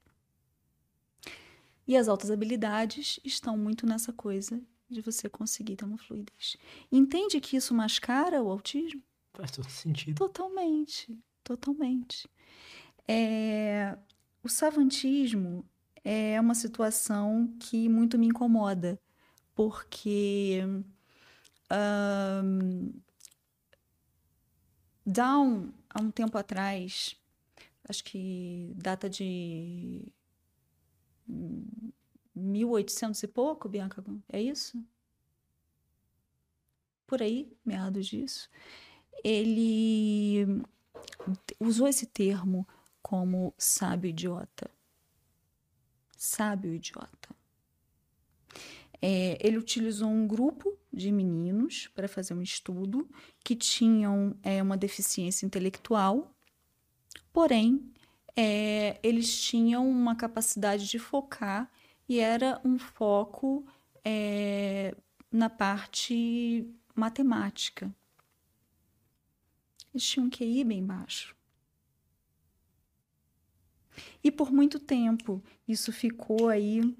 E 1.87 1.97
as 1.97 2.09
altas 2.09 2.31
habilidades 2.31 3.18
estão 3.24 3.57
muito 3.57 3.87
nessa 3.87 4.12
coisa 4.12 4.61
de 4.89 5.01
você 5.01 5.29
conseguir 5.29 5.77
ter 5.77 5.85
uma 5.85 5.99
fluidez. 5.99 6.57
Entende 6.91 7.41
que 7.41 7.57
isso 7.57 7.74
mascara 7.74 8.43
o 8.43 8.51
autismo? 8.51 9.03
Faz 9.35 9.51
todo 9.51 9.68
sentido. 9.68 10.16
Totalmente, 10.16 11.18
totalmente. 11.43 12.29
É, 13.07 13.97
o 14.43 14.49
savantismo 14.49 15.64
é 16.05 16.41
uma 16.41 16.55
situação 16.55 17.53
que 17.59 17.89
muito 17.89 18.18
me 18.18 18.27
incomoda, 18.27 19.01
porque 19.55 20.62
um, 22.43 22.93
dá 25.05 25.39
um, 25.39 25.72
há 25.91 26.01
um 26.01 26.11
tempo 26.11 26.39
atrás, 26.39 27.16
acho 27.89 28.05
que 28.05 28.72
data 28.76 29.09
de 29.09 30.12
1800 32.34 33.22
e 33.22 33.26
pouco, 33.26 33.68
Bianca, 33.68 34.05
é 34.28 34.41
isso? 34.41 34.82
Por 37.07 37.22
aí, 37.22 37.51
meados 37.64 38.07
disso. 38.07 38.51
Ele 39.24 40.45
usou 41.61 41.89
esse 41.89 42.07
termo 42.07 42.66
como 43.01 43.55
sábio 43.57 44.11
idiota. 44.11 44.70
Sábio 46.16 46.74
idiota. 46.74 47.34
É, 49.01 49.39
ele 49.47 49.59
utilizou 49.59 50.09
um 50.09 50.26
grupo 50.26 50.76
de 50.93 51.12
meninos 51.12 51.89
para 51.89 52.09
fazer 52.09 52.34
um 52.34 52.43
estudo 52.43 53.09
que 53.45 53.55
tinham 53.55 54.37
é, 54.43 54.62
uma 54.62 54.76
deficiência 54.76 55.45
intelectual, 55.45 56.34
porém 57.37 57.93
é, 58.34 58.99
eles 59.03 59.39
tinham 59.43 59.87
uma 59.87 60.16
capacidade 60.16 60.89
de 60.89 60.99
focar 60.99 61.70
e 62.09 62.18
era 62.18 62.59
um 62.64 62.78
foco 62.78 63.62
é, 64.03 64.97
na 65.30 65.51
parte 65.51 66.66
matemática. 66.95 67.95
Eles 69.93 70.09
tinham 70.09 70.28
um 70.28 70.30
QI 70.30 70.64
bem 70.64 70.82
baixo. 70.82 71.37
E 74.24 74.32
por 74.32 74.51
muito 74.51 74.80
tempo 74.80 75.45
isso 75.68 75.93
ficou 75.93 76.49
aí 76.49 76.97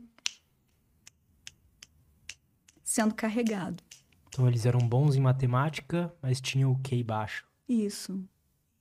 sendo 2.85 3.15
carregado. 3.15 3.83
Então 4.29 4.47
eles 4.47 4.67
eram 4.67 4.87
bons 4.87 5.17
em 5.17 5.21
matemática, 5.21 6.15
mas 6.21 6.43
tinham 6.43 6.73
o 6.73 6.83
QI 6.83 7.03
baixo. 7.03 7.49
Isso. 7.67 8.23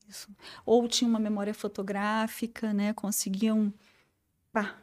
Isso. 0.07 0.29
Ou 0.65 0.87
tinham 0.87 1.09
uma 1.09 1.19
memória 1.19 1.53
fotográfica, 1.53 2.73
né? 2.73 2.93
Conseguiam 2.93 3.73
pá, 4.51 4.77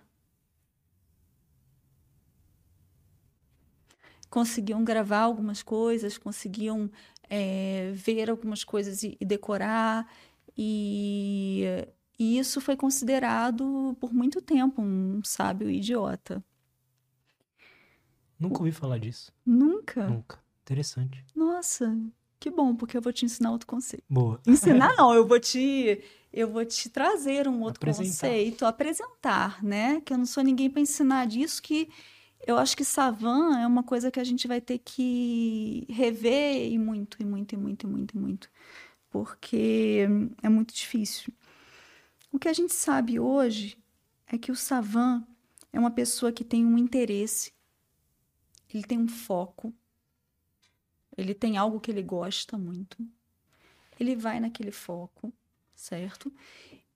conseguiam 4.32 4.82
gravar 4.82 5.20
algumas 5.20 5.62
coisas, 5.62 6.16
conseguiam 6.16 6.90
é, 7.28 7.92
ver 7.94 8.30
algumas 8.30 8.64
coisas 8.64 9.02
e, 9.02 9.16
e 9.20 9.24
decorar, 9.26 10.10
e, 10.56 11.64
e, 12.18 12.38
isso 12.38 12.60
foi 12.60 12.74
considerado 12.74 13.96
por 14.00 14.12
muito 14.12 14.40
tempo 14.40 14.80
um 14.80 15.22
sábio 15.22 15.70
idiota. 15.70 16.42
Nunca 18.38 18.58
ouvi 18.58 18.72
falar 18.72 18.98
disso. 18.98 19.32
Nunca? 19.44 20.08
Nunca. 20.08 20.42
Interessante. 20.62 21.24
Nossa, 21.34 21.94
que 22.42 22.50
bom, 22.50 22.74
porque 22.74 22.96
eu 22.96 23.00
vou 23.00 23.12
te 23.12 23.24
ensinar 23.24 23.52
outro 23.52 23.68
conceito. 23.68 24.04
Boa. 24.10 24.40
Ensinar 24.46 24.96
não, 24.96 25.14
eu 25.14 25.24
vou 25.24 25.38
te 25.38 26.02
eu 26.32 26.50
vou 26.50 26.64
te 26.64 26.88
trazer 26.88 27.46
um 27.46 27.60
outro 27.60 27.78
apresentar. 27.78 28.26
conceito, 28.26 28.66
apresentar, 28.66 29.62
né? 29.62 30.00
Que 30.00 30.12
eu 30.12 30.18
não 30.18 30.26
sou 30.26 30.42
ninguém 30.42 30.68
para 30.68 30.80
ensinar 30.80 31.26
disso 31.26 31.62
que 31.62 31.88
eu 32.44 32.58
acho 32.58 32.76
que 32.76 32.84
Savan 32.84 33.60
é 33.60 33.66
uma 33.66 33.84
coisa 33.84 34.10
que 34.10 34.18
a 34.18 34.24
gente 34.24 34.48
vai 34.48 34.60
ter 34.60 34.78
que 34.78 35.86
rever 35.88 36.72
e 36.72 36.78
muito, 36.78 37.16
e 37.20 37.24
muito, 37.24 37.54
e 37.54 37.58
muito, 37.58 37.86
e 37.86 37.88
muito, 37.88 38.16
e 38.16 38.18
muito. 38.18 38.50
Porque 39.08 40.08
é 40.42 40.48
muito 40.48 40.74
difícil. 40.74 41.32
O 42.32 42.40
que 42.40 42.48
a 42.48 42.52
gente 42.52 42.74
sabe 42.74 43.20
hoje 43.20 43.78
é 44.26 44.36
que 44.36 44.50
o 44.50 44.56
Savan 44.56 45.22
é 45.72 45.78
uma 45.78 45.90
pessoa 45.90 46.32
que 46.32 46.42
tem 46.42 46.66
um 46.66 46.76
interesse, 46.76 47.52
ele 48.72 48.82
tem 48.82 48.98
um 48.98 49.06
foco, 49.06 49.72
ele 51.16 51.34
tem 51.34 51.56
algo 51.56 51.80
que 51.80 51.90
ele 51.90 52.02
gosta 52.02 52.56
muito, 52.56 52.96
ele 53.98 54.16
vai 54.16 54.40
naquele 54.40 54.70
foco, 54.70 55.32
certo? 55.74 56.32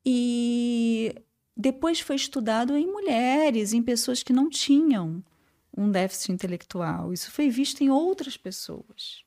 E 0.04 1.14
depois 1.56 2.00
foi 2.00 2.16
estudado 2.16 2.76
em 2.76 2.86
mulheres, 2.86 3.72
em 3.72 3.82
pessoas 3.82 4.22
que 4.22 4.32
não 4.32 4.48
tinham 4.48 5.22
um 5.76 5.90
déficit 5.90 6.32
intelectual. 6.32 7.12
Isso 7.12 7.30
foi 7.30 7.50
visto 7.50 7.82
em 7.82 7.90
outras 7.90 8.36
pessoas. 8.36 9.24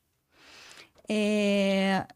É... 1.07 2.07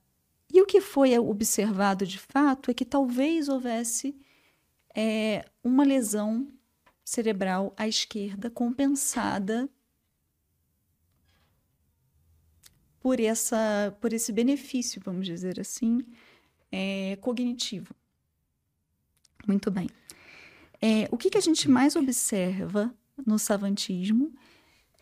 E 0.51 0.61
o 0.61 0.65
que 0.65 0.79
foi 0.79 1.17
observado 1.17 2.05
de 2.05 2.19
fato 2.19 2.69
é 2.69 2.73
que 2.73 2.85
talvez 2.85 3.49
houvesse 3.49 4.15
é, 4.95 5.45
uma 5.63 5.83
lesão 5.83 6.47
cerebral 7.03 7.73
à 7.75 7.87
esquerda 7.87 8.51
compensada 8.51 9.67
por, 13.03 13.19
essa, 13.19 13.93
por 13.99 14.13
esse 14.13 14.31
benefício, 14.31 15.01
vamos 15.03 15.25
dizer 15.25 15.59
assim, 15.59 16.01
é, 16.71 17.17
cognitivo. 17.17 17.93
Muito 19.45 19.69
bem. 19.69 19.89
É, 20.81 21.09
o 21.11 21.17
que, 21.17 21.29
que 21.29 21.37
a 21.37 21.41
gente 21.41 21.69
mais 21.69 21.97
observa 21.97 22.95
no 23.27 23.37
savantismo 23.37 24.33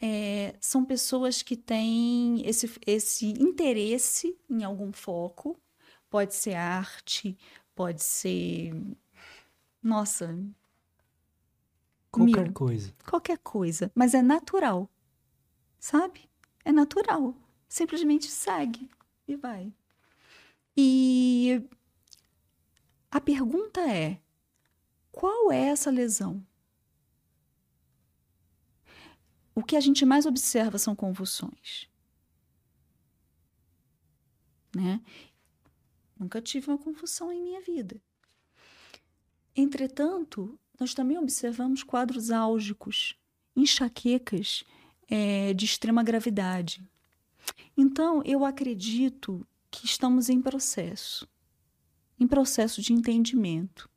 é, 0.02 0.56
são 0.60 0.84
pessoas 0.84 1.44
que 1.44 1.56
têm 1.56 2.42
esse, 2.44 2.72
esse 2.88 3.28
interesse 3.28 4.36
em 4.50 4.64
algum 4.64 4.92
foco. 4.92 5.56
Pode 6.10 6.34
ser 6.34 6.56
arte, 6.56 7.38
pode 7.76 8.04
ser. 8.04 8.74
Nossa. 9.82 10.36
Qualquer 12.10 12.46
mil. 12.46 12.54
coisa. 12.54 12.94
Qualquer 13.08 13.38
coisa. 13.38 13.92
Mas 13.94 14.16
é 14.16 14.24
natural. 14.24 14.90
Sabe? 15.80 16.28
É 16.66 16.72
natural. 16.72 17.36
Simplesmente 17.72 18.28
segue 18.28 18.90
e 19.28 19.36
vai. 19.36 19.74
E 20.76 21.64
a 23.10 23.22
pergunta 23.22 23.80
é: 23.82 24.20
qual 25.12 25.52
é 25.52 25.70
essa 25.70 25.90
lesão? 25.90 26.46
o 29.56 29.64
que 29.64 29.76
a 29.76 29.80
gente 29.80 30.06
mais 30.06 30.26
observa 30.26 30.78
são 30.78 30.96
convulsões. 30.96 31.88
Né? 34.76 35.02
Nunca 36.18 36.42
tive 36.42 36.68
uma 36.70 36.78
convulsão 36.78 37.32
em 37.32 37.42
minha 37.42 37.62
vida. 37.62 38.02
Entretanto, 39.56 40.58
nós 40.80 40.94
também 40.94 41.18
observamos 41.18 41.84
quadros 41.84 42.32
álgicos, 42.32 43.16
enxaquecas 43.56 44.64
é, 45.08 45.54
de 45.54 45.66
extrema 45.66 46.02
gravidade. 46.02 46.84
Então, 47.78 48.22
eu 48.26 48.46
acredito 48.46 49.46
que 49.70 49.86
estamos 49.86 50.30
em 50.30 50.42
processo 50.42 51.28
em 52.20 52.28
processo 52.28 52.84
de 52.84 52.94
entendimento 52.94 53.90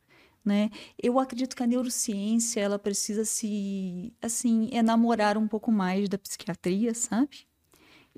né? 0.44 0.70
Eu 1.02 1.18
acredito 1.18 1.56
que 1.56 1.62
a 1.62 1.66
neurociência 1.66 2.60
ela 2.60 2.78
precisa 2.78 3.24
se 3.24 4.12
assim 4.20 4.68
enamorar 4.72 5.38
um 5.38 5.48
pouco 5.48 5.72
mais 5.72 6.08
da 6.08 6.18
psiquiatria, 6.18 6.92
sabe? 6.94 7.46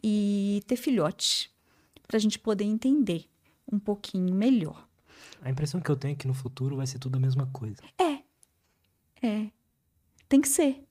E 0.02 0.62
ter 0.66 0.76
filhote 0.76 1.50
para 2.06 2.16
a 2.16 2.20
gente 2.20 2.38
poder 2.38 2.64
entender 2.64 3.26
um 3.70 3.78
pouquinho 3.78 4.34
melhor. 4.34 4.88
A 5.40 5.50
impressão 5.50 5.80
que 5.80 5.90
eu 5.90 5.96
tenho 5.96 6.12
é 6.12 6.16
que 6.16 6.26
no 6.26 6.34
futuro 6.34 6.76
vai 6.76 6.86
ser 6.86 6.98
tudo 6.98 7.16
a 7.16 7.20
mesma 7.20 7.46
coisa. 7.52 7.82
É, 7.98 8.22
é, 9.26 9.50
tem 10.28 10.40
que 10.40 10.48
ser. 10.48 10.84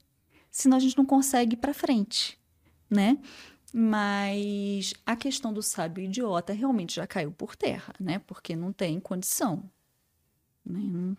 Senão 0.49 0.77
a 0.77 0.79
gente 0.79 0.97
não 0.97 1.05
consegue 1.05 1.55
ir 1.55 1.57
para 1.57 1.73
frente, 1.73 2.39
né? 2.89 3.17
Mas 3.77 4.93
a 5.05 5.17
questão 5.17 5.51
do 5.51 5.61
sábio 5.61 6.05
idiota 6.05 6.53
realmente 6.53 6.95
já 6.95 7.05
caiu 7.05 7.29
por 7.29 7.57
terra, 7.57 7.93
né? 7.99 8.19
Porque 8.19 8.55
não 8.55 8.71
tem 8.71 9.01
condição. 9.01 9.69
Né? 10.65 11.13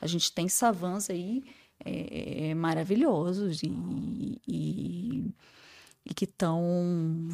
A 0.00 0.06
gente 0.06 0.30
tem 0.32 0.48
savans 0.48 1.10
aí 1.10 1.42
é, 1.84 2.54
maravilhosos 2.54 3.60
e, 3.64 4.40
e, 4.46 5.34
e 6.04 6.14
que 6.14 6.26
estão. 6.26 6.62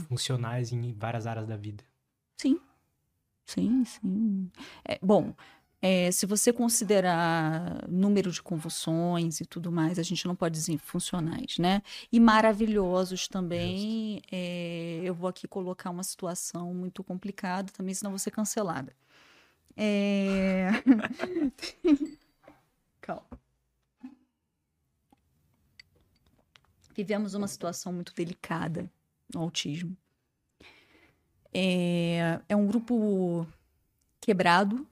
Funcionais 0.08 0.72
em 0.72 0.94
várias 0.94 1.26
áreas 1.26 1.46
da 1.46 1.56
vida. 1.58 1.84
Sim. 2.38 2.58
Sim, 3.44 3.84
sim. 3.84 4.50
É, 4.86 4.98
bom, 5.02 5.34
é, 5.84 6.12
se 6.12 6.26
você 6.26 6.52
considerar 6.52 7.88
número 7.88 8.30
de 8.30 8.40
convulsões 8.40 9.40
e 9.40 9.44
tudo 9.44 9.72
mais, 9.72 9.98
a 9.98 10.02
gente 10.04 10.28
não 10.28 10.36
pode 10.36 10.54
dizer 10.54 10.78
funcionais, 10.78 11.58
né? 11.58 11.82
E 12.12 12.20
maravilhosos 12.20 13.26
também. 13.26 14.22
É, 14.30 15.00
eu 15.02 15.12
vou 15.12 15.28
aqui 15.28 15.48
colocar 15.48 15.90
uma 15.90 16.04
situação 16.04 16.72
muito 16.72 17.02
complicada 17.02 17.72
também, 17.72 17.92
senão 17.92 18.12
vou 18.12 18.18
ser 18.20 18.30
cancelada. 18.30 18.94
É... 19.76 20.68
Calma. 23.00 23.26
Vivemos 26.94 27.34
uma 27.34 27.48
situação 27.48 27.92
muito 27.92 28.14
delicada 28.14 28.88
no 29.34 29.40
autismo. 29.40 29.96
É, 31.52 32.40
é 32.48 32.54
um 32.54 32.66
grupo 32.66 33.46
quebrado, 34.20 34.86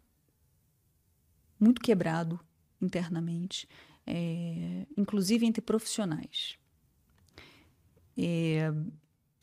muito 1.61 1.81
quebrado 1.81 2.41
internamente, 2.81 3.69
é, 4.07 4.87
inclusive 4.97 5.45
entre 5.45 5.61
profissionais. 5.61 6.59
É, 8.17 8.73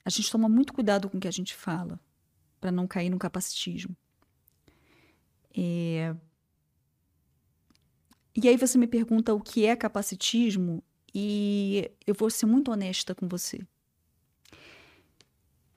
a 0.03 0.09
gente 0.09 0.32
toma 0.32 0.49
muito 0.49 0.74
cuidado 0.74 1.09
com 1.09 1.18
o 1.18 1.22
que 1.22 1.28
a 1.28 1.32
gente 1.32 1.55
fala, 1.55 1.99
para 2.59 2.72
não 2.72 2.88
cair 2.88 3.09
no 3.09 3.20
capacitismo. 3.20 3.95
É, 5.55 6.15
e 8.36 8.47
aí 8.47 8.57
você 8.57 8.78
me 8.78 8.88
pergunta 8.88 9.34
o 9.34 9.39
que 9.39 9.65
é 9.65 9.76
capacitismo, 9.76 10.84
e 11.13 11.89
eu 12.05 12.13
vou 12.13 12.30
ser 12.30 12.45
muito 12.45 12.72
honesta 12.72 13.15
com 13.15 13.28
você. 13.28 13.65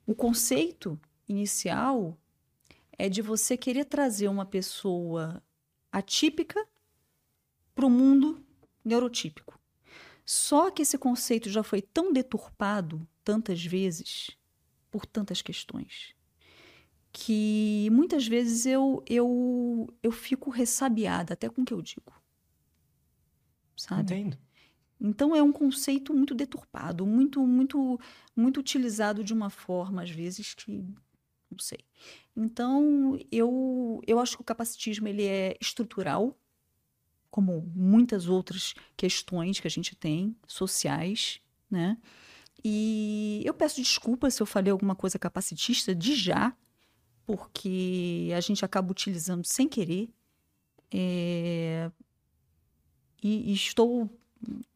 O 0.06 0.14
conceito 0.14 1.00
inicial 1.28 2.18
é 2.98 3.08
de 3.08 3.22
você 3.22 3.56
querer 3.56 3.84
trazer 3.84 4.28
uma 4.28 4.44
pessoa 4.44 5.42
atípica 5.92 6.66
para 7.74 7.86
o 7.86 7.90
mundo 7.90 8.44
neurotípico. 8.84 9.58
Só 10.24 10.70
que 10.70 10.82
esse 10.82 10.96
conceito 10.96 11.50
já 11.50 11.62
foi 11.62 11.82
tão 11.82 12.12
deturpado 12.12 13.06
tantas 13.24 13.64
vezes 13.64 14.30
por 14.90 15.06
tantas 15.06 15.42
questões 15.42 16.14
que 17.12 17.88
muitas 17.90 18.26
vezes 18.26 18.66
eu 18.66 19.02
eu 19.08 19.92
eu 20.02 20.12
fico 20.12 20.50
ressabiada 20.50 21.34
até 21.34 21.48
com 21.48 21.62
o 21.62 21.64
que 21.64 21.74
eu 21.74 21.82
digo. 21.82 22.12
Sabe? 23.76 24.14
Entendo. 24.14 24.38
Então 25.00 25.34
é 25.34 25.42
um 25.42 25.52
conceito 25.52 26.12
muito 26.14 26.34
deturpado, 26.34 27.06
muito 27.06 27.44
muito 27.46 27.98
muito 28.36 28.60
utilizado 28.60 29.24
de 29.24 29.32
uma 29.32 29.50
forma 29.50 30.02
às 30.02 30.10
vezes 30.10 30.54
que 30.54 30.84
não 31.50 31.58
sei. 31.58 31.80
Então, 32.36 33.18
eu, 33.30 34.00
eu 34.06 34.18
acho 34.18 34.36
que 34.36 34.42
o 34.42 34.44
capacitismo 34.44 35.08
ele 35.08 35.24
é 35.24 35.56
estrutural, 35.60 36.38
como 37.30 37.62
muitas 37.74 38.28
outras 38.28 38.74
questões 38.96 39.60
que 39.60 39.66
a 39.66 39.70
gente 39.70 39.94
tem, 39.94 40.36
sociais, 40.46 41.40
né? 41.70 41.96
E 42.62 43.42
eu 43.44 43.54
peço 43.54 43.76
desculpas 43.76 44.34
se 44.34 44.42
eu 44.42 44.46
falei 44.46 44.70
alguma 44.70 44.94
coisa 44.94 45.18
capacitista 45.18 45.94
de 45.94 46.14
já, 46.14 46.54
porque 47.24 48.30
a 48.36 48.40
gente 48.40 48.64
acaba 48.64 48.90
utilizando 48.90 49.44
sem 49.46 49.68
querer. 49.68 50.10
É... 50.90 51.90
E, 53.22 53.50
e 53.50 53.54
estou 53.54 54.10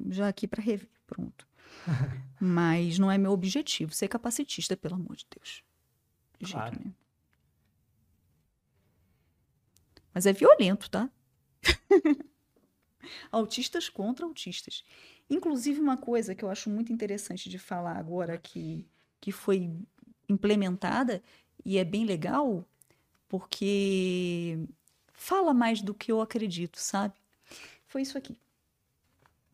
já 0.08 0.28
aqui 0.28 0.46
para 0.46 0.62
rever, 0.62 0.88
pronto. 1.06 1.46
Mas 2.40 2.98
não 2.98 3.10
é 3.10 3.18
meu 3.18 3.32
objetivo 3.32 3.92
ser 3.92 4.08
capacitista, 4.08 4.76
pelo 4.76 4.94
amor 4.94 5.16
de 5.16 5.26
Deus. 5.36 5.62
De 6.44 6.52
claro. 6.52 6.70
jeito 6.70 6.84
nenhum. 6.84 6.94
Mas 10.12 10.26
é 10.26 10.32
violento, 10.32 10.88
tá? 10.88 11.10
autistas 13.30 13.88
contra 13.88 14.24
autistas. 14.24 14.84
Inclusive, 15.28 15.80
uma 15.80 15.96
coisa 15.96 16.34
que 16.34 16.44
eu 16.44 16.50
acho 16.50 16.70
muito 16.70 16.92
interessante 16.92 17.48
de 17.48 17.58
falar 17.58 17.96
agora 17.96 18.38
que, 18.38 18.86
que 19.20 19.32
foi 19.32 19.70
implementada 20.28 21.22
e 21.64 21.78
é 21.78 21.84
bem 21.84 22.04
legal, 22.04 22.64
porque 23.28 24.58
fala 25.12 25.52
mais 25.52 25.82
do 25.82 25.94
que 25.94 26.12
eu 26.12 26.20
acredito, 26.20 26.78
sabe? 26.78 27.14
Foi 27.86 28.02
isso 28.02 28.16
aqui. 28.18 28.32
O 28.32 28.36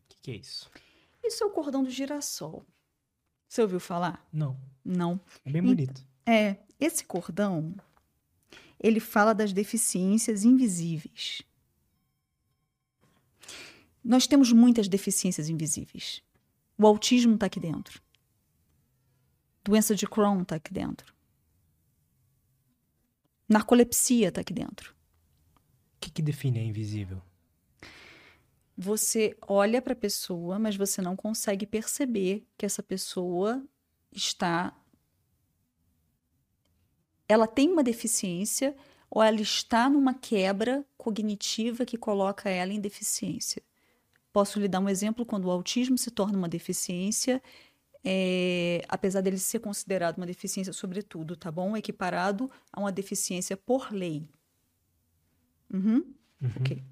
que, 0.09 0.21
que 0.21 0.31
é 0.31 0.35
isso? 0.35 0.69
Isso 1.23 1.43
é 1.43 1.47
o 1.47 1.51
cordão 1.51 1.83
do 1.83 1.89
girassol. 1.89 2.65
Você 3.47 3.61
ouviu 3.61 3.79
falar? 3.79 4.25
Não. 4.31 4.59
Não. 4.83 5.19
É 5.45 5.51
bem 5.51 5.61
bonito. 5.61 6.05
É, 6.25 6.57
esse 6.81 7.05
cordão, 7.05 7.75
ele 8.79 8.99
fala 8.99 9.33
das 9.33 9.53
deficiências 9.53 10.43
invisíveis. 10.43 11.43
Nós 14.03 14.25
temos 14.25 14.51
muitas 14.51 14.87
deficiências 14.87 15.47
invisíveis. 15.47 16.23
O 16.77 16.87
autismo 16.87 17.35
está 17.35 17.45
aqui 17.45 17.59
dentro. 17.59 18.01
Doença 19.63 19.93
de 19.93 20.07
Crohn 20.07 20.41
está 20.41 20.55
aqui 20.55 20.73
dentro. 20.73 21.13
Narcolepsia 23.47 24.29
está 24.29 24.41
aqui 24.41 24.53
dentro. 24.53 24.95
O 25.97 25.99
que, 25.99 26.09
que 26.09 26.21
define 26.21 26.59
a 26.59 26.63
invisível? 26.63 27.21
Você 28.75 29.37
olha 29.47 29.79
para 29.79 29.93
a 29.93 29.95
pessoa, 29.95 30.57
mas 30.57 30.75
você 30.75 30.99
não 30.99 31.15
consegue 31.15 31.67
perceber 31.67 32.47
que 32.57 32.65
essa 32.65 32.81
pessoa 32.81 33.63
está 34.11 34.75
ela 37.31 37.47
tem 37.47 37.71
uma 37.71 37.83
deficiência 37.83 38.75
ou 39.09 39.23
ela 39.23 39.39
está 39.41 39.89
numa 39.89 40.13
quebra 40.13 40.85
cognitiva 40.97 41.85
que 41.85 41.97
coloca 41.97 42.49
ela 42.49 42.73
em 42.73 42.79
deficiência. 42.79 43.61
Posso 44.33 44.59
lhe 44.59 44.67
dar 44.67 44.79
um 44.79 44.89
exemplo 44.89 45.25
quando 45.25 45.45
o 45.45 45.51
autismo 45.51 45.97
se 45.97 46.11
torna 46.11 46.37
uma 46.37 46.47
deficiência, 46.47 47.41
é, 48.03 48.81
apesar 48.87 49.21
dele 49.21 49.37
ser 49.37 49.59
considerado 49.59 50.17
uma 50.17 50.25
deficiência 50.25 50.73
sobretudo, 50.73 51.35
tá 51.35 51.51
bom? 51.51 51.75
Equiparado 51.75 52.49
a 52.71 52.79
uma 52.79 52.91
deficiência 52.91 53.55
por 53.57 53.91
lei. 53.93 54.27
Uhum. 55.73 56.03
Uhum. 56.41 56.51
Ok. 56.59 56.83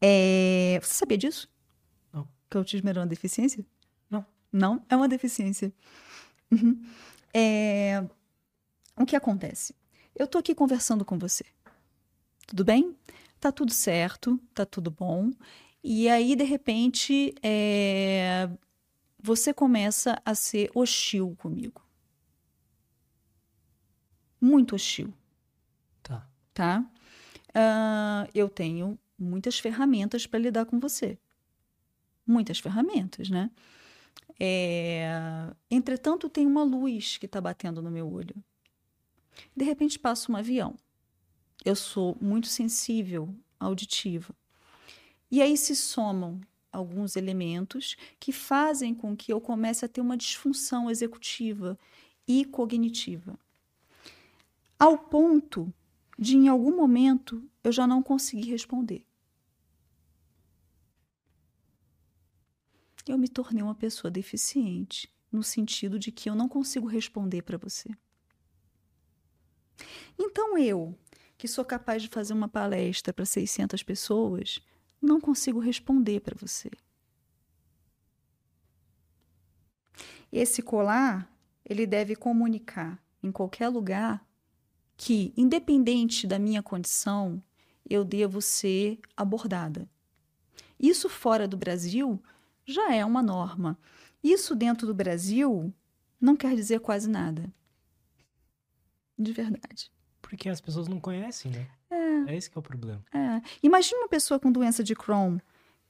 É, 0.00 0.80
você 0.82 0.94
sabia 0.94 1.18
disso? 1.18 1.48
Não. 2.12 2.28
Que 2.50 2.56
o 2.56 2.60
autismo 2.60 2.88
era 2.88 3.00
uma 3.00 3.06
deficiência? 3.06 3.64
Não. 4.10 4.24
Não, 4.52 4.84
é 4.88 4.96
uma 4.96 5.08
deficiência. 5.08 5.72
Uhum. 6.50 6.84
É, 7.34 8.04
o 8.96 9.06
que 9.06 9.16
acontece? 9.16 9.74
Eu 10.14 10.26
tô 10.26 10.38
aqui 10.38 10.54
conversando 10.54 11.04
com 11.04 11.18
você. 11.18 11.44
Tudo 12.46 12.64
bem? 12.64 12.96
Tá 13.40 13.50
tudo 13.50 13.72
certo, 13.72 14.38
tá 14.54 14.64
tudo 14.64 14.90
bom. 14.90 15.30
E 15.82 16.08
aí, 16.08 16.36
de 16.36 16.44
repente, 16.44 17.34
é... 17.42 18.48
você 19.18 19.52
começa 19.52 20.20
a 20.24 20.34
ser 20.34 20.70
hostil 20.74 21.34
comigo. 21.38 21.82
Muito 24.40 24.74
hostil. 24.74 25.12
Tá. 26.02 26.28
Tá? 26.52 26.84
Uh, 27.48 28.28
eu 28.34 28.48
tenho 28.48 28.98
muitas 29.18 29.58
ferramentas 29.58 30.26
para 30.26 30.38
lidar 30.38 30.66
com 30.66 30.78
você. 30.78 31.18
Muitas 32.26 32.58
ferramentas, 32.58 33.30
né? 33.30 33.50
É... 34.38 35.06
Entretanto, 35.70 36.28
tem 36.28 36.46
uma 36.46 36.62
luz 36.62 37.18
que 37.18 37.26
está 37.26 37.40
batendo 37.40 37.82
no 37.82 37.90
meu 37.90 38.10
olho. 38.12 38.34
De 39.56 39.64
repente 39.64 39.98
passa 39.98 40.30
um 40.30 40.36
avião. 40.36 40.76
Eu 41.64 41.76
sou 41.76 42.16
muito 42.20 42.48
sensível 42.48 43.34
auditiva. 43.58 44.34
E 45.30 45.40
aí 45.40 45.56
se 45.56 45.74
somam 45.74 46.40
alguns 46.72 47.16
elementos 47.16 47.96
que 48.18 48.32
fazem 48.32 48.94
com 48.94 49.16
que 49.16 49.32
eu 49.32 49.40
comece 49.40 49.84
a 49.84 49.88
ter 49.88 50.00
uma 50.00 50.16
disfunção 50.16 50.90
executiva 50.90 51.78
e 52.26 52.44
cognitiva. 52.44 53.38
Ao 54.78 54.98
ponto 54.98 55.72
de, 56.18 56.36
em 56.36 56.48
algum 56.48 56.74
momento, 56.74 57.48
eu 57.62 57.70
já 57.70 57.86
não 57.86 58.02
conseguir 58.02 58.50
responder. 58.50 59.04
Eu 63.06 63.18
me 63.18 63.28
tornei 63.28 63.62
uma 63.62 63.74
pessoa 63.74 64.10
deficiente, 64.10 65.12
no 65.30 65.42
sentido 65.42 65.98
de 65.98 66.12
que 66.12 66.28
eu 66.30 66.34
não 66.34 66.48
consigo 66.48 66.86
responder 66.86 67.42
para 67.42 67.58
você. 67.58 67.90
Então 70.18 70.56
eu, 70.58 70.94
que 71.36 71.48
sou 71.48 71.64
capaz 71.64 72.02
de 72.02 72.08
fazer 72.08 72.32
uma 72.32 72.48
palestra 72.48 73.12
para 73.12 73.24
600 73.24 73.82
pessoas, 73.82 74.60
não 75.00 75.20
consigo 75.20 75.58
responder 75.58 76.20
para 76.20 76.36
você. 76.38 76.70
Esse 80.30 80.62
colar, 80.62 81.30
ele 81.64 81.86
deve 81.86 82.16
comunicar 82.16 83.02
em 83.22 83.30
qualquer 83.30 83.68
lugar 83.68 84.24
que, 84.96 85.32
independente 85.36 86.26
da 86.26 86.38
minha 86.38 86.62
condição, 86.62 87.42
eu 87.88 88.04
devo 88.04 88.40
ser 88.40 89.00
abordada. 89.16 89.88
Isso 90.78 91.08
fora 91.08 91.46
do 91.46 91.56
Brasil 91.56 92.22
já 92.64 92.94
é 92.94 93.04
uma 93.04 93.22
norma. 93.22 93.78
Isso 94.22 94.54
dentro 94.54 94.86
do 94.86 94.94
Brasil 94.94 95.72
não 96.20 96.36
quer 96.36 96.54
dizer 96.54 96.80
quase 96.80 97.08
nada. 97.08 97.52
De 99.18 99.32
verdade. 99.32 99.90
Por 100.20 100.32
porque 100.32 100.48
as 100.48 100.62
pessoas 100.62 100.88
não 100.88 100.98
conhecem, 100.98 101.52
né? 101.52 101.68
É. 101.90 102.32
É 102.32 102.36
esse 102.36 102.50
que 102.50 102.56
é 102.56 102.60
o 102.60 102.62
problema. 102.62 103.04
É. 103.12 103.42
Imagina 103.62 104.00
uma 104.00 104.08
pessoa 104.08 104.40
com 104.40 104.50
doença 104.50 104.82
de 104.82 104.94
Crohn 104.94 105.38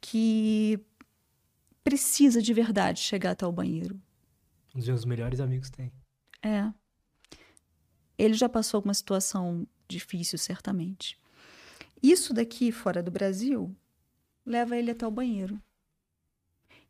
que 0.00 0.80
precisa 1.84 2.42
de 2.42 2.52
verdade 2.52 2.98
chegar 2.98 3.30
até 3.30 3.46
o 3.46 3.52
banheiro. 3.52 4.00
Um 4.74 4.78
dos 4.78 4.88
meus 4.88 5.04
melhores 5.04 5.38
amigos 5.38 5.70
tem. 5.70 5.92
É. 6.42 6.72
Ele 8.18 8.34
já 8.34 8.48
passou 8.48 8.78
alguma 8.78 8.94
situação 8.94 9.64
difícil, 9.86 10.38
certamente. 10.38 11.16
Isso 12.02 12.34
daqui, 12.34 12.72
fora 12.72 13.00
do 13.00 13.12
Brasil, 13.12 13.72
leva 14.44 14.76
ele 14.76 14.90
até 14.90 15.06
o 15.06 15.10
banheiro. 15.10 15.62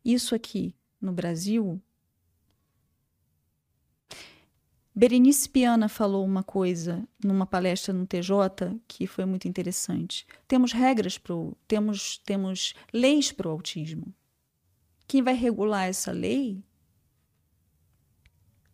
Isso 0.03 0.33
aqui, 0.33 0.75
no 0.99 1.11
Brasil. 1.11 1.79
Berenice 4.95 5.49
Piana 5.49 5.89
falou 5.89 6.23
uma 6.23 6.43
coisa 6.43 7.07
numa 7.23 7.47
palestra 7.47 7.91
no 7.91 8.05
TJ 8.05 8.79
que 8.87 9.07
foi 9.07 9.25
muito 9.25 9.47
interessante. 9.47 10.27
Temos 10.47 10.71
regras 10.71 11.17
para 11.17 11.33
temos 11.67 12.19
temos 12.19 12.75
leis 12.93 13.31
para 13.31 13.47
o 13.47 13.51
autismo. 13.51 14.13
Quem 15.07 15.23
vai 15.23 15.33
regular 15.33 15.87
essa 15.87 16.11
lei 16.11 16.63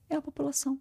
é 0.09 0.15
a 0.15 0.21
população. 0.21 0.79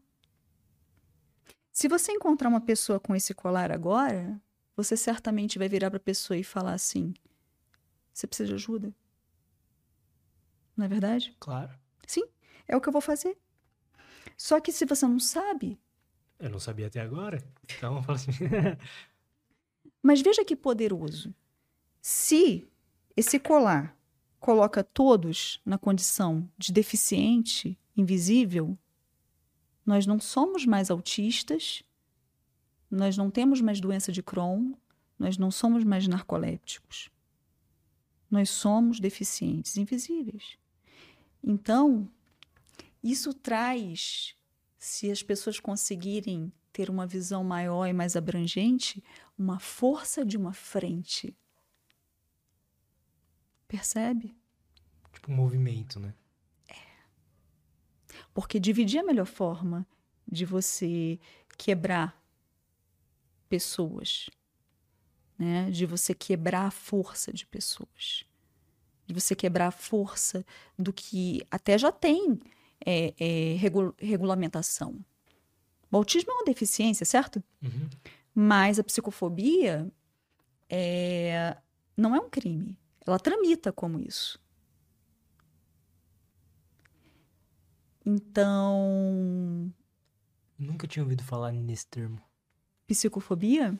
Se 1.70 1.86
você 1.86 2.10
encontrar 2.10 2.48
uma 2.48 2.60
pessoa 2.60 2.98
com 2.98 3.14
esse 3.14 3.32
colar 3.32 3.70
agora, 3.70 4.40
você 4.74 4.96
certamente 4.96 5.58
vai 5.58 5.68
virar 5.68 5.90
para 5.90 5.98
a 5.98 6.00
pessoa 6.00 6.36
e 6.36 6.42
falar 6.42 6.72
assim: 6.72 7.14
você 8.12 8.26
precisa 8.26 8.48
de 8.48 8.54
ajuda? 8.54 8.92
Não 10.76 10.84
é 10.84 10.88
verdade? 10.88 11.36
Claro. 11.38 11.78
Sim, 12.04 12.24
é 12.66 12.76
o 12.76 12.80
que 12.80 12.88
eu 12.88 12.92
vou 12.92 13.00
fazer. 13.00 13.38
Só 14.38 14.60
que 14.60 14.70
se 14.70 14.86
você 14.86 15.04
não 15.06 15.18
sabe. 15.18 15.78
Eu 16.38 16.48
não 16.48 16.60
sabia 16.60 16.86
até 16.86 17.00
agora. 17.00 17.44
Então 17.64 17.96
eu 17.96 18.02
falo 18.02 18.16
assim. 18.16 18.30
Mas 20.00 20.22
veja 20.22 20.44
que 20.44 20.54
poderoso. 20.54 21.34
Se 22.00 22.66
esse 23.16 23.40
colar 23.40 23.98
coloca 24.38 24.84
todos 24.84 25.60
na 25.66 25.76
condição 25.76 26.48
de 26.56 26.72
deficiente, 26.72 27.76
invisível, 27.96 28.78
nós 29.84 30.06
não 30.06 30.20
somos 30.20 30.64
mais 30.64 30.88
autistas, 30.88 31.82
nós 32.88 33.16
não 33.16 33.30
temos 33.30 33.60
mais 33.60 33.80
doença 33.80 34.12
de 34.12 34.22
Crohn, 34.22 34.72
nós 35.18 35.36
não 35.36 35.50
somos 35.50 35.82
mais 35.82 36.06
narcolépticos. 36.06 37.10
Nós 38.30 38.50
somos 38.50 39.00
deficientes 39.00 39.76
invisíveis. 39.76 40.56
Então, 41.42 42.08
isso 43.02 43.32
traz, 43.32 44.34
se 44.78 45.10
as 45.10 45.22
pessoas 45.22 45.60
conseguirem 45.60 46.52
ter 46.72 46.90
uma 46.90 47.06
visão 47.06 47.42
maior 47.42 47.86
e 47.86 47.92
mais 47.92 48.16
abrangente, 48.16 49.02
uma 49.36 49.58
força 49.58 50.24
de 50.24 50.36
uma 50.36 50.52
frente. 50.52 51.36
Percebe? 53.66 54.36
Tipo 55.12 55.32
um 55.32 55.34
movimento, 55.34 55.98
né? 55.98 56.14
É. 56.68 56.74
Porque 58.32 58.60
dividir 58.60 58.98
é 58.98 59.00
a 59.02 59.06
melhor 59.06 59.26
forma 59.26 59.86
de 60.26 60.44
você 60.44 61.18
quebrar 61.56 62.22
pessoas, 63.48 64.30
né? 65.38 65.70
De 65.70 65.86
você 65.86 66.14
quebrar 66.14 66.66
a 66.66 66.70
força 66.70 67.32
de 67.32 67.46
pessoas, 67.46 68.24
de 69.06 69.14
você 69.14 69.34
quebrar 69.34 69.68
a 69.68 69.72
força 69.72 70.44
do 70.78 70.92
que 70.92 71.44
até 71.50 71.76
já 71.78 71.90
tem 71.90 72.38
é, 72.84 73.14
é, 73.18 73.54
regu 73.56 73.94
regulamentação. 73.98 74.98
O 75.90 75.96
autismo 75.96 76.30
é 76.30 76.34
uma 76.34 76.44
deficiência, 76.44 77.06
certo? 77.06 77.42
Uhum. 77.62 77.88
Mas 78.34 78.78
a 78.78 78.84
psicofobia 78.84 79.90
é, 80.68 81.56
não 81.96 82.14
é 82.14 82.20
um 82.20 82.28
crime. 82.28 82.78
Ela 83.06 83.18
tramita 83.18 83.72
como 83.72 83.98
isso. 83.98 84.38
Então. 88.04 89.72
Nunca 90.58 90.86
tinha 90.86 91.02
ouvido 91.02 91.22
falar 91.22 91.52
nesse 91.52 91.86
termo. 91.86 92.20
Psicofobia? 92.86 93.78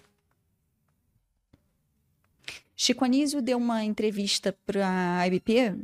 Chico 2.76 3.04
Anísio 3.04 3.42
deu 3.42 3.58
uma 3.58 3.82
entrevista 3.82 4.56
para 4.64 5.18
a 5.18 5.26
IBP, 5.26 5.76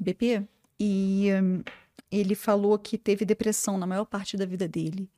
IBP 0.00 0.48
e 0.80 1.28
um, 1.42 1.62
ele 2.10 2.34
falou 2.34 2.78
que 2.78 2.96
teve 2.96 3.24
depressão 3.24 3.78
na 3.78 3.86
maior 3.86 4.04
parte 4.04 4.36
da 4.36 4.46
vida 4.46 4.66
dele 4.66 5.10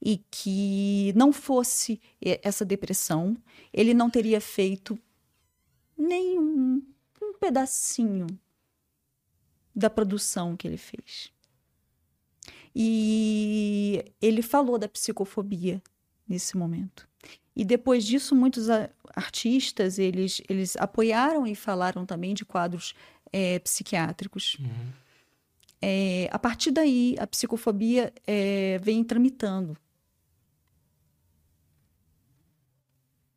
e 0.00 0.18
que 0.30 1.12
não 1.14 1.32
fosse 1.32 2.00
essa 2.20 2.64
depressão, 2.64 3.36
ele 3.72 3.94
não 3.94 4.10
teria 4.10 4.40
feito 4.40 4.98
nem 5.96 6.38
um, 6.38 6.82
um 7.22 7.32
pedacinho 7.38 8.26
da 9.74 9.88
produção 9.88 10.56
que 10.56 10.66
ele 10.66 10.76
fez. 10.76 11.32
E 12.74 14.04
ele 14.20 14.42
falou 14.42 14.78
da 14.78 14.88
psicofobia 14.88 15.80
nesse 16.26 16.56
momento. 16.56 17.08
E 17.54 17.64
depois 17.64 18.04
disso, 18.04 18.34
muitos 18.34 18.68
artistas 19.14 19.98
eles, 19.98 20.40
eles 20.48 20.76
apoiaram 20.76 21.46
e 21.46 21.54
falaram 21.54 22.06
também 22.06 22.34
de 22.34 22.44
quadros 22.44 22.94
é, 23.30 23.58
psiquiátricos. 23.58 24.56
Uhum. 24.58 24.92
É, 25.84 26.28
a 26.30 26.38
partir 26.38 26.70
daí, 26.70 27.16
a 27.18 27.26
psicofobia 27.26 28.14
é, 28.24 28.78
vem 28.78 29.02
tramitando. 29.02 29.76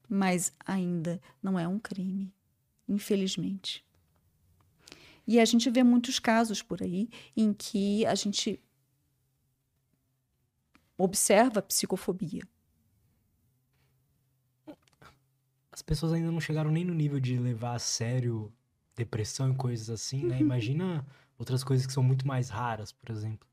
Mas 0.07 0.53
ainda 0.63 1.19
não 1.41 1.57
é 1.57 1.67
um 1.67 1.79
crime, 1.79 2.31
infelizmente. 2.87 3.83
E 5.27 5.39
a 5.39 5.45
gente 5.45 5.71
vê 5.71 5.81
muitos 5.83 6.19
casos 6.19 6.61
por 6.61 6.83
aí 6.83 7.09
em 7.35 7.51
que 7.51 8.05
a 8.05 8.13
gente 8.13 8.61
observa 10.95 11.59
a 11.59 11.63
psicofobia. 11.63 12.43
As 15.71 15.81
pessoas 15.81 16.13
ainda 16.13 16.31
não 16.31 16.39
chegaram 16.39 16.71
nem 16.71 16.85
no 16.85 16.93
nível 16.93 17.19
de 17.19 17.39
levar 17.39 17.73
a 17.73 17.79
sério 17.79 18.53
depressão 18.95 19.51
e 19.51 19.55
coisas 19.55 19.89
assim, 19.89 20.23
né? 20.23 20.35
Uhum. 20.35 20.41
Imagina 20.41 21.05
outras 21.37 21.63
coisas 21.63 21.85
que 21.85 21.93
são 21.93 22.03
muito 22.03 22.27
mais 22.27 22.49
raras, 22.49 22.91
por 22.91 23.09
exemplo. 23.11 23.47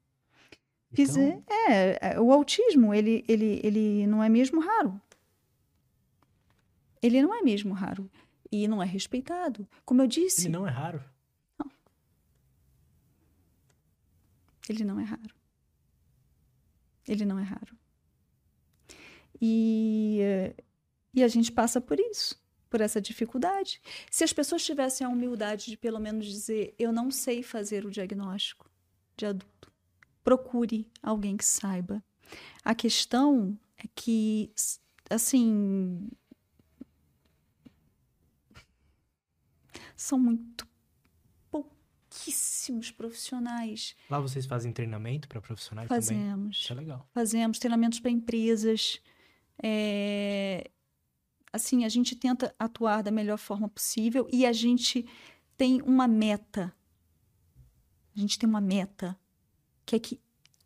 Então... 0.93 1.45
É, 1.49 2.15
é, 2.15 2.21
o 2.21 2.33
autismo, 2.33 2.93
ele, 2.93 3.25
ele, 3.27 3.61
ele 3.63 4.07
não 4.07 4.23
é 4.23 4.29
mesmo 4.29 4.61
raro. 4.61 5.01
Ele 7.01 7.23
não 7.23 7.35
é 7.35 7.43
mesmo 7.43 7.73
raro. 7.73 8.11
E 8.51 8.69
não 8.69 8.83
é 8.83 8.87
respeitado. 8.87 9.67
Como 9.85 10.03
eu 10.03 10.07
disse. 10.07 10.43
Ele 10.43 10.53
não 10.53 10.67
é 10.67 10.71
raro? 10.71 11.03
Não. 11.59 11.71
Ele 14.69 14.85
não 14.85 15.01
é 15.01 15.05
raro. 15.05 15.35
Ele 17.09 17.25
não 17.25 17.39
é 17.39 17.43
raro. 17.43 17.77
E, 19.41 20.21
e 21.13 21.25
a 21.25 21.29
gente 21.29 21.51
passa 21.51 21.81
por 21.81 21.99
isso, 21.99 22.41
por 22.73 22.81
essa 22.81 23.03
dificuldade. 23.03 23.83
Se 24.11 24.25
as 24.25 24.33
pessoas 24.33 24.65
tivessem 24.65 25.07
a 25.07 25.11
humildade 25.11 25.67
de 25.67 25.77
pelo 25.77 26.01
menos 26.01 26.25
dizer: 26.25 26.75
eu 26.79 26.91
não 26.91 27.11
sei 27.11 27.43
fazer 27.43 27.85
o 27.85 27.91
diagnóstico 27.91 28.71
de 29.15 29.27
adulto, 29.27 29.71
procure 30.25 30.91
alguém 31.03 31.37
que 31.37 31.45
saiba. 31.45 32.03
A 32.65 32.75
questão 32.75 33.59
é 33.77 33.85
que, 33.95 34.51
assim, 35.11 36.09
são 39.95 40.19
muito 40.19 40.67
pouquíssimos 41.51 42.91
profissionais. 42.91 43.95
Lá 44.09 44.19
vocês 44.19 44.47
fazem 44.47 44.73
treinamento 44.73 45.29
para 45.29 45.43
profissionais 45.43 45.91
Fazemos. 45.91 46.33
também? 46.33 46.51
Isso 46.53 46.73
é 46.73 46.77
legal. 46.77 47.07
Fazemos 47.13 47.59
treinamentos 47.59 48.01
para 48.01 48.11
empresas. 48.11 48.99
É... 49.63 50.71
Assim, 51.53 51.85
a 51.85 51.89
gente 51.89 52.17
tenta 52.17 52.55
atuar 52.59 53.03
da 53.03 53.11
melhor 53.11 53.37
forma 53.37 53.69
possível 53.69 54.27
e 54.33 54.47
a 54.47 54.53
gente 54.53 55.07
tem 55.57 55.83
uma 55.83 56.09
meta. 56.09 56.75
A 58.17 58.21
gente 58.21 58.39
tem 58.39 58.49
uma 58.49 58.61
meta 58.61 59.19
que 59.85 59.97
é 59.97 59.99
que 59.99 60.21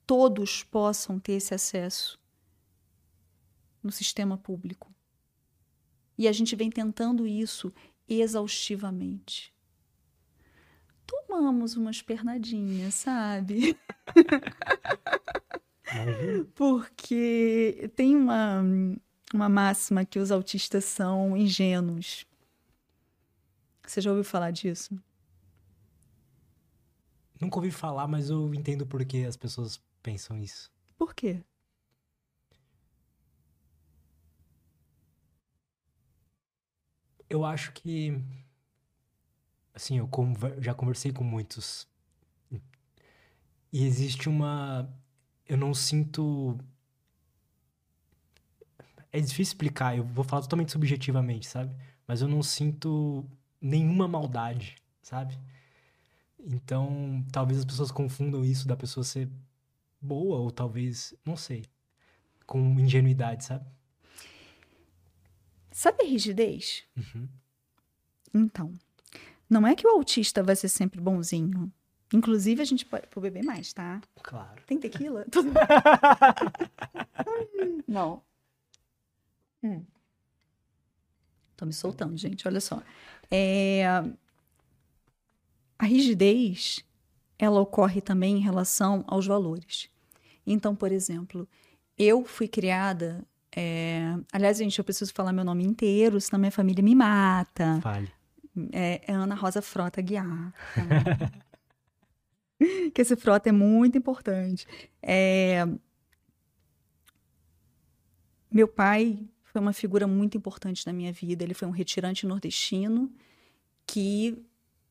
todos 0.06 0.62
possam 0.62 1.18
ter 1.18 1.32
esse 1.32 1.52
acesso 1.52 2.18
no 3.82 3.90
sistema 3.90 4.38
público. 4.38 4.94
E 6.16 6.28
a 6.28 6.32
gente 6.32 6.56
vem 6.56 6.70
tentando 6.70 7.26
isso 7.26 7.72
exaustivamente. 8.08 9.52
Tomamos 11.06 11.76
umas 11.76 12.02
pernadinhas, 12.02 12.94
sabe? 12.94 13.78
Porque 16.54 17.90
tem 17.94 18.16
uma, 18.16 18.64
uma 19.32 19.48
máxima 19.48 20.04
que 20.04 20.18
os 20.18 20.30
autistas 20.30 20.84
são 20.84 21.36
ingênuos. 21.36 22.26
Você 23.86 24.00
já 24.00 24.10
ouviu 24.10 24.24
falar 24.24 24.50
disso? 24.50 24.98
Nunca 27.40 27.56
ouvi 27.56 27.70
falar, 27.70 28.06
mas 28.06 28.30
eu 28.30 28.54
entendo 28.54 28.86
por 28.86 29.04
que 29.04 29.24
as 29.24 29.36
pessoas 29.36 29.80
pensam 30.02 30.38
isso. 30.38 30.70
Por 30.96 31.14
quê? 31.14 31.42
Eu 37.28 37.44
acho 37.44 37.72
que. 37.72 38.18
Assim, 39.74 39.98
eu 39.98 40.08
já 40.58 40.74
conversei 40.74 41.12
com 41.12 41.22
muitos. 41.22 41.86
E 43.72 43.84
existe 43.84 44.28
uma. 44.28 44.88
Eu 45.46 45.56
não 45.56 45.74
sinto. 45.74 46.58
É 49.16 49.20
difícil 49.20 49.52
explicar, 49.52 49.96
eu 49.96 50.04
vou 50.04 50.22
falar 50.22 50.42
totalmente 50.42 50.72
subjetivamente, 50.72 51.46
sabe? 51.46 51.74
Mas 52.06 52.20
eu 52.20 52.28
não 52.28 52.42
sinto 52.42 53.24
nenhuma 53.58 54.06
maldade, 54.06 54.76
sabe? 55.00 55.38
Então, 56.38 57.24
talvez 57.32 57.60
as 57.60 57.64
pessoas 57.64 57.90
confundam 57.90 58.44
isso 58.44 58.68
da 58.68 58.76
pessoa 58.76 59.02
ser 59.02 59.26
boa, 59.98 60.36
ou 60.36 60.50
talvez, 60.50 61.14
não 61.24 61.34
sei, 61.34 61.64
com 62.46 62.78
ingenuidade, 62.78 63.46
sabe? 63.46 63.64
Sabe 65.72 66.04
a 66.04 66.06
rigidez? 66.06 66.84
Uhum. 66.94 67.26
Então, 68.34 68.74
não 69.48 69.66
é 69.66 69.74
que 69.74 69.86
o 69.86 69.92
autista 69.92 70.42
vai 70.42 70.56
ser 70.56 70.68
sempre 70.68 71.00
bonzinho. 71.00 71.72
Inclusive, 72.12 72.60
a 72.60 72.66
gente 72.66 72.84
pode 72.84 73.06
beber 73.16 73.42
mais, 73.42 73.72
tá? 73.72 73.98
Claro. 74.22 74.62
Tem 74.66 74.78
tequila? 74.78 75.24
não. 77.88 78.25
Hum. 79.66 79.84
Tô 81.56 81.64
me 81.64 81.72
soltando, 81.72 82.16
gente. 82.16 82.46
Olha 82.46 82.60
só. 82.60 82.82
É... 83.30 83.84
A 85.78 85.84
rigidez, 85.84 86.84
ela 87.38 87.60
ocorre 87.60 88.00
também 88.00 88.36
em 88.36 88.40
relação 88.40 89.04
aos 89.06 89.26
valores. 89.26 89.90
Então, 90.46 90.74
por 90.74 90.92
exemplo, 90.92 91.48
eu 91.98 92.24
fui 92.24 92.46
criada. 92.46 93.26
É... 93.54 94.14
Aliás, 94.32 94.58
gente, 94.58 94.78
eu 94.78 94.84
preciso 94.84 95.12
falar 95.14 95.32
meu 95.32 95.44
nome 95.44 95.64
inteiro, 95.64 96.20
senão 96.20 96.38
minha 96.38 96.52
família 96.52 96.84
me 96.84 96.94
mata. 96.94 97.80
Fale. 97.80 98.12
É, 98.72 99.02
é 99.06 99.12
Ana 99.12 99.34
Rosa 99.34 99.60
Frota 99.60 100.00
Guiar. 100.00 100.52
Tá? 100.74 101.32
que 102.94 103.02
esse 103.02 103.16
frota 103.16 103.48
é 103.48 103.52
muito 103.52 103.98
importante. 103.98 104.66
É... 105.02 105.66
Meu 108.50 108.68
pai 108.68 109.28
foi 109.56 109.62
uma 109.62 109.72
figura 109.72 110.06
muito 110.06 110.36
importante 110.36 110.86
na 110.86 110.92
minha 110.92 111.10
vida. 111.10 111.42
Ele 111.42 111.54
foi 111.54 111.66
um 111.66 111.70
retirante 111.70 112.26
nordestino 112.26 113.10
que 113.86 114.36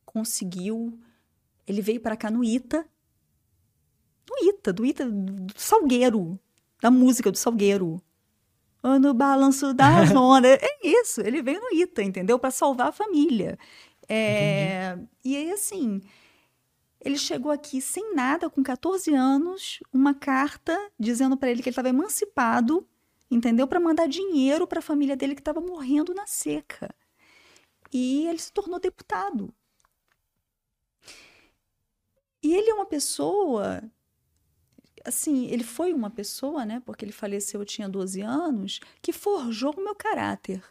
conseguiu. 0.04 0.98
Ele 1.64 1.80
veio 1.80 2.00
para 2.00 2.16
cá 2.16 2.32
no 2.32 2.42
Ita. 2.42 2.84
No 4.28 4.48
Ita, 4.48 4.72
do 4.72 4.84
Ita, 4.84 5.08
do 5.08 5.52
Salgueiro, 5.56 6.36
da 6.82 6.90
música 6.90 7.30
do 7.30 7.38
Salgueiro. 7.38 8.02
No 9.00 9.14
balanço 9.14 9.72
das 9.72 10.10
ondas. 10.16 10.58
é 10.60 10.78
isso, 10.82 11.20
ele 11.20 11.40
veio 11.42 11.60
no 11.60 11.72
Ita, 11.72 12.02
entendeu? 12.02 12.36
Para 12.36 12.50
salvar 12.50 12.88
a 12.88 12.92
família. 12.92 13.56
É, 14.08 14.98
e 15.24 15.36
aí, 15.36 15.52
assim, 15.52 16.00
ele 17.00 17.18
chegou 17.18 17.52
aqui 17.52 17.80
sem 17.80 18.16
nada, 18.16 18.50
com 18.50 18.64
14 18.64 19.14
anos, 19.14 19.78
uma 19.92 20.12
carta 20.12 20.76
dizendo 20.98 21.36
para 21.36 21.52
ele 21.52 21.62
que 21.62 21.68
ele 21.68 21.72
estava 21.72 21.88
emancipado, 21.88 22.84
entendeu? 23.30 23.66
Para 23.66 23.80
mandar 23.80 24.06
dinheiro 24.08 24.66
para 24.66 24.78
a 24.78 24.82
família 24.82 25.16
dele 25.16 25.34
que 25.34 25.40
estava 25.40 25.60
morrendo 25.60 26.14
na 26.14 26.26
seca. 26.26 26.94
E 27.92 28.26
ele 28.26 28.38
se 28.38 28.52
tornou 28.52 28.78
deputado. 28.78 29.54
E 32.42 32.54
ele 32.54 32.70
é 32.70 32.74
uma 32.74 32.86
pessoa. 32.86 33.82
Assim, 35.04 35.46
ele 35.46 35.64
foi 35.64 35.92
uma 35.92 36.10
pessoa, 36.10 36.64
né? 36.64 36.80
Porque 36.84 37.04
ele 37.04 37.12
faleceu, 37.12 37.60
eu 37.60 37.66
tinha 37.66 37.88
12 37.88 38.20
anos, 38.20 38.80
que 39.00 39.12
forjou 39.12 39.74
o 39.76 39.82
meu 39.82 39.94
caráter. 39.94 40.62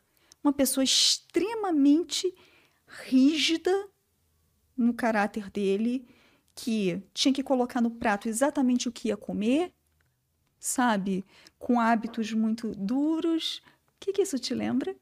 Uma 0.44 0.54
pessoa 0.54 0.84
extremamente 0.84 2.34
rígida 2.88 3.90
no 4.78 4.94
caráter 4.94 5.50
dele, 5.50 6.06
que 6.54 7.02
tinha 7.14 7.34
que 7.34 7.44
colocar 7.44 7.82
no 7.82 7.92
prato 7.92 8.28
exatamente 8.28 8.88
o 8.88 8.92
que 8.92 9.08
ia 9.10 9.18
comer, 9.18 9.74
sabe? 10.60 11.26
Com 11.58 11.80
hábitos 11.80 12.32
muito 12.34 12.72
duros. 12.76 13.62
O 13.90 13.94
que, 14.00 14.14
que 14.14 14.22
isso 14.22 14.38
te 14.38 14.54
lembra? 14.54 14.96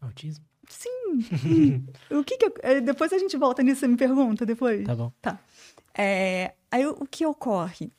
Autismo. 0.00 0.44
Sim. 0.68 1.86
o 2.10 2.22
que, 2.22 2.36
que 2.36 2.46
eu, 2.46 2.54
eh, 2.62 2.80
depois 2.80 3.12
a 3.12 3.18
gente 3.18 3.36
volta 3.36 3.62
nisso, 3.62 3.80
você 3.80 3.88
me 3.88 3.96
pergunta 3.96 4.44
depois. 4.44 4.86
Tá 4.86 4.94
bom. 4.94 5.12
Tá. 5.20 5.38
É, 5.96 6.54
aí 6.70 6.86
o 6.86 7.06
que 7.06 7.26
ocorre? 7.26 7.90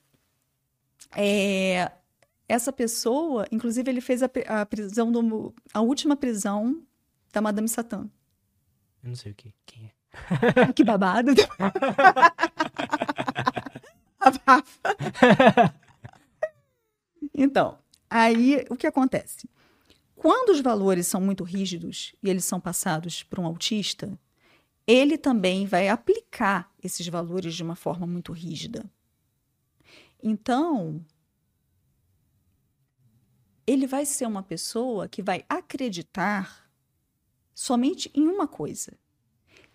É, 1.15 1.91
essa 2.47 2.71
pessoa, 2.71 3.47
inclusive, 3.51 3.89
ele 3.89 4.01
fez 4.01 4.21
a, 4.23 4.29
a 4.47 4.65
prisão 4.65 5.11
do, 5.11 5.53
a 5.73 5.81
última 5.81 6.15
prisão 6.15 6.81
da 7.31 7.41
Madame 7.41 7.67
Satã. 7.67 8.09
Eu 9.03 9.09
não 9.09 9.15
sei 9.15 9.31
o 9.31 9.35
que. 9.35 9.53
Quem 9.65 9.85
é? 9.85 10.73
que 10.73 10.83
babado. 10.83 11.31
então, 17.41 17.79
aí 18.09 18.65
o 18.69 18.75
que 18.75 18.85
acontece? 18.85 19.49
Quando 20.13 20.49
os 20.49 20.59
valores 20.59 21.07
são 21.07 21.21
muito 21.21 21.45
rígidos 21.45 22.13
e 22.21 22.29
eles 22.29 22.43
são 22.43 22.59
passados 22.59 23.23
para 23.23 23.39
um 23.39 23.45
autista, 23.45 24.19
ele 24.85 25.17
também 25.17 25.65
vai 25.65 25.87
aplicar 25.87 26.69
esses 26.83 27.07
valores 27.07 27.55
de 27.55 27.63
uma 27.63 27.77
forma 27.77 28.05
muito 28.05 28.33
rígida. 28.33 28.83
Então, 30.21 31.05
ele 33.65 33.87
vai 33.87 34.05
ser 34.05 34.25
uma 34.25 34.43
pessoa 34.43 35.07
que 35.07 35.23
vai 35.23 35.45
acreditar 35.47 36.69
somente 37.55 38.11
em 38.13 38.27
uma 38.27 38.49
coisa: 38.49 38.99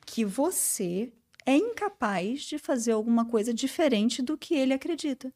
que 0.04 0.22
você 0.22 1.14
é 1.46 1.56
incapaz 1.56 2.42
de 2.42 2.58
fazer 2.58 2.92
alguma 2.92 3.24
coisa 3.24 3.54
diferente 3.54 4.20
do 4.20 4.36
que 4.36 4.54
ele 4.54 4.74
acredita. 4.74 5.32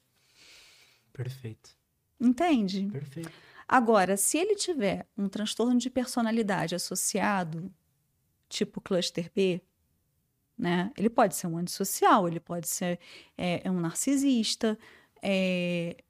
Perfeito. 1.14 1.77
Entende? 2.20 2.88
Perfeito. 2.90 3.30
Agora, 3.66 4.16
se 4.16 4.38
ele 4.38 4.54
tiver 4.56 5.06
um 5.16 5.28
transtorno 5.28 5.78
de 5.78 5.90
personalidade 5.90 6.74
associado, 6.74 7.70
tipo 8.48 8.80
cluster 8.80 9.30
B, 9.34 9.60
né? 10.56 10.90
Ele 10.96 11.10
pode 11.10 11.36
ser 11.36 11.46
um 11.46 11.58
antissocial, 11.58 12.26
ele 12.26 12.40
pode 12.40 12.66
ser 12.66 12.98
é, 13.36 13.60
é 13.62 13.70
um 13.70 13.78
narcisista. 13.78 14.78
É... 15.22 16.02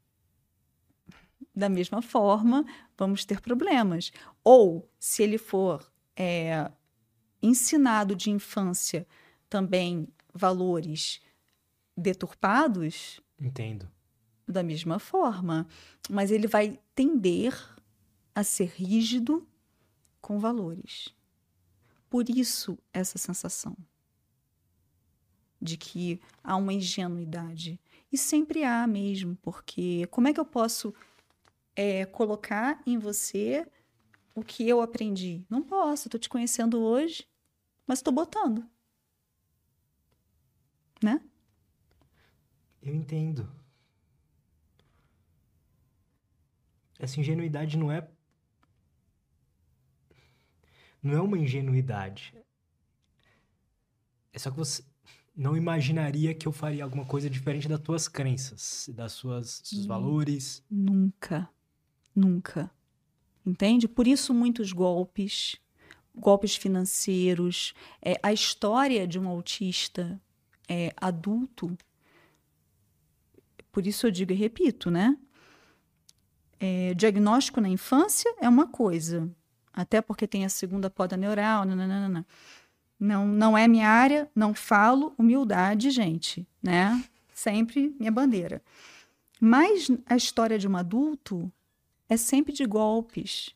Da 1.54 1.68
mesma 1.68 2.00
forma, 2.00 2.64
vamos 2.96 3.24
ter 3.24 3.40
problemas. 3.40 4.12
Ou, 4.44 4.88
se 4.98 5.24
ele 5.24 5.36
for 5.36 5.92
é, 6.16 6.70
ensinado 7.42 8.14
de 8.14 8.30
infância 8.30 9.06
também 9.50 10.08
valores 10.32 11.20
deturpados. 11.96 13.20
Entendo 13.40 13.90
da 14.52 14.62
mesma 14.62 14.98
forma, 14.98 15.66
mas 16.08 16.30
ele 16.30 16.46
vai 16.46 16.78
tender 16.94 17.54
a 18.34 18.42
ser 18.42 18.68
rígido 18.68 19.46
com 20.20 20.38
valores. 20.38 21.14
Por 22.08 22.28
isso, 22.30 22.78
essa 22.92 23.18
sensação 23.18 23.76
de 25.60 25.76
que 25.76 26.20
há 26.42 26.56
uma 26.56 26.72
ingenuidade. 26.72 27.80
E 28.10 28.16
sempre 28.16 28.64
há 28.64 28.86
mesmo, 28.86 29.36
porque 29.42 30.06
como 30.06 30.28
é 30.28 30.32
que 30.32 30.40
eu 30.40 30.44
posso 30.44 30.94
é, 31.74 32.06
colocar 32.06 32.80
em 32.86 32.98
você 32.98 33.66
o 34.34 34.42
que 34.42 34.66
eu 34.68 34.80
aprendi? 34.80 35.44
Não 35.50 35.62
posso, 35.62 36.08
estou 36.08 36.18
te 36.18 36.28
conhecendo 36.28 36.80
hoje, 36.80 37.28
mas 37.86 37.98
estou 37.98 38.12
botando. 38.12 38.64
Né? 41.02 41.20
Eu 42.82 42.94
entendo. 42.94 43.57
Essa 46.98 47.20
ingenuidade 47.20 47.76
não 47.76 47.92
é 47.92 48.08
não 51.02 51.14
é 51.14 51.20
uma 51.20 51.38
ingenuidade. 51.38 52.34
É 54.32 54.38
só 54.38 54.50
que 54.50 54.56
você 54.56 54.82
não 55.34 55.56
imaginaria 55.56 56.34
que 56.34 56.48
eu 56.48 56.52
faria 56.52 56.82
alguma 56.82 57.04
coisa 57.04 57.30
diferente 57.30 57.68
das 57.68 57.80
tuas 57.80 58.08
crenças, 58.08 58.90
das 58.92 59.12
suas 59.12 59.60
seus 59.64 59.84
hum, 59.84 59.88
valores. 59.88 60.64
Nunca. 60.68 61.48
Nunca. 62.14 62.70
Entende? 63.46 63.86
Por 63.86 64.08
isso 64.08 64.34
muitos 64.34 64.72
golpes, 64.72 65.56
golpes 66.12 66.56
financeiros, 66.56 67.72
é, 68.02 68.18
a 68.22 68.32
história 68.32 69.06
de 69.06 69.18
um 69.18 69.28
autista 69.28 70.20
é, 70.68 70.92
adulto. 70.96 71.78
Por 73.70 73.86
isso 73.86 74.08
eu 74.08 74.10
digo 74.10 74.32
e 74.32 74.34
repito, 74.34 74.90
né? 74.90 75.16
É, 76.60 76.92
diagnóstico 76.94 77.60
na 77.60 77.68
infância 77.68 78.32
é 78.40 78.48
uma 78.48 78.66
coisa, 78.66 79.30
até 79.72 80.00
porque 80.02 80.26
tem 80.26 80.44
a 80.44 80.48
segunda 80.48 80.90
poda 80.90 81.16
neural, 81.16 81.64
nananana. 81.64 82.26
não, 82.98 83.26
não 83.28 83.56
é 83.56 83.68
minha 83.68 83.88
área, 83.88 84.28
não 84.34 84.52
falo, 84.54 85.14
humildade, 85.16 85.90
gente, 85.90 86.46
né? 86.62 87.02
Sempre 87.32 87.94
minha 87.98 88.10
bandeira. 88.10 88.60
Mas 89.40 89.88
a 90.06 90.16
história 90.16 90.58
de 90.58 90.66
um 90.66 90.76
adulto 90.76 91.50
é 92.08 92.16
sempre 92.16 92.52
de 92.52 92.64
golpes, 92.66 93.54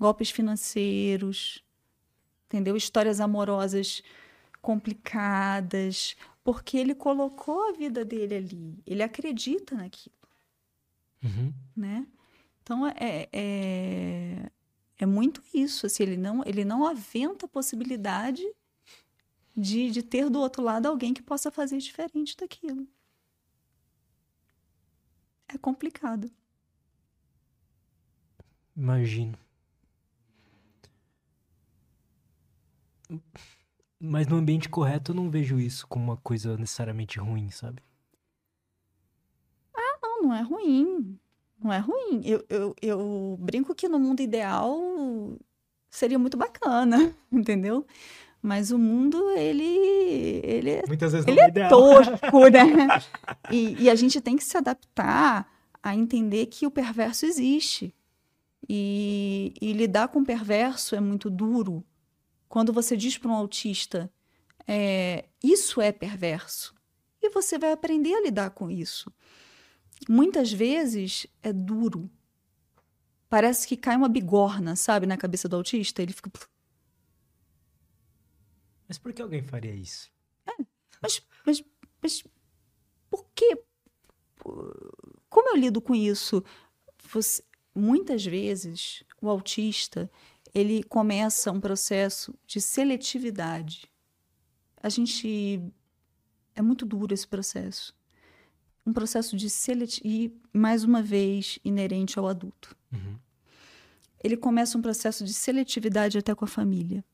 golpes 0.00 0.30
financeiros, 0.30 1.62
entendeu? 2.46 2.76
Histórias 2.76 3.20
amorosas 3.20 4.02
complicadas, 4.60 6.16
porque 6.42 6.76
ele 6.76 6.94
colocou 6.94 7.68
a 7.68 7.72
vida 7.72 8.04
dele 8.04 8.34
ali, 8.34 8.82
ele 8.86 9.02
acredita 9.02 9.76
naquilo, 9.76 10.14
Uhum. 11.22 11.52
né? 11.76 12.06
Então 12.66 12.84
é, 12.84 13.28
é, 13.32 14.50
é 14.98 15.06
muito 15.06 15.40
isso, 15.54 15.86
assim, 15.86 16.02
ele 16.02 16.16
não 16.16 16.42
ele 16.44 16.64
não 16.64 16.84
aventa 16.84 17.46
a 17.46 17.48
possibilidade 17.48 18.42
de, 19.56 19.88
de 19.88 20.02
ter 20.02 20.28
do 20.28 20.40
outro 20.40 20.64
lado 20.64 20.86
alguém 20.86 21.14
que 21.14 21.22
possa 21.22 21.48
fazer 21.48 21.78
diferente 21.78 22.36
daquilo. 22.36 22.88
É 25.46 25.56
complicado. 25.56 26.28
Imagino. 28.76 29.38
Mas 34.00 34.26
no 34.26 34.38
ambiente 34.38 34.68
correto 34.68 35.12
eu 35.12 35.14
não 35.14 35.30
vejo 35.30 35.60
isso 35.60 35.86
como 35.86 36.04
uma 36.06 36.16
coisa 36.16 36.56
necessariamente 36.56 37.20
ruim, 37.20 37.48
sabe? 37.48 37.80
Não, 40.02 40.22
não 40.22 40.34
é 40.34 40.42
ruim. 40.42 41.16
Não 41.62 41.72
é 41.72 41.78
ruim. 41.78 42.22
Eu, 42.24 42.44
eu, 42.48 42.76
eu 42.80 43.36
brinco 43.40 43.74
que 43.74 43.88
no 43.88 43.98
mundo 43.98 44.20
ideal 44.20 44.78
seria 45.90 46.18
muito 46.18 46.36
bacana, 46.36 47.14
entendeu? 47.32 47.86
Mas 48.42 48.70
o 48.70 48.78
mundo, 48.78 49.30
ele, 49.30 50.40
ele 50.44 50.70
é 50.70 50.84
Muitas 50.86 51.12
vezes 51.12 51.26
ele 51.26 51.40
é 51.40 51.68
tosco, 51.68 52.48
né? 52.48 52.86
E, 53.50 53.84
e 53.84 53.90
a 53.90 53.94
gente 53.94 54.20
tem 54.20 54.36
que 54.36 54.44
se 54.44 54.56
adaptar 54.56 55.50
a 55.82 55.94
entender 55.94 56.46
que 56.46 56.66
o 56.66 56.70
perverso 56.70 57.26
existe. 57.26 57.94
E, 58.68 59.54
e 59.60 59.72
lidar 59.72 60.08
com 60.08 60.20
o 60.20 60.24
perverso 60.24 60.96
é 60.96 61.00
muito 61.00 61.30
duro. 61.30 61.84
Quando 62.48 62.72
você 62.72 62.96
diz 62.96 63.16
para 63.16 63.30
um 63.30 63.34
autista, 63.34 64.10
é, 64.66 65.26
isso 65.42 65.80
é 65.80 65.92
perverso, 65.92 66.74
e 67.22 67.30
você 67.30 67.58
vai 67.58 67.72
aprender 67.72 68.14
a 68.14 68.22
lidar 68.22 68.50
com 68.50 68.70
isso. 68.70 69.12
Muitas 70.08 70.52
vezes 70.52 71.26
é 71.42 71.52
duro. 71.52 72.10
Parece 73.28 73.66
que 73.66 73.76
cai 73.76 73.96
uma 73.96 74.08
bigorna, 74.08 74.76
sabe, 74.76 75.06
na 75.06 75.16
cabeça 75.16 75.48
do 75.48 75.56
autista. 75.56 76.02
Ele 76.02 76.12
fica. 76.12 76.30
Mas 78.88 78.98
por 78.98 79.12
que 79.12 79.20
alguém 79.22 79.42
faria 79.42 79.74
isso? 79.74 80.10
Mas, 81.02 81.22
mas, 81.44 81.64
mas 82.00 82.24
por 83.10 83.26
quê? 83.34 83.62
Como 85.28 85.48
eu 85.50 85.56
lido 85.56 85.80
com 85.80 85.94
isso? 85.94 86.42
Você- 87.10 87.42
muitas 87.74 88.24
vezes 88.24 89.02
o 89.20 89.28
autista 89.28 90.10
ele 90.54 90.82
começa 90.84 91.50
um 91.52 91.60
processo 91.60 92.34
de 92.46 92.60
seletividade. 92.60 93.90
A 94.82 94.88
gente 94.88 95.60
é 96.54 96.62
muito 96.62 96.86
duro 96.86 97.12
esse 97.12 97.26
processo. 97.26 97.94
Um 98.86 98.92
processo 98.92 99.36
de 99.36 99.50
seletividade 99.50 100.00
e 100.04 100.32
mais 100.56 100.84
uma 100.84 101.02
vez 101.02 101.58
inerente 101.64 102.18
ao 102.18 102.28
adulto. 102.28 102.76
Uhum. 102.92 103.18
Ele 104.22 104.36
começa 104.36 104.78
um 104.78 104.82
processo 104.82 105.24
de 105.24 105.34
seletividade 105.34 106.16
até 106.16 106.34
com 106.34 106.44
a 106.44 106.48
família. 106.48 107.04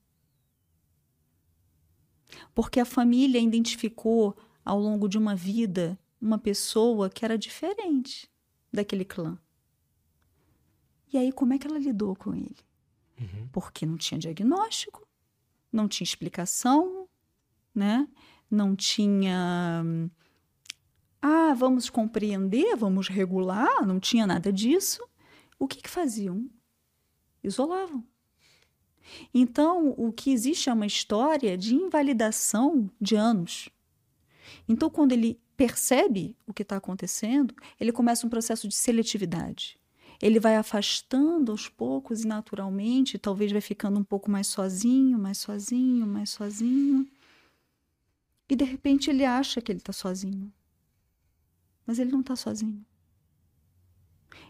Porque 2.54 2.78
a 2.78 2.84
família 2.84 3.40
identificou 3.40 4.36
ao 4.64 4.78
longo 4.78 5.08
de 5.08 5.18
uma 5.18 5.34
vida 5.34 5.98
uma 6.20 6.38
pessoa 6.38 7.10
que 7.10 7.24
era 7.24 7.36
diferente 7.36 8.30
daquele 8.72 9.04
clã. 9.04 9.38
E 11.12 11.18
aí, 11.18 11.32
como 11.32 11.52
é 11.52 11.58
que 11.58 11.66
ela 11.66 11.78
lidou 11.78 12.16
com 12.16 12.34
ele? 12.34 12.56
Uhum. 13.20 13.48
Porque 13.52 13.84
não 13.84 13.96
tinha 13.96 14.18
diagnóstico, 14.18 15.06
não 15.70 15.86
tinha 15.86 16.04
explicação, 16.04 17.08
né? 17.74 18.08
Não 18.50 18.74
tinha. 18.74 19.84
Ah, 21.22 21.54
vamos 21.54 21.88
compreender, 21.88 22.74
vamos 22.76 23.06
regular, 23.06 23.86
não 23.86 24.00
tinha 24.00 24.26
nada 24.26 24.52
disso. 24.52 25.00
O 25.56 25.68
que, 25.68 25.80
que 25.80 25.88
faziam? 25.88 26.50
Isolavam. 27.44 28.04
Então, 29.32 29.94
o 29.96 30.12
que 30.12 30.32
existe 30.32 30.68
é 30.68 30.72
uma 30.72 30.86
história 30.86 31.56
de 31.56 31.76
invalidação 31.76 32.90
de 33.00 33.14
anos. 33.14 33.68
Então, 34.68 34.90
quando 34.90 35.12
ele 35.12 35.40
percebe 35.56 36.36
o 36.44 36.52
que 36.52 36.62
está 36.62 36.76
acontecendo, 36.76 37.54
ele 37.78 37.92
começa 37.92 38.26
um 38.26 38.30
processo 38.30 38.66
de 38.66 38.74
seletividade. 38.74 39.78
Ele 40.20 40.40
vai 40.40 40.56
afastando 40.56 41.52
aos 41.52 41.68
poucos 41.68 42.24
e 42.24 42.26
naturalmente, 42.26 43.18
talvez 43.18 43.52
vai 43.52 43.60
ficando 43.60 43.98
um 43.98 44.04
pouco 44.04 44.28
mais 44.28 44.48
sozinho, 44.48 45.18
mais 45.18 45.38
sozinho, 45.38 46.06
mais 46.06 46.30
sozinho. 46.30 47.06
E 48.48 48.56
de 48.56 48.64
repente 48.64 49.10
ele 49.10 49.24
acha 49.24 49.60
que 49.60 49.70
ele 49.70 49.78
está 49.78 49.92
sozinho. 49.92 50.52
Mas 51.86 51.98
ele 51.98 52.12
não 52.12 52.20
está 52.20 52.36
sozinho. 52.36 52.84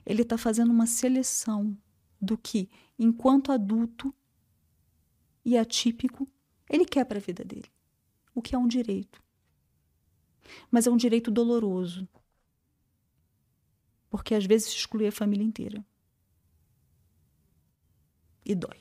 Ele 0.04 0.22
está 0.22 0.36
fazendo 0.36 0.70
uma 0.70 0.86
seleção 0.86 1.76
do 2.20 2.36
que, 2.36 2.70
enquanto 2.98 3.52
adulto 3.52 4.14
e 5.44 5.56
atípico, 5.56 6.28
ele 6.68 6.84
quer 6.84 7.04
para 7.04 7.18
a 7.18 7.22
vida 7.22 7.44
dele. 7.44 7.70
O 8.34 8.40
que 8.40 8.54
é 8.54 8.58
um 8.58 8.68
direito. 8.68 9.22
Mas 10.70 10.86
é 10.86 10.90
um 10.90 10.96
direito 10.96 11.30
doloroso. 11.30 12.08
Porque 14.08 14.34
às 14.34 14.44
vezes 14.44 14.68
exclui 14.68 15.06
a 15.06 15.12
família 15.12 15.44
inteira. 15.44 15.84
E 18.44 18.54
dói. 18.54 18.80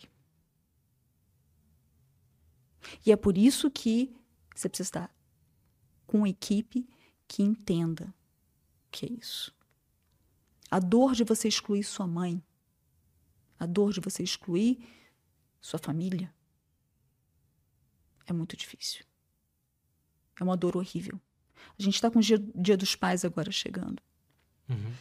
E 3.06 3.12
é 3.12 3.16
por 3.16 3.38
isso 3.38 3.70
que 3.70 4.14
você 4.56 4.68
precisa 4.68 4.88
estar 4.88 5.16
com 6.06 6.20
uma 6.20 6.30
equipe 6.30 6.88
que 7.28 7.42
entenda 7.42 8.14
que 8.92 9.06
é 9.06 9.10
isso. 9.12 9.56
A 10.70 10.80
dor 10.80 11.14
de 11.14 11.24
você 11.24 11.48
excluir 11.48 11.84
sua 11.84 12.08
mãe, 12.08 12.44
a 13.60 13.66
dor 13.66 13.94
de 13.94 14.00
você 14.00 14.24
excluir 14.24 14.86
sua 15.60 15.80
família, 15.80 16.34
é 18.26 18.34
muito 18.34 18.56
difícil. 18.56 19.06
É 20.40 20.44
uma 20.44 20.58
dor 20.58 20.78
horrível. 20.78 21.20
A 21.78 21.82
gente 21.82 21.96
está 21.96 22.10
com 22.10 22.20
o 22.20 22.22
dia, 22.22 22.38
dia 22.56 22.78
dos 22.78 22.96
pais 22.96 23.24
agora 23.24 23.52
chegando. 23.52 24.02
Uhum. 24.70 24.94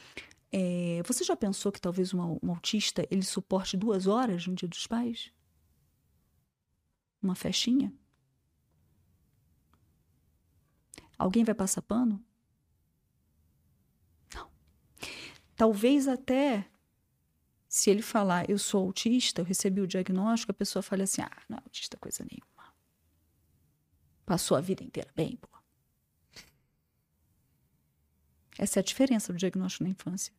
É, 0.53 1.03
você 1.07 1.23
já 1.23 1.37
pensou 1.37 1.71
que 1.71 1.81
talvez 1.81 2.13
uma- 2.13 2.27
um 2.43 2.51
autista 2.51 3.07
ele 3.11 3.23
suporte 3.23 3.77
duas 3.77 4.07
horas 4.07 4.47
no 4.47 4.55
dia 4.55 4.69
dos 4.69 4.87
pais? 4.87 5.33
Uma 7.23 7.35
festinha? 7.35 7.93
Alguém 11.19 11.45
vai 11.45 11.55
passar 11.55 11.83
pano? 11.83 12.23
Não. 14.35 14.51
Talvez 15.61 16.09
até 16.09 16.67
se 17.69 17.91
ele 17.91 18.01
falar 18.01 18.49
eu 18.49 18.59
sou 18.59 18.87
autista, 18.87 19.43
eu 19.43 19.45
recebi 19.45 19.83
o 19.83 19.87
diagnóstico, 19.87 20.53
a 20.53 20.55
pessoa 20.55 20.83
fale 20.83 21.03
assim: 21.03 21.21
ah, 21.21 21.43
não 21.51 21.59
é 21.59 21.61
autista 21.63 21.99
coisa 21.99 22.25
nenhuma. 22.25 22.75
Passou 24.25 24.57
a 24.57 24.61
vida 24.63 24.83
inteira 24.83 25.11
bem, 25.15 25.37
pô. 25.37 25.51
Essa 28.57 28.79
é 28.79 28.81
a 28.81 28.83
diferença 28.83 29.35
do 29.35 29.39
diagnóstico 29.39 29.85
na 29.85 29.91
infância. 29.91 30.33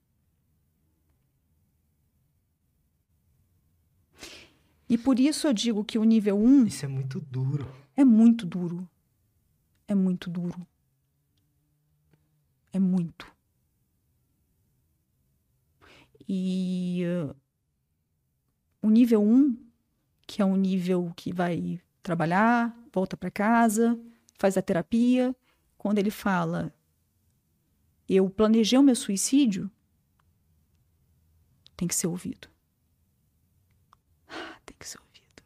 E 4.89 4.97
por 4.97 5.19
isso 5.19 5.45
eu 5.45 5.53
digo 5.53 5.85
que 5.85 5.99
o 5.99 6.03
nível 6.03 6.35
1 6.35 6.65
Isso 6.65 6.83
é 6.83 6.87
muito 6.87 7.21
duro. 7.21 7.71
é 7.95 8.03
muito 8.03 8.43
duro. 8.43 8.89
É 9.87 9.93
muito 9.93 10.31
duro. 10.31 10.65
É 12.73 12.79
muito. 12.79 13.31
E 16.33 17.03
uh, 17.05 17.35
o 18.81 18.89
nível 18.89 19.21
1, 19.21 19.53
que 20.25 20.41
é 20.41 20.45
um 20.45 20.55
nível 20.55 21.11
que 21.13 21.33
vai 21.33 21.81
trabalhar, 22.01 22.73
volta 22.93 23.17
para 23.17 23.29
casa, 23.29 23.99
faz 24.39 24.55
a 24.55 24.61
terapia, 24.61 25.35
quando 25.77 25.97
ele 25.97 26.09
fala 26.09 26.73
eu 28.07 28.29
planejei 28.29 28.79
o 28.79 28.83
meu 28.83 28.95
suicídio, 28.95 29.69
tem 31.75 31.85
que 31.85 31.95
ser 31.95 32.07
ouvido. 32.07 32.47
Ah, 34.29 34.57
Tem 34.65 34.77
que 34.77 34.87
ser 34.87 34.99
ouvido. 35.01 35.43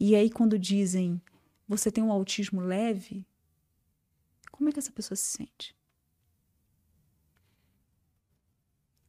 E 0.00 0.16
aí, 0.16 0.30
quando 0.30 0.58
dizem 0.58 1.20
você 1.68 1.92
tem 1.92 2.02
um 2.02 2.12
autismo 2.12 2.62
leve, 2.62 3.26
como 4.50 4.70
é 4.70 4.72
que 4.72 4.78
essa 4.78 4.92
pessoa 4.92 5.16
se 5.16 5.36
sente? 5.36 5.76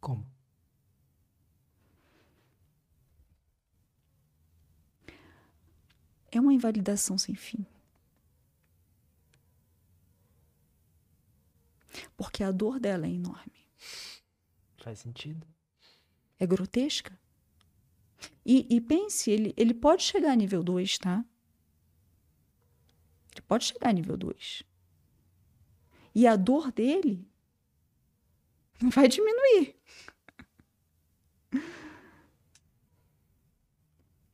Como? 0.01 0.36
É 6.31 6.39
uma 6.39 6.53
invalidação 6.53 7.17
sem 7.17 7.35
fim. 7.35 7.65
Porque 12.15 12.43
a 12.43 12.51
dor 12.51 12.79
dela 12.79 13.05
é 13.05 13.09
enorme. 13.09 13.67
Faz 14.77 14.99
sentido? 14.99 15.45
É 16.39 16.45
grotesca? 16.45 17.17
E, 18.45 18.65
e 18.69 18.81
pense, 18.81 19.29
ele, 19.29 19.53
ele 19.57 19.73
pode 19.73 20.03
chegar 20.03 20.31
a 20.31 20.35
nível 20.35 20.63
2, 20.63 20.97
tá? 20.97 21.25
Ele 23.33 23.41
pode 23.41 23.65
chegar 23.65 23.89
a 23.89 23.93
nível 23.93 24.17
2. 24.17 24.63
E 26.15 26.25
a 26.25 26.35
dor 26.35 26.71
dele 26.71 27.27
não 28.81 28.89
vai 28.89 29.07
diminuir. 29.07 29.75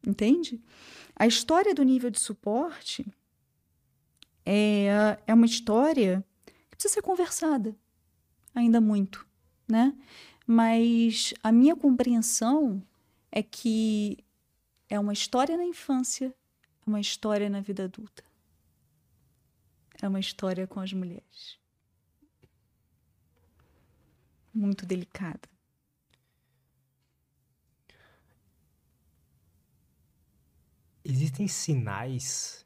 Entende? 0.06 0.62
A 1.16 1.28
história 1.28 1.74
do 1.74 1.84
nível 1.84 2.10
de 2.10 2.20
suporte 2.20 3.06
é, 4.46 5.18
é 5.28 5.34
uma 5.34 5.46
história 5.46 6.24
que 6.46 6.76
precisa 6.76 6.96
ser 6.96 7.02
conversada 7.02 7.76
ainda 8.54 8.80
muito, 8.80 9.26
né? 9.68 9.96
Mas 10.46 11.34
a 11.42 11.52
minha 11.52 11.76
compreensão 11.76 12.86
é 13.32 13.42
que 13.42 14.18
é 14.90 15.00
uma 15.00 15.14
história 15.14 15.58
na 15.58 15.64
infância, 15.64 16.34
é 16.86 16.90
uma 16.90 17.00
história 17.00 17.50
na 17.50 17.62
vida 17.62 17.86
adulta. 17.86 18.24
É 20.02 20.08
uma 20.08 20.20
história 20.20 20.68
com 20.68 20.80
as 20.80 20.92
mulheres. 20.92 21.58
Muito 24.54 24.86
delicada. 24.86 25.53
Existem 31.06 31.48
sinais 31.48 32.66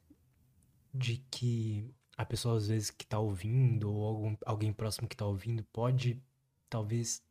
de 0.94 1.18
que 1.32 1.94
a 2.18 2.26
pessoa, 2.26 2.58
às 2.58 2.68
vezes, 2.68 2.90
que 2.90 3.04
está 3.04 3.20
ouvindo, 3.20 3.92
ou 3.92 4.04
algum, 4.06 4.38
alguém 4.46 4.74
próximo 4.74 5.08
que 5.08 5.16
está 5.16 5.26
ouvindo, 5.26 5.64
pode, 5.66 6.22
talvez, 6.70 7.24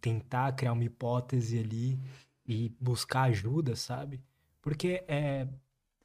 tentar 0.00 0.52
criar 0.52 0.72
uma 0.72 0.84
hipótese 0.84 1.58
ali 1.58 1.98
e 2.46 2.68
buscar 2.80 3.22
ajuda, 3.24 3.76
sabe? 3.76 4.22
Porque 4.60 5.04
é, 5.08 5.48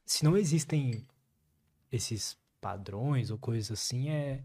se 0.06 0.24
não 0.24 0.38
existem 0.38 1.06
esses 1.92 2.38
padrões 2.62 3.32
ou 3.32 3.38
coisas 3.38 3.72
assim, 3.72 4.10
é. 4.10 4.44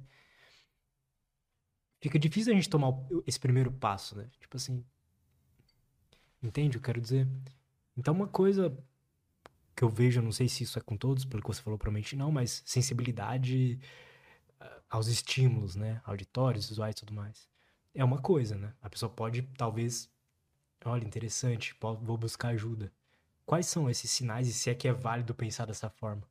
Fica 2.01 2.19
difícil 2.19 2.53
a 2.53 2.57
gente 2.57 2.69
tomar 2.69 2.93
esse 3.27 3.39
primeiro 3.39 3.71
passo, 3.71 4.17
né? 4.17 4.29
Tipo 4.41 4.57
assim. 4.57 4.85
Entende 6.43 6.77
o 6.77 6.81
que 6.81 6.85
eu 6.85 6.95
quero 6.95 7.01
dizer? 7.01 7.29
Então, 7.97 8.15
uma 8.15 8.27
coisa 8.27 8.77
que 9.74 9.82
eu 9.82 9.88
vejo, 9.88 10.20
não 10.22 10.32
sei 10.32 10.48
se 10.48 10.64
isso 10.64 10.78
é 10.78 10.82
com 10.82 10.97
todos, 10.97 11.24
pelo 11.24 11.42
que 11.42 11.48
você 11.48 11.62
falou, 11.62 11.78
provavelmente 11.78 12.16
não, 12.16 12.30
mas 12.30 12.62
sensibilidade 12.66 13.78
ah, 14.60 14.80
aos 14.90 15.09
estímulos, 15.09 15.76
né? 15.76 16.01
Auditórios, 16.05 16.68
visuais 16.68 16.94
e 16.94 16.98
tudo 16.98 17.14
mais. 17.14 17.48
É 17.94 18.05
uma 18.05 18.20
coisa, 18.20 18.56
né? 18.56 18.72
A 18.80 18.88
pessoa 18.88 19.10
pode, 19.10 19.42
talvez, 19.56 20.09
olha, 20.84 21.05
interessante, 21.05 21.74
vou 21.80 22.16
buscar 22.16 22.48
ajuda. 22.48 22.92
Quais 23.44 23.66
são 23.66 23.90
esses 23.90 24.10
sinais 24.10 24.47
e 24.47 24.52
se 24.52 24.70
é 24.70 24.74
que 24.74 24.86
é 24.86 24.92
válido 24.92 25.34
pensar 25.34 25.66
dessa 25.66 25.90
forma? 25.90 26.22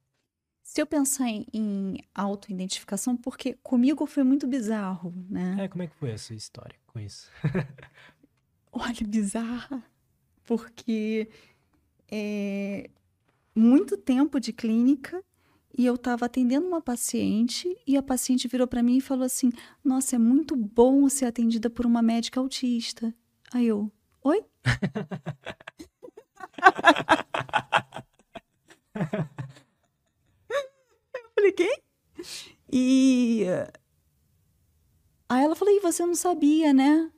Se 0.64 0.82
eu 0.82 0.86
pensar 0.86 1.28
em, 1.28 1.46
em 1.52 1.98
autoidentificação, 2.14 3.18
porque 3.18 3.58
comigo 3.64 4.06
foi 4.06 4.24
muito 4.24 4.48
bizarro, 4.48 5.14
né? 5.30 5.58
É, 5.60 5.68
como 5.68 5.84
é 5.84 5.88
que 5.88 5.96
foi 5.96 6.12
a 6.12 6.18
sua 6.18 6.36
história 6.36 6.78
com 6.88 7.00
isso? 7.00 7.30
Olha, 8.72 9.08
bizarra, 9.08 9.84
porque 10.46 11.28
é, 12.08 12.90
muito 13.60 13.98
tempo 13.98 14.40
de 14.40 14.54
clínica 14.54 15.22
e 15.78 15.86
eu 15.86 15.96
estava 15.96 16.26
atendendo 16.26 16.66
uma 16.66 16.82
paciente 16.82 17.78
e 17.86 17.98
a 17.98 18.02
paciente 18.02 18.48
virou 18.48 18.66
para 18.66 18.82
mim 18.82 18.98
e 18.98 19.02
falou 19.02 19.26
assim: 19.26 19.52
Nossa, 19.84 20.16
é 20.16 20.20
muito 20.20 20.56
bom 20.56 21.10
ser 21.10 21.26
atendida 21.26 21.70
por 21.70 21.86
uma 21.86 22.02
médica 22.02 22.40
autista. 22.40 23.14
Aí 23.54 23.68
eu, 23.68 23.92
oi? 24.24 24.44
eu 31.14 31.30
falei, 31.36 31.52
quem? 31.52 31.78
E 32.72 33.46
aí 35.28 35.44
ela 35.44 35.56
falou: 35.56 35.74
E 35.74 35.82
você 35.82 36.06
não 36.06 36.16
sabia, 36.16 36.74
né? 36.74 37.12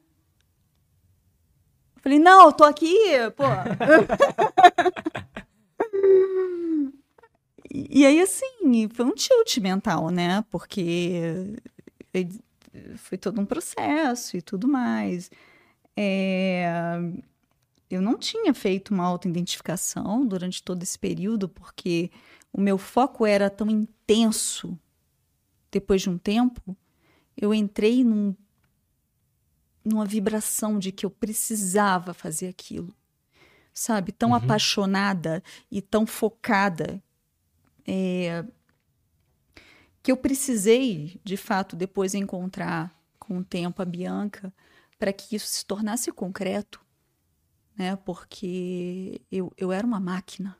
Eu 1.95 2.01
falei: 2.01 2.17
Não, 2.19 2.47
eu 2.47 2.51
tô 2.51 2.63
aqui, 2.63 2.97
pô. 3.37 3.43
E, 7.73 8.05
aí, 8.05 8.19
assim, 8.19 8.89
foi 8.93 9.05
um 9.05 9.13
tilt 9.13 9.57
mental, 9.59 10.09
né? 10.09 10.43
Porque 10.49 11.55
foi 12.97 13.17
todo 13.17 13.39
um 13.39 13.45
processo 13.45 14.35
e 14.35 14.41
tudo 14.41 14.67
mais. 14.67 15.31
É... 15.95 16.65
Eu 17.89 18.01
não 18.01 18.17
tinha 18.17 18.53
feito 18.53 18.93
uma 18.93 19.05
autoidentificação 19.05 20.25
durante 20.25 20.63
todo 20.63 20.81
esse 20.81 20.97
período, 20.97 21.49
porque 21.49 22.09
o 22.53 22.59
meu 22.59 22.77
foco 22.77 23.25
era 23.25 23.49
tão 23.49 23.69
intenso. 23.69 24.77
Depois 25.69 26.01
de 26.01 26.09
um 26.09 26.17
tempo, 26.17 26.75
eu 27.35 27.53
entrei 27.53 28.03
num, 28.03 28.35
numa 29.83 30.05
vibração 30.05 30.79
de 30.79 30.91
que 30.91 31.05
eu 31.05 31.09
precisava 31.09 32.13
fazer 32.13 32.47
aquilo. 32.47 32.93
Sabe? 33.73 34.11
Tão 34.11 34.29
uhum. 34.29 34.35
apaixonada 34.35 35.41
e 35.69 35.81
tão 35.81 36.05
focada 36.05 37.01
é, 37.87 38.45
que 40.03 40.11
eu 40.11 40.17
precisei, 40.17 41.19
de 41.23 41.37
fato, 41.37 41.75
depois 41.75 42.13
encontrar 42.13 42.93
com 43.19 43.37
o 43.37 43.43
tempo 43.43 43.81
a 43.81 43.85
Bianca 43.85 44.53
para 44.99 45.13
que 45.13 45.35
isso 45.35 45.47
se 45.47 45.65
tornasse 45.65 46.11
concreto, 46.11 46.83
né? 47.75 47.95
Porque 47.95 49.21
eu, 49.31 49.51
eu 49.57 49.71
era 49.71 49.85
uma 49.85 49.99
máquina. 49.99 50.57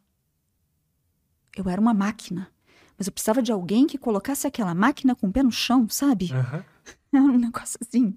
Eu 1.56 1.70
era 1.70 1.82
uma 1.82 1.94
máquina. 1.94 2.52
Mas 2.98 3.08
eu 3.08 3.14
precisava 3.14 3.42
de 3.42 3.52
alguém 3.52 3.88
que 3.88 3.98
colocasse 3.98 4.48
aquela 4.48 4.74
máquina 4.76 5.16
com 5.16 5.28
o 5.28 5.32
pé 5.32 5.44
no 5.44 5.52
chão, 5.52 5.88
sabe? 5.90 6.32
Uhum. 6.34 6.64
Era 7.14 7.24
um 7.24 7.38
negócio 7.38 7.78
assim. 7.82 8.14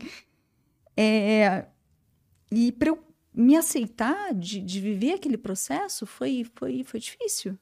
É, 0.96 1.66
e 2.50 2.70
para 2.70 2.90
eu 2.90 3.04
me 3.34 3.56
aceitar 3.56 4.32
de, 4.32 4.60
de 4.60 4.80
viver 4.80 5.14
aquele 5.14 5.36
processo 5.36 6.06
foi, 6.06 6.44
foi, 6.54 6.84
foi 6.84 7.00
difícil 7.00 7.58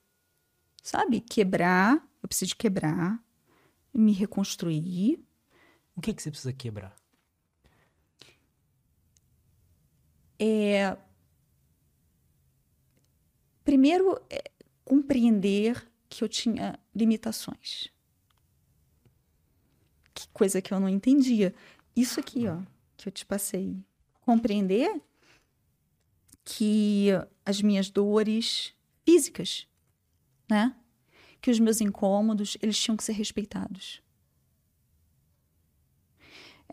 sabe? 0.82 1.20
Quebrar, 1.20 1.96
eu 2.22 2.28
preciso 2.28 2.50
de 2.50 2.56
quebrar, 2.56 3.22
me 3.94 4.12
reconstruir. 4.12 5.24
O 5.94 6.00
que, 6.00 6.12
que 6.12 6.22
você 6.22 6.30
precisa 6.30 6.52
quebrar? 6.52 6.94
É... 10.38 10.96
Primeiro, 13.62 14.20
é 14.28 14.50
compreender 14.84 15.88
que 16.08 16.24
eu 16.24 16.28
tinha 16.28 16.78
limitações. 16.94 17.88
Que 20.12 20.28
coisa 20.28 20.60
que 20.60 20.74
eu 20.74 20.80
não 20.80 20.88
entendia. 20.88 21.54
Isso 21.94 22.18
aqui, 22.18 22.48
ó, 22.48 22.60
que 22.96 23.08
eu 23.08 23.12
te 23.12 23.24
passei. 23.24 23.76
Compreender 24.20 25.00
que 26.44 27.08
as 27.44 27.62
minhas 27.62 27.90
dores 27.90 28.74
físicas 29.04 29.66
né? 30.52 30.76
Que 31.40 31.50
os 31.50 31.58
meus 31.58 31.80
incômodos, 31.80 32.58
eles 32.60 32.78
tinham 32.78 32.96
que 32.96 33.02
ser 33.02 33.12
respeitados. 33.12 34.02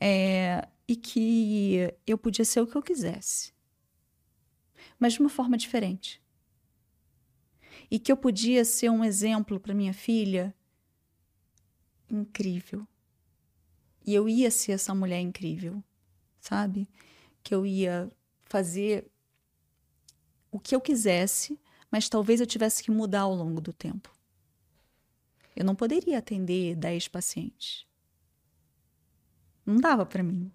É, 0.01 0.67
e 0.87 0.95
que 0.95 1.93
eu 2.05 2.17
podia 2.17 2.45
ser 2.45 2.61
o 2.61 2.67
que 2.67 2.75
eu 2.75 2.81
quisesse, 2.81 3.53
mas 4.97 5.13
de 5.13 5.19
uma 5.19 5.29
forma 5.29 5.57
diferente. 5.57 6.21
E 7.89 7.97
que 7.97 8.11
eu 8.11 8.17
podia 8.17 8.63
ser 8.63 8.89
um 8.89 9.03
exemplo 9.03 9.59
para 9.59 9.73
minha 9.73 9.93
filha 9.93 10.53
incrível. 12.09 12.87
E 14.05 14.13
eu 14.13 14.27
ia 14.29 14.51
ser 14.51 14.73
essa 14.73 14.93
mulher 14.93 15.19
incrível, 15.19 15.83
sabe? 16.39 16.87
Que 17.43 17.53
eu 17.53 17.65
ia 17.65 18.11
fazer 18.41 19.09
o 20.51 20.59
que 20.59 20.75
eu 20.75 20.81
quisesse 20.81 21.59
mas 21.91 22.07
talvez 22.07 22.39
eu 22.39 22.47
tivesse 22.47 22.83
que 22.83 22.91
mudar 22.91 23.21
ao 23.21 23.33
longo 23.33 23.59
do 23.59 23.73
tempo. 23.73 24.13
Eu 25.55 25.65
não 25.65 25.75
poderia 25.75 26.19
atender 26.19 26.75
10 26.75 27.07
pacientes. 27.07 27.85
Não 29.65 29.77
dava 29.77 30.05
para 30.05 30.23
mim. 30.23 30.51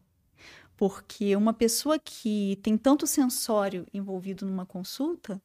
Porque 0.77 1.37
uma 1.37 1.53
pessoa 1.53 1.99
que 1.99 2.59
tem 2.63 2.77
tanto 2.77 3.07
sensório 3.07 3.87
envolvido 3.93 4.47
numa 4.47 4.67
consulta, 4.67 5.43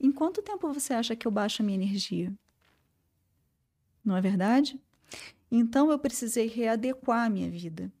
em 0.00 0.10
quanto 0.10 0.42
tempo 0.42 0.72
você 0.72 0.94
acha 0.94 1.14
que 1.14 1.26
eu 1.26 1.32
baixo 1.32 1.62
a 1.62 1.64
minha 1.64 1.76
energia? 1.76 2.32
Não 4.04 4.16
é 4.16 4.20
verdade? 4.20 4.80
Então 5.50 5.90
eu 5.90 5.98
precisei 5.98 6.46
readequar 6.46 7.26
a 7.26 7.30
minha 7.30 7.50
vida. 7.50 7.92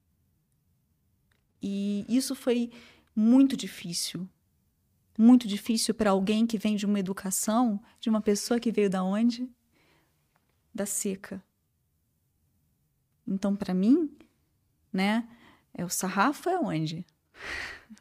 E 1.60 2.06
isso 2.08 2.34
foi 2.34 2.70
muito 3.14 3.56
difícil, 3.56 4.28
muito 5.18 5.48
difícil 5.48 5.92
para 5.92 6.10
alguém 6.10 6.46
que 6.46 6.56
vem 6.56 6.76
de 6.76 6.86
uma 6.86 7.00
educação, 7.00 7.82
de 7.98 8.08
uma 8.08 8.20
pessoa 8.20 8.60
que 8.60 8.70
veio 8.70 8.88
da 8.88 9.02
onde? 9.02 9.50
Da 10.72 10.86
seca. 10.86 11.42
Então, 13.26 13.56
para 13.56 13.74
mim, 13.74 14.16
né, 14.92 15.28
é 15.74 15.84
o 15.84 15.88
sarrafo 15.88 16.48
é 16.48 16.58
onde? 16.58 17.04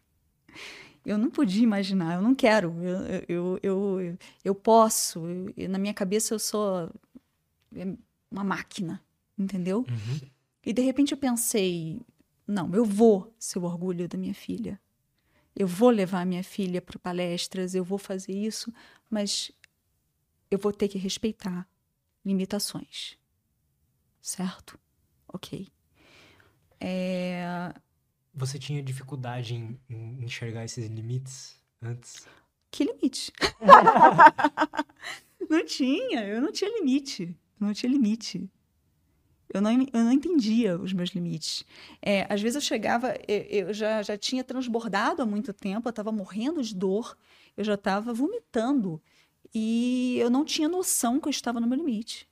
Eu 1.04 1.18
não 1.18 1.30
podia 1.30 1.64
imaginar, 1.64 2.16
eu 2.16 2.22
não 2.22 2.36
quero, 2.36 2.84
eu, 2.84 3.24
eu, 3.30 3.60
eu, 3.64 4.18
eu 4.44 4.54
posso, 4.54 5.22
eu, 5.56 5.70
na 5.70 5.78
minha 5.78 5.94
cabeça 5.94 6.34
eu 6.34 6.40
sou 6.40 6.92
é, 7.74 7.96
uma 8.30 8.44
máquina, 8.44 9.02
entendeu? 9.40 9.86
Uhum. 9.90 10.30
E 10.66 10.74
de 10.74 10.82
repente 10.82 11.14
eu 11.14 11.18
pensei, 11.18 12.02
não, 12.46 12.76
eu 12.76 12.84
vou 12.84 13.34
ser 13.40 13.58
o 13.58 13.64
orgulho 13.64 14.06
da 14.10 14.18
minha 14.18 14.34
filha. 14.34 14.78
Eu 15.60 15.66
vou 15.66 15.90
levar 15.90 16.24
minha 16.24 16.44
filha 16.44 16.80
para 16.80 17.00
palestras, 17.00 17.74
eu 17.74 17.84
vou 17.84 17.98
fazer 17.98 18.32
isso, 18.32 18.72
mas 19.10 19.52
eu 20.52 20.60
vou 20.60 20.72
ter 20.72 20.88
que 20.88 21.00
respeitar 21.00 21.68
limitações. 22.24 23.18
Certo? 24.22 24.80
Ok. 25.28 25.68
É... 26.80 27.74
Você 28.36 28.60
tinha 28.60 28.84
dificuldade 28.84 29.56
em, 29.56 29.80
em 29.90 30.24
enxergar 30.24 30.64
esses 30.64 30.86
limites 30.86 31.60
antes? 31.82 32.28
Que 32.70 32.84
limite? 32.84 33.34
não 35.50 35.66
tinha, 35.66 36.24
eu 36.24 36.40
não 36.40 36.52
tinha 36.52 36.70
limite. 36.70 37.36
Não 37.60 37.74
tinha 37.74 37.92
limite. 37.92 38.48
Eu 39.54 39.62
não, 39.62 39.72
eu 39.72 40.04
não 40.04 40.12
entendia 40.12 40.78
os 40.78 40.92
meus 40.92 41.12
limites. 41.12 41.66
É, 42.02 42.26
às 42.32 42.42
vezes 42.42 42.56
eu 42.56 42.62
chegava, 42.62 43.14
eu, 43.28 43.68
eu 43.68 43.74
já, 43.74 44.02
já 44.02 44.18
tinha 44.18 44.44
transbordado 44.44 45.22
há 45.22 45.26
muito 45.26 45.54
tempo, 45.54 45.88
eu 45.88 45.92
estava 45.92 46.12
morrendo 46.12 46.62
de 46.62 46.76
dor, 46.76 47.18
eu 47.56 47.64
já 47.64 47.76
estava 47.76 48.14
vomitando. 48.14 49.02
E 49.54 50.18
eu 50.20 50.30
não 50.30 50.44
tinha 50.44 50.68
noção 50.68 51.20
que 51.20 51.28
eu 51.28 51.32
estava 51.32 51.60
no 51.60 51.68
meu 51.68 51.78
limite. 51.78 52.28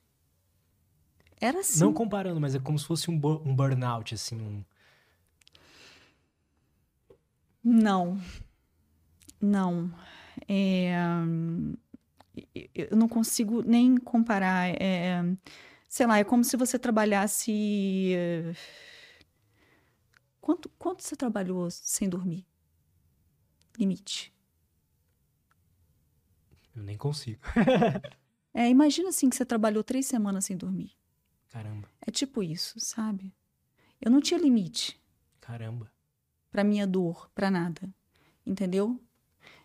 Era 1.39 1.59
assim. 1.59 1.79
Não 1.79 1.93
comparando, 1.93 2.39
mas 2.39 2.55
é 2.55 2.59
como 2.59 2.77
se 2.77 2.85
fosse 2.85 3.09
um, 3.09 3.17
bu 3.17 3.41
um 3.45 3.55
burnout, 3.55 4.13
assim. 4.13 4.35
Um... 4.35 4.63
Não. 7.63 8.19
Não. 9.41 9.93
É... 10.47 10.95
Eu 12.73 12.97
não 12.97 13.07
consigo 13.07 13.61
nem 13.61 13.97
comparar. 13.97 14.69
É... 14.81 15.23
Sei 15.95 16.05
lá, 16.05 16.19
é 16.19 16.25
como 16.25 16.43
se 16.43 16.57
você 16.57 16.77
trabalhasse. 16.77 18.13
Quanto, 20.41 20.67
quanto 20.77 21.01
você 21.01 21.15
trabalhou 21.15 21.71
sem 21.71 22.09
dormir? 22.09 22.45
Limite. 23.79 24.35
Eu 26.75 26.83
nem 26.83 26.97
consigo. 26.97 27.39
é, 28.53 28.69
imagina 28.69 29.07
assim 29.07 29.29
que 29.29 29.37
você 29.37 29.45
trabalhou 29.45 29.85
três 29.85 30.05
semanas 30.05 30.43
sem 30.43 30.57
dormir. 30.57 30.91
Caramba. 31.47 31.87
É 32.05 32.11
tipo 32.11 32.43
isso, 32.43 32.77
sabe? 32.77 33.33
Eu 34.01 34.11
não 34.11 34.19
tinha 34.19 34.37
limite. 34.37 35.01
Caramba. 35.39 35.89
Pra 36.51 36.65
minha 36.65 36.85
dor, 36.85 37.31
pra 37.33 37.49
nada. 37.49 37.89
Entendeu? 38.45 39.01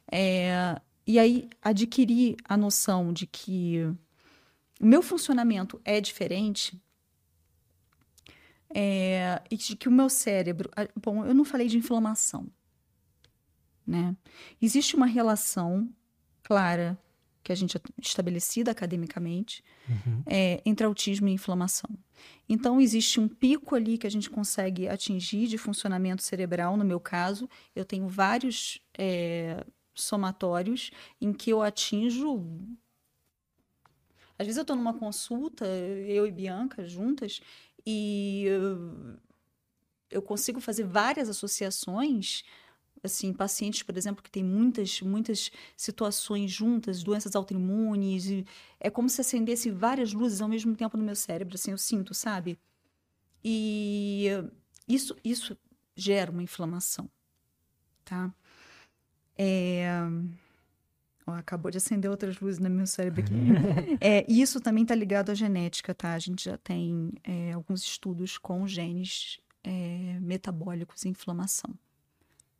É, 0.06 0.80
e 1.04 1.18
aí 1.18 1.50
adquirir 1.60 2.36
a 2.44 2.56
noção 2.56 3.12
de 3.12 3.26
que 3.26 3.92
meu 4.80 5.02
funcionamento 5.02 5.80
é 5.84 6.00
diferente 6.00 6.80
é, 8.74 9.42
e 9.50 9.56
de 9.56 9.76
que 9.76 9.88
o 9.88 9.92
meu 9.92 10.08
cérebro. 10.08 10.70
Bom, 11.02 11.24
eu 11.24 11.34
não 11.34 11.44
falei 11.44 11.66
de 11.66 11.76
inflamação. 11.76 12.46
Né? 13.86 14.16
Existe 14.62 14.94
uma 14.94 15.06
relação 15.06 15.88
clara 16.42 16.98
que 17.42 17.52
a 17.52 17.54
gente 17.54 17.76
é 17.76 17.80
estabelecida 17.98 18.70
academicamente 18.70 19.64
uhum. 19.88 20.22
é, 20.26 20.62
entre 20.64 20.84
autismo 20.86 21.28
e 21.28 21.32
inflamação. 21.32 21.90
Então 22.48 22.80
existe 22.80 23.18
um 23.18 23.26
pico 23.26 23.74
ali 23.74 23.96
que 23.96 24.06
a 24.06 24.10
gente 24.10 24.28
consegue 24.28 24.88
atingir 24.88 25.46
de 25.46 25.56
funcionamento 25.56 26.22
cerebral. 26.22 26.76
No 26.76 26.84
meu 26.84 27.00
caso, 27.00 27.48
eu 27.74 27.84
tenho 27.84 28.08
vários 28.08 28.80
é, 28.96 29.64
somatórios 29.94 30.90
em 31.20 31.32
que 31.32 31.50
eu 31.50 31.62
atinjo. 31.62 32.44
Às 34.40 34.46
vezes 34.46 34.56
eu 34.56 34.62
estou 34.62 34.74
numa 34.74 34.94
consulta, 34.94 35.66
eu 35.66 36.26
e 36.26 36.32
Bianca 36.32 36.82
juntas, 36.88 37.42
e 37.86 38.46
eu 40.10 40.22
consigo 40.22 40.62
fazer 40.62 40.84
várias 40.84 41.28
associações 41.28 42.42
assim, 43.02 43.34
pacientes, 43.34 43.82
por 43.82 43.94
exemplo, 43.98 44.22
que 44.22 44.30
têm 44.30 44.42
muitas, 44.42 45.02
muitas 45.02 45.50
situações 45.76 46.50
juntas, 46.50 47.02
doenças 47.02 47.36
autoimunes, 47.36 48.46
é 48.78 48.88
como 48.88 49.10
se 49.10 49.20
acendesse 49.20 49.70
várias 49.70 50.14
luzes 50.14 50.40
ao 50.40 50.48
mesmo 50.48 50.74
tempo 50.74 50.96
no 50.96 51.04
meu 51.04 51.16
cérebro, 51.16 51.56
assim, 51.56 51.72
eu 51.72 51.78
sinto, 51.78 52.14
sabe? 52.14 52.58
E 53.44 54.26
isso, 54.88 55.14
isso 55.22 55.54
gera 55.94 56.30
uma 56.30 56.42
inflamação, 56.42 57.10
tá? 58.06 58.34
É... 59.36 59.98
Oh, 61.26 61.32
acabou 61.32 61.70
de 61.70 61.76
acender 61.78 62.10
outras 62.10 62.40
luzes 62.40 62.58
no 62.58 62.70
meu 62.70 62.86
cérebro 62.86 63.20
aqui. 63.20 63.34
é, 64.00 64.24
isso 64.30 64.60
também 64.60 64.82
está 64.82 64.94
ligado 64.94 65.30
à 65.30 65.34
genética, 65.34 65.94
tá? 65.94 66.14
A 66.14 66.18
gente 66.18 66.44
já 66.44 66.56
tem 66.56 67.12
é, 67.22 67.52
alguns 67.52 67.82
estudos 67.82 68.38
com 68.38 68.66
genes 68.66 69.38
é, 69.62 70.18
metabólicos 70.20 71.04
e 71.04 71.08
inflamação 71.08 71.78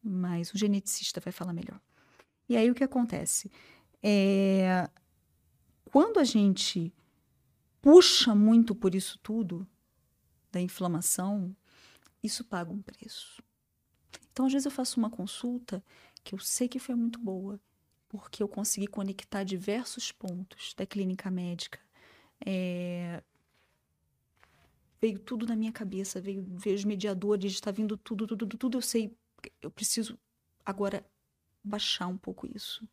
mas 0.03 0.53
o 0.53 0.59
geneticista 0.59 1.21
vai 1.21 1.33
falar 1.33 1.53
melhor. 1.53 1.81
E 2.49 2.57
aí 2.57 2.71
o 2.71 2.75
que 2.75 2.85
acontece? 2.85 3.51
É, 4.03 4.89
quando 5.85 6.19
a 6.19 6.25
gente 6.25 6.93
puxa 7.81 8.35
muito 8.35 8.75
por 8.75 8.95
isso 8.95 9.19
tudo, 9.23 9.67
da 10.51 10.61
inflamação, 10.61 11.55
isso 12.23 12.45
paga 12.45 12.73
um 12.73 12.83
preço. 12.83 13.43
Então, 14.33 14.47
às 14.47 14.53
vezes, 14.53 14.67
eu 14.67 14.71
faço 14.71 14.99
uma 14.99 15.11
consulta 15.11 15.83
que 16.25 16.35
eu 16.35 16.39
sei 16.39 16.69
que 16.69 16.79
foi 16.79 16.95
muito 16.95 17.19
boa, 17.19 17.61
porque 18.11 18.43
eu 18.43 18.49
consegui 18.49 18.87
conectar 18.87 19.45
diversos 19.45 20.13
pontos 20.13 20.75
da 20.75 20.85
clínica 20.85 21.31
médica. 21.31 21.81
É... 22.45 23.23
Veio 25.01 25.19
tudo 25.19 25.47
na 25.47 25.57
minha 25.57 25.73
cabeça, 25.73 26.21
veio, 26.21 26.45
veio 26.59 26.77
os 26.77 26.85
mediadores, 26.85 27.53
está 27.53 27.71
vindo 27.71 27.97
tudo, 27.97 28.27
tudo, 28.27 28.47
tudo, 28.47 28.59
tudo. 28.59 28.79
Eu 28.79 28.83
sei 28.83 29.17
eu 29.63 29.71
preciso 29.71 30.19
agora 30.65 31.05
baixar 31.63 32.09
um 32.09 32.19
pouco 32.19 32.47
isso. 32.47 32.87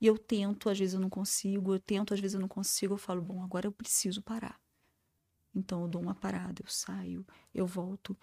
E 0.00 0.06
eu 0.06 0.16
tento, 0.16 0.70
às 0.70 0.78
vezes 0.78 0.94
eu 0.94 1.00
não 1.00 1.10
consigo, 1.10 1.74
eu 1.74 1.80
tento, 1.80 2.14
às 2.14 2.20
vezes 2.20 2.34
eu 2.34 2.40
não 2.40 2.48
consigo, 2.48 2.94
eu 2.94 2.98
falo, 2.98 3.20
bom, 3.20 3.42
agora 3.42 3.66
eu 3.66 3.72
preciso 3.72 4.22
parar. 4.22 4.58
Então 5.54 5.82
eu 5.82 5.88
dou 5.88 6.00
uma 6.00 6.14
parada, 6.14 6.62
eu 6.62 6.70
saio, 6.70 7.26
eu 7.52 7.66
volto. 7.66 8.16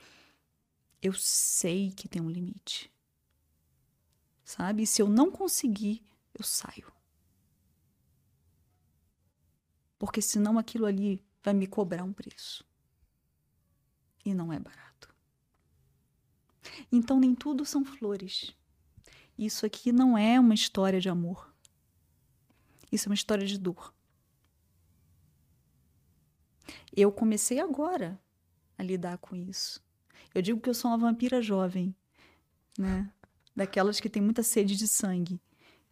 Eu 1.01 1.13
sei 1.13 1.91
que 1.91 2.07
tem 2.07 2.21
um 2.21 2.29
limite. 2.29 2.91
Sabe? 4.45 4.84
E 4.84 4.88
se 4.88 5.01
eu 5.01 5.09
não 5.09 5.31
conseguir, 5.31 6.07
eu 6.38 6.45
saio. 6.45 6.93
Porque 9.97 10.22
senão 10.22 10.59
aquilo 10.59 10.85
ali 10.85 11.19
vai 11.43 11.53
me 11.53 11.65
cobrar 11.65 12.03
um 12.03 12.13
preço. 12.13 12.63
E 14.23 14.35
não 14.35 14.53
é 14.53 14.59
barato. 14.59 15.13
Então, 16.91 17.19
nem 17.19 17.34
tudo 17.34 17.65
são 17.65 17.84
flores. 17.84 18.55
Isso 19.38 19.65
aqui 19.65 19.91
não 19.91 20.15
é 20.15 20.39
uma 20.39 20.53
história 20.53 21.01
de 21.01 21.09
amor. 21.09 21.51
Isso 22.91 23.07
é 23.07 23.09
uma 23.09 23.15
história 23.15 23.45
de 23.47 23.57
dor. 23.57 23.93
Eu 26.95 27.11
comecei 27.11 27.59
agora 27.59 28.22
a 28.77 28.84
lidar 28.84 29.17
com 29.17 29.35
isso. 29.35 29.84
Eu 30.34 30.41
digo 30.41 30.61
que 30.61 30.69
eu 30.69 30.73
sou 30.73 30.91
uma 30.91 30.97
vampira 30.97 31.41
jovem, 31.41 31.95
né? 32.77 33.11
Daquelas 33.56 33.99
que 33.99 34.10
tem 34.10 34.22
muita 34.22 34.44
sede 34.44 34.76
de 34.76 34.88
sangue. 34.88 35.40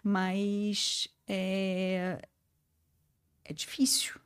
Mas 0.04 1.08
é, 1.28 2.20
é 3.46 3.54
difícil. 3.54 4.20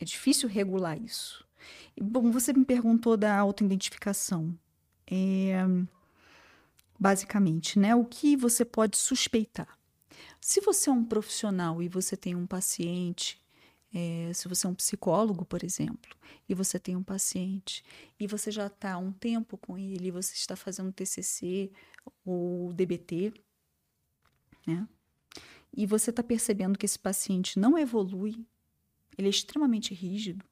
É 0.00 0.04
difícil 0.04 0.48
regular 0.48 1.00
isso. 1.00 1.46
E, 1.96 2.02
bom, 2.02 2.30
você 2.30 2.52
me 2.52 2.64
perguntou 2.64 3.16
da 3.16 3.36
autoidentificação. 3.36 4.56
É, 5.10 5.64
basicamente, 6.98 7.78
né? 7.78 7.94
O 7.94 8.04
que 8.04 8.36
você 8.36 8.64
pode 8.64 8.96
suspeitar? 8.96 9.78
Se 10.40 10.60
você 10.60 10.88
é 10.88 10.92
um 10.92 11.04
profissional 11.04 11.82
e 11.82 11.88
você 11.88 12.16
tem 12.16 12.34
um 12.34 12.46
paciente, 12.46 13.40
é, 13.92 14.32
se 14.34 14.48
você 14.48 14.66
é 14.66 14.70
um 14.70 14.74
psicólogo, 14.74 15.44
por 15.44 15.64
exemplo, 15.64 16.14
e 16.48 16.54
você 16.54 16.78
tem 16.78 16.96
um 16.96 17.02
paciente 17.02 17.82
e 18.18 18.26
você 18.26 18.50
já 18.50 18.66
está 18.66 18.92
há 18.94 18.98
um 18.98 19.12
tempo 19.12 19.56
com 19.56 19.78
ele, 19.78 20.10
você 20.10 20.34
está 20.34 20.56
fazendo 20.56 20.92
TCC 20.92 21.70
ou 22.24 22.72
DBT, 22.72 23.32
né? 24.66 24.88
E 25.76 25.86
você 25.86 26.10
está 26.10 26.22
percebendo 26.22 26.78
que 26.78 26.86
esse 26.86 26.98
paciente 26.98 27.58
não 27.58 27.78
evolui, 27.78 28.44
ele 29.16 29.28
é 29.28 29.30
extremamente 29.30 29.94
rígido, 29.94 30.44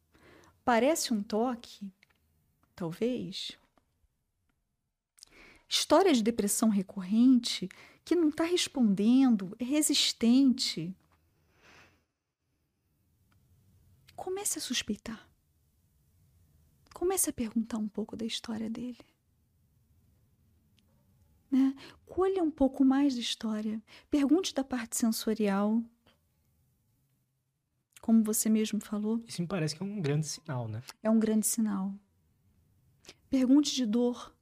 parece 0.65 1.13
um 1.13 1.23
toque, 1.23 1.91
talvez, 2.75 3.59
História 5.69 6.13
de 6.13 6.23
depressão 6.23 6.69
recorrente 6.69 7.69
que 8.05 8.15
não 8.15 8.29
está 8.29 8.45
respondendo, 8.45 9.57
é 9.59 9.65
resistente. 9.65 10.95
Comece 14.17 14.59
a 14.59 14.63
suspeitar. 14.63 15.29
Comece 16.95 17.29
a 17.29 17.33
perguntar 17.33 17.77
um 17.77 17.87
pouco 17.87 18.17
da 18.17 18.25
história 18.25 18.71
dele. 18.71 19.05
Né? 21.51 21.75
Colha 22.07 22.43
um 22.43 22.51
pouco 22.51 22.85
mais 22.85 23.15
de 23.15 23.21
história. 23.21 23.83
Pergunte 24.11 24.55
da 24.55 24.65
parte 24.65 24.97
sensorial. 24.97 25.83
Como 28.01 28.25
você 28.25 28.49
mesmo 28.49 28.81
falou. 28.81 29.23
Isso 29.27 29.43
me 29.43 29.49
parece 29.49 29.77
que 29.77 29.83
é 29.83 29.87
um 29.87 30.01
grande 30.01 30.27
sinal, 30.27 30.67
né? 30.67 30.83
É 31.03 31.11
um 31.11 31.19
grande 31.19 31.47
sinal. 31.47 31.93
Pergunte 33.29 33.75
de 33.75 33.85
dor. 33.85 34.35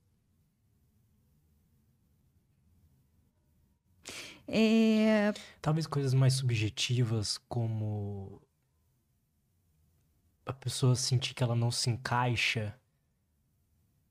É... 4.47 5.33
Talvez 5.61 5.87
coisas 5.87 6.15
mais 6.15 6.35
subjetivas, 6.35 7.39
como 7.49 8.41
a 10.47 10.53
pessoa 10.53 10.95
sentir 10.95 11.35
que 11.35 11.43
ela 11.43 11.55
não 11.55 11.71
se 11.71 11.91
encaixa. 11.91 12.79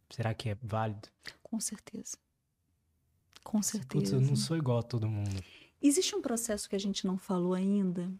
Será 0.10 0.34
que 0.34 0.50
é 0.50 0.58
válido? 0.62 1.10
Com 1.42 1.60
certeza. 1.60 2.18
Com 3.44 3.62
certeza. 3.62 3.88
Putz, 3.88 4.12
eu 4.12 4.22
não 4.22 4.36
sou 4.36 4.58
igual 4.58 4.80
a 4.80 4.84
todo 4.84 5.08
mundo. 5.08 5.44
Existe 5.82 6.16
um 6.16 6.22
processo 6.22 6.70
que 6.70 6.76
a 6.76 6.80
gente 6.80 7.06
não 7.06 7.18
falou 7.18 7.54
ainda, 7.54 8.12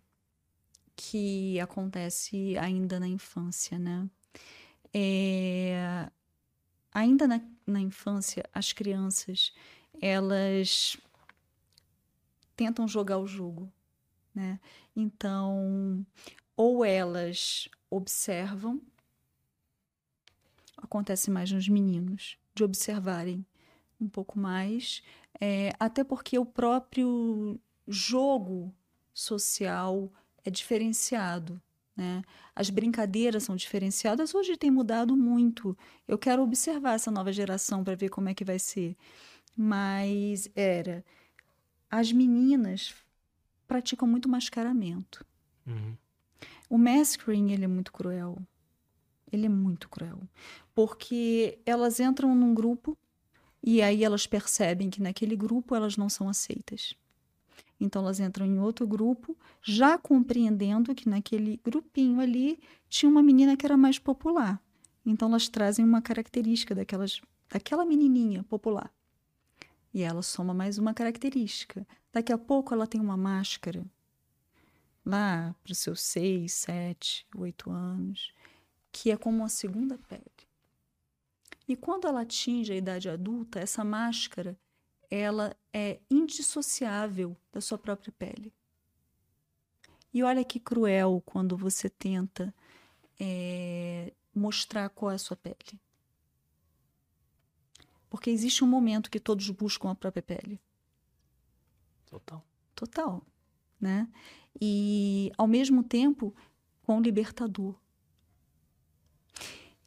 que 0.96 1.60
acontece 1.60 2.58
ainda 2.58 3.00
na 3.00 3.08
infância, 3.08 3.80
né? 3.80 4.10
É... 4.94 6.10
Ainda 6.92 7.26
na, 7.26 7.42
na 7.66 7.80
infância, 7.80 8.44
as 8.54 8.74
crianças, 8.74 9.54
elas 10.02 10.98
tentam 12.56 12.88
jogar 12.88 13.18
o 13.18 13.26
jogo, 13.26 13.72
né? 14.36 14.60
Então, 14.96 16.06
ou 16.56 16.86
elas 16.86 17.68
observam, 17.96 18.82
acontece 20.78 21.30
mais 21.30 21.52
nos 21.52 21.68
meninos, 21.68 22.38
de 22.54 22.64
observarem 22.64 23.46
um 24.00 24.08
pouco 24.08 24.38
mais, 24.38 25.02
é, 25.40 25.72
até 25.80 26.04
porque 26.04 26.38
o 26.38 26.46
próprio 26.46 27.60
jogo 27.88 28.74
social 29.14 30.12
é 30.44 30.50
diferenciado. 30.50 31.62
Né? 31.96 32.24
As 32.56 32.70
brincadeiras 32.70 33.44
são 33.44 33.56
diferenciadas. 33.56 34.34
Hoje 34.34 34.58
tem 34.58 34.72
mudado 34.72 35.16
muito. 35.16 35.78
Eu 36.08 36.18
quero 36.18 36.42
observar 36.42 36.96
essa 36.96 37.12
nova 37.12 37.32
geração 37.32 37.84
para 37.84 37.96
ver 37.96 38.10
como 38.10 38.30
é 38.30 38.34
que 38.34 38.44
vai 38.44 38.58
ser. 38.58 38.98
Mas 39.56 40.50
era 40.56 41.06
as 41.90 42.12
meninas 42.12 42.96
praticam 43.68 44.08
muito 44.08 44.28
mascaramento. 44.28 45.24
Uhum. 45.68 45.96
O 46.70 46.78
masculine, 46.78 47.54
ele 47.54 47.66
é 47.66 47.68
muito 47.68 47.92
cruel. 47.92 48.38
Ele 49.32 49.46
é 49.46 49.50
muito 49.50 49.90
cruel. 49.90 50.22
Porque 50.74 51.60
elas 51.66 52.00
entram 52.00 52.36
num 52.36 52.54
grupo 52.54 52.98
e 53.62 53.82
aí 53.82 54.04
elas 54.04 54.28
percebem 54.28 54.90
que 54.90 55.02
naquele 55.02 55.36
grupo 55.36 55.76
elas 55.76 55.96
não 55.96 56.10
são 56.10 56.28
aceitas. 56.28 56.96
Então 57.80 58.02
elas 58.02 58.20
entram 58.20 58.46
em 58.46 58.60
outro 58.60 58.88
grupo, 58.88 59.38
já 59.62 59.98
compreendendo 59.98 60.94
que 60.94 61.10
naquele 61.10 61.60
grupinho 61.64 62.20
ali 62.20 62.60
tinha 62.90 63.10
uma 63.10 63.24
menina 63.24 63.58
que 63.58 63.66
era 63.66 63.78
mais 63.78 63.98
popular. 63.98 64.62
Então 65.06 65.28
elas 65.28 65.50
trazem 65.50 65.84
uma 65.84 66.02
característica 66.02 66.76
daquelas, 66.76 67.22
daquela 67.50 67.86
menininha 67.86 68.44
popular. 68.44 68.92
E 69.94 70.02
ela 70.02 70.22
soma 70.22 70.54
mais 70.54 70.78
uma 70.78 70.94
característica. 70.94 71.86
Daqui 72.12 72.32
a 72.32 72.38
pouco 72.38 72.74
ela 72.74 72.88
tem 72.88 73.00
uma 73.00 73.18
máscara, 73.18 73.86
lá 75.06 75.56
para 75.64 75.72
os 75.72 75.80
seus 75.80 76.02
seis, 76.02 76.54
sete, 76.54 77.28
oito 77.36 77.72
anos, 77.72 78.34
que 78.92 79.12
é 79.12 79.18
como 79.18 79.38
uma 79.38 79.50
segunda 79.50 79.98
pele. 79.98 80.24
E 81.68 81.76
quando 81.76 82.08
ela 82.08 82.22
atinge 82.22 82.74
a 82.74 82.76
idade 82.76 83.10
adulta, 83.10 83.60
essa 83.60 83.84
máscara 83.84 84.58
ela 85.10 85.56
é 85.72 86.00
indissociável 86.10 87.38
da 87.52 87.62
sua 87.62 87.78
própria 87.78 88.12
pele. 88.12 88.54
E 90.14 90.24
olha 90.24 90.44
que 90.44 90.60
cruel 90.60 91.22
quando 91.26 91.56
você 91.56 91.90
tenta 91.90 92.54
é, 93.20 94.14
mostrar 94.34 94.90
qual 94.90 95.12
é 95.12 95.16
a 95.16 95.20
sua 95.20 95.38
pele. 95.38 95.80
Porque 98.10 98.30
existe 98.30 98.64
um 98.64 98.68
momento 98.68 99.10
que 99.10 99.20
todos 99.20 99.50
buscam 99.50 99.92
a 99.92 99.96
própria 99.96 100.22
pele. 100.22 100.60
Total. 102.06 102.44
Total, 102.76 103.24
né? 103.84 104.08
E 104.60 105.32
ao 105.38 105.46
mesmo 105.46 105.84
tempo, 105.84 106.34
com 106.84 107.02
libertador. 107.02 107.76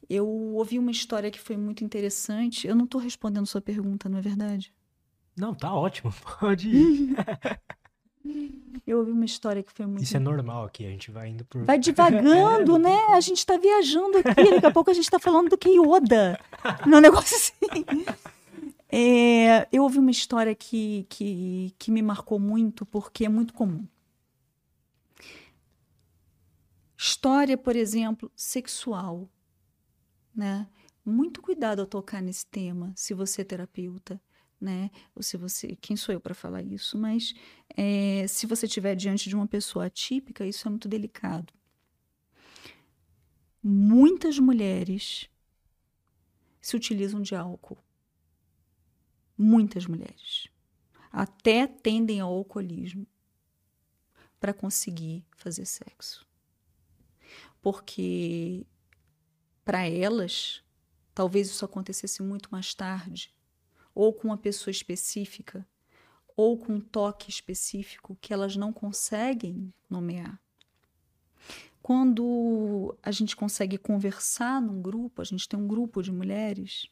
Eu 0.09 0.27
ouvi 0.27 0.79
uma 0.79 0.91
história 0.91 1.29
que 1.29 1.39
foi 1.39 1.57
muito 1.57 1.83
interessante. 1.83 2.65
Eu 2.67 2.75
não 2.75 2.85
estou 2.85 3.01
respondendo 3.01 3.45
sua 3.45 3.59
pergunta, 3.59 4.07
não 4.07 4.19
é 4.19 4.21
verdade? 4.21 4.73
Não, 5.35 5.53
tá 5.53 5.73
ótimo. 5.73 6.13
Pode 6.39 6.69
ir. 6.69 7.15
Eu 8.85 8.99
ouvi 8.99 9.11
uma 9.11 9.25
história 9.25 9.61
que 9.63 9.71
foi 9.71 9.85
muito. 9.85 10.03
Isso 10.03 10.15
é 10.15 10.19
normal 10.19 10.65
aqui, 10.65 10.85
a 10.85 10.89
gente 10.89 11.11
vai 11.11 11.29
indo 11.29 11.43
por. 11.45 11.63
Vai 11.65 11.77
divagando, 11.79 12.75
É, 12.77 12.79
né? 12.79 12.97
A 13.13 13.19
gente 13.19 13.45
tá 13.45 13.57
viajando 13.57 14.17
aqui, 14.19 14.51
daqui 14.51 14.65
a 14.65 14.71
pouco 14.71 14.89
a 14.89 14.93
gente 14.93 15.09
tá 15.09 15.19
falando 15.19 15.49
do 15.49 15.57
que 15.57 15.69
Yoda. 15.69 16.39
Não, 16.85 16.99
um 16.99 17.01
negócio 17.01 17.35
assim. 17.35 18.05
É, 18.89 19.67
eu 19.71 19.83
ouvi 19.83 19.99
uma 19.99 20.11
história 20.11 20.55
que, 20.55 21.05
que, 21.09 21.73
que 21.77 21.91
me 21.91 22.01
marcou 22.01 22.39
muito, 22.39 22.85
porque 22.85 23.25
é 23.25 23.29
muito 23.29 23.53
comum. 23.53 23.85
História, 26.97 27.57
por 27.57 27.75
exemplo, 27.75 28.31
sexual. 28.35 29.29
Né? 30.35 30.67
Muito 31.05 31.41
cuidado 31.41 31.81
ao 31.81 31.87
tocar 31.87 32.21
nesse 32.21 32.45
tema, 32.45 32.93
se 32.95 33.13
você 33.13 33.41
é 33.41 33.45
terapeuta 33.45 34.21
né? 34.59 34.89
Ou 35.15 35.21
se 35.21 35.37
você, 35.37 35.75
quem 35.79 35.95
sou 35.95 36.13
eu 36.13 36.19
para 36.19 36.33
falar 36.33 36.61
isso? 36.63 36.97
Mas 36.97 37.33
é, 37.75 38.25
se 38.27 38.45
você 38.45 38.65
estiver 38.65 38.95
diante 38.95 39.29
de 39.29 39.35
uma 39.35 39.47
pessoa 39.47 39.85
atípica, 39.85 40.45
isso 40.45 40.67
é 40.67 40.71
muito 40.71 40.87
delicado. 40.87 41.53
Muitas 43.61 44.39
mulheres 44.39 45.29
se 46.59 46.75
utilizam 46.75 47.21
de 47.21 47.35
álcool. 47.35 47.77
Muitas 49.37 49.85
mulheres 49.85 50.47
até 51.11 51.67
tendem 51.67 52.19
ao 52.19 52.33
alcoolismo 52.33 53.07
para 54.39 54.53
conseguir 54.53 55.25
fazer 55.35 55.65
sexo, 55.65 56.27
porque 57.61 58.65
para 59.63 59.87
elas 59.87 60.63
talvez 61.13 61.47
isso 61.47 61.65
acontecesse 61.65 62.21
muito 62.21 62.49
mais 62.51 62.73
tarde 62.73 63.35
ou 63.97 64.13
com 64.13 64.27
uma 64.27 64.37
pessoa 64.37 64.69
específica, 64.69 65.67
ou 66.35 66.55
com 66.55 66.73
um 66.73 66.79
toque 66.79 67.31
específico 67.31 68.15
que 68.21 68.31
elas 68.31 68.55
não 68.55 68.71
conseguem 68.71 69.73
nomear. 69.89 70.39
Quando 71.81 72.95
a 73.01 73.09
gente 73.09 73.35
consegue 73.35 73.75
conversar 73.75 74.61
num 74.61 74.83
grupo, 74.83 75.19
a 75.19 75.25
gente 75.25 75.49
tem 75.49 75.59
um 75.59 75.67
grupo 75.67 76.03
de 76.03 76.11
mulheres, 76.11 76.87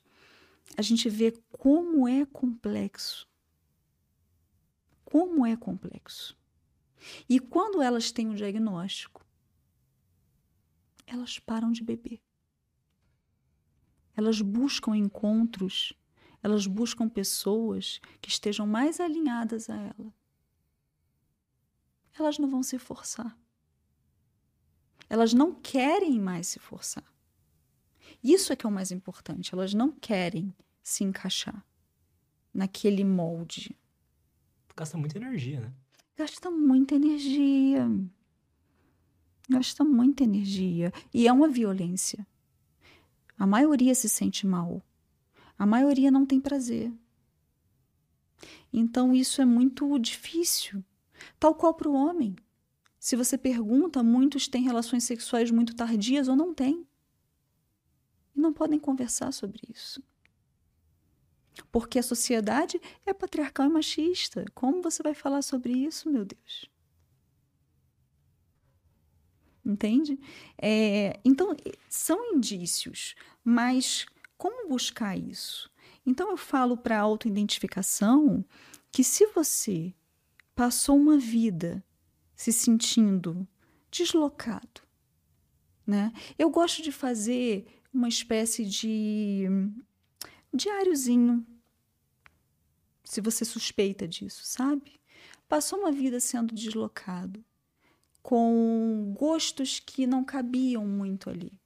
a 0.78 0.82
gente 0.82 1.10
vê 1.10 1.32
como 1.52 2.08
é 2.08 2.26
complexo. 2.26 3.28
Como 5.04 5.46
é 5.46 5.56
complexo. 5.56 6.38
E 7.30 7.40
quando 7.40 7.82
elas 7.82 8.12
têm 8.12 8.28
um 8.28 8.36
diagnóstico, 8.36 9.26
elas 11.06 11.40
param 11.40 11.72
de 11.72 11.84
beber. 11.84 12.22
Elas 14.16 14.42
buscam 14.42 14.96
encontros 14.96 15.94
elas 16.46 16.68
buscam 16.68 17.10
pessoas 17.10 18.00
que 18.22 18.30
estejam 18.30 18.68
mais 18.68 19.00
alinhadas 19.00 19.68
a 19.68 19.76
ela. 19.78 20.14
Elas 22.14 22.38
não 22.38 22.48
vão 22.48 22.62
se 22.62 22.78
forçar. 22.78 23.36
Elas 25.10 25.34
não 25.34 25.56
querem 25.56 26.20
mais 26.20 26.46
se 26.46 26.60
forçar. 26.60 27.04
Isso 28.26 28.52
é 28.52 28.56
que 28.56 28.66
é 28.66 28.70
o 28.70 28.72
mais 28.72 28.92
importante. 28.92 29.54
Elas 29.54 29.74
não 29.74 29.92
querem 29.92 30.54
se 30.82 31.04
encaixar 31.04 31.64
naquele 32.54 33.04
molde. 33.04 33.78
Gasta 34.76 34.98
muita 34.98 35.18
energia, 35.18 35.62
né? 35.62 35.74
Gasta 36.18 36.50
muita 36.50 36.96
energia. 36.96 37.88
Gasta 39.50 39.84
muita 39.84 40.24
energia. 40.24 40.92
E 41.14 41.28
é 41.28 41.32
uma 41.32 41.48
violência. 41.48 42.26
A 43.38 43.46
maioria 43.46 43.94
se 43.94 44.10
sente 44.10 44.48
mal 44.48 44.82
a 45.58 45.66
maioria 45.66 46.12
não 46.12 46.26
tem 46.26 46.40
prazer. 46.40 46.92
Então 48.72 49.14
isso 49.14 49.42
é 49.42 49.46
muito 49.46 49.98
difícil. 50.00 50.84
Tal 51.40 51.56
qual 51.56 51.74
para 51.74 51.90
o 51.90 51.94
homem. 51.94 52.36
Se 53.00 53.16
você 53.16 53.38
pergunta, 53.38 54.04
muitos 54.04 54.48
têm 54.48 54.64
relações 54.64 55.04
sexuais 55.04 55.52
muito 55.52 55.76
tardias 55.76 56.28
ou 56.28 56.36
não 56.36 56.54
têm. 56.54 56.86
E 58.36 58.40
não 58.40 58.54
podem 58.54 58.80
conversar 58.80 59.32
sobre 59.32 59.62
isso. 59.70 60.04
Porque 61.72 62.00
a 62.00 62.04
sociedade 62.04 62.82
é 63.06 63.14
patriarcal 63.14 63.66
e 63.66 63.70
machista. 63.70 64.46
Como 64.54 64.82
você 64.82 65.02
vai 65.02 65.14
falar 65.14 65.42
sobre 65.42 65.74
isso, 65.74 66.10
meu 66.10 66.26
Deus? 66.26 66.70
Entende? 69.66 70.20
É, 70.62 71.20
então, 71.26 71.56
são 71.90 72.34
indícios, 72.34 73.16
mas 73.44 74.06
como 74.38 74.70
buscar 74.70 75.18
isso? 75.18 75.72
Então 76.06 76.30
eu 76.30 76.38
falo 76.38 76.78
para 76.78 77.00
autoidentificação 77.00 78.46
que 78.92 79.04
se 79.04 79.26
você 79.28 79.94
passou 80.54 80.96
uma 80.98 81.18
vida 81.18 81.84
se 82.36 82.52
sentindo 82.52 83.48
deslocado, 83.90 84.82
né? 85.86 86.12
Eu 86.38 86.50
gosto 86.50 86.82
de 86.82 86.92
fazer 86.92 87.66
uma 87.96 88.10
espécie 88.10 88.66
de 88.66 89.46
diáriozinho, 90.54 91.46
se 93.04 93.22
você 93.22 93.46
suspeita 93.46 94.08
disso, 94.08 94.42
sabe? 94.44 95.00
Passou 95.48 95.80
uma 95.80 95.92
vida 95.92 96.20
sendo 96.20 96.54
deslocado, 96.54 97.44
com 98.22 99.14
gostos 99.18 99.80
que 99.80 100.06
não 100.06 100.24
cabiam 100.24 100.86
muito 100.86 101.30
ali, 101.30 101.58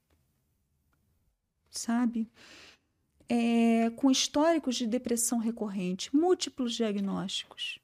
sabe? 1.72 2.30
É, 3.28 3.90
com 3.92 4.12
históricos 4.12 4.76
de 4.76 4.86
depressão 4.86 5.40
recorrente, 5.40 6.16
múltiplos 6.16 6.76
diagnósticos, 6.76 7.80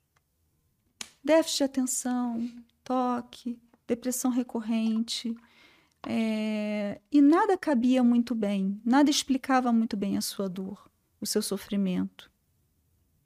déficit 1.24 1.58
de 1.58 1.64
atenção, 1.64 2.52
toque, 2.84 3.60
depressão 3.88 4.30
recorrente, 4.30 5.36
é, 6.08 7.02
e 7.12 7.20
nada 7.20 7.58
cabia 7.58 8.04
muito 8.04 8.36
bem, 8.36 8.80
nada 8.86 9.10
explicava 9.10 9.72
muito 9.74 9.98
bem 9.98 10.18
a 10.18 10.22
sua 10.22 10.48
dor, 10.48 10.90
o 11.20 11.26
seu 11.26 11.42
sofrimento. 11.42 12.32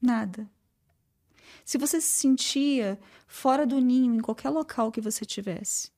Nada. 0.01 0.49
Se 1.65 1.77
você 1.77 1.99
se 1.99 2.19
sentia 2.19 2.97
fora 3.27 3.65
do 3.68 3.80
ninho 3.80 4.15
em 4.15 4.22
qualquer 4.22 4.49
local 4.49 4.91
que 4.91 5.01
você 5.01 5.26
tivesse, 5.26 5.91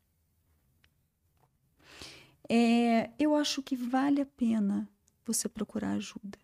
é, 2.49 3.11
eu 3.19 3.35
acho 3.35 3.61
que 3.61 3.75
vale 3.75 4.19
a 4.19 4.25
pena 4.25 4.89
você 5.23 5.47
procurar 5.47 5.91
ajuda. 5.91 6.37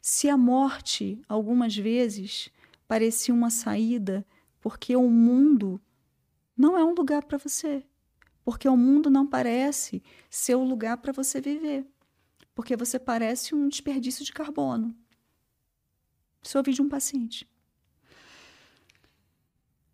Se 0.00 0.28
a 0.28 0.36
morte, 0.36 1.22
algumas 1.28 1.76
vezes, 1.76 2.50
parecia 2.88 3.32
uma 3.32 3.50
saída 3.50 4.26
porque 4.60 4.96
o 4.96 5.08
mundo 5.08 5.80
não 6.56 6.76
é 6.78 6.84
um 6.84 6.94
lugar 6.94 7.24
para 7.24 7.38
você 7.38 7.84
porque 8.44 8.68
o 8.68 8.76
mundo 8.76 9.08
não 9.08 9.26
parece 9.26 10.02
ser 10.28 10.54
o 10.54 10.64
lugar 10.64 10.96
para 10.98 11.12
você 11.12 11.40
viver, 11.40 11.86
porque 12.54 12.76
você 12.76 12.98
parece 12.98 13.54
um 13.54 13.68
desperdício 13.68 14.24
de 14.24 14.32
carbono. 14.32 14.94
Isso 16.42 16.56
eu 16.56 16.60
ouvi 16.60 16.72
de 16.72 16.82
um 16.82 16.88
paciente. 16.88 17.48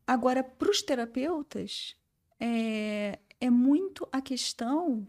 Agora, 0.06 0.42
para 0.42 0.70
os 0.70 0.80
terapeutas, 0.80 1.94
é, 2.40 3.18
é, 3.38 3.50
muito 3.50 4.08
a 4.10 4.22
questão 4.22 5.06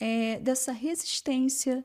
é, 0.00 0.40
dessa 0.40 0.72
resistência, 0.72 1.84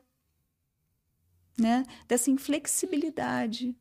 né? 1.58 1.84
dessa 2.08 2.30
inflexibilidade 2.30 3.76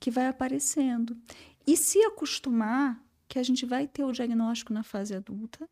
que 0.00 0.10
vai 0.10 0.26
aparecendo. 0.26 1.14
E 1.66 1.76
se 1.76 2.02
acostumar 2.04 3.05
que 3.28 3.38
a 3.38 3.42
gente 3.42 3.66
vai 3.66 3.86
ter 3.86 4.04
o 4.04 4.12
diagnóstico 4.12 4.72
na 4.72 4.82
fase 4.82 5.14
adulta 5.14 5.68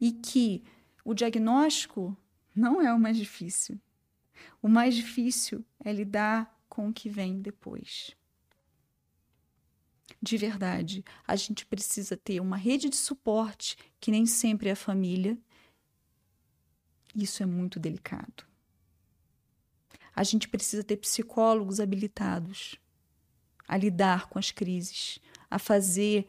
e 0.00 0.12
que 0.12 0.62
o 1.04 1.14
diagnóstico 1.14 2.16
não 2.54 2.80
é 2.80 2.92
o 2.92 2.98
mais 2.98 3.16
difícil. 3.16 3.80
O 4.62 4.68
mais 4.68 4.94
difícil 4.94 5.64
é 5.84 5.92
lidar 5.92 6.58
com 6.68 6.88
o 6.88 6.92
que 6.92 7.08
vem 7.08 7.40
depois. 7.40 8.16
De 10.22 10.36
verdade, 10.36 11.04
a 11.26 11.34
gente 11.36 11.64
precisa 11.64 12.16
ter 12.16 12.40
uma 12.40 12.56
rede 12.56 12.88
de 12.88 12.96
suporte 12.96 13.76
que 13.98 14.10
nem 14.10 14.26
sempre 14.26 14.68
é 14.68 14.72
a 14.72 14.76
família. 14.76 15.38
Isso 17.14 17.42
é 17.42 17.46
muito 17.46 17.80
delicado. 17.80 18.44
A 20.14 20.22
gente 20.22 20.48
precisa 20.48 20.84
ter 20.84 20.96
psicólogos 20.96 21.80
habilitados 21.80 22.76
a 23.66 23.76
lidar 23.76 24.28
com 24.28 24.38
as 24.38 24.50
crises, 24.50 25.18
a 25.48 25.58
fazer 25.58 26.28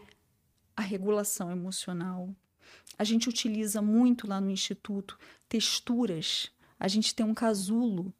a 0.81 0.85
regulação 0.85 1.51
emocional. 1.51 2.29
A 2.97 3.03
gente 3.03 3.29
utiliza 3.29 3.81
muito 3.81 4.27
lá 4.27 4.41
no 4.41 4.51
instituto 4.51 5.17
texturas. 5.47 6.51
A 6.79 6.87
gente 6.87 7.13
tem 7.15 7.25
um 7.25 7.33
casulo. 7.33 8.13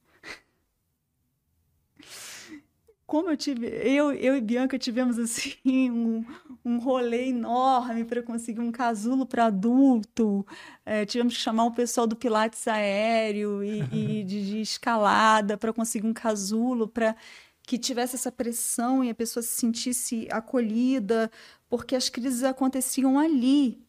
Como 3.05 3.29
eu 3.29 3.35
tive, 3.35 3.67
eu, 3.67 4.13
eu 4.13 4.38
e 4.38 4.41
Bianca 4.41 4.79
tivemos 4.79 5.19
assim 5.19 5.57
um, 5.91 6.25
um 6.63 6.79
rolê 6.79 7.27
enorme 7.27 8.05
para 8.05 8.23
conseguir 8.23 8.61
um 8.61 8.71
casulo 8.71 9.25
para 9.25 9.47
adulto. 9.47 10.45
É, 10.85 11.05
tivemos 11.05 11.35
que 11.35 11.41
chamar 11.41 11.65
o 11.65 11.73
pessoal 11.73 12.07
do 12.07 12.15
Pilates 12.15 12.65
aéreo 12.67 13.61
e, 13.63 13.81
e 13.91 14.23
de, 14.25 14.45
de 14.45 14.61
escalada 14.61 15.57
para 15.57 15.73
conseguir 15.73 16.07
um 16.07 16.13
casulo 16.13 16.88
para 16.88 17.15
que 17.63 17.77
tivesse 17.77 18.15
essa 18.15 18.31
pressão 18.31 19.03
e 19.03 19.09
a 19.09 19.15
pessoa 19.15 19.43
se 19.43 19.55
sentisse 19.55 20.27
acolhida, 20.31 21.31
porque 21.69 21.95
as 21.95 22.09
crises 22.09 22.43
aconteciam 22.43 23.17
ali. 23.17 23.85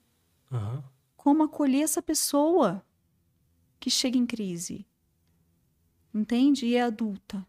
Uhum. 0.51 0.83
Como 1.17 1.43
acolher 1.43 1.83
essa 1.83 2.03
pessoa 2.03 2.85
que 3.81 3.91
chega 3.91 4.19
em 4.19 4.27
crise? 4.27 4.87
Entende? 6.15 6.67
E 6.67 6.77
é 6.77 6.83
adulta. 6.83 7.47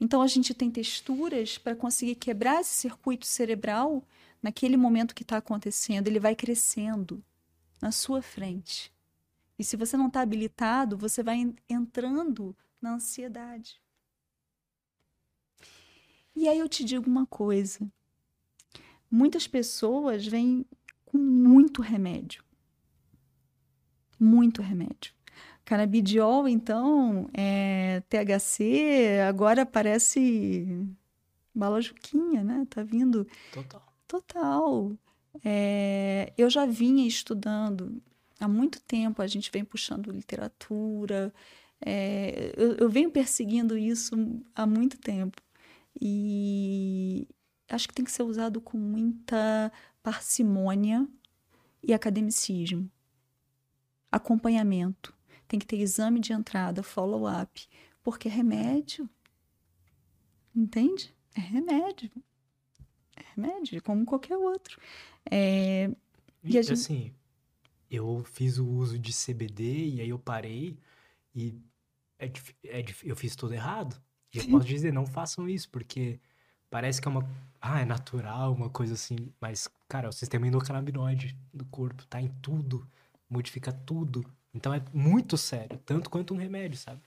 Então 0.00 0.22
a 0.22 0.26
gente 0.26 0.54
tem 0.54 0.70
texturas 0.70 1.58
para 1.58 1.74
conseguir 1.74 2.14
quebrar 2.14 2.60
esse 2.60 2.74
circuito 2.74 3.26
cerebral 3.26 4.02
naquele 4.42 4.76
momento 4.76 5.14
que 5.14 5.22
está 5.22 5.36
acontecendo. 5.36 6.06
Ele 6.06 6.20
vai 6.20 6.34
crescendo 6.34 7.22
na 7.80 7.90
sua 7.90 8.22
frente. 8.22 8.92
E 9.58 9.64
se 9.64 9.76
você 9.76 9.96
não 9.96 10.06
está 10.06 10.20
habilitado, 10.20 10.96
você 10.96 11.22
vai 11.22 11.52
entrando 11.68 12.56
na 12.80 12.94
ansiedade. 12.94 13.80
E 16.38 16.48
aí 16.48 16.60
eu 16.60 16.68
te 16.68 16.84
digo 16.84 17.10
uma 17.10 17.26
coisa: 17.26 17.80
muitas 19.10 19.48
pessoas 19.48 20.24
vêm 20.24 20.64
com 21.04 21.18
muito 21.18 21.82
remédio. 21.82 22.44
Muito 24.20 24.62
remédio. 24.62 25.12
Canabidiol, 25.64 26.46
então, 26.46 27.28
é, 27.34 28.02
THC, 28.08 29.18
agora 29.28 29.66
parece 29.66 30.86
balajuquinha, 31.52 32.44
né? 32.44 32.64
Tá 32.70 32.84
vindo. 32.84 33.26
Total. 33.52 33.92
Total. 34.06 34.92
É, 35.44 36.32
eu 36.38 36.48
já 36.48 36.64
vinha 36.66 37.06
estudando 37.06 38.00
há 38.38 38.46
muito 38.46 38.80
tempo, 38.82 39.20
a 39.20 39.26
gente 39.26 39.50
vem 39.50 39.64
puxando 39.64 40.12
literatura, 40.12 41.34
é, 41.84 42.54
eu, 42.56 42.76
eu 42.76 42.88
venho 42.88 43.10
perseguindo 43.10 43.76
isso 43.76 44.14
há 44.54 44.64
muito 44.64 44.96
tempo. 44.98 45.42
E 46.00 47.28
acho 47.68 47.88
que 47.88 47.94
tem 47.94 48.04
que 48.04 48.12
ser 48.12 48.22
usado 48.22 48.60
com 48.60 48.78
muita 48.78 49.72
parcimônia 50.02 51.06
e 51.82 51.92
academicismo. 51.92 52.90
Acompanhamento. 54.10 55.14
Tem 55.46 55.58
que 55.58 55.66
ter 55.66 55.78
exame 55.78 56.20
de 56.20 56.32
entrada, 56.32 56.82
follow-up, 56.82 57.68
porque 58.02 58.28
é 58.28 58.30
remédio. 58.30 59.08
Entende? 60.54 61.14
É 61.34 61.40
remédio. 61.40 62.10
É 63.16 63.22
remédio, 63.34 63.82
como 63.82 64.04
qualquer 64.04 64.36
outro. 64.36 64.80
É... 65.30 65.90
E, 66.42 66.48
e 66.48 66.52
gente... 66.52 66.72
assim, 66.72 67.14
eu 67.90 68.22
fiz 68.24 68.58
o 68.58 68.66
uso 68.66 68.98
de 68.98 69.12
CBD 69.12 69.88
e 69.88 70.00
aí 70.00 70.08
eu 70.08 70.18
parei 70.18 70.78
e 71.34 71.54
é, 72.18 72.26
é, 72.64 72.84
eu 73.04 73.16
fiz 73.16 73.36
tudo 73.36 73.54
errado. 73.54 74.00
E 74.34 74.38
eu 74.38 74.48
posso 74.48 74.66
dizer, 74.66 74.92
não 74.92 75.06
façam 75.06 75.48
isso, 75.48 75.68
porque 75.70 76.20
parece 76.70 77.00
que 77.00 77.08
é 77.08 77.10
uma. 77.10 77.28
Ah, 77.60 77.80
é 77.80 77.84
natural, 77.84 78.52
uma 78.52 78.70
coisa 78.70 78.94
assim. 78.94 79.32
Mas, 79.40 79.68
cara, 79.88 80.08
o 80.08 80.12
sistema 80.12 80.46
endocannabinoide 80.46 81.36
do 81.52 81.64
corpo 81.66 82.06
tá 82.06 82.20
em 82.20 82.28
tudo, 82.42 82.86
modifica 83.28 83.72
tudo. 83.72 84.24
Então 84.54 84.72
é 84.72 84.82
muito 84.92 85.36
sério, 85.36 85.78
tanto 85.84 86.08
quanto 86.10 86.34
um 86.34 86.36
remédio, 86.36 86.78
sabe? 86.78 87.00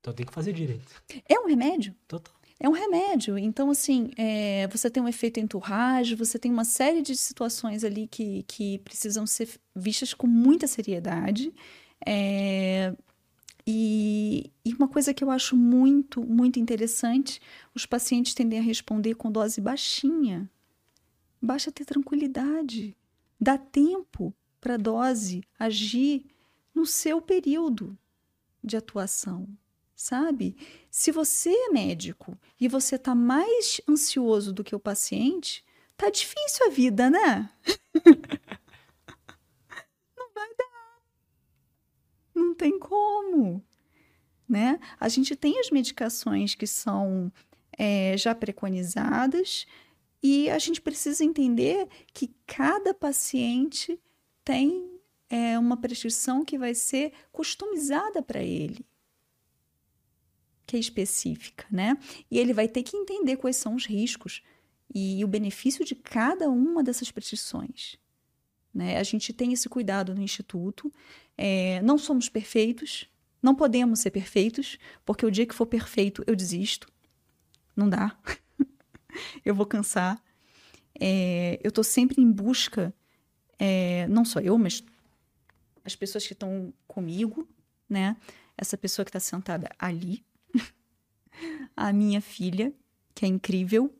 Então 0.00 0.12
tem 0.12 0.24
que 0.24 0.32
fazer 0.32 0.52
direito. 0.52 1.02
É 1.28 1.38
um 1.38 1.46
remédio? 1.46 1.94
Total. 2.06 2.34
É 2.60 2.68
um 2.68 2.72
remédio. 2.72 3.38
Então, 3.38 3.70
assim, 3.70 4.10
é, 4.16 4.66
você 4.68 4.90
tem 4.90 5.02
um 5.02 5.08
efeito 5.08 5.38
enturragem, 5.38 6.16
você 6.16 6.38
tem 6.38 6.50
uma 6.50 6.64
série 6.64 7.02
de 7.02 7.16
situações 7.16 7.84
ali 7.84 8.08
que, 8.08 8.42
que 8.44 8.78
precisam 8.78 9.26
ser 9.26 9.48
vistas 9.76 10.12
com 10.12 10.26
muita 10.26 10.66
seriedade. 10.66 11.52
É, 12.04 12.92
e, 13.70 14.50
e, 14.64 14.72
uma 14.72 14.88
coisa 14.88 15.12
que 15.12 15.22
eu 15.22 15.30
acho 15.30 15.54
muito, 15.54 16.24
muito 16.24 16.58
interessante, 16.58 17.38
os 17.74 17.84
pacientes 17.84 18.32
tendem 18.32 18.58
a 18.58 18.62
responder 18.62 19.14
com 19.14 19.30
dose 19.30 19.60
baixinha. 19.60 20.50
Basta 21.38 21.70
ter 21.70 21.84
tranquilidade. 21.84 22.96
Dá 23.38 23.58
tempo 23.58 24.34
para 24.58 24.74
a 24.74 24.78
dose 24.78 25.42
agir 25.58 26.24
no 26.74 26.86
seu 26.86 27.20
período 27.20 27.94
de 28.64 28.74
atuação, 28.74 29.46
sabe? 29.94 30.56
Se 30.90 31.12
você 31.12 31.50
é 31.50 31.68
médico 31.68 32.38
e 32.58 32.68
você 32.68 32.96
está 32.96 33.14
mais 33.14 33.82
ansioso 33.86 34.50
do 34.50 34.64
que 34.64 34.74
o 34.74 34.80
paciente, 34.80 35.62
tá 35.94 36.08
difícil 36.08 36.68
a 36.68 36.70
vida, 36.70 37.10
né? 37.10 37.50
Não 42.38 42.54
tem 42.54 42.78
como. 42.78 43.62
né? 44.48 44.78
A 44.98 45.08
gente 45.08 45.36
tem 45.36 45.58
as 45.60 45.70
medicações 45.70 46.54
que 46.54 46.66
são 46.66 47.30
é, 47.76 48.16
já 48.16 48.34
preconizadas 48.34 49.66
e 50.22 50.48
a 50.50 50.58
gente 50.58 50.80
precisa 50.80 51.24
entender 51.24 51.88
que 52.12 52.30
cada 52.46 52.94
paciente 52.94 54.00
tem 54.44 54.98
é, 55.28 55.58
uma 55.58 55.76
prescrição 55.76 56.44
que 56.44 56.58
vai 56.58 56.74
ser 56.74 57.12
customizada 57.30 58.22
para 58.22 58.42
ele, 58.42 58.84
que 60.66 60.76
é 60.76 60.80
específica, 60.80 61.66
né? 61.70 61.96
E 62.30 62.38
ele 62.38 62.52
vai 62.52 62.66
ter 62.66 62.82
que 62.82 62.96
entender 62.96 63.36
quais 63.36 63.56
são 63.56 63.74
os 63.74 63.86
riscos 63.86 64.42
e 64.92 65.22
o 65.22 65.28
benefício 65.28 65.84
de 65.84 65.94
cada 65.94 66.48
uma 66.48 66.82
dessas 66.82 67.10
prescrições. 67.10 67.98
Né? 68.78 68.96
A 68.96 69.02
gente 69.02 69.32
tem 69.32 69.52
esse 69.52 69.68
cuidado 69.68 70.14
no 70.14 70.22
Instituto. 70.22 70.92
É, 71.36 71.82
não 71.82 71.98
somos 71.98 72.28
perfeitos, 72.28 73.08
não 73.42 73.52
podemos 73.52 73.98
ser 73.98 74.12
perfeitos, 74.12 74.78
porque 75.04 75.26
o 75.26 75.32
dia 75.32 75.44
que 75.44 75.54
for 75.54 75.66
perfeito 75.66 76.22
eu 76.28 76.36
desisto. 76.36 76.88
Não 77.74 77.88
dá. 77.88 78.16
eu 79.44 79.52
vou 79.52 79.66
cansar. 79.66 80.22
É, 80.94 81.58
eu 81.60 81.70
estou 81.70 81.82
sempre 81.82 82.22
em 82.22 82.30
busca, 82.30 82.94
é, 83.58 84.06
não 84.06 84.24
só 84.24 84.38
eu, 84.38 84.56
mas 84.56 84.84
as 85.84 85.96
pessoas 85.96 86.24
que 86.24 86.32
estão 86.32 86.72
comigo, 86.86 87.48
né? 87.88 88.16
Essa 88.56 88.78
pessoa 88.78 89.04
que 89.04 89.08
está 89.08 89.18
sentada 89.18 89.68
ali, 89.76 90.24
a 91.76 91.92
minha 91.92 92.20
filha, 92.20 92.72
que 93.12 93.24
é 93.24 93.28
incrível. 93.28 93.92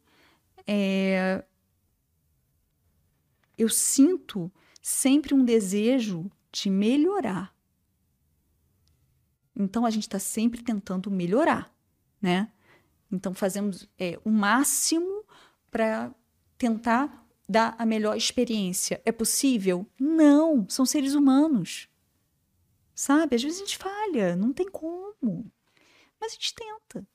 É, 0.64 1.42
eu 3.56 3.68
sinto 3.68 4.52
sempre 4.88 5.34
um 5.34 5.44
desejo 5.44 6.30
de 6.50 6.70
melhorar. 6.70 7.54
Então 9.54 9.84
a 9.84 9.90
gente 9.90 10.04
está 10.04 10.18
sempre 10.18 10.62
tentando 10.62 11.10
melhorar, 11.10 11.74
né? 12.22 12.50
Então 13.12 13.34
fazemos 13.34 13.86
é, 13.98 14.18
o 14.24 14.30
máximo 14.30 15.24
para 15.70 16.10
tentar 16.56 17.26
dar 17.46 17.74
a 17.78 17.84
melhor 17.84 18.16
experiência. 18.16 19.02
É 19.04 19.12
possível? 19.12 19.86
Não, 20.00 20.66
são 20.70 20.86
seres 20.86 21.12
humanos. 21.12 21.88
Sabe? 22.94 23.36
Às 23.36 23.42
vezes 23.42 23.58
a 23.58 23.64
gente 23.64 23.76
falha, 23.76 24.34
não 24.36 24.54
tem 24.54 24.70
como. 24.70 25.52
Mas 26.18 26.32
a 26.32 26.34
gente 26.34 26.54
tenta. 26.54 27.06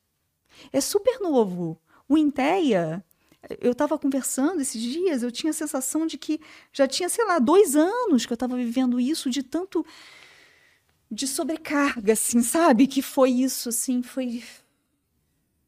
É 0.71 0.79
super 0.79 1.19
novo. 1.19 1.81
O 2.07 2.19
Inteia, 2.19 3.03
eu 3.59 3.73
estava 3.73 3.97
conversando 3.97 4.61
esses 4.61 4.81
dias, 4.81 5.23
eu 5.23 5.31
tinha 5.31 5.51
a 5.51 5.53
sensação 5.53 6.05
de 6.05 6.17
que 6.17 6.39
já 6.71 6.87
tinha, 6.87 7.09
sei 7.09 7.25
lá, 7.25 7.39
dois 7.39 7.75
anos 7.75 8.25
que 8.25 8.31
eu 8.31 8.35
estava 8.35 8.55
vivendo 8.55 8.99
isso 8.99 9.29
de 9.29 9.43
tanto 9.43 9.85
de 11.11 11.27
sobrecarga, 11.27 12.13
assim, 12.13 12.41
sabe? 12.41 12.87
Que 12.87 13.01
foi 13.01 13.29
isso, 13.29 13.69
assim, 13.69 14.01
foi. 14.01 14.43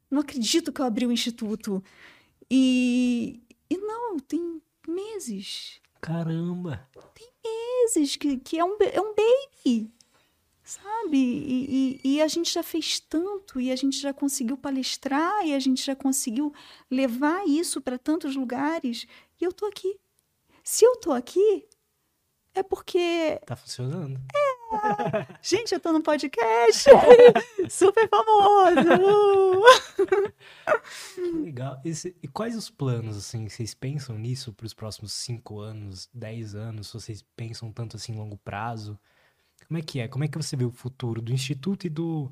Não 0.09 0.21
acredito 0.21 0.71
que 0.71 0.81
eu 0.81 0.85
abri 0.85 1.05
o 1.05 1.11
instituto. 1.11 1.83
E, 2.49 3.41
e 3.69 3.77
não, 3.77 4.19
tem 4.19 4.61
meses. 4.87 5.79
Caramba! 6.01 6.87
Tem 7.13 7.27
meses 7.43 8.15
que, 8.15 8.37
que 8.37 8.59
é, 8.59 8.63
um, 8.63 8.77
é 8.79 9.01
um 9.01 9.13
baby, 9.15 9.91
sabe? 10.65 11.17
E, 11.17 11.99
e, 12.03 12.15
e, 12.15 12.21
a 12.21 12.27
gente 12.27 12.51
já 12.51 12.63
fez 12.63 12.99
tanto, 12.99 13.61
e 13.61 13.71
a 13.71 13.75
gente 13.75 13.99
já 13.99 14.11
conseguiu 14.11 14.57
palestrar, 14.57 15.45
e 15.45 15.53
a 15.53 15.59
gente 15.59 15.85
já 15.85 15.95
conseguiu 15.95 16.51
levar 16.89 17.47
isso 17.47 17.79
para 17.79 17.99
tantos 17.99 18.35
lugares, 18.35 19.05
e 19.39 19.43
eu 19.45 19.53
tô 19.53 19.67
aqui. 19.67 19.99
Se 20.63 20.83
eu 20.83 20.95
tô 20.95 21.11
aqui, 21.11 21.67
é 22.55 22.63
porque. 22.63 23.39
Tá 23.45 23.55
funcionando. 23.55 24.19
É. 24.33 24.55
Gente, 25.41 25.73
eu 25.73 25.79
tô 25.79 25.93
no 25.93 26.01
podcast. 26.01 26.89
Super 27.69 28.09
famoso. 28.09 29.61
Legal. 31.43 31.79
Esse, 31.85 32.15
e 32.23 32.27
quais 32.27 32.55
os 32.55 32.69
planos, 32.69 33.15
assim? 33.15 33.47
Vocês 33.47 33.75
pensam 33.75 34.17
nisso 34.17 34.51
para 34.51 34.65
os 34.65 34.73
próximos 34.73 35.13
cinco 35.13 35.59
anos, 35.59 36.09
dez 36.11 36.55
anos? 36.55 36.91
Vocês 36.91 37.23
pensam 37.35 37.71
tanto 37.71 37.95
assim, 37.97 38.15
longo 38.15 38.37
prazo? 38.37 38.97
Como 39.67 39.79
é 39.79 39.81
que 39.81 39.99
é? 39.99 40.07
Como 40.07 40.23
é 40.23 40.27
que 40.27 40.37
você 40.37 40.55
vê 40.55 40.63
o 40.63 40.71
futuro 40.71 41.21
do 41.21 41.33
Instituto 41.33 41.87
e 41.87 41.89
do. 41.89 42.31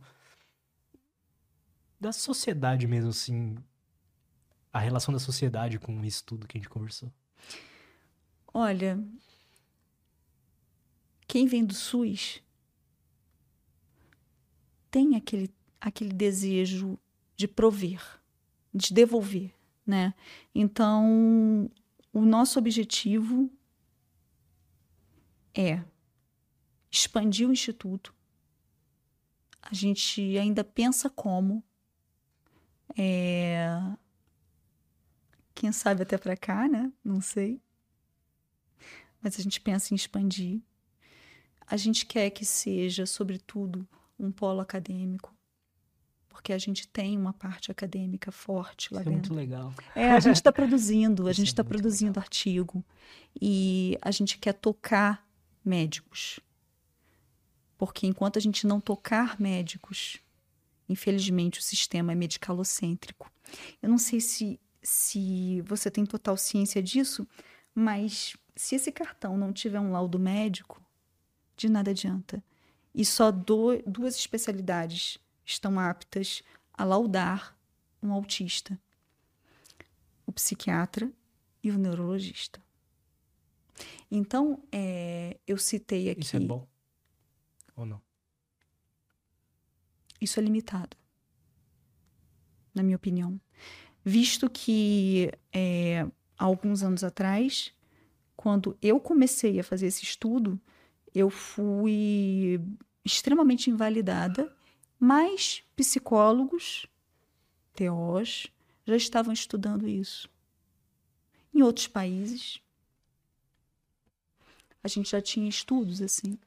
da 2.00 2.12
sociedade 2.12 2.88
mesmo, 2.88 3.10
assim? 3.10 3.56
A 4.72 4.80
relação 4.80 5.14
da 5.14 5.20
sociedade 5.20 5.80
com 5.80 6.04
isso 6.04 6.24
tudo 6.24 6.48
que 6.48 6.58
a 6.58 6.60
gente 6.60 6.70
conversou? 6.70 7.12
Olha, 8.54 9.04
quem 11.28 11.48
vem 11.48 11.66
do 11.66 11.74
SUS 11.74 12.42
tem 14.92 15.16
aquele, 15.16 15.52
aquele 15.82 16.14
desejo 16.14 17.00
de 17.36 17.48
prover, 17.48 18.02
de 18.72 18.94
devolver, 18.94 19.52
né? 19.86 20.14
Então, 20.54 21.70
o 22.12 22.22
nosso 22.22 22.60
objetivo 22.60 23.50
é 25.56 25.84
expandir 26.94 27.50
o 27.50 27.52
instituto. 27.52 28.14
A 29.62 29.74
gente 29.74 30.38
ainda 30.38 30.64
pensa 30.64 31.10
como. 31.10 31.64
É... 32.96 33.68
Quem 35.56 35.72
sabe 35.72 36.04
até 36.04 36.18
para 36.18 36.38
cá, 36.38 36.68
né? 36.68 36.92
Não 37.04 37.20
sei. 37.20 37.62
Mas 39.22 39.40
a 39.40 39.44
gente 39.44 39.60
pensa 39.60 39.94
em 39.94 39.96
expandir. 39.96 40.62
A 41.66 41.78
gente 41.78 42.06
quer 42.06 42.30
que 42.30 42.46
seja, 42.46 43.06
sobretudo, 43.06 43.88
um 44.20 44.32
polo 44.32 44.60
acadêmico, 44.60 45.34
porque 46.28 46.52
a 46.52 46.58
gente 46.58 46.88
tem 46.88 47.18
uma 47.18 47.32
parte 47.32 47.72
acadêmica 47.72 48.32
forte 48.32 48.94
lá 48.94 49.02
Isso 49.02 49.10
dentro. 49.10 49.34
É 49.34 49.36
muito 49.36 49.52
legal. 49.52 49.74
É, 49.96 50.12
a 50.12 50.20
gente 50.20 50.36
está 50.36 50.52
produzindo, 50.52 51.28
a 51.28 51.32
Isso 51.32 51.38
gente 51.38 51.48
é 51.48 51.52
está 51.52 51.64
muito 51.64 51.72
produzindo 51.72 52.12
legal. 52.12 52.24
artigo 52.24 52.86
e 53.42 53.98
a 54.02 54.12
gente 54.12 54.38
quer 54.38 54.54
tocar 54.54 55.26
médicos, 55.64 56.42
porque 57.78 58.08
enquanto 58.08 58.38
a 58.38 58.42
gente 58.42 58.66
não 58.66 58.80
tocar 58.80 59.40
médicos, 59.40 60.20
infelizmente 60.88 61.60
o 61.60 61.64
sistema 61.64 62.12
é 62.12 62.16
medicalocêntrico. 62.16 63.32
Eu 63.82 63.90
não 63.90 63.98
sei 63.98 64.20
se 64.20 64.60
se 64.84 65.62
você 65.62 65.90
tem 65.90 66.06
total 66.06 66.36
ciência 66.36 66.84
disso, 66.84 67.26
mas 67.74 68.36
se 68.56 68.76
esse 68.76 68.92
cartão 68.92 69.38
não 69.38 69.54
tiver 69.54 69.80
um 69.80 69.92
laudo 69.92 70.20
médico, 70.20 70.84
de 71.56 71.70
nada 71.70 71.92
adianta. 71.92 72.44
E 72.94 73.04
só 73.06 73.32
do, 73.32 73.82
duas 73.88 74.16
especialidades 74.16 75.18
estão 75.46 75.80
aptas 75.80 76.44
a 76.74 76.84
laudar 76.84 77.58
um 78.02 78.12
autista: 78.12 78.80
o 80.26 80.32
psiquiatra 80.32 81.12
e 81.64 81.72
o 81.72 81.78
neurologista. 81.78 82.62
Então, 84.12 84.62
é, 84.72 85.40
eu 85.48 85.58
citei 85.58 86.10
aqui. 86.10 86.22
Isso 86.22 86.36
é 86.36 86.40
bom? 86.40 86.68
Ou 87.76 87.86
não? 87.86 88.02
Isso 90.22 90.40
é 90.40 90.44
limitado, 90.44 90.96
na 92.74 92.82
minha 92.82 92.96
opinião. 92.96 93.40
Visto 94.06 94.50
que 94.50 95.32
é, 95.52 96.02
há 96.38 96.46
alguns 96.46 96.84
anos 96.84 97.04
atrás, 97.04 97.74
quando 98.36 98.78
eu 98.82 99.00
comecei 99.00 99.60
a 99.60 99.64
fazer 99.64 99.88
esse 99.88 100.04
estudo, 100.04 100.60
eu 101.14 101.30
fui 101.30 102.60
extremamente 103.04 103.70
invalidada, 103.70 104.56
mas 105.00 105.64
psicólogos, 105.76 106.88
TOs, 107.74 108.48
já 108.86 108.96
estavam 108.96 109.34
estudando 109.34 109.88
isso. 109.88 110.30
Em 111.54 111.62
outros 111.62 111.88
países, 111.88 112.62
a 114.84 114.88
gente 114.88 115.12
já 115.12 115.22
tinha 115.22 115.48
estudos 115.48 116.02
assim. 116.02 116.38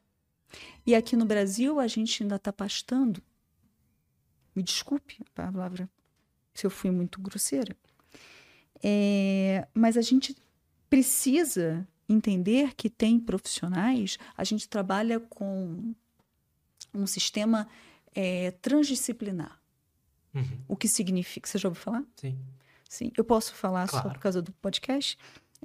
E 0.85 0.95
aqui 0.95 1.15
no 1.15 1.25
Brasil, 1.25 1.79
a 1.79 1.87
gente 1.87 2.23
ainda 2.23 2.35
está 2.37 2.51
pastando. 2.53 3.21
Me 4.55 4.63
desculpe 4.63 5.17
a 5.35 5.49
palavra, 5.51 5.89
se 6.53 6.65
eu 6.65 6.69
fui 6.69 6.89
muito 6.89 7.21
grosseira. 7.21 7.75
É, 8.83 9.67
mas 9.73 9.97
a 9.97 10.01
gente 10.01 10.35
precisa 10.89 11.87
entender 12.07 12.73
que 12.75 12.89
tem 12.89 13.19
profissionais, 13.19 14.17
a 14.35 14.43
gente 14.43 14.67
trabalha 14.69 15.19
com 15.19 15.93
um 16.93 17.05
sistema 17.05 17.67
é, 18.15 18.51
transdisciplinar. 18.51 19.61
Uhum. 20.33 20.59
O 20.67 20.75
que 20.75 20.87
significa? 20.87 21.47
Você 21.47 21.57
já 21.57 21.67
ouviu 21.67 21.81
falar? 21.83 22.03
Sim. 22.15 22.39
Sim. 22.89 23.11
Eu 23.17 23.23
posso 23.23 23.53
falar 23.53 23.87
só 23.87 24.01
Claro. 24.01 24.09
por 24.17 24.19
causa 24.21 24.41
do 24.41 24.51
podcast? 24.53 25.17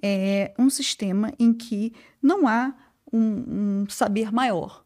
É 0.02 0.52
um 0.58 0.68
sistema 0.68 1.32
em 1.38 1.52
que 1.52 1.92
não 2.20 2.48
há 2.48 2.74
um, 3.12 3.82
um 3.82 3.88
saber 3.88 4.32
maior. 4.32 4.84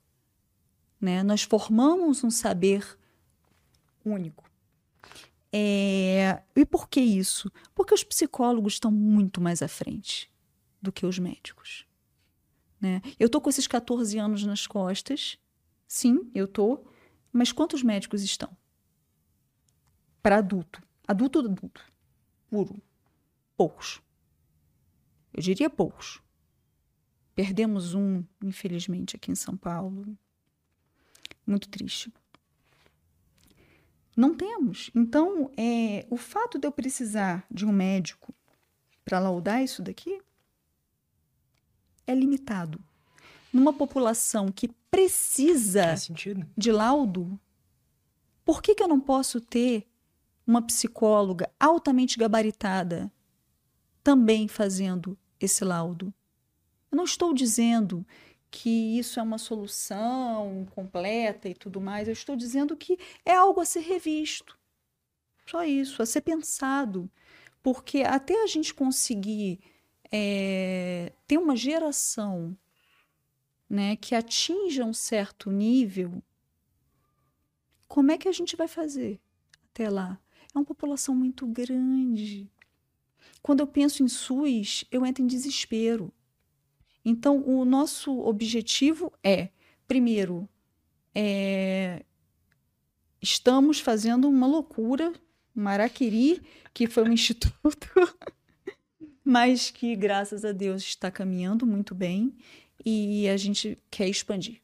Né? 1.00 1.22
Nós 1.22 1.42
formamos 1.42 2.24
um 2.24 2.30
saber 2.30 2.98
único. 4.04 4.44
É, 5.52 6.42
E 6.54 6.66
por 6.66 6.88
que 6.88 7.00
isso? 7.00 7.50
Porque 7.74 7.94
os 7.94 8.04
psicólogos 8.04 8.74
estão 8.74 8.90
muito 8.90 9.40
mais 9.40 9.62
à 9.62 9.68
frente 9.68 10.30
do 10.82 10.92
que 10.92 11.06
os 11.06 11.18
médicos. 11.18 11.86
Né? 12.80 13.00
Eu 13.18 13.28
tô 13.28 13.40
com 13.40 13.48
esses 13.48 13.66
14 13.66 14.18
anos 14.18 14.44
nas 14.44 14.66
costas, 14.66 15.38
sim, 15.86 16.30
eu 16.34 16.46
tô, 16.46 16.84
Mas 17.32 17.52
quantos 17.52 17.82
médicos 17.82 18.22
estão? 18.22 18.56
Para 20.22 20.38
adulto. 20.38 20.82
Adulto 21.06 21.38
adulto. 21.38 21.84
Puro. 22.48 22.82
Poucos. 23.56 24.00
Eu 25.32 25.42
diria 25.42 25.68
poucos. 25.68 26.20
Perdemos 27.36 27.92
um, 27.92 28.24
infelizmente, 28.42 29.14
aqui 29.14 29.30
em 29.30 29.34
São 29.34 29.58
Paulo. 29.58 30.16
Muito 31.46 31.68
triste. 31.68 32.10
Não 34.16 34.34
temos. 34.34 34.90
Então, 34.94 35.50
é, 35.54 36.06
o 36.08 36.16
fato 36.16 36.58
de 36.58 36.66
eu 36.66 36.72
precisar 36.72 37.46
de 37.50 37.66
um 37.66 37.70
médico 37.70 38.34
para 39.04 39.20
laudar 39.20 39.62
isso 39.62 39.82
daqui 39.82 40.18
é 42.06 42.14
limitado. 42.14 42.80
Numa 43.52 43.72
população 43.72 44.50
que 44.50 44.68
precisa 44.90 45.94
de 46.56 46.72
laudo, 46.72 47.38
por 48.46 48.62
que, 48.62 48.74
que 48.74 48.82
eu 48.82 48.88
não 48.88 48.98
posso 49.00 49.42
ter 49.42 49.86
uma 50.46 50.62
psicóloga 50.62 51.50
altamente 51.60 52.18
gabaritada 52.18 53.12
também 54.02 54.48
fazendo 54.48 55.18
esse 55.38 55.62
laudo? 55.64 56.14
Não 56.96 57.04
estou 57.04 57.34
dizendo 57.34 58.06
que 58.50 58.98
isso 58.98 59.20
é 59.20 59.22
uma 59.22 59.36
solução 59.36 60.66
completa 60.74 61.46
e 61.46 61.54
tudo 61.54 61.78
mais, 61.78 62.08
eu 62.08 62.12
estou 62.14 62.34
dizendo 62.34 62.74
que 62.74 62.98
é 63.22 63.34
algo 63.34 63.60
a 63.60 63.66
ser 63.66 63.80
revisto. 63.80 64.58
Só 65.46 65.62
isso, 65.62 66.00
a 66.00 66.06
ser 66.06 66.22
pensado. 66.22 67.10
Porque 67.62 68.02
até 68.02 68.42
a 68.42 68.46
gente 68.46 68.72
conseguir 68.72 69.60
é, 70.10 71.12
ter 71.26 71.36
uma 71.36 71.54
geração 71.54 72.56
né, 73.68 73.94
que 73.96 74.14
atinja 74.14 74.82
um 74.82 74.94
certo 74.94 75.50
nível, 75.50 76.22
como 77.86 78.10
é 78.10 78.16
que 78.16 78.28
a 78.28 78.32
gente 78.32 78.56
vai 78.56 78.68
fazer 78.68 79.20
até 79.70 79.90
lá? 79.90 80.18
É 80.54 80.58
uma 80.58 80.64
população 80.64 81.14
muito 81.14 81.46
grande. 81.46 82.50
Quando 83.42 83.60
eu 83.60 83.66
penso 83.66 84.02
em 84.02 84.08
SUS, 84.08 84.86
eu 84.90 85.04
entro 85.04 85.22
em 85.22 85.26
desespero. 85.26 86.10
Então, 87.08 87.40
o 87.46 87.64
nosso 87.64 88.18
objetivo 88.18 89.12
é, 89.22 89.50
primeiro, 89.86 90.48
é, 91.14 92.04
estamos 93.22 93.78
fazendo 93.78 94.28
uma 94.28 94.44
loucura, 94.44 95.12
Maraquiri, 95.54 96.42
que 96.74 96.88
foi 96.88 97.04
um 97.04 97.12
instituto, 97.14 97.88
mas 99.24 99.70
que, 99.70 99.94
graças 99.94 100.44
a 100.44 100.50
Deus, 100.50 100.82
está 100.82 101.08
caminhando 101.08 101.64
muito 101.64 101.94
bem 101.94 102.36
e 102.84 103.28
a 103.28 103.36
gente 103.36 103.78
quer 103.88 104.08
expandir. 104.08 104.60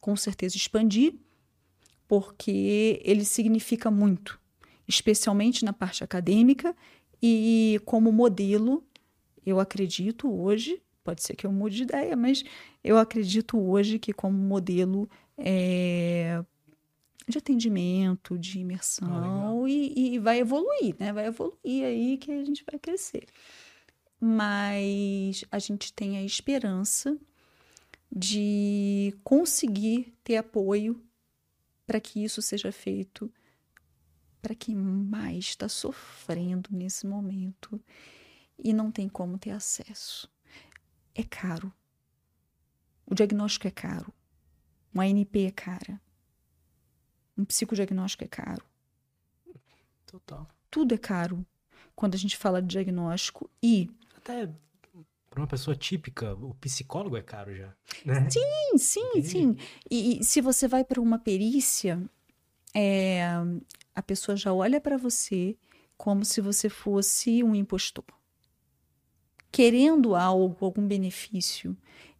Com 0.00 0.14
certeza 0.14 0.56
expandir, 0.56 1.12
porque 2.06 3.02
ele 3.04 3.24
significa 3.24 3.90
muito, 3.90 4.38
especialmente 4.86 5.64
na 5.64 5.72
parte 5.72 6.04
acadêmica 6.04 6.72
e 7.20 7.80
como 7.84 8.12
modelo, 8.12 8.86
eu 9.44 9.58
acredito 9.58 10.32
hoje 10.32 10.80
Pode 11.04 11.22
ser 11.22 11.34
que 11.34 11.46
eu 11.46 11.52
mude 11.52 11.76
de 11.76 11.82
ideia, 11.82 12.16
mas 12.16 12.44
eu 12.82 12.96
acredito 12.96 13.58
hoje 13.58 13.98
que, 13.98 14.12
como 14.12 14.38
modelo 14.38 15.08
é, 15.36 16.42
de 17.26 17.38
atendimento, 17.38 18.38
de 18.38 18.60
imersão, 18.60 19.64
ah, 19.64 19.68
e, 19.68 20.14
e, 20.14 20.18
vai 20.18 20.38
evoluir, 20.38 20.94
né? 20.98 21.12
Vai 21.12 21.26
evoluir 21.26 21.84
aí 21.84 22.18
que 22.18 22.30
a 22.30 22.44
gente 22.44 22.64
vai 22.70 22.78
crescer. 22.78 23.26
Mas 24.20 25.44
a 25.50 25.58
gente 25.58 25.92
tem 25.92 26.18
a 26.18 26.22
esperança 26.22 27.18
de 28.10 29.12
conseguir 29.24 30.14
ter 30.22 30.36
apoio 30.36 31.02
para 31.84 31.98
que 31.98 32.22
isso 32.22 32.40
seja 32.40 32.70
feito 32.70 33.32
para 34.40 34.54
quem 34.54 34.74
mais 34.74 35.46
está 35.46 35.68
sofrendo 35.68 36.70
nesse 36.72 37.06
momento 37.06 37.80
e 38.58 38.72
não 38.72 38.90
tem 38.90 39.08
como 39.08 39.38
ter 39.38 39.50
acesso 39.50 40.31
é 41.14 41.22
caro. 41.22 41.72
O 43.06 43.14
diagnóstico 43.14 43.66
é 43.66 43.70
caro. 43.70 44.12
Um 44.94 45.00
ANP 45.00 45.46
é 45.46 45.50
cara. 45.50 46.00
Um 47.36 47.44
psicodiagnóstico 47.44 48.24
é 48.24 48.28
caro. 48.28 48.64
Total. 50.06 50.48
Tudo 50.70 50.94
é 50.94 50.98
caro 50.98 51.44
quando 51.94 52.14
a 52.14 52.18
gente 52.18 52.36
fala 52.36 52.60
de 52.60 52.68
diagnóstico 52.68 53.50
e. 53.62 53.90
Até 54.16 54.48
para 55.28 55.40
uma 55.40 55.46
pessoa 55.46 55.74
típica, 55.74 56.34
o 56.34 56.54
psicólogo 56.54 57.16
é 57.16 57.22
caro 57.22 57.56
já. 57.56 57.74
Né? 58.04 58.28
Sim, 58.28 58.78
sim, 58.78 59.00
Entendi. 59.16 59.28
sim. 59.28 59.56
E, 59.90 60.20
e, 60.20 60.24
se 60.24 60.42
você 60.42 60.68
vai 60.68 60.84
para 60.84 61.00
uma 61.00 61.18
perícia, 61.18 62.02
é, 62.74 63.22
a 63.94 64.02
pessoa 64.02 64.36
já 64.36 64.52
olha 64.52 64.78
para 64.78 64.98
você 64.98 65.56
como 65.96 66.22
se 66.22 66.42
você 66.42 66.68
fosse 66.68 67.42
um 67.42 67.54
impostor 67.54 68.04
querendo 69.52 70.16
algo, 70.16 70.56
algum 70.64 70.86
benefício. 70.86 71.76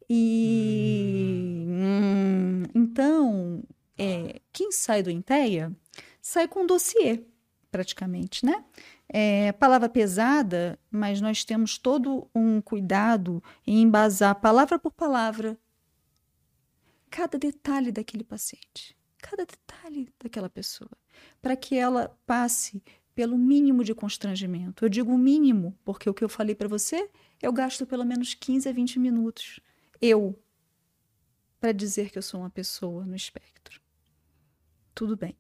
E 0.09 1.65
hum. 1.69 2.03
Hum, 2.63 2.63
então, 2.75 3.63
é, 3.99 4.41
quem 4.53 4.71
sai 4.71 5.03
do 5.03 5.11
Inteia 5.11 5.75
sai 6.21 6.47
com 6.47 6.61
um 6.61 6.67
dossiê, 6.67 7.25
praticamente, 7.71 8.45
né? 8.45 8.65
É, 9.09 9.53
palavra 9.53 9.89
pesada, 9.89 10.79
mas 10.91 11.21
nós 11.21 11.45
temos 11.45 11.77
todo 11.79 12.29
um 12.35 12.61
cuidado 12.61 13.43
em 13.67 13.83
embasar 13.83 14.41
palavra 14.41 14.79
por 14.79 14.93
palavra 14.93 15.59
cada 17.11 17.39
detalhe 17.39 17.93
daquele 17.93 18.25
paciente, 18.25 18.97
cada 19.19 19.45
detalhe 19.45 20.09
daquela 20.23 20.49
pessoa, 20.49 20.91
para 21.43 21.55
que 21.57 21.77
ela 21.77 22.19
passe 22.25 22.83
pelo 23.15 23.37
mínimo 23.37 23.85
de 23.85 23.95
constrangimento. 23.95 24.85
Eu 24.85 24.89
digo 24.89 25.13
o 25.13 25.19
mínimo, 25.19 25.77
porque 25.85 26.09
o 26.09 26.15
que 26.15 26.25
eu 26.25 26.29
falei 26.29 26.55
para 26.55 26.69
você, 26.69 27.11
eu 27.41 27.53
gasto 27.53 27.87
pelo 27.87 28.05
menos 28.05 28.35
15 28.35 28.69
a 28.69 28.73
20 28.73 28.99
minutos, 28.99 29.61
eu, 30.01 30.39
para 31.61 31.73
dizer 31.73 32.11
que 32.11 32.19
eu 32.19 32.23
sou 32.23 32.41
uma 32.41 32.51
pessoa 32.51 33.05
no 33.05 33.15
espectro. 33.15 33.81
Tudo 34.95 35.17
bem. 35.17 35.37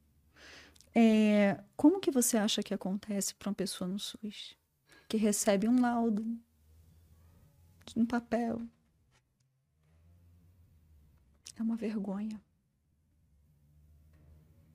É, 0.94 1.62
como 1.76 2.00
que 2.00 2.10
você 2.10 2.36
acha 2.36 2.62
que 2.62 2.74
acontece 2.74 3.34
para 3.34 3.48
uma 3.48 3.54
pessoa 3.54 3.88
no 3.88 3.98
SUS? 3.98 4.56
Que 5.08 5.16
recebe 5.16 5.68
um 5.68 5.80
laudo, 5.80 6.24
um 7.96 8.04
papel. 8.04 8.62
É 11.56 11.62
uma 11.62 11.76
vergonha. 11.76 12.40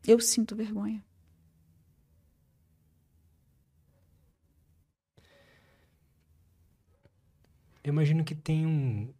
Eu 0.06 0.20
sinto 0.20 0.56
vergonha. 0.56 1.04
Eu 7.88 7.94
imagino 7.94 8.22
que 8.26 8.36
tem 8.36 8.66
um, 8.66 9.14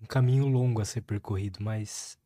um 0.00 0.06
caminho 0.06 0.46
longo 0.46 0.80
a 0.80 0.84
ser 0.84 1.00
percorrido, 1.00 1.58
mas 1.60 2.16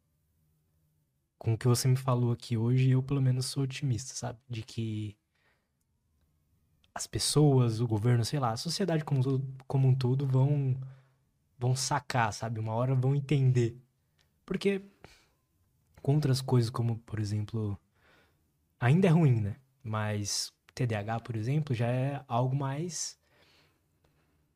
com 1.38 1.54
o 1.54 1.58
que 1.58 1.66
você 1.66 1.88
me 1.88 1.96
falou 1.96 2.32
aqui 2.32 2.54
hoje, 2.54 2.90
eu 2.90 3.02
pelo 3.02 3.22
menos 3.22 3.46
sou 3.46 3.62
otimista, 3.62 4.14
sabe? 4.14 4.38
De 4.46 4.62
que 4.62 5.16
as 6.94 7.06
pessoas, 7.06 7.80
o 7.80 7.86
governo, 7.88 8.26
sei 8.26 8.38
lá, 8.38 8.50
a 8.50 8.58
sociedade 8.58 9.02
como, 9.06 9.22
como 9.66 9.88
um 9.88 9.94
todo 9.94 10.26
vão, 10.26 10.78
vão 11.58 11.74
sacar, 11.74 12.30
sabe? 12.30 12.60
Uma 12.60 12.74
hora 12.74 12.94
vão 12.94 13.14
entender. 13.14 13.80
Porque 14.44 14.82
com 16.02 16.14
outras 16.16 16.42
coisas, 16.42 16.68
como, 16.68 16.98
por 16.98 17.18
exemplo, 17.18 17.80
ainda 18.78 19.08
é 19.08 19.10
ruim, 19.10 19.40
né? 19.40 19.56
Mas 19.82 20.52
TDAH, 20.74 21.20
por 21.20 21.36
exemplo, 21.36 21.74
já 21.74 21.86
é 21.86 22.22
algo 22.28 22.54
mais 22.54 23.17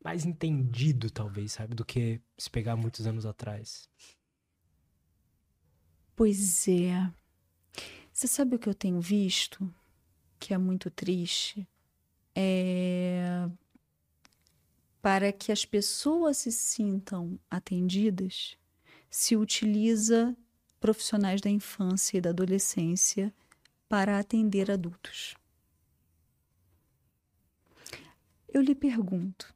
mais 0.03 0.25
entendido, 0.25 1.09
talvez, 1.09 1.53
sabe? 1.53 1.73
Do 1.73 1.85
que 1.85 2.21
se 2.37 2.49
pegar 2.49 2.75
muitos 2.75 3.07
anos 3.07 3.25
atrás. 3.25 3.89
Pois 6.15 6.67
é. 6.67 7.11
Você 8.11 8.27
sabe 8.27 8.55
o 8.55 8.59
que 8.59 8.69
eu 8.69 8.75
tenho 8.75 8.99
visto? 8.99 9.73
Que 10.39 10.53
é 10.53 10.57
muito 10.57 10.91
triste? 10.91 11.67
É. 12.35 13.49
Para 15.01 15.31
que 15.31 15.51
as 15.51 15.65
pessoas 15.65 16.37
se 16.37 16.51
sintam 16.51 17.39
atendidas, 17.49 18.57
se 19.09 19.35
utiliza 19.35 20.35
profissionais 20.79 21.39
da 21.41 21.49
infância 21.49 22.17
e 22.17 22.21
da 22.21 22.29
adolescência 22.29 23.33
para 23.87 24.19
atender 24.19 24.69
adultos. 24.69 25.35
Eu 28.47 28.61
lhe 28.61 28.75
pergunto: 28.75 29.52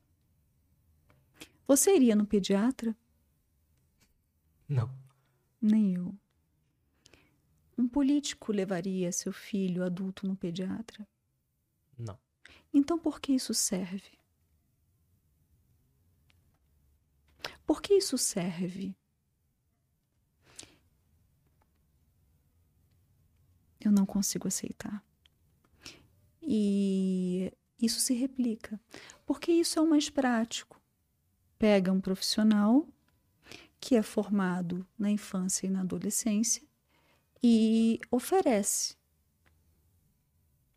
você 1.68 1.95
iria 1.95 2.15
no 2.15 2.26
pediatra? 2.26 2.95
Não. 4.68 4.89
Nem 5.61 5.95
eu. 5.95 6.15
Um 7.77 7.88
político 7.88 8.52
levaria 8.52 9.11
seu 9.11 9.31
filho 9.31 9.84
adulto 9.84 10.26
no 10.27 10.35
pediatra? 10.35 11.07
Não. 11.98 12.18
Então 12.73 12.98
por 12.98 13.19
que 13.19 13.34
isso 13.34 13.53
serve? 13.53 14.18
Por 17.65 17.81
que 17.81 17.94
isso 17.95 18.18
serve? 18.18 18.95
eu 23.88 23.91
não 23.91 24.06
consigo 24.06 24.48
aceitar. 24.48 25.03
E 26.41 27.52
isso 27.81 27.99
se 27.99 28.14
replica, 28.14 28.80
porque 29.26 29.52
isso 29.52 29.80
é 29.80 29.81
o 29.81 29.89
mais 29.89 30.10
prático. 30.10 30.76
Pega 31.57 31.91
um 31.91 31.99
profissional 31.99 32.88
que 33.79 33.95
é 33.95 34.01
formado 34.01 34.85
na 34.97 35.09
infância 35.09 35.67
e 35.67 35.69
na 35.69 35.81
adolescência 35.81 36.63
e 37.41 37.99
oferece 38.11 38.95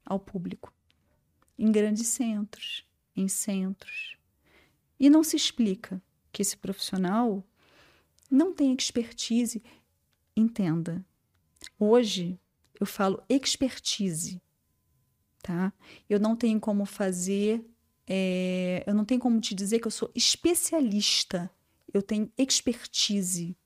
ao 0.04 0.18
público 0.18 0.72
em 1.58 1.70
grandes 1.70 2.08
centros, 2.08 2.86
em 3.14 3.28
centros. 3.28 4.16
E 4.98 5.08
não 5.10 5.22
se 5.22 5.36
explica 5.36 6.02
que 6.32 6.42
esse 6.42 6.56
profissional 6.56 7.44
não 8.30 8.52
tem 8.52 8.72
expertise. 8.72 9.62
Entenda, 10.36 11.04
hoje 11.78 12.38
eu 12.78 12.86
falo 12.86 13.22
expertise, 13.28 14.40
tá? 15.42 15.72
Eu 16.08 16.18
não 16.18 16.34
tenho 16.34 16.58
como 16.58 16.86
fazer, 16.86 17.64
é, 18.12 18.82
eu 18.88 18.92
não 18.92 19.04
tenho 19.04 19.20
como 19.20 19.40
te 19.40 19.54
dizer 19.54 19.78
que 19.78 19.86
eu 19.86 19.90
sou 19.90 20.10
especialista, 20.16 21.48
eu 21.94 22.02
tenho 22.02 22.28
expertise. 22.36 23.56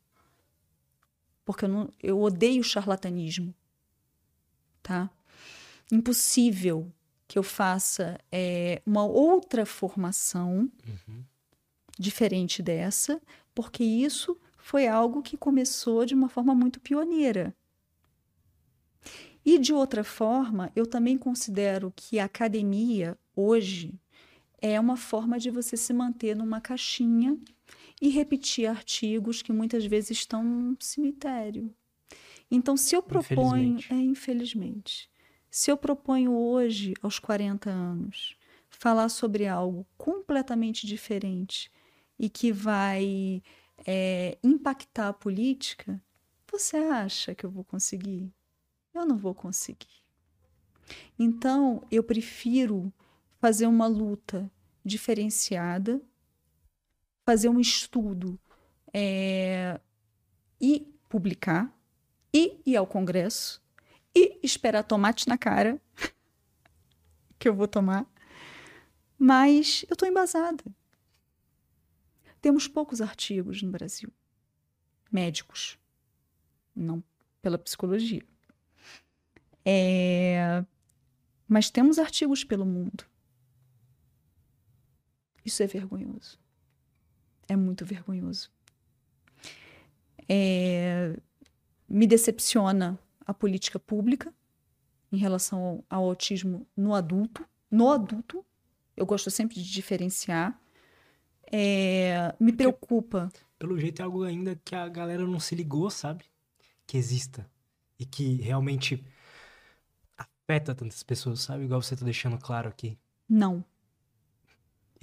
Porque 1.47 1.65
eu, 1.65 1.69
não, 1.71 1.91
eu 2.03 2.21
odeio 2.21 2.63
charlatanismo, 2.63 3.55
tá? 4.83 5.11
Impossível 5.91 6.93
que 7.27 7.39
eu 7.39 7.43
faça 7.43 8.21
é, 8.31 8.83
uma 8.85 9.07
outra 9.07 9.65
formação 9.65 10.71
uhum. 10.87 11.25
diferente 11.99 12.63
dessa, 12.63 13.23
porque 13.55 13.83
isso 13.83 14.39
foi 14.59 14.87
algo 14.87 15.23
que 15.23 15.39
começou 15.39 16.05
de 16.05 16.15
uma 16.15 16.29
forma 16.29 16.55
muito 16.55 16.81
pioneira. 16.81 17.57
E 19.43 19.59
de 19.59 19.73
outra 19.73 20.05
forma, 20.05 20.71
eu 20.77 20.87
também 20.87 21.17
considero 21.17 21.91
que 21.97 22.19
a 22.19 22.27
academia 22.27 23.17
hoje 23.35 23.99
é 24.67 24.81
uma 24.81 24.97
forma 24.97 25.39
de 25.39 25.51
você 25.51 25.77
se 25.77 25.93
manter 25.93 26.35
numa 26.35 26.59
caixinha 26.59 27.39
e 28.01 28.09
repetir 28.09 28.67
artigos 28.67 29.43
que 29.43 29.53
muitas 29.53 29.85
vezes 29.85 30.13
estão 30.13 30.43
no 30.43 30.77
cemitério. 30.81 31.71
Então, 32.51 32.75
se 32.75 32.97
eu 32.97 33.03
proponho, 33.03 33.77
infelizmente. 33.79 33.93
é 33.93 33.97
infelizmente, 33.97 35.11
se 35.51 35.71
eu 35.71 35.77
proponho 35.77 36.33
hoje, 36.33 36.95
aos 37.03 37.19
40 37.19 37.69
anos, 37.69 38.39
falar 38.71 39.11
sobre 39.11 39.47
algo 39.47 39.87
completamente 39.99 40.87
diferente 40.87 41.71
e 42.19 42.31
que 42.31 42.51
vai 42.51 43.43
é, 43.87 44.39
impactar 44.43 45.09
a 45.09 45.13
política, 45.13 46.03
você 46.51 46.79
acha 46.79 47.35
que 47.35 47.45
eu 47.45 47.51
vou 47.51 47.65
conseguir? 47.65 48.33
Eu 48.95 49.05
não 49.05 49.19
vou 49.19 49.35
conseguir. 49.35 50.03
Então, 51.19 51.83
eu 51.91 52.03
prefiro 52.03 52.91
fazer 53.45 53.67
uma 53.67 53.87
luta 53.87 54.51
diferenciada, 54.83 56.01
fazer 57.27 57.51
um 57.51 57.61
estudo 57.61 58.41
é, 58.91 59.79
e 60.59 60.91
publicar, 61.11 61.71
e 62.33 62.59
ir 62.65 62.75
ao 62.75 62.87
Congresso, 62.87 63.63
e 64.15 64.41
esperar 64.43 64.83
tomate 64.83 65.29
na 65.29 65.37
cara, 65.37 65.79
que 67.39 67.47
eu 67.47 67.55
vou 67.55 67.69
tomar. 67.69 68.07
Mas 69.19 69.85
eu 69.91 69.93
estou 69.93 70.09
embasada. 70.09 70.65
Temos 72.41 72.67
poucos 72.67 73.03
artigos 73.03 73.61
no 73.61 73.71
Brasil, 73.71 74.11
médicos, 75.13 75.79
não 76.75 77.05
pela 77.43 77.59
psicologia. 77.59 78.25
É... 79.63 80.65
Mas 81.47 81.69
temos 81.69 81.99
artigos 81.99 82.43
pelo 82.43 82.65
mundo. 82.65 83.05
Isso 85.45 85.63
é 85.63 85.67
vergonhoso. 85.67 86.39
É 87.49 87.57
muito 87.57 87.85
vergonhoso. 87.85 88.51
É... 90.29 91.17
Me 91.89 92.07
decepciona 92.07 92.99
a 93.27 93.35
política 93.35 93.79
pública 93.79 94.33
em 95.13 95.17
relação 95.17 95.85
ao, 95.89 96.05
autismo 96.05 96.67
no 96.77 96.95
adulto. 96.95 97.47
No 97.71 97.91
adulto, 97.91 98.45
eu 98.97 99.07
gosto 99.07 99.31
sempre 99.31 99.57
de 99.57 99.71
diferenciar. 99.71 100.59
É, 101.53 102.35
me 102.41 102.53
preocupa. 102.53 103.31
Pelo 103.59 103.79
jeito 103.79 104.01
é 104.01 104.05
algo 104.05 104.25
ainda 104.25 104.59
que 104.65 104.75
a 104.75 104.89
galera 104.89 105.27
não 105.27 105.39
se 105.39 105.55
ligou, 105.55 105.91
sabe? 105.91 106.25
Que 106.87 106.97
exista. 106.97 107.49
E 107.99 108.05
que 108.05 108.37
realmente 108.37 109.05
afeta 110.17 110.75
tantas 110.75 111.03
pessoas, 111.03 111.41
sabe? 111.41 111.65
Igual 111.65 111.81
você 111.81 111.97
tá 111.97 112.05
deixando 112.05 112.39
claro 112.39 112.69
aqui. 112.69 112.99
Não. 113.29 113.65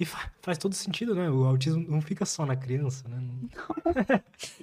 E 0.00 0.04
faz 0.04 0.58
todo 0.58 0.74
sentido, 0.74 1.14
né? 1.14 1.30
O 1.30 1.44
autismo 1.44 1.84
não 1.88 2.00
fica 2.00 2.24
só 2.24 2.44
na 2.44 2.56
criança, 2.56 3.08
né? 3.08 3.18
Não. 3.20 3.48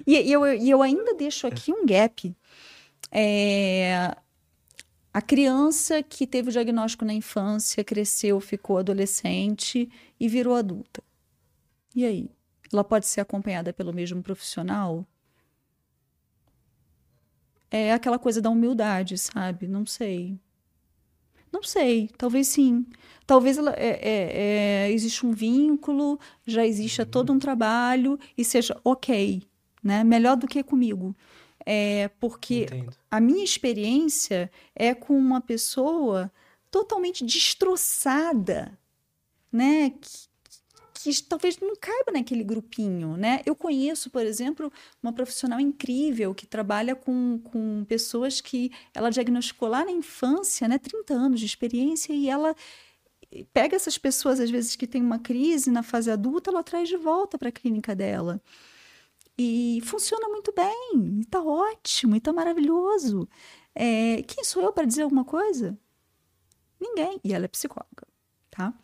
e, 0.06 0.16
e, 0.16 0.32
eu, 0.32 0.44
eu 0.44 0.82
ainda 0.82 1.14
deixo 1.14 1.46
aqui 1.46 1.72
um 1.72 1.86
gap 1.86 2.34
é, 3.10 4.14
a 5.12 5.20
criança 5.20 6.02
que 6.02 6.26
teve 6.26 6.48
o 6.48 6.52
diagnóstico 6.52 7.04
na 7.04 7.12
infância, 7.12 7.82
cresceu, 7.82 8.40
ficou 8.40 8.78
adolescente 8.78 9.90
e 10.18 10.28
virou 10.28 10.54
adulta. 10.54 11.02
E 11.94 12.04
aí? 12.04 12.30
Ela 12.72 12.84
pode 12.84 13.06
ser 13.06 13.20
acompanhada 13.20 13.72
pelo 13.72 13.92
mesmo 13.92 14.22
profissional? 14.22 15.04
É 17.70 17.92
aquela 17.92 18.18
coisa 18.18 18.40
da 18.40 18.50
humildade, 18.50 19.18
sabe? 19.18 19.66
Não 19.66 19.84
sei. 19.84 20.38
Não 21.52 21.62
sei, 21.62 22.08
talvez 22.16 22.48
sim. 22.48 22.86
Talvez 23.26 23.58
ela, 23.58 23.72
é, 23.76 23.88
é, 23.88 24.86
é, 24.88 24.92
existe 24.92 25.24
um 25.24 25.32
vínculo, 25.32 26.18
já 26.46 26.66
exista 26.66 27.06
todo 27.06 27.32
um 27.32 27.38
trabalho 27.38 28.18
e 28.36 28.44
seja 28.44 28.78
ok, 28.84 29.42
né? 29.82 30.02
Melhor 30.02 30.36
do 30.36 30.48
que 30.48 30.62
comigo. 30.62 31.14
É, 31.64 32.08
porque 32.18 32.62
Entendo. 32.62 32.96
a 33.10 33.20
minha 33.20 33.44
experiência 33.44 34.50
é 34.74 34.94
com 34.94 35.16
uma 35.16 35.40
pessoa 35.40 36.32
totalmente 36.70 37.24
destroçada, 37.24 38.78
né? 39.52 39.90
Que, 39.90 40.29
que 41.02 41.22
talvez 41.22 41.58
não 41.58 41.74
caiba 41.76 42.12
naquele 42.12 42.44
grupinho, 42.44 43.16
né? 43.16 43.40
Eu 43.46 43.54
conheço, 43.54 44.10
por 44.10 44.24
exemplo, 44.24 44.72
uma 45.02 45.12
profissional 45.12 45.60
incrível 45.60 46.34
que 46.34 46.46
trabalha 46.46 46.94
com, 46.94 47.40
com 47.44 47.84
pessoas 47.86 48.40
que 48.40 48.70
ela 48.94 49.10
diagnosticou 49.10 49.68
lá 49.68 49.84
na 49.84 49.92
infância, 49.92 50.68
né? 50.68 50.78
30 50.78 51.14
anos 51.14 51.40
de 51.40 51.46
experiência 51.46 52.12
e 52.12 52.28
ela 52.28 52.54
pega 53.52 53.76
essas 53.76 53.96
pessoas, 53.96 54.40
às 54.40 54.50
vezes, 54.50 54.76
que 54.76 54.86
têm 54.86 55.02
uma 55.02 55.18
crise 55.18 55.70
na 55.70 55.82
fase 55.82 56.10
adulta, 56.10 56.50
ela 56.50 56.62
traz 56.62 56.88
de 56.88 56.96
volta 56.96 57.38
para 57.38 57.48
a 57.48 57.52
clínica 57.52 57.94
dela. 57.94 58.40
E 59.38 59.80
funciona 59.84 60.28
muito 60.28 60.52
bem, 60.52 61.20
está 61.20 61.42
ótimo, 61.42 62.16
está 62.16 62.32
maravilhoso. 62.32 63.28
É, 63.74 64.22
quem 64.24 64.44
sou 64.44 64.62
eu 64.62 64.72
para 64.72 64.84
dizer 64.84 65.02
alguma 65.02 65.24
coisa? 65.24 65.78
Ninguém. 66.78 67.20
E 67.24 67.32
ela 67.32 67.44
é 67.44 67.48
psicóloga, 67.48 68.06
tá? 68.50 68.74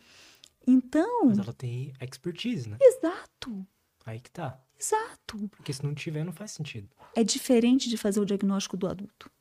Então. 0.67 1.25
Mas 1.25 1.39
ela 1.39 1.53
tem 1.53 1.93
expertise, 2.01 2.69
né? 2.69 2.77
Exato. 2.81 3.65
Aí 4.05 4.19
que 4.19 4.29
tá. 4.29 4.61
Exato. 4.77 5.49
Porque 5.49 5.71
se 5.73 5.83
não 5.83 5.95
tiver, 5.95 6.23
não 6.23 6.33
faz 6.33 6.51
sentido. 6.51 6.89
É 7.15 7.23
diferente 7.23 7.89
de 7.89 7.97
fazer 7.97 8.19
o 8.19 8.25
diagnóstico 8.25 8.75
do 8.75 8.87
adulto. 8.87 9.31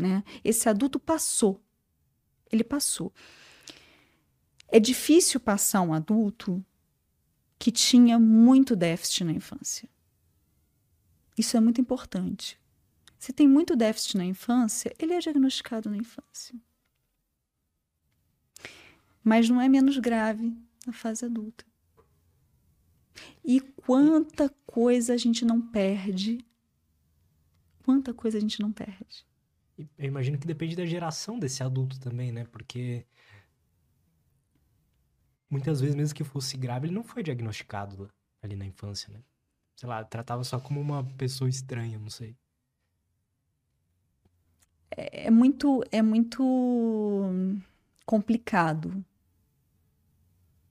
Né? 0.00 0.24
Esse 0.42 0.68
adulto 0.68 0.98
passou. 0.98 1.62
Ele 2.50 2.64
passou. 2.64 3.12
É 4.68 4.80
difícil 4.80 5.38
passar 5.38 5.80
um 5.82 5.94
adulto 5.94 6.64
que 7.58 7.70
tinha 7.70 8.18
muito 8.18 8.74
déficit 8.74 9.24
na 9.24 9.32
infância. 9.32 9.88
Isso 11.38 11.56
é 11.56 11.60
muito 11.60 11.80
importante. 11.80 12.60
Se 13.18 13.32
tem 13.32 13.48
muito 13.48 13.76
déficit 13.76 14.16
na 14.16 14.24
infância, 14.24 14.94
ele 14.98 15.14
é 15.14 15.18
diagnosticado 15.18 15.88
na 15.88 15.96
infância. 15.96 16.54
Mas 19.22 19.48
não 19.48 19.60
é 19.60 19.68
menos 19.68 19.98
grave 19.98 20.56
na 20.86 20.92
fase 20.92 21.24
adulta. 21.24 21.64
E 23.44 23.60
quanta 23.60 24.48
coisa 24.66 25.14
a 25.14 25.16
gente 25.16 25.44
não 25.44 25.60
perde. 25.60 26.44
Quanta 27.84 28.14
coisa 28.14 28.38
a 28.38 28.40
gente 28.40 28.60
não 28.60 28.72
perde. 28.72 29.26
Eu 29.98 30.06
imagino 30.06 30.38
que 30.38 30.46
depende 30.46 30.76
da 30.76 30.86
geração 30.86 31.38
desse 31.38 31.62
adulto 31.62 31.98
também, 31.98 32.30
né? 32.30 32.44
Porque 32.44 33.06
muitas 35.50 35.80
vezes, 35.80 35.94
mesmo 35.94 36.14
que 36.14 36.24
fosse 36.24 36.56
grave, 36.56 36.86
ele 36.86 36.94
não 36.94 37.04
foi 37.04 37.22
diagnosticado 37.22 38.08
ali 38.40 38.56
na 38.56 38.64
infância, 38.64 39.12
né? 39.12 39.20
Sei 39.76 39.88
lá, 39.88 40.04
tratava 40.04 40.44
só 40.44 40.60
como 40.60 40.80
uma 40.80 41.04
pessoa 41.04 41.50
estranha, 41.50 41.98
não 41.98 42.10
sei. 42.10 42.36
É, 44.90 45.26
é 45.26 45.30
muito, 45.30 45.82
é 45.90 46.02
muito 46.02 47.30
complicado. 48.06 49.04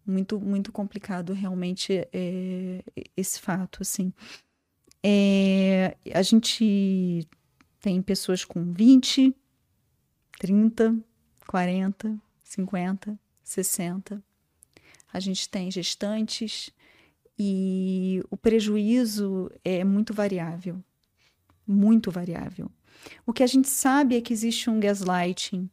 Muito, 0.05 0.39
muito 0.39 0.71
complicado 0.71 1.33
realmente 1.33 2.07
é, 2.11 2.83
esse 3.15 3.39
fato, 3.39 3.79
assim. 3.81 4.11
É, 5.03 5.95
a 6.13 6.21
gente 6.21 7.27
Tem 7.79 8.01
pessoas 8.01 8.45
com 8.45 8.71
20, 8.71 9.35
30, 10.39 10.95
40, 11.47 12.19
50, 12.43 13.19
60. 13.43 14.23
A 15.11 15.19
gente 15.19 15.49
tem 15.49 15.71
gestantes 15.71 16.71
e 17.37 18.21
o 18.29 18.37
prejuízo 18.37 19.49
é 19.65 19.83
muito 19.83 20.13
variável. 20.13 20.83
Muito 21.65 22.11
variável. 22.11 22.69
O 23.25 23.33
que 23.33 23.43
a 23.43 23.47
gente 23.47 23.67
sabe 23.67 24.15
é 24.15 24.21
que 24.21 24.33
existe 24.33 24.69
um 24.69 24.79
gaslighting 24.79 25.69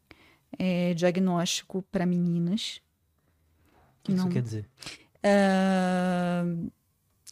é, 0.57 0.93
diagnóstico 0.95 1.83
para 1.91 2.05
meninas. 2.05 2.81
O 3.99 4.03
que 4.03 4.11
isso 4.13 4.29
quer 4.29 4.41
dizer? 4.41 4.69
Uh, 5.19 6.71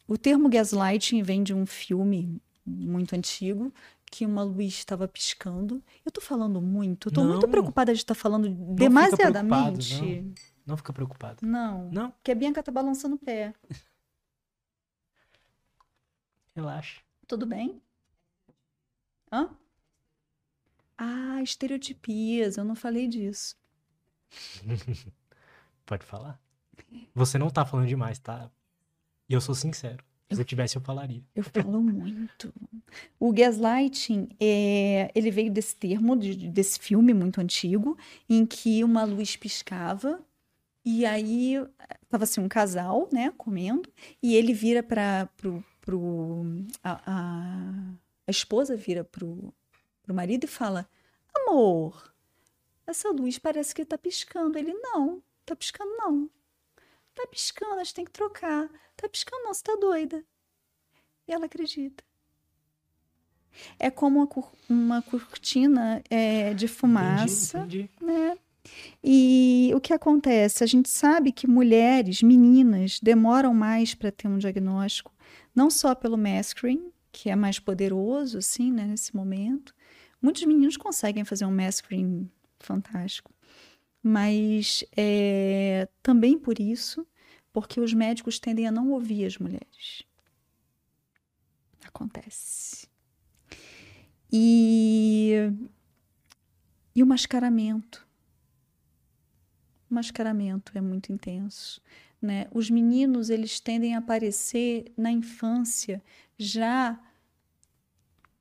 o 0.07 0.17
termo 0.17 0.49
gaslighting 0.49 1.21
vem 1.21 1.43
de 1.43 1.53
um 1.53 1.65
filme 1.65 2.41
muito 2.65 3.15
antigo 3.15 3.73
que 4.09 4.25
uma 4.25 4.43
luz 4.43 4.73
estava 4.73 5.07
piscando. 5.07 5.83
Eu 6.05 6.11
tô 6.11 6.21
falando 6.21 6.61
muito, 6.61 7.09
eu 7.09 7.13
tô 7.13 7.23
não, 7.23 7.31
muito 7.31 7.47
preocupada 7.47 7.93
de 7.93 7.99
estar 7.99 8.15
tá 8.15 8.19
falando 8.19 8.49
demasiadamente. 8.75 10.21
Não, 10.21 10.33
não 10.65 10.77
fica 10.77 10.93
preocupado. 10.93 11.45
Não. 11.45 11.89
Não? 11.91 12.11
Porque 12.11 12.31
a 12.31 12.35
Bianca 12.35 12.63
tá 12.63 12.71
balançando 12.71 13.15
o 13.15 13.19
pé. 13.19 13.53
Relaxa. 16.55 17.01
Tudo 17.27 17.45
bem? 17.45 17.81
Hã? 19.31 19.49
Ah, 20.97 21.41
estereotipias, 21.43 22.57
eu 22.57 22.63
não 22.63 22.75
falei 22.75 23.07
disso. 23.07 23.55
Pode 25.85 26.05
falar. 26.05 26.41
Você 27.13 27.37
não 27.37 27.49
tá 27.49 27.65
falando 27.65 27.87
demais, 27.87 28.19
tá? 28.19 28.49
E 29.29 29.33
eu 29.33 29.41
sou 29.41 29.55
sincero. 29.55 30.03
Se 30.29 30.41
eu 30.41 30.45
tivesse, 30.45 30.75
eu 30.75 30.81
falaria. 30.81 31.23
Eu 31.33 31.43
falo 31.43 31.81
muito. 31.81 32.53
O 33.19 33.31
gaslighting, 33.31 34.27
é, 34.39 35.09
ele 35.15 35.31
veio 35.31 35.51
desse 35.51 35.75
termo, 35.75 36.17
de, 36.17 36.49
desse 36.49 36.79
filme 36.79 37.13
muito 37.13 37.39
antigo, 37.39 37.97
em 38.29 38.45
que 38.45 38.83
uma 38.83 39.05
luz 39.05 39.37
piscava 39.37 40.19
e 40.83 41.05
aí 41.05 41.55
tava 42.09 42.23
assim 42.25 42.41
um 42.41 42.47
casal, 42.47 43.09
né, 43.11 43.33
comendo, 43.37 43.91
e 44.23 44.35
ele 44.35 44.53
vira 44.53 44.81
para 44.81 45.27
pro, 45.37 45.63
pro 45.81 46.45
a, 46.83 47.01
a, 47.05 47.93
a, 48.25 48.31
esposa 48.31 48.75
vira 48.75 49.03
pro, 49.03 49.53
pro 50.01 50.15
marido 50.15 50.45
e 50.45 50.47
fala: 50.47 50.89
"Amor, 51.35 52.13
essa 52.85 53.09
luz 53.11 53.37
parece 53.37 53.75
que 53.75 53.83
tá 53.83 53.97
piscando". 53.97 54.57
Ele: 54.57 54.73
"Não, 54.73 55.21
tá 55.45 55.55
piscando 55.55 55.91
não". 55.97 56.29
Tá 57.17 57.25
piscando, 57.25 57.79
a 57.79 57.83
gente 57.83 57.95
tem 57.95 58.05
que 58.05 58.11
trocar. 58.11 58.69
Tá 58.95 59.09
piscando, 59.09 59.43
não, 59.43 59.51
você 59.51 59.63
tá 59.63 59.75
doida. 59.75 60.23
E 61.27 61.33
ela 61.33 61.47
acredita. 61.47 62.03
É 63.79 63.89
como 63.89 64.19
uma, 64.19 64.29
uma 64.69 65.01
cortina 65.01 65.99
é, 66.11 66.53
de 66.53 66.67
fumaça. 66.67 67.57
Entendi, 67.57 67.89
entendi. 67.99 68.13
Né? 68.13 68.37
E 69.03 69.71
o 69.73 69.81
que 69.81 69.93
acontece? 69.93 70.63
A 70.63 70.67
gente 70.67 70.89
sabe 70.89 71.31
que 71.31 71.47
mulheres, 71.47 72.21
meninas, 72.21 72.99
demoram 72.99 73.51
mais 73.51 73.95
para 73.95 74.11
ter 74.11 74.27
um 74.27 74.37
diagnóstico, 74.37 75.11
não 75.55 75.71
só 75.71 75.95
pelo 75.95 76.19
masculine, 76.19 76.93
que 77.11 77.31
é 77.31 77.35
mais 77.35 77.57
poderoso, 77.57 78.37
assim, 78.37 78.71
né, 78.71 78.85
nesse 78.85 79.15
momento. 79.15 79.73
Muitos 80.21 80.43
meninos 80.43 80.77
conseguem 80.77 81.25
fazer 81.25 81.45
um 81.45 81.55
masculine 81.55 82.31
fantástico 82.59 83.31
mas 84.07 84.85
é, 84.95 85.89
também 86.01 86.39
por 86.39 86.59
isso, 86.59 87.05
porque 87.51 87.81
os 87.81 87.93
médicos 87.93 88.39
tendem 88.39 88.65
a 88.65 88.71
não 88.71 88.91
ouvir 88.91 89.25
as 89.25 89.37
mulheres. 89.37 90.03
Acontece. 91.85 92.87
E, 94.31 95.33
e 96.95 97.03
o 97.03 97.05
mascaramento. 97.05 98.07
O 99.89 99.95
mascaramento 99.95 100.71
é 100.77 100.81
muito 100.81 101.11
intenso. 101.11 101.81
Né? 102.21 102.47
Os 102.53 102.69
meninos 102.69 103.29
eles 103.29 103.59
tendem 103.59 103.93
a 103.93 103.99
aparecer 103.99 104.91
na 104.97 105.11
infância 105.11 106.01
já 106.37 106.97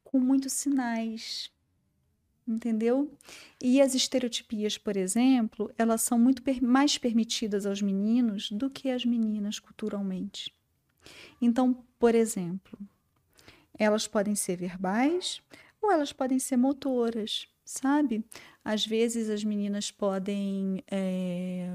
com 0.04 0.20
muitos 0.20 0.52
sinais 0.52 1.50
entendeu? 2.46 3.10
E 3.60 3.80
as 3.80 3.94
estereotipias, 3.94 4.78
por 4.78 4.96
exemplo, 4.96 5.70
elas 5.76 6.02
são 6.02 6.18
muito 6.18 6.42
per 6.42 6.62
mais 6.62 6.96
permitidas 6.96 7.66
aos 7.66 7.82
meninos 7.82 8.50
do 8.50 8.70
que 8.70 8.90
às 8.90 9.04
meninas 9.04 9.58
culturalmente. 9.58 10.52
Então, 11.40 11.84
por 11.98 12.14
exemplo, 12.14 12.78
elas 13.78 14.06
podem 14.06 14.34
ser 14.34 14.56
verbais 14.56 15.40
ou 15.80 15.90
elas 15.90 16.12
podem 16.12 16.38
ser 16.38 16.56
motoras, 16.56 17.48
sabe? 17.64 18.24
Às 18.64 18.86
vezes 18.86 19.28
as 19.28 19.44
meninas 19.44 19.90
podem 19.90 20.82
é, 20.90 21.68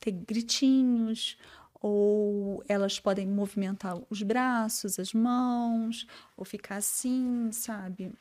ter 0.00 0.12
gritinhos 0.12 1.36
ou 1.80 2.62
elas 2.68 3.00
podem 3.00 3.26
movimentar 3.26 4.00
os 4.08 4.22
braços, 4.22 4.98
as 4.98 5.12
mãos, 5.12 6.06
ou 6.36 6.44
ficar 6.44 6.76
assim, 6.76 7.50
sabe? 7.50 8.12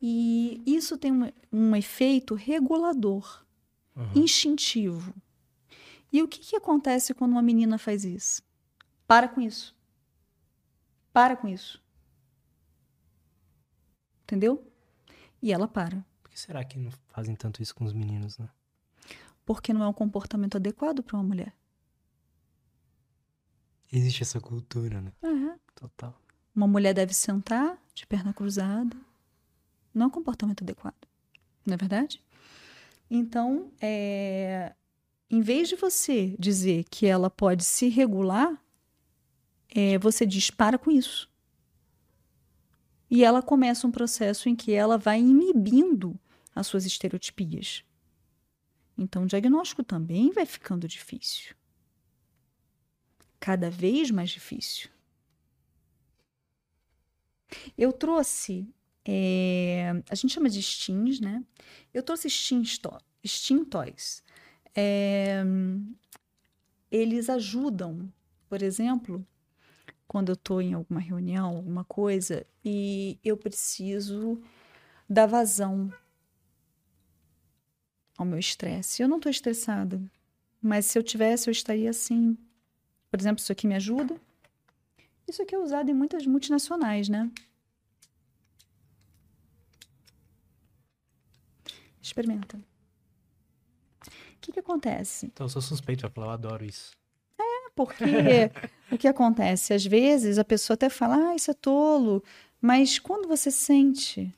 E 0.00 0.62
isso 0.64 0.96
tem 0.96 1.12
um, 1.12 1.32
um 1.52 1.74
efeito 1.74 2.34
regulador, 2.34 3.44
uhum. 3.96 4.12
instintivo. 4.14 5.12
E 6.12 6.22
o 6.22 6.28
que, 6.28 6.40
que 6.40 6.56
acontece 6.56 7.12
quando 7.12 7.32
uma 7.32 7.42
menina 7.42 7.78
faz 7.78 8.04
isso? 8.04 8.42
Para 9.06 9.28
com 9.28 9.40
isso. 9.40 9.76
Para 11.12 11.36
com 11.36 11.48
isso. 11.48 11.82
Entendeu? 14.22 14.64
E 15.42 15.52
ela 15.52 15.66
para. 15.66 16.04
Por 16.22 16.30
que 16.30 16.38
será 16.38 16.64
que 16.64 16.78
não 16.78 16.90
fazem 17.08 17.34
tanto 17.34 17.62
isso 17.62 17.74
com 17.74 17.84
os 17.84 17.92
meninos, 17.92 18.38
né? 18.38 18.48
Porque 19.44 19.72
não 19.72 19.82
é 19.82 19.88
um 19.88 19.92
comportamento 19.92 20.56
adequado 20.56 21.02
para 21.02 21.16
uma 21.16 21.24
mulher. 21.24 21.54
Existe 23.90 24.22
essa 24.22 24.40
cultura, 24.40 25.00
né? 25.00 25.12
É. 25.22 25.58
Total. 25.74 26.14
Uma 26.54 26.66
mulher 26.66 26.92
deve 26.92 27.14
sentar 27.14 27.80
de 27.94 28.06
perna 28.06 28.34
cruzada, 28.34 28.96
não 29.98 30.04
é 30.04 30.08
um 30.08 30.12
comportamento 30.12 30.62
adequado. 30.62 31.06
Não 31.66 31.74
é 31.74 31.76
verdade? 31.76 32.22
Então, 33.10 33.72
é, 33.80 34.74
em 35.30 35.40
vez 35.40 35.68
de 35.68 35.76
você 35.76 36.36
dizer 36.38 36.84
que 36.84 37.06
ela 37.06 37.28
pode 37.28 37.64
se 37.64 37.88
regular, 37.88 38.62
é, 39.68 39.98
você 39.98 40.24
diz 40.24 40.50
para 40.50 40.78
com 40.78 40.90
isso. 40.90 41.30
E 43.10 43.24
ela 43.24 43.42
começa 43.42 43.86
um 43.86 43.90
processo 43.90 44.48
em 44.48 44.54
que 44.56 44.72
ela 44.72 44.98
vai 44.98 45.20
inibindo 45.20 46.18
as 46.54 46.66
suas 46.66 46.84
estereotipias. 46.84 47.84
Então, 48.96 49.24
o 49.24 49.26
diagnóstico 49.26 49.82
também 49.82 50.30
vai 50.30 50.44
ficando 50.44 50.88
difícil. 50.88 51.54
Cada 53.40 53.70
vez 53.70 54.10
mais 54.10 54.30
difícil. 54.30 54.90
Eu 57.76 57.92
trouxe 57.92 58.68
é, 59.04 60.02
a 60.08 60.14
gente 60.14 60.34
chama 60.34 60.48
de 60.48 60.62
steams, 60.62 61.20
né? 61.20 61.42
Eu 61.92 62.02
trouxe 62.02 62.28
steam 62.28 63.64
toys. 63.64 64.22
É, 64.74 65.42
eles 66.90 67.28
ajudam, 67.28 68.12
por 68.48 68.62
exemplo, 68.62 69.26
quando 70.06 70.30
eu 70.30 70.34
estou 70.34 70.62
em 70.62 70.72
alguma 70.72 71.00
reunião, 71.00 71.56
alguma 71.56 71.84
coisa, 71.84 72.46
e 72.64 73.18
eu 73.22 73.36
preciso 73.36 74.40
dar 75.08 75.26
vazão 75.26 75.92
ao 78.16 78.26
meu 78.26 78.38
estresse. 78.38 79.02
Eu 79.02 79.08
não 79.08 79.18
estou 79.18 79.30
estressada, 79.30 80.00
mas 80.60 80.86
se 80.86 80.98
eu 80.98 81.02
tivesse, 81.02 81.48
eu 81.48 81.52
estaria 81.52 81.90
assim. 81.90 82.36
Por 83.10 83.20
exemplo, 83.20 83.40
isso 83.40 83.52
aqui 83.52 83.66
me 83.66 83.74
ajuda. 83.74 84.20
Isso 85.26 85.42
aqui 85.42 85.54
é 85.54 85.58
usado 85.58 85.90
em 85.90 85.94
muitas 85.94 86.26
multinacionais, 86.26 87.08
né? 87.08 87.30
Experimenta. 92.02 92.56
O 92.56 94.40
que, 94.40 94.52
que 94.52 94.60
acontece? 94.60 95.26
Então, 95.26 95.46
eu 95.46 95.50
sou 95.50 95.60
suspeito 95.60 96.00
pra 96.02 96.10
falar, 96.10 96.26
eu 96.28 96.32
adoro 96.32 96.64
isso. 96.64 96.92
É, 97.38 97.70
porque 97.74 98.04
o 98.90 98.98
que 98.98 99.08
acontece? 99.08 99.74
Às 99.74 99.84
vezes 99.84 100.38
a 100.38 100.44
pessoa 100.44 100.74
até 100.74 100.88
fala, 100.88 101.30
ah, 101.30 101.34
isso 101.34 101.50
é 101.50 101.54
tolo. 101.54 102.22
Mas 102.60 102.98
quando 102.98 103.28
você 103.28 103.50
sente, 103.50 104.34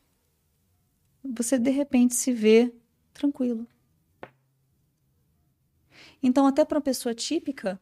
você 1.24 1.58
de 1.58 1.70
repente 1.70 2.14
se 2.14 2.32
vê 2.32 2.72
tranquilo. 3.12 3.66
Então, 6.22 6.46
até 6.46 6.64
para 6.64 6.76
uma 6.76 6.82
pessoa 6.82 7.14
típica, 7.14 7.80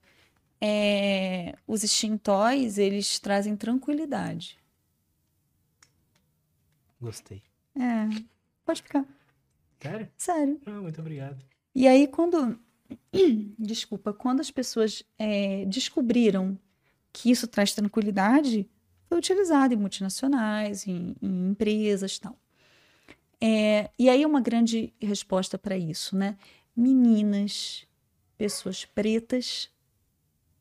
é, 0.60 1.56
os 1.66 1.82
extintóis, 1.82 2.78
eles 2.78 3.18
trazem 3.18 3.56
tranquilidade. 3.56 4.58
Gostei. 7.00 7.42
É, 7.76 8.22
pode 8.64 8.82
ficar. 8.82 9.04
Sério? 9.80 10.08
Sério. 10.16 10.60
Ah, 10.66 10.80
muito 10.80 11.00
obrigado. 11.00 11.44
E 11.74 11.86
aí, 11.86 12.06
quando. 12.06 12.58
Desculpa, 13.58 14.12
quando 14.12 14.40
as 14.40 14.50
pessoas 14.50 15.02
é, 15.18 15.64
descobriram 15.66 16.58
que 17.12 17.30
isso 17.30 17.46
traz 17.46 17.72
tranquilidade, 17.72 18.68
foi 19.08 19.18
utilizado 19.18 19.74
em 19.74 19.76
multinacionais, 19.76 20.86
em, 20.86 21.16
em 21.20 21.50
empresas 21.50 22.16
e 22.16 22.20
tal. 22.20 22.38
É, 23.40 23.90
e 23.98 24.08
aí 24.08 24.26
uma 24.26 24.40
grande 24.40 24.92
resposta 25.00 25.56
para 25.56 25.76
isso, 25.76 26.16
né? 26.16 26.36
Meninas, 26.76 27.86
pessoas 28.36 28.84
pretas 28.84 29.70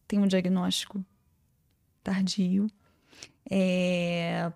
têm 0.08 0.20
um 0.20 0.28
diagnóstico 0.28 1.04
tardio, 2.04 2.68
é, 3.50 4.52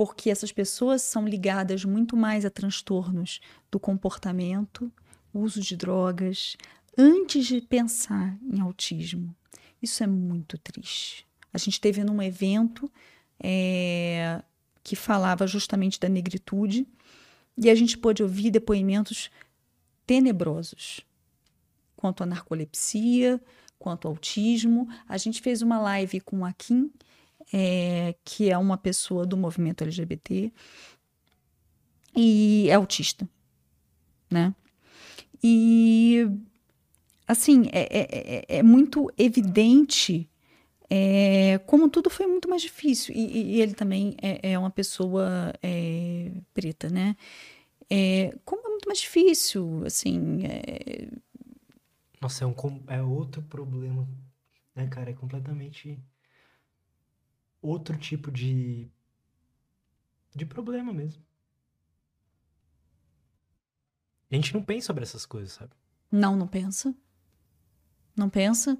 porque 0.00 0.30
essas 0.30 0.50
pessoas 0.50 1.02
são 1.02 1.28
ligadas 1.28 1.84
muito 1.84 2.16
mais 2.16 2.46
a 2.46 2.50
transtornos 2.50 3.38
do 3.70 3.78
comportamento, 3.78 4.90
uso 5.30 5.60
de 5.60 5.76
drogas, 5.76 6.56
antes 6.96 7.44
de 7.44 7.60
pensar 7.60 8.34
em 8.50 8.60
autismo. 8.60 9.36
Isso 9.82 10.02
é 10.02 10.06
muito 10.06 10.56
triste. 10.56 11.26
A 11.52 11.58
gente 11.58 11.78
teve 11.78 12.02
num 12.02 12.22
evento 12.22 12.90
é, 13.38 14.42
que 14.82 14.96
falava 14.96 15.46
justamente 15.46 16.00
da 16.00 16.08
negritude 16.08 16.88
e 17.58 17.68
a 17.68 17.74
gente 17.74 17.98
pôde 17.98 18.22
ouvir 18.22 18.50
depoimentos 18.50 19.30
tenebrosos 20.06 21.02
quanto 21.94 22.22
à 22.22 22.26
narcolepsia, 22.26 23.38
quanto 23.78 24.08
ao 24.08 24.14
autismo. 24.14 24.88
A 25.06 25.18
gente 25.18 25.42
fez 25.42 25.60
uma 25.60 25.78
live 25.78 26.22
com 26.22 26.42
a 26.42 26.54
Kim, 26.54 26.90
é, 27.52 28.14
que 28.24 28.50
é 28.50 28.56
uma 28.56 28.76
pessoa 28.76 29.26
do 29.26 29.36
movimento 29.36 29.82
LGBT 29.84 30.52
e 32.16 32.66
é 32.68 32.74
autista, 32.74 33.28
né? 34.30 34.54
E 35.42 36.26
assim 37.26 37.68
é, 37.72 37.80
é, 37.82 38.44
é, 38.48 38.58
é 38.58 38.62
muito 38.62 39.10
evidente 39.16 40.28
é, 40.92 41.58
como 41.66 41.88
tudo 41.88 42.10
foi 42.10 42.26
muito 42.26 42.48
mais 42.48 42.62
difícil. 42.62 43.14
E, 43.14 43.56
e 43.56 43.60
ele 43.62 43.74
também 43.74 44.16
é, 44.20 44.52
é 44.52 44.58
uma 44.58 44.70
pessoa 44.70 45.52
preta, 46.52 46.88
né? 46.88 47.16
Como 48.44 48.66
é 48.66 48.70
muito 48.70 48.86
mais 48.86 49.00
difícil, 49.00 49.84
assim. 49.86 50.42
Nossa, 52.20 52.44
é, 52.44 52.46
um, 52.46 52.54
é 52.88 53.02
outro 53.02 53.40
problema, 53.42 54.06
né, 54.74 54.86
cara? 54.88 55.10
É 55.10 55.14
completamente 55.14 55.98
outro 57.60 57.96
tipo 57.96 58.30
de, 58.30 58.90
de 60.34 60.46
problema 60.46 60.92
mesmo. 60.92 61.22
A 64.30 64.34
gente 64.34 64.54
não 64.54 64.62
pensa 64.62 64.86
sobre 64.86 65.02
essas 65.02 65.26
coisas, 65.26 65.52
sabe? 65.52 65.72
Não, 66.10 66.36
não 66.36 66.46
pensa. 66.46 66.94
Não 68.16 68.28
pensa 68.28 68.78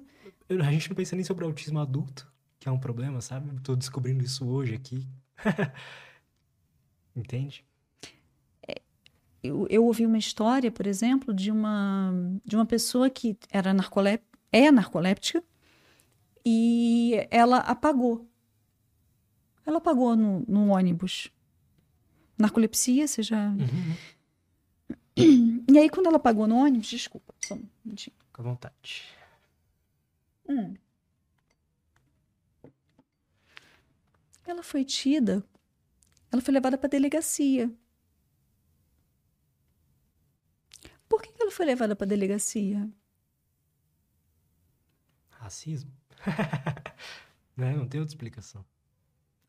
a 0.59 0.71
gente 0.71 0.89
não 0.89 0.95
pensa 0.95 1.15
nem 1.15 1.23
sobre 1.23 1.45
o 1.45 1.47
autismo 1.47 1.79
adulto, 1.79 2.29
que 2.59 2.67
é 2.67 2.71
um 2.71 2.79
problema, 2.79 3.21
sabe? 3.21 3.57
Tô 3.61 3.75
descobrindo 3.75 4.23
isso 4.23 4.45
hoje 4.47 4.75
aqui. 4.75 5.07
Entende? 7.15 7.65
É, 8.67 8.81
eu, 9.41 9.67
eu 9.69 9.85
ouvi 9.85 10.05
uma 10.05 10.17
história, 10.17 10.71
por 10.71 10.85
exemplo, 10.85 11.33
de 11.33 11.51
uma, 11.51 12.11
de 12.43 12.55
uma 12.55 12.65
pessoa 12.65 13.09
que 13.09 13.37
era 13.49 13.73
narcolép 13.73 14.23
é 14.51 14.69
narcoléptica 14.69 15.41
e 16.45 17.25
ela 17.29 17.59
apagou. 17.59 18.29
Ela 19.71 19.77
apagou 19.77 20.17
no, 20.17 20.41
no 20.49 20.67
ônibus. 20.67 21.31
Narcolepsia, 22.37 23.07
você 23.07 23.23
já. 23.23 23.51
Uhum. 23.51 23.95
E 25.71 25.79
aí, 25.79 25.89
quando 25.89 26.07
ela 26.07 26.17
apagou 26.17 26.45
no 26.45 26.57
ônibus, 26.57 26.87
desculpa, 26.87 27.33
só 27.39 27.55
um 27.55 27.63
minutinho. 27.85 28.13
Fica 28.27 28.41
à 28.41 28.43
vontade. 28.43 29.05
Hum. 30.49 30.73
Ela 34.45 34.61
foi 34.61 34.83
tida, 34.83 35.41
ela 36.29 36.41
foi 36.41 36.53
levada 36.53 36.77
para 36.77 36.89
delegacia. 36.89 37.71
Por 41.07 41.21
que 41.21 41.31
ela 41.39 41.51
foi 41.51 41.65
levada 41.65 41.95
para 41.95 42.07
delegacia? 42.07 42.91
Racismo? 45.29 45.93
né? 47.55 47.73
Não 47.73 47.87
tem 47.87 48.01
outra 48.01 48.13
explicação. 48.13 48.65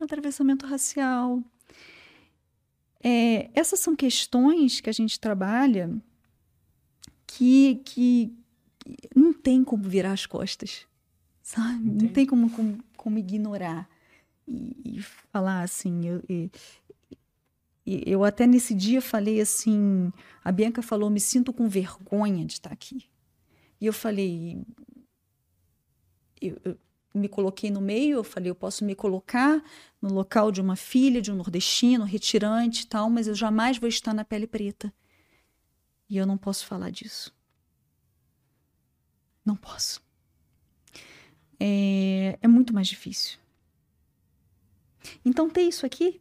Atravessamento 0.04 0.66
racial. 0.66 1.42
É, 3.02 3.50
essas 3.54 3.80
são 3.80 3.96
questões 3.96 4.80
que 4.80 4.88
a 4.88 4.92
gente 4.92 5.18
trabalha 5.18 5.90
que, 7.26 7.82
que 7.84 8.32
não 9.14 9.32
tem 9.32 9.64
como 9.64 9.82
virar 9.82 10.12
as 10.12 10.26
costas 10.26 10.86
sabe? 11.42 11.84
Entendi. 11.84 12.04
Não 12.04 12.12
tem 12.12 12.26
como, 12.26 12.50
como, 12.50 12.78
como 12.96 13.18
ignorar 13.18 13.88
e, 14.46 14.76
e, 14.84 15.02
falar 15.02 15.62
assim. 15.62 16.06
Eu, 16.06 16.22
e, 16.28 16.50
eu 17.84 18.24
até 18.24 18.46
nesse 18.46 18.74
dia 18.74 19.02
falei 19.02 19.40
assim, 19.40 20.12
a 20.42 20.52
Bianca 20.52 20.80
falou, 20.80 21.10
me 21.10 21.20
sinto 21.20 21.52
com 21.52 21.68
vergonha 21.68 22.44
de 22.46 22.54
estar 22.54 22.72
aqui. 22.72 23.04
E 23.80 23.86
eu 23.86 23.92
falei, 23.92 24.64
eu, 26.40 26.56
eu, 26.64 26.78
me 27.14 27.28
coloquei 27.28 27.70
no 27.70 27.80
meio, 27.80 28.18
eu 28.18 28.24
falei, 28.24 28.50
eu 28.50 28.54
posso 28.54 28.84
me 28.84 28.94
colocar 28.94 29.62
no 30.00 30.12
local 30.12 30.50
de 30.50 30.60
uma 30.60 30.76
filha, 30.76 31.20
de 31.22 31.30
um 31.30 31.36
nordestino, 31.36 32.04
retirante 32.04 32.84
e 32.84 32.86
tal, 32.86 33.10
mas 33.10 33.26
eu 33.26 33.34
jamais 33.34 33.78
vou 33.78 33.88
estar 33.88 34.14
na 34.14 34.24
pele 34.24 34.46
preta. 34.46 34.92
E 36.08 36.16
eu 36.16 36.26
não 36.26 36.36
posso 36.36 36.66
falar 36.66 36.90
disso. 36.90 37.34
Não 39.44 39.56
posso 39.56 40.00
é, 41.64 42.36
é 42.42 42.48
muito 42.48 42.74
mais 42.74 42.88
difícil. 42.88 43.38
Então, 45.24 45.48
ter 45.48 45.62
isso 45.62 45.86
aqui, 45.86 46.20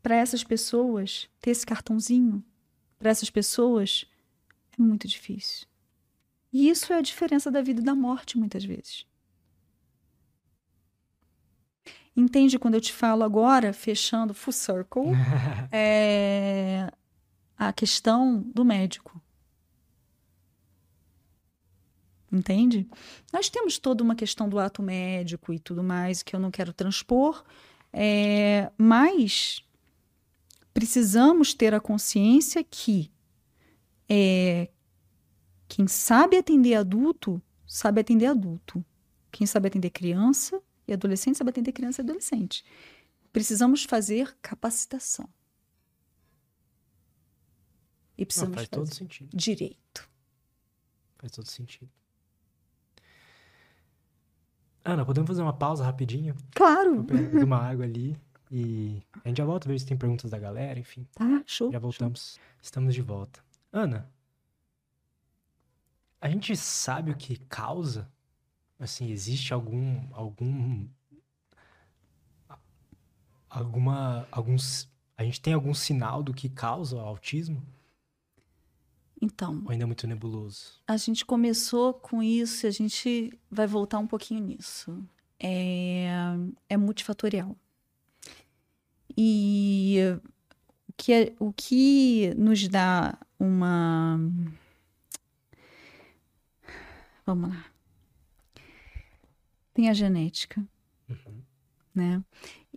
para 0.00 0.14
essas 0.14 0.44
pessoas, 0.44 1.28
ter 1.40 1.50
esse 1.50 1.66
cartãozinho, 1.66 2.44
para 2.96 3.10
essas 3.10 3.28
pessoas, 3.28 4.06
é 4.78 4.80
muito 4.80 5.08
difícil. 5.08 5.66
E 6.52 6.68
isso 6.68 6.92
é 6.92 6.96
a 6.98 7.02
diferença 7.02 7.50
da 7.50 7.62
vida 7.62 7.80
e 7.80 7.84
da 7.84 7.94
morte, 7.94 8.38
muitas 8.38 8.64
vezes. 8.64 9.06
Entende 12.16 12.58
quando 12.58 12.74
eu 12.74 12.80
te 12.80 12.92
falo 12.92 13.22
agora, 13.22 13.72
fechando 13.72 14.34
full 14.34 14.52
circle, 14.52 15.12
é, 15.70 16.90
a 17.56 17.72
questão 17.72 18.42
do 18.42 18.64
médico. 18.64 19.20
entende? 22.32 22.86
Nós 23.32 23.48
temos 23.48 23.78
toda 23.78 24.04
uma 24.04 24.14
questão 24.14 24.48
do 24.48 24.58
ato 24.58 24.82
médico 24.82 25.52
e 25.52 25.58
tudo 25.58 25.82
mais 25.82 26.22
que 26.22 26.34
eu 26.34 26.40
não 26.40 26.50
quero 26.50 26.72
transpor, 26.72 27.42
é, 27.92 28.70
mas 28.78 29.64
precisamos 30.72 31.52
ter 31.52 31.74
a 31.74 31.80
consciência 31.80 32.62
que 32.62 33.10
é, 34.08 34.68
quem 35.70 35.86
sabe 35.86 36.36
atender 36.36 36.74
adulto 36.74 37.40
sabe 37.64 38.00
atender 38.00 38.26
adulto, 38.26 38.84
quem 39.30 39.46
sabe 39.46 39.68
atender 39.68 39.90
criança 39.90 40.60
e 40.86 40.92
adolescente 40.92 41.38
sabe 41.38 41.50
atender 41.50 41.70
criança 41.70 42.00
e 42.00 42.04
adolescente. 42.04 42.64
Precisamos 43.32 43.84
fazer 43.84 44.36
capacitação. 44.42 45.28
E 48.18 48.26
precisamos 48.26 48.50
não, 48.50 48.56
faz 48.56 48.68
fazer 48.68 48.84
todo 48.84 48.92
sentido. 48.94 49.36
direito. 49.36 50.10
Faz 51.16 51.30
todo 51.30 51.48
sentido. 51.48 51.88
Ana, 54.84 55.06
podemos 55.06 55.28
fazer 55.28 55.42
uma 55.42 55.52
pausa 55.52 55.84
rapidinho? 55.84 56.34
Claro. 56.52 57.04
Pegar 57.04 57.44
uma 57.44 57.58
água 57.58 57.84
ali. 57.84 58.18
E 58.50 59.00
a 59.24 59.28
gente 59.28 59.38
já 59.38 59.44
volta, 59.44 59.68
ver 59.68 59.78
se 59.78 59.86
tem 59.86 59.96
perguntas 59.96 60.28
da 60.28 60.38
galera, 60.38 60.80
enfim. 60.80 61.06
Tá, 61.14 61.44
show. 61.46 61.70
Já 61.70 61.78
voltamos. 61.78 62.34
Show. 62.34 62.42
Estamos 62.60 62.92
de 62.92 63.02
volta. 63.02 63.40
Ana, 63.72 64.10
a 66.20 66.28
gente 66.28 66.56
sabe 66.56 67.10
o 67.10 67.16
que 67.16 67.36
causa? 67.36 68.10
Assim, 68.78 69.10
existe 69.10 69.52
algum 69.52 70.08
algum 70.12 70.88
alguma 73.48 74.26
alguns 74.30 74.88
a 75.16 75.24
gente 75.24 75.40
tem 75.40 75.52
algum 75.52 75.74
sinal 75.74 76.22
do 76.22 76.32
que 76.32 76.48
causa 76.48 76.96
o 76.96 77.00
autismo? 77.00 77.62
Então. 79.20 79.60
Ou 79.64 79.70
ainda 79.70 79.84
é 79.84 79.86
muito 79.86 80.06
nebuloso? 80.06 80.80
A 80.86 80.96
gente 80.96 81.26
começou 81.26 81.92
com 81.92 82.22
isso 82.22 82.64
e 82.64 82.68
a 82.68 82.70
gente 82.70 83.38
vai 83.50 83.66
voltar 83.66 83.98
um 83.98 84.06
pouquinho 84.06 84.40
nisso. 84.40 84.98
É, 85.38 86.08
é 86.68 86.76
multifatorial. 86.76 87.54
E 89.16 89.98
o 90.88 90.92
que, 90.96 91.12
é, 91.12 91.34
o 91.38 91.52
que 91.52 92.32
nos 92.36 92.66
dá 92.68 93.18
uma. 93.38 94.18
Vamos 97.34 97.50
lá. 97.50 97.64
Tem 99.72 99.88
a 99.88 99.94
genética, 99.94 100.60
uhum. 101.08 101.42
né? 101.94 102.24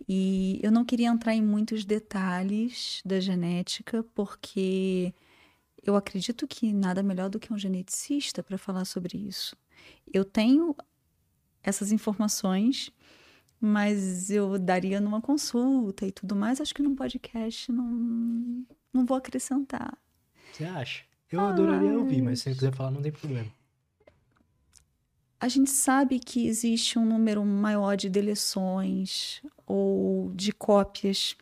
E 0.08 0.60
eu 0.62 0.70
não 0.70 0.84
queria 0.84 1.08
entrar 1.08 1.34
em 1.34 1.42
muitos 1.42 1.84
detalhes 1.84 3.02
da 3.04 3.18
genética, 3.20 4.04
porque 4.14 5.12
eu 5.82 5.96
acredito 5.96 6.46
que 6.46 6.72
nada 6.72 7.02
melhor 7.02 7.28
do 7.28 7.40
que 7.40 7.52
um 7.52 7.58
geneticista 7.58 8.42
para 8.42 8.56
falar 8.56 8.84
sobre 8.84 9.18
isso. 9.18 9.56
Eu 10.12 10.24
tenho 10.24 10.74
essas 11.62 11.90
informações 11.90 12.92
mas 13.64 14.28
eu 14.28 14.58
daria 14.58 15.00
numa 15.00 15.22
consulta 15.22 16.06
e 16.06 16.12
tudo 16.12 16.36
mais. 16.36 16.60
Acho 16.60 16.74
que 16.74 16.82
num 16.82 16.94
podcast 16.94 17.72
não, 17.72 18.66
não 18.92 19.06
vou 19.06 19.16
acrescentar. 19.16 19.96
Você 20.52 20.64
acha? 20.64 21.04
Eu 21.32 21.40
adoraria 21.40 21.98
ouvir, 21.98 22.20
mas 22.20 22.40
se 22.40 22.44
você 22.44 22.54
quiser 22.54 22.74
falar, 22.74 22.90
não 22.90 23.00
tem 23.00 23.10
problema. 23.10 23.50
A 25.44 25.48
gente 25.48 25.70
sabe 25.70 26.18
que 26.18 26.46
existe 26.46 26.98
um 26.98 27.04
número 27.04 27.44
maior 27.44 27.98
de 27.98 28.08
deleções 28.08 29.42
ou 29.66 30.32
de 30.32 30.50
cópias. 30.52 31.36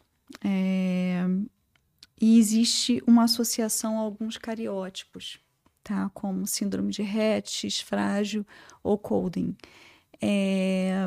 É, 0.45 1.24
e 2.20 2.37
existe 2.37 3.01
uma 3.07 3.23
associação 3.23 3.97
a 3.97 4.01
alguns 4.01 4.37
cariótipos, 4.37 5.39
tá? 5.85 6.11
Como 6.12 6.49
síndrome 6.49 6.91
de 6.91 7.01
Rett, 7.03 7.85
frágil 7.85 8.45
ou 8.83 8.99
Colden. 8.99 9.57
É, 10.20 11.07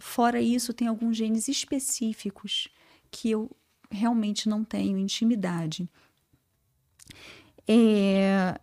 fora 0.00 0.40
isso, 0.40 0.74
tem 0.74 0.88
alguns 0.88 1.16
genes 1.16 1.46
específicos 1.46 2.66
que 3.12 3.30
eu 3.30 3.48
realmente 3.88 4.48
não 4.48 4.64
tenho 4.64 4.98
intimidade. 4.98 5.88
É, 7.68 8.60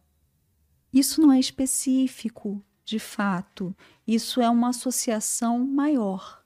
isso 0.91 1.21
não 1.21 1.31
é 1.31 1.39
específico, 1.39 2.61
de 2.83 2.99
fato. 2.99 3.75
Isso 4.07 4.41
é 4.41 4.49
uma 4.49 4.69
associação 4.69 5.59
maior. 5.59 6.43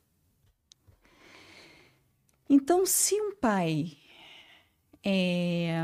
Então, 2.50 2.86
se 2.86 3.20
um 3.20 3.36
pai 3.36 3.98
é, 5.04 5.76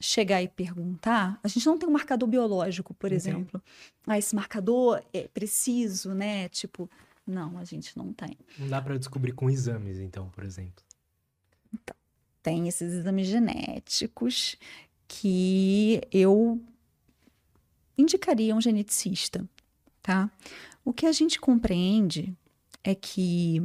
chegar 0.00 0.42
e 0.42 0.48
perguntar, 0.48 1.38
a 1.42 1.48
gente 1.48 1.66
não 1.66 1.78
tem 1.78 1.88
um 1.88 1.92
marcador 1.92 2.28
biológico, 2.28 2.94
por 2.94 3.12
exemplo. 3.12 3.62
Ah, 4.06 4.18
esse 4.18 4.34
marcador 4.34 5.02
é 5.12 5.28
preciso, 5.28 6.14
né? 6.14 6.48
Tipo, 6.48 6.90
não, 7.26 7.58
a 7.58 7.64
gente 7.64 7.96
não 7.96 8.12
tem. 8.12 8.36
Não 8.58 8.68
dá 8.68 8.80
para 8.82 8.98
descobrir 8.98 9.32
com 9.32 9.48
exames, 9.48 9.98
então, 9.98 10.28
por 10.30 10.42
exemplo. 10.42 10.82
Então, 11.72 11.94
tem 12.42 12.66
esses 12.66 12.92
exames 12.92 13.28
genéticos 13.28 14.56
que 15.06 16.00
eu 16.10 16.60
indicaria 17.96 18.54
um 18.54 18.60
geneticista, 18.60 19.48
tá? 20.02 20.30
O 20.84 20.92
que 20.92 21.06
a 21.06 21.12
gente 21.12 21.38
compreende 21.38 22.36
é 22.82 22.94
que 22.94 23.62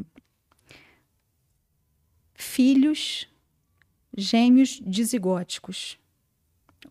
filhos 2.34 3.28
gêmeos 4.16 4.82
dizigóticos, 4.86 5.98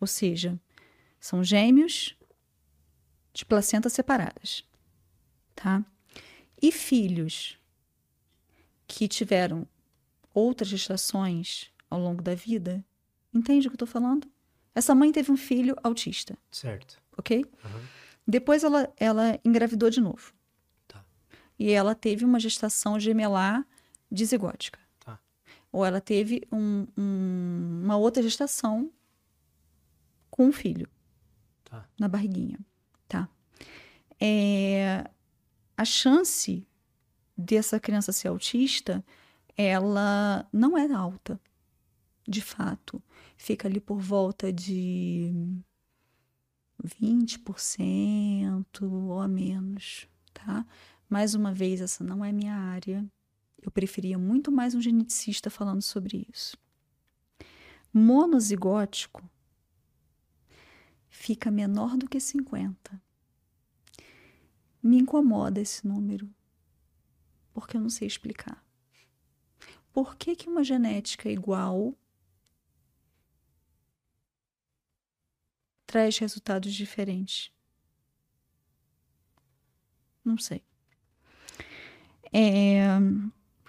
ou 0.00 0.06
seja, 0.06 0.58
são 1.20 1.42
gêmeos 1.42 2.16
de 3.32 3.44
placentas 3.44 3.92
separadas, 3.92 4.64
tá? 5.54 5.84
E 6.60 6.70
filhos 6.70 7.58
que 8.86 9.08
tiveram 9.08 9.66
outras 10.32 10.68
gestações 10.68 11.70
ao 11.88 11.98
longo 11.98 12.22
da 12.22 12.34
vida, 12.34 12.84
entende 13.32 13.66
o 13.66 13.70
que 13.70 13.74
eu 13.74 13.84
estou 13.84 13.88
falando? 13.88 14.28
Essa 14.74 14.94
mãe 14.94 15.12
teve 15.12 15.30
um 15.30 15.36
filho 15.36 15.76
autista. 15.82 16.36
Certo. 16.50 17.00
Ok? 17.16 17.44
Uhum. 17.44 17.80
Depois 18.26 18.64
ela, 18.64 18.92
ela 18.96 19.38
engravidou 19.44 19.90
de 19.90 20.00
novo. 20.00 20.32
Tá. 20.88 21.04
E 21.58 21.70
ela 21.70 21.94
teve 21.94 22.24
uma 22.24 22.40
gestação 22.40 22.98
gemelar 22.98 23.66
dizigótica 24.10 24.78
ou 25.74 25.84
ela 25.84 26.00
teve 26.00 26.46
um, 26.52 26.86
um, 26.96 27.80
uma 27.82 27.96
outra 27.96 28.22
gestação 28.22 28.92
com 30.30 30.46
um 30.46 30.52
filho 30.52 30.88
tá. 31.64 31.84
na 31.98 32.06
barriguinha, 32.06 32.60
tá? 33.08 33.28
É, 34.20 35.04
a 35.76 35.84
chance 35.84 36.64
dessa 37.36 37.80
criança 37.80 38.12
ser 38.12 38.28
autista, 38.28 39.04
ela 39.56 40.48
não 40.52 40.78
é 40.78 40.92
alta, 40.92 41.40
de 42.24 42.40
fato. 42.40 43.02
Fica 43.36 43.66
ali 43.66 43.80
por 43.80 43.98
volta 43.98 44.52
de 44.52 45.32
20% 46.82 48.82
ou 48.82 49.20
a 49.20 49.28
menos, 49.28 50.08
tá? 50.32 50.66
Mais 51.08 51.34
uma 51.34 51.52
vez, 51.52 51.80
essa 51.80 52.02
não 52.02 52.24
é 52.24 52.32
minha 52.32 52.54
área. 52.54 53.06
Eu 53.60 53.70
preferia 53.70 54.18
muito 54.18 54.50
mais 54.50 54.74
um 54.74 54.80
geneticista 54.80 55.50
falando 55.50 55.82
sobre 55.82 56.26
isso. 56.32 56.56
Monozigótico 57.92 59.28
fica 61.08 61.50
menor 61.50 61.96
do 61.96 62.08
que 62.08 62.18
50. 62.18 63.00
Me 64.82 64.98
incomoda 64.98 65.60
esse 65.60 65.86
número, 65.86 66.28
porque 67.52 67.76
eu 67.76 67.80
não 67.80 67.88
sei 67.88 68.06
explicar. 68.06 68.62
Por 69.92 70.16
que, 70.16 70.34
que 70.34 70.48
uma 70.48 70.64
genética 70.64 71.30
igual 71.30 71.96
traz 75.94 76.18
resultados 76.18 76.74
diferentes? 76.74 77.52
Não 80.24 80.36
sei. 80.36 80.60
É, 82.32 82.84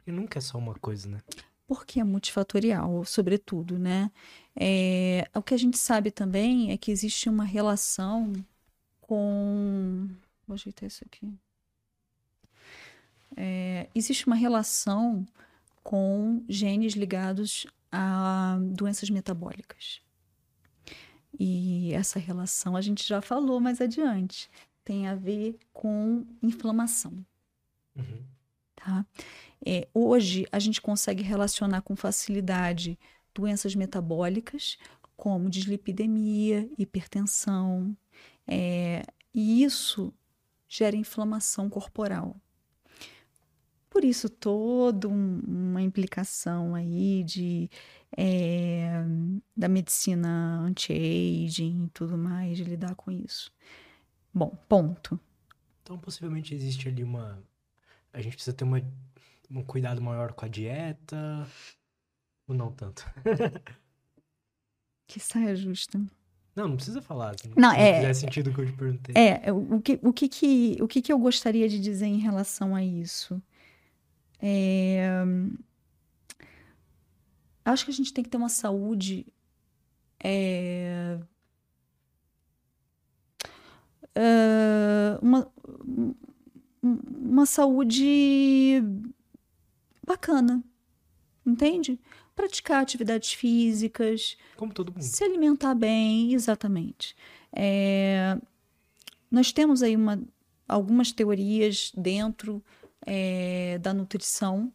e 0.08 0.12
nunca 0.12 0.40
é 0.40 0.42
só 0.42 0.58
uma 0.58 0.74
coisa, 0.74 1.08
né? 1.08 1.22
Porque 1.68 2.00
é 2.00 2.04
multifatorial, 2.04 3.06
sobretudo, 3.06 3.78
né? 3.78 4.12
É, 4.56 5.30
o 5.36 5.44
que 5.44 5.54
a 5.54 5.58
gente 5.58 5.78
sabe 5.78 6.10
também 6.10 6.72
é 6.72 6.78
que 6.78 6.90
existe 6.90 7.30
uma 7.30 7.46
relação 7.46 8.34
com. 9.00 10.08
Vou 10.48 10.56
ajeitar 10.56 10.88
isso 10.88 11.04
aqui. 11.06 11.32
É, 13.38 13.88
existe 13.94 14.26
uma 14.26 14.36
relação 14.36 15.24
com 15.84 16.44
genes 16.50 16.94
ligados 16.94 17.68
a 17.92 18.58
doenças 18.60 19.12
metabólicas. 19.12 20.04
E 21.40 21.94
essa 21.94 22.20
relação 22.20 22.76
a 22.76 22.82
gente 22.82 23.08
já 23.08 23.22
falou 23.22 23.60
mais 23.60 23.82
adiante. 23.82 24.50
Tem 24.84 25.08
a 25.08 25.16
ver 25.16 25.58
com 25.74 26.26
inflamação. 26.42 27.26
Uhum. 27.96 28.24
Tá? 28.76 29.06
É, 29.66 29.88
hoje, 29.94 30.46
a 30.52 30.60
gente 30.60 30.82
consegue 30.82 31.24
relacionar 31.24 31.82
com 31.82 31.96
facilidade 31.96 32.98
doenças 33.34 33.76
metabólicas, 33.76 34.78
como 35.18 35.50
dislipidemia, 35.50 36.70
hipertensão, 36.78 37.96
é, 38.48 39.04
e 39.34 39.64
isso 39.64 40.14
gera 40.68 40.96
inflamação 40.96 41.70
corporal. 41.70 42.36
Por 43.96 44.04
isso, 44.04 44.28
toda 44.28 45.08
um, 45.08 45.40
uma 45.48 45.82
implicação 45.82 46.76
aí 46.76 47.24
de, 47.24 47.70
é, 48.18 49.02
da 49.56 49.70
medicina 49.70 50.60
anti-aging 50.60 51.86
e 51.86 51.90
tudo 51.94 52.18
mais, 52.18 52.58
de 52.58 52.66
lidar 52.66 52.94
com 52.96 53.10
isso. 53.10 53.54
Bom, 54.34 54.54
ponto. 54.68 55.18
Então, 55.82 55.98
possivelmente 55.98 56.54
existe 56.54 56.90
ali 56.90 57.06
uma. 57.06 57.42
A 58.12 58.22
gente 58.22 58.36
precisa 58.36 58.54
ter 58.54 58.66
uma 58.66 58.82
um 59.50 59.64
cuidado 59.64 60.02
maior 60.02 60.34
com 60.34 60.44
a 60.44 60.50
dieta? 60.50 61.48
Ou 62.50 62.54
não 62.54 62.74
tanto? 62.74 63.10
que 65.08 65.22
saia 65.22 65.56
justa. 65.56 65.98
Não, 66.54 66.68
não 66.68 66.76
precisa 66.76 67.02
falar. 67.02 67.30
Assim, 67.30 67.50
não, 67.56 67.72
se 67.72 67.78
é. 67.78 67.96
fizer 67.96 68.14
sentido 68.14 68.50
o 68.50 68.54
que 68.54 68.60
eu 68.60 68.66
te 68.66 68.74
perguntei. 68.74 69.16
É, 69.16 69.54
o 69.54 69.80
que, 69.80 69.98
o, 70.04 70.12
que, 70.12 70.28
que, 70.28 70.78
o 70.82 70.88
que, 70.90 71.02
que 71.02 71.14
eu 71.14 71.18
gostaria 71.18 71.70
de 71.70 71.80
dizer 71.80 72.08
em 72.08 72.20
relação 72.20 72.76
a 72.76 72.84
isso? 72.84 73.42
É, 74.42 75.08
acho 77.64 77.86
que 77.86 77.92
a 77.92 77.94
gente 77.94 78.14
tem 78.14 78.24
que 78.24 78.30
ter 78.30 78.38
uma 78.38 78.50
saúde. 78.50 79.26
É, 80.24 81.20
é 84.16 85.20
uma, 85.22 85.52
uma 86.82 87.46
saúde 87.46 88.82
bacana. 90.06 90.64
Entende? 91.46 92.00
Praticar 92.36 92.82
atividades 92.82 93.34
físicas. 93.34 94.38
Como 94.58 94.74
todo 94.74 94.92
mundo. 94.92 95.02
Se 95.02 95.24
alimentar 95.24 95.76
bem, 95.76 96.34
exatamente. 96.34 97.16
É, 97.54 98.38
nós 99.30 99.52
temos 99.52 99.84
aí 99.84 99.96
uma, 99.96 100.22
algumas 100.68 101.12
teorias 101.12 101.92
dentro 101.96 102.64
é, 103.06 103.78
da 103.80 103.94
nutrição 103.94 104.74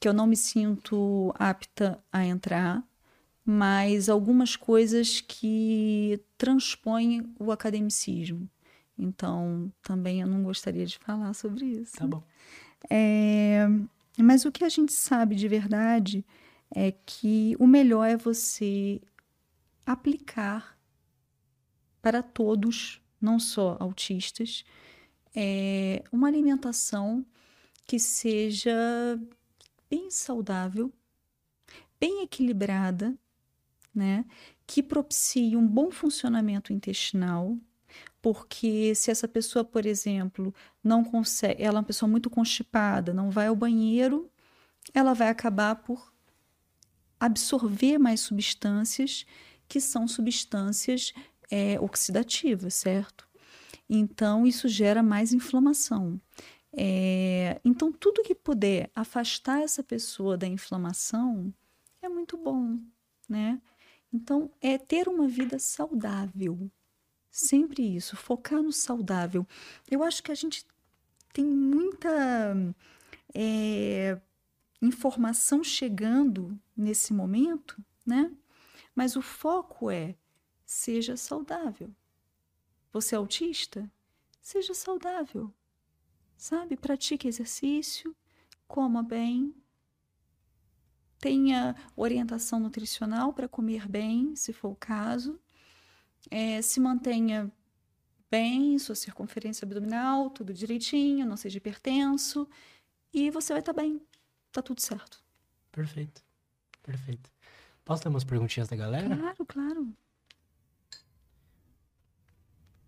que 0.00 0.08
eu 0.08 0.12
não 0.12 0.26
me 0.26 0.36
sinto 0.36 1.32
apta 1.38 2.02
a 2.12 2.24
entrar, 2.24 2.84
mas 3.44 4.08
algumas 4.08 4.56
coisas 4.56 5.20
que 5.20 6.20
transpõem 6.36 7.34
o 7.38 7.50
academicismo. 7.50 8.48
Então, 8.98 9.72
também 9.82 10.20
eu 10.20 10.26
não 10.26 10.42
gostaria 10.42 10.84
de 10.86 10.98
falar 10.98 11.32
sobre 11.34 11.66
isso. 11.66 11.96
Tá 11.96 12.06
bom. 12.06 12.22
É, 12.90 13.66
mas 14.18 14.44
o 14.44 14.52
que 14.52 14.64
a 14.64 14.68
gente 14.68 14.92
sabe 14.92 15.34
de 15.34 15.48
verdade 15.48 16.24
é 16.74 16.92
que 16.92 17.56
o 17.58 17.66
melhor 17.66 18.04
é 18.04 18.16
você 18.16 19.00
aplicar 19.84 20.76
para 22.02 22.22
todos, 22.22 23.00
não 23.20 23.38
só 23.38 23.76
autistas, 23.78 24.64
é 25.34 26.02
uma 26.10 26.28
alimentação 26.28 27.24
que 27.86 27.98
seja 27.98 28.74
bem 29.88 30.10
saudável, 30.10 30.92
bem 32.00 32.22
equilibrada, 32.22 33.16
né? 33.94 34.24
Que 34.66 34.82
propicie 34.82 35.56
um 35.56 35.66
bom 35.66 35.90
funcionamento 35.90 36.72
intestinal, 36.72 37.56
porque 38.20 38.94
se 38.94 39.10
essa 39.10 39.28
pessoa, 39.28 39.64
por 39.64 39.86
exemplo, 39.86 40.52
não 40.82 41.04
consegue, 41.04 41.62
ela 41.62 41.78
é 41.78 41.80
uma 41.80 41.86
pessoa 41.86 42.10
muito 42.10 42.28
constipada, 42.28 43.14
não 43.14 43.30
vai 43.30 43.46
ao 43.46 43.56
banheiro, 43.56 44.28
ela 44.92 45.14
vai 45.14 45.28
acabar 45.28 45.76
por 45.76 46.12
absorver 47.18 47.98
mais 47.98 48.20
substâncias 48.20 49.24
que 49.68 49.80
são 49.80 50.06
substâncias 50.06 51.12
é, 51.50 51.80
oxidativas, 51.80 52.74
certo? 52.74 53.26
Então, 53.88 54.46
isso 54.46 54.68
gera 54.68 55.02
mais 55.02 55.32
inflamação. 55.32 56.20
É, 56.76 57.58
então, 57.64 57.90
tudo 57.90 58.22
que 58.22 58.34
puder 58.34 58.90
afastar 58.94 59.62
essa 59.62 59.82
pessoa 59.82 60.36
da 60.36 60.46
inflamação 60.46 61.52
é 62.02 62.08
muito 62.08 62.36
bom, 62.36 62.78
né? 63.26 63.60
Então, 64.12 64.50
é 64.60 64.76
ter 64.76 65.08
uma 65.08 65.26
vida 65.26 65.58
saudável. 65.58 66.70
Sempre 67.30 67.96
isso, 67.96 68.16
focar 68.16 68.62
no 68.62 68.72
saudável. 68.72 69.46
Eu 69.90 70.02
acho 70.02 70.22
que 70.22 70.30
a 70.30 70.34
gente 70.34 70.66
tem 71.32 71.44
muita 71.44 72.08
é, 73.34 74.20
informação 74.80 75.64
chegando 75.64 76.58
nesse 76.76 77.12
momento, 77.12 77.82
né? 78.06 78.30
Mas 78.94 79.16
o 79.16 79.22
foco 79.22 79.90
é 79.90 80.14
seja 80.64 81.16
saudável. 81.16 81.90
Você 82.92 83.14
é 83.14 83.18
autista? 83.18 83.90
Seja 84.40 84.74
saudável. 84.74 85.52
Sabe? 86.36 86.76
Pratique 86.76 87.26
exercício, 87.26 88.14
coma 88.68 89.02
bem, 89.02 89.54
tenha 91.18 91.74
orientação 91.96 92.60
nutricional 92.60 93.32
para 93.32 93.48
comer 93.48 93.88
bem, 93.88 94.36
se 94.36 94.52
for 94.52 94.68
o 94.68 94.76
caso 94.76 95.40
é, 96.30 96.60
se 96.62 96.80
mantenha 96.80 97.50
bem, 98.30 98.78
sua 98.78 98.94
circunferência 98.94 99.64
abdominal, 99.64 100.30
tudo 100.30 100.52
direitinho, 100.52 101.26
não 101.26 101.36
seja 101.36 101.58
hipertenso, 101.58 102.48
e 103.12 103.30
você 103.30 103.52
vai 103.52 103.60
estar 103.60 103.72
tá 103.72 103.80
bem. 103.80 104.00
Tá 104.52 104.62
tudo 104.62 104.80
certo. 104.80 105.22
Perfeito. 105.70 106.24
Perfeito. 106.82 107.30
Posso 107.84 108.02
ter 108.02 108.08
umas 108.08 108.24
perguntinhas 108.24 108.68
da 108.68 108.76
galera? 108.76 109.16
Claro, 109.16 109.46
claro. 109.46 109.96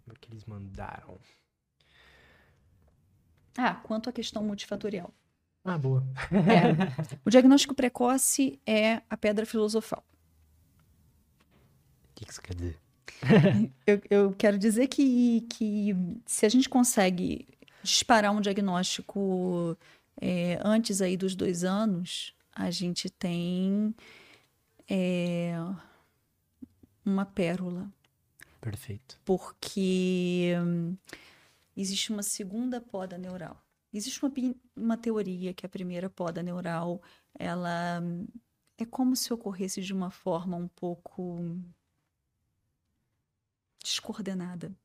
O 0.06 0.14
que 0.20 0.32
eles 0.32 0.44
mandaram? 0.44 1.18
Ah, 3.60 3.74
quanto 3.74 4.08
à 4.08 4.12
questão 4.12 4.44
multifatorial. 4.44 5.12
Ah, 5.64 5.76
boa. 5.76 6.06
É. 6.30 7.18
O 7.26 7.30
diagnóstico 7.30 7.74
precoce 7.74 8.60
é 8.64 9.02
a 9.10 9.16
pedra 9.16 9.44
filosofal. 9.44 10.04
O 12.10 12.14
que 12.14 12.30
isso 12.30 12.40
quer 12.40 12.54
dizer? 12.54 12.78
eu, 13.84 14.00
eu, 14.08 14.32
quero 14.32 14.56
dizer 14.56 14.86
que, 14.86 15.40
que 15.50 15.92
se 16.24 16.46
a 16.46 16.48
gente 16.48 16.68
consegue 16.68 17.48
disparar 17.82 18.30
um 18.30 18.40
diagnóstico 18.40 19.76
é, 20.20 20.60
antes 20.64 21.02
aí 21.02 21.16
dos 21.16 21.34
dois 21.34 21.64
anos, 21.64 22.32
a 22.54 22.70
gente 22.70 23.10
tem 23.10 23.92
é, 24.88 25.52
uma 27.04 27.26
pérola. 27.26 27.90
Perfeito. 28.60 29.18
Porque 29.24 30.54
hum, 30.62 30.96
existe 31.80 32.10
uma 32.10 32.22
segunda 32.22 32.80
poda 32.80 33.16
neural. 33.16 33.64
Existe 33.92 34.20
uma, 34.22 34.32
uma 34.76 34.96
teoria 34.96 35.54
que 35.54 35.64
a 35.64 35.68
primeira 35.68 36.10
poda 36.10 36.42
neural, 36.42 37.00
ela 37.38 38.02
é 38.76 38.84
como 38.84 39.16
se 39.16 39.32
ocorresse 39.32 39.80
de 39.80 39.92
uma 39.92 40.10
forma 40.10 40.56
um 40.56 40.68
pouco 40.68 41.56
descoordenada. 43.82 44.76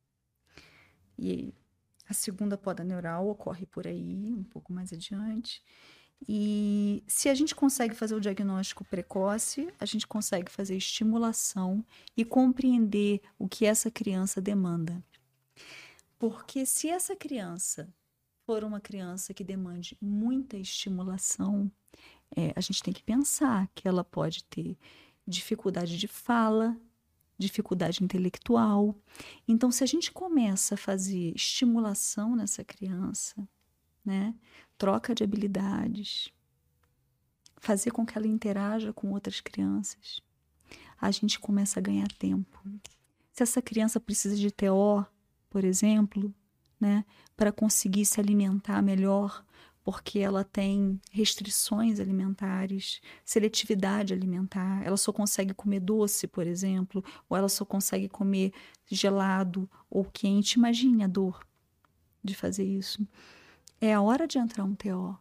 E 1.18 1.54
a 2.08 2.14
segunda 2.14 2.58
poda 2.58 2.84
neural 2.84 3.28
ocorre 3.28 3.66
por 3.66 3.88
aí, 3.88 4.34
um 4.34 4.44
pouco 4.44 4.72
mais 4.72 4.94
adiante. 4.94 5.64
E 6.28 7.04
se 7.08 7.28
a 7.28 7.34
gente 7.34 7.54
consegue 7.54 7.94
fazer 7.94 8.16
o 8.16 8.22
diagnóstico 8.22 8.86
precoce, 8.86 9.68
a 9.80 9.86
gente 9.86 10.08
consegue 10.08 10.50
fazer 10.50 10.78
estimulação 10.78 11.86
e 12.16 12.24
compreender 12.24 13.22
o 13.38 13.50
que 13.50 13.66
essa 13.66 13.92
criança 13.92 14.40
demanda. 14.40 15.04
Porque 16.24 16.66
se 16.66 16.88
essa 16.88 17.18
criança 17.18 17.94
for 18.46 18.64
uma 18.64 18.80
criança 18.80 19.34
que 19.34 19.44
demande 19.44 19.98
muita 20.00 20.56
estimulação, 20.56 21.70
é, 22.34 22.54
a 22.56 22.62
gente 22.62 22.82
tem 22.82 22.94
que 22.94 23.04
pensar 23.04 23.68
que 23.76 23.90
ela 23.90 24.06
pode 24.06 24.42
ter 24.46 24.78
dificuldade 25.28 25.98
de 25.98 26.08
fala, 26.08 26.80
dificuldade 27.38 28.02
intelectual. 28.02 28.96
Então, 29.46 29.70
se 29.70 29.84
a 29.84 29.86
gente 29.86 30.14
começa 30.14 30.76
a 30.76 30.78
fazer 30.78 31.34
estimulação 31.36 32.38
nessa 32.38 32.64
criança, 32.64 33.46
né, 34.06 34.34
troca 34.78 35.14
de 35.14 35.26
habilidades, 35.26 36.32
fazer 37.58 37.92
com 37.92 38.06
que 38.06 38.18
ela 38.18 38.28
interaja 38.28 38.94
com 38.94 39.12
outras 39.12 39.42
crianças, 39.42 40.22
a 41.02 41.12
gente 41.12 41.38
começa 41.38 41.82
a 41.82 41.84
ganhar 41.84 42.08
tempo. 42.14 42.64
Se 43.34 43.44
essa 43.44 43.62
criança 43.62 44.00
precisa 44.00 44.38
de 44.38 44.50
TO, 44.52 45.06
por 45.54 45.64
exemplo, 45.64 46.34
né, 46.82 47.06
para 47.38 47.52
conseguir 47.52 48.06
se 48.06 48.20
alimentar 48.20 48.82
melhor, 48.82 49.46
porque 49.84 50.18
ela 50.18 50.44
tem 50.44 51.00
restrições 51.12 52.00
alimentares, 52.00 53.00
seletividade 53.24 54.16
alimentar. 54.16 54.82
Ela 54.84 54.98
só 54.98 55.14
consegue 55.14 55.54
comer 55.54 55.80
doce, 55.80 56.26
por 56.26 56.48
exemplo, 56.48 57.06
ou 57.30 57.38
ela 57.38 57.48
só 57.48 57.64
consegue 57.64 58.10
comer 58.10 58.52
gelado 58.88 59.70
ou 59.92 60.04
quente. 60.06 60.54
Imagine 60.54 61.04
a 61.04 61.08
dor 61.08 61.46
de 62.24 62.34
fazer 62.34 62.64
isso. 62.64 63.08
É 63.80 63.94
a 63.94 64.02
hora 64.02 64.28
de 64.28 64.40
entrar 64.40 64.64
um 64.64 64.74
TO. 64.74 65.16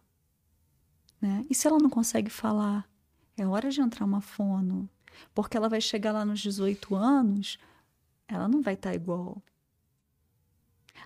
Né? 1.20 1.44
E 1.50 1.54
se 1.54 1.66
ela 1.66 1.78
não 1.78 1.90
consegue 1.90 2.30
falar, 2.30 2.88
é 3.36 3.46
hora 3.46 3.68
de 3.68 3.82
entrar 3.82 4.06
uma 4.06 4.22
fono. 4.22 4.88
Porque 5.34 5.58
ela 5.58 5.68
vai 5.68 5.82
chegar 5.82 6.12
lá 6.12 6.24
nos 6.24 6.40
18 6.40 6.94
anos, 6.94 7.58
ela 8.26 8.48
não 8.48 8.62
vai 8.62 8.72
estar 8.72 8.90
tá 8.90 8.96
igual. 8.96 9.42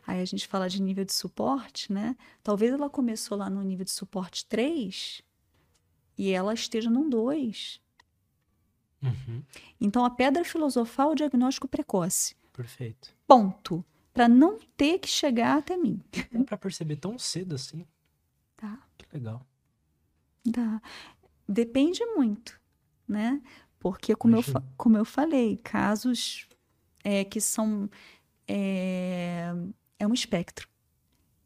Aí 0.06 0.20
a 0.20 0.24
gente 0.24 0.47
fala 0.47 0.68
de 0.68 0.82
nível 0.82 1.05
de 1.05 1.12
suporte, 1.12 1.93
né? 1.93 2.16
Talvez 2.43 2.73
ela 2.73 2.90
começou 2.90 3.39
lá 3.39 3.48
no 3.48 3.62
nível 3.62 3.85
de 3.85 3.90
suporte 3.90 4.47
3 4.47 5.23
e 6.18 6.31
ela 6.31 6.55
esteja 6.55 6.90
num 6.90 7.09
2. 7.09 7.81
Uhum. 9.02 9.43
Então 9.81 10.05
a 10.05 10.10
pedra 10.10 10.44
filosofal 10.44 11.10
é 11.10 11.12
o 11.12 11.16
diagnóstico 11.16 11.68
precoce. 11.68 12.35
Perfeito. 12.52 13.14
Ponto. 13.27 13.85
Para 14.12 14.28
não 14.28 14.59
ter 14.77 14.98
que 14.98 15.09
chegar 15.09 15.59
até 15.59 15.77
mim. 15.77 16.01
Dá 16.32 16.43
para 16.44 16.56
perceber 16.56 16.97
tão 16.97 17.18
cedo 17.18 17.55
assim. 17.55 17.86
Tá. 18.56 18.82
Que 18.97 19.06
legal. 19.12 19.47
Dá. 20.44 20.81
Depende 21.47 22.05
muito, 22.06 22.59
né? 23.06 23.43
Porque, 23.78 24.16
como, 24.16 24.36
eu, 24.36 24.43
como 24.77 24.97
eu 24.97 25.05
falei, 25.05 25.59
casos 25.59 26.48
é, 27.05 27.24
que 27.24 27.40
são 27.40 27.89
é, 28.48 29.52
é 29.98 30.06
um 30.06 30.14
espectro. 30.14 30.68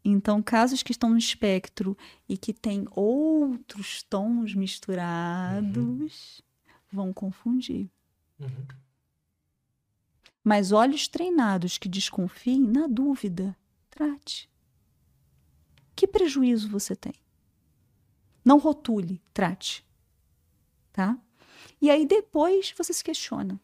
Então, 0.03 0.41
casos 0.41 0.81
que 0.81 0.91
estão 0.91 1.11
no 1.11 1.17
espectro 1.17 1.95
e 2.27 2.37
que 2.37 2.53
têm 2.53 2.85
outros 2.91 4.01
tons 4.03 4.55
misturados 4.55 6.39
uhum. 6.39 6.75
vão 6.91 7.13
confundir. 7.13 7.89
Uhum. 8.39 8.67
Mas 10.43 10.71
olhos 10.71 11.07
treinados 11.07 11.77
que 11.77 11.87
desconfiem, 11.87 12.61
na 12.61 12.87
dúvida, 12.87 13.55
trate. 13.91 14.49
Que 15.95 16.07
prejuízo 16.07 16.67
você 16.67 16.95
tem? 16.95 17.13
Não 18.43 18.57
rotule, 18.57 19.21
trate. 19.31 19.85
Tá? 20.91 21.15
E 21.79 21.91
aí 21.91 22.07
depois 22.07 22.73
você 22.75 22.91
se 22.91 23.03
questiona. 23.03 23.61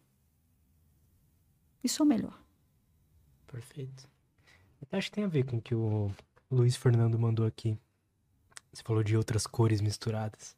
Isso 1.84 2.04
é 2.04 2.06
o 2.06 2.08
melhor. 2.08 2.40
Perfeito. 3.48 4.08
Acho 4.92 5.10
que 5.10 5.16
tem 5.16 5.26
a 5.26 5.28
ver 5.28 5.44
com 5.44 5.58
o 5.58 5.62
que 5.62 5.76
o 5.76 6.12
Luiz 6.50 6.76
Fernando 6.76 7.20
mandou 7.20 7.46
aqui. 7.46 7.78
Você 8.72 8.82
falou 8.84 9.04
de 9.04 9.18
outras 9.18 9.46
cores 9.46 9.82
misturadas. 9.82 10.56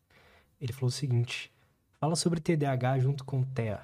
Ele 0.62 0.72
falou 0.72 0.90
o 0.90 0.92
seguinte: 0.92 1.52
fala 2.00 2.16
sobre 2.16 2.40
TDAH 2.40 3.00
junto 3.00 3.24
com 3.24 3.44
TEA. 3.44 3.84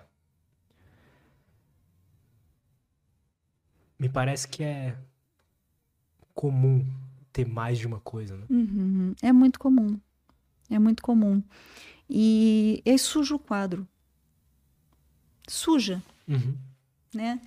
Me 3.98 4.10
parece 4.10 4.48
que 4.48 4.64
é 4.64 4.96
comum 6.34 6.86
ter 7.32 7.48
mais 7.48 7.80
de 7.80 7.88
uma 7.88 8.00
coisa, 8.00 8.38
né? 8.38 8.46
Uhum. 8.50 9.16
É 9.22 9.32
muito 9.32 9.58
comum. 9.58 10.00
É 10.70 10.78
muito 10.78 11.02
comum. 11.02 11.42
E 12.10 12.84
é 12.86 12.98
suja 12.98 13.36
o 13.36 13.40
quadro. 13.40 13.88
Suja. 15.48 16.04
Uhum. 16.28 16.56
Né? 17.14 17.42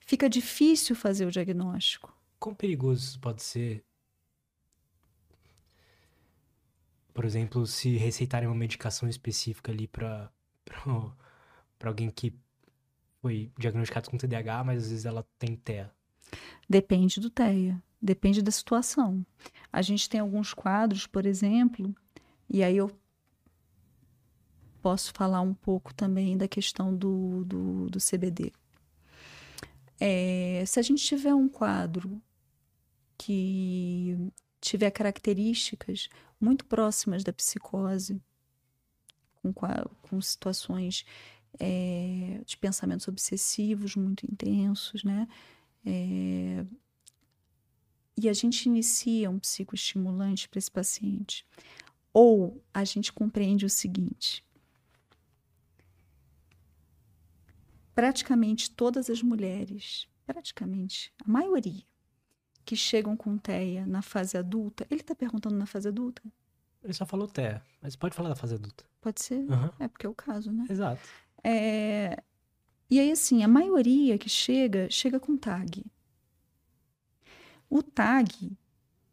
Fica 0.00 0.28
difícil 0.28 0.94
fazer 0.94 1.24
o 1.24 1.30
diagnóstico 1.30 2.13
quão 2.44 2.54
perigoso 2.54 3.18
pode 3.20 3.42
ser 3.42 3.82
Por 7.14 7.24
exemplo, 7.24 7.64
se 7.64 7.96
receitarem 7.96 8.48
uma 8.48 8.56
medicação 8.56 9.08
específica 9.08 9.70
ali 9.70 9.86
para 9.86 10.30
alguém 11.84 12.10
que 12.10 12.34
foi 13.22 13.52
diagnosticado 13.56 14.10
com 14.10 14.18
TDAH, 14.18 14.64
mas 14.64 14.82
às 14.82 14.90
vezes 14.90 15.04
ela 15.06 15.24
tem 15.38 15.54
TEA. 15.54 15.94
Depende 16.68 17.20
do 17.20 17.30
TEA, 17.30 17.80
depende 18.02 18.42
da 18.42 18.50
situação. 18.50 19.24
A 19.72 19.80
gente 19.80 20.08
tem 20.10 20.18
alguns 20.18 20.52
quadros, 20.52 21.06
por 21.06 21.24
exemplo, 21.24 21.94
e 22.50 22.64
aí 22.64 22.76
eu 22.76 22.90
posso 24.82 25.12
falar 25.14 25.40
um 25.40 25.54
pouco 25.54 25.94
também 25.94 26.36
da 26.36 26.48
questão 26.48 26.92
do, 26.92 27.44
do, 27.44 27.90
do 27.90 27.98
CBD. 28.00 28.52
É, 30.00 30.64
se 30.66 30.80
a 30.80 30.82
gente 30.82 31.04
tiver 31.04 31.32
um 31.32 31.48
quadro 31.48 32.20
que 33.16 34.16
tiver 34.60 34.90
características 34.90 36.08
muito 36.40 36.64
próximas 36.64 37.22
da 37.22 37.32
psicose, 37.32 38.20
com, 39.42 39.52
com 40.02 40.20
situações 40.20 41.04
é, 41.58 42.40
de 42.44 42.56
pensamentos 42.56 43.06
obsessivos 43.08 43.94
muito 43.96 44.24
intensos, 44.24 45.04
né? 45.04 45.28
É, 45.84 46.64
e 48.16 48.28
a 48.28 48.32
gente 48.32 48.66
inicia 48.66 49.28
um 49.28 49.38
psicoestimulante 49.38 50.48
para 50.48 50.58
esse 50.58 50.70
paciente. 50.70 51.46
Ou 52.12 52.62
a 52.72 52.84
gente 52.84 53.12
compreende 53.12 53.66
o 53.66 53.70
seguinte: 53.70 54.44
praticamente 57.94 58.70
todas 58.70 59.10
as 59.10 59.20
mulheres, 59.22 60.08
praticamente 60.24 61.12
a 61.24 61.30
maioria, 61.30 61.82
que 62.64 62.76
chegam 62.76 63.16
com 63.16 63.36
TEA 63.36 63.86
na 63.86 64.02
fase 64.02 64.36
adulta, 64.36 64.86
ele 64.90 65.00
está 65.00 65.14
perguntando 65.14 65.56
na 65.56 65.66
fase 65.66 65.88
adulta? 65.88 66.22
Ele 66.82 66.92
só 66.92 67.06
falou 67.06 67.26
TEA, 67.26 67.62
mas 67.80 67.96
pode 67.96 68.14
falar 68.14 68.28
da 68.28 68.36
fase 68.36 68.54
adulta. 68.54 68.84
Pode 69.00 69.22
ser? 69.22 69.38
Uhum. 69.38 69.70
É 69.78 69.88
porque 69.88 70.06
é 70.06 70.08
o 70.08 70.14
caso, 70.14 70.52
né? 70.52 70.66
Exato. 70.68 71.00
É... 71.42 72.22
E 72.90 73.00
aí, 73.00 73.10
assim, 73.10 73.42
a 73.42 73.48
maioria 73.48 74.18
que 74.18 74.28
chega, 74.28 74.88
chega 74.90 75.18
com 75.18 75.36
TAG. 75.36 75.84
O 77.68 77.82
TAG 77.82 78.56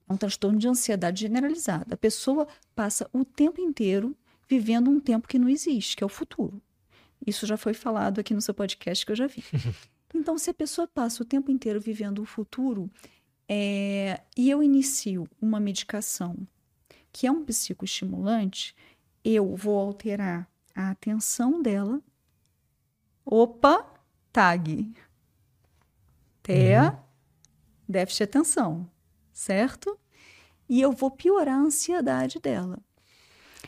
é 0.08 0.14
um 0.14 0.18
transtorno 0.18 0.60
de 0.60 0.68
ansiedade 0.68 1.22
generalizada. 1.22 1.96
A 1.96 1.98
pessoa 1.98 2.48
passa 2.76 3.10
o 3.14 3.24
tempo 3.24 3.62
inteiro 3.62 4.16
vivendo 4.48 4.90
um 4.90 5.00
tempo 5.00 5.28
que 5.28 5.40
não 5.40 5.48
existe, 5.48 5.96
que 5.96 6.04
é 6.04 6.06
o 6.06 6.10
futuro. 6.10 6.62
Isso 7.26 7.46
já 7.46 7.56
foi 7.56 7.74
falado 7.74 8.20
aqui 8.20 8.34
no 8.34 8.42
seu 8.42 8.54
podcast 8.54 9.06
que 9.06 9.12
eu 9.12 9.16
já 9.16 9.28
vi. 9.28 9.44
Então, 10.14 10.38
se 10.38 10.50
a 10.50 10.54
pessoa 10.54 10.88
passa 10.88 11.24
o 11.24 11.26
tempo 11.26 11.50
inteiro 11.50 11.80
vivendo 11.80 12.22
o 12.22 12.26
futuro 12.26 12.92
é, 13.54 14.22
e 14.38 14.50
eu 14.50 14.64
inicio 14.64 15.28
uma 15.42 15.60
medicação 15.60 16.48
que 17.12 17.28
é 17.28 17.32
um 17.32 17.44
psicoestimulante, 17.44 18.74
eu 19.26 19.54
vou 19.58 19.78
alterar 19.78 20.50
a 20.74 20.92
atenção 20.92 21.62
dela. 21.62 22.02
Opa, 23.26 23.86
tag. 24.32 24.94
TEA, 26.42 26.94
uhum. 26.94 26.98
déficit 27.90 28.20
de 28.20 28.24
atenção, 28.24 28.90
certo? 29.34 30.00
E 30.70 30.80
eu 30.80 30.94
vou 30.94 31.12
piorar 31.12 31.56
a 31.56 31.64
ansiedade 31.64 32.40
dela. 32.40 32.80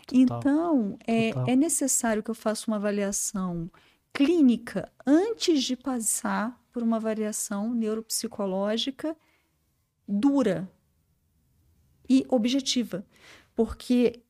Total. 0.08 0.40
Então, 0.40 0.98
é, 1.06 1.32
é 1.52 1.56
necessário 1.58 2.24
que 2.24 2.32
eu 2.32 2.36
faça 2.36 2.72
uma 2.72 2.78
avaliação 2.78 3.70
clínica 4.14 4.90
antes 5.06 5.62
de 5.62 5.76
passar 5.76 6.58
por 6.72 6.82
uma 6.82 6.96
avaliação 6.96 7.74
neuropsicológica 7.74 9.14
dura 10.08 10.70
e 12.10 12.26
objetiva, 12.30 13.06
porque 13.56 14.22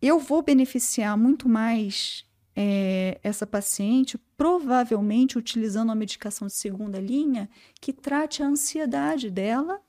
eu 0.00 0.18
vou 0.18 0.42
beneficiar 0.42 1.16
muito 1.16 1.48
mais 1.48 2.26
é, 2.54 3.18
essa 3.22 3.46
paciente, 3.46 4.18
provavelmente 4.36 5.38
utilizando 5.38 5.88
uma 5.88 5.94
medicação 5.94 6.46
de 6.46 6.54
segunda 6.54 6.98
linha 6.98 7.48
que 7.80 7.92
trate 7.92 8.42
a 8.42 8.46
ansiedade 8.46 9.30
dela 9.30 9.80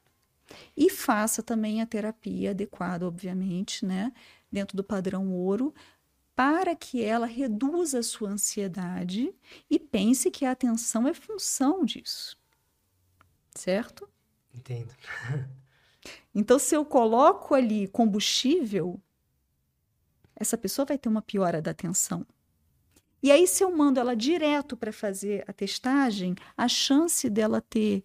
e 0.75 0.89
faça 0.89 1.43
também 1.43 1.81
a 1.81 1.85
terapia 1.85 2.51
adequada, 2.51 3.07
obviamente, 3.07 3.85
né, 3.85 4.13
dentro 4.51 4.75
do 4.75 4.83
padrão 4.83 5.31
ouro, 5.31 5.73
para 6.35 6.75
que 6.75 7.03
ela 7.03 7.25
reduza 7.25 7.99
a 7.99 8.03
sua 8.03 8.29
ansiedade 8.29 9.33
e 9.69 9.79
pense 9.79 10.29
que 10.29 10.45
a 10.45 10.51
atenção 10.51 11.07
é 11.07 11.13
função 11.13 11.83
disso. 11.83 12.37
Certo? 13.55 14.07
Entendo. 14.57 14.93
então, 16.33 16.57
se 16.57 16.75
eu 16.75 16.83
coloco 16.83 17.53
ali 17.53 17.87
combustível, 17.87 18.99
essa 20.35 20.57
pessoa 20.57 20.85
vai 20.85 20.97
ter 20.97 21.09
uma 21.09 21.21
piora 21.21 21.61
da 21.61 21.71
atenção. 21.71 22.25
E 23.21 23.31
aí, 23.31 23.47
se 23.47 23.63
eu 23.63 23.75
mando 23.75 23.99
ela 23.99 24.15
direto 24.15 24.75
para 24.77 24.91
fazer 24.91 25.43
a 25.47 25.53
testagem, 25.53 26.35
a 26.55 26.67
chance 26.67 27.29
dela 27.29 27.61
ter 27.61 28.03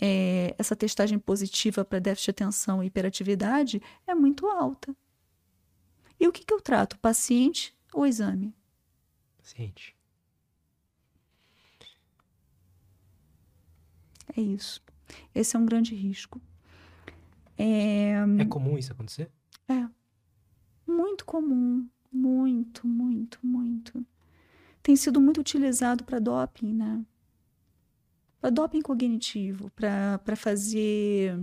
é, 0.00 0.54
essa 0.58 0.76
testagem 0.76 1.18
positiva 1.18 1.84
para 1.84 1.98
déficit 1.98 2.26
de 2.26 2.30
atenção 2.30 2.82
e 2.82 2.86
hiperatividade 2.86 3.80
é 4.06 4.14
muito 4.14 4.46
alta. 4.46 4.94
E 6.18 6.26
o 6.26 6.32
que, 6.32 6.44
que 6.44 6.52
eu 6.52 6.60
trato? 6.60 6.98
Paciente 6.98 7.76
ou 7.92 8.04
exame? 8.06 8.54
Paciente. 9.38 9.96
É 14.36 14.40
isso. 14.40 14.82
Esse 15.34 15.56
é 15.56 15.58
um 15.58 15.66
grande 15.66 15.94
risco. 15.94 16.40
É, 17.56 18.12
é 18.38 18.44
comum 18.44 18.78
isso 18.78 18.92
acontecer? 18.92 19.30
É. 19.68 19.88
Muito 20.86 21.24
comum. 21.24 21.88
Muito, 22.10 22.86
muito, 22.86 23.38
muito. 23.42 24.04
Tem 24.82 24.96
sido 24.96 25.20
muito 25.20 25.40
utilizado 25.40 26.04
para 26.04 26.18
doping, 26.18 26.72
né? 26.72 27.04
Para 28.40 28.50
doping 28.50 28.80
cognitivo, 28.80 29.70
para 29.70 30.36
fazer 30.36 31.38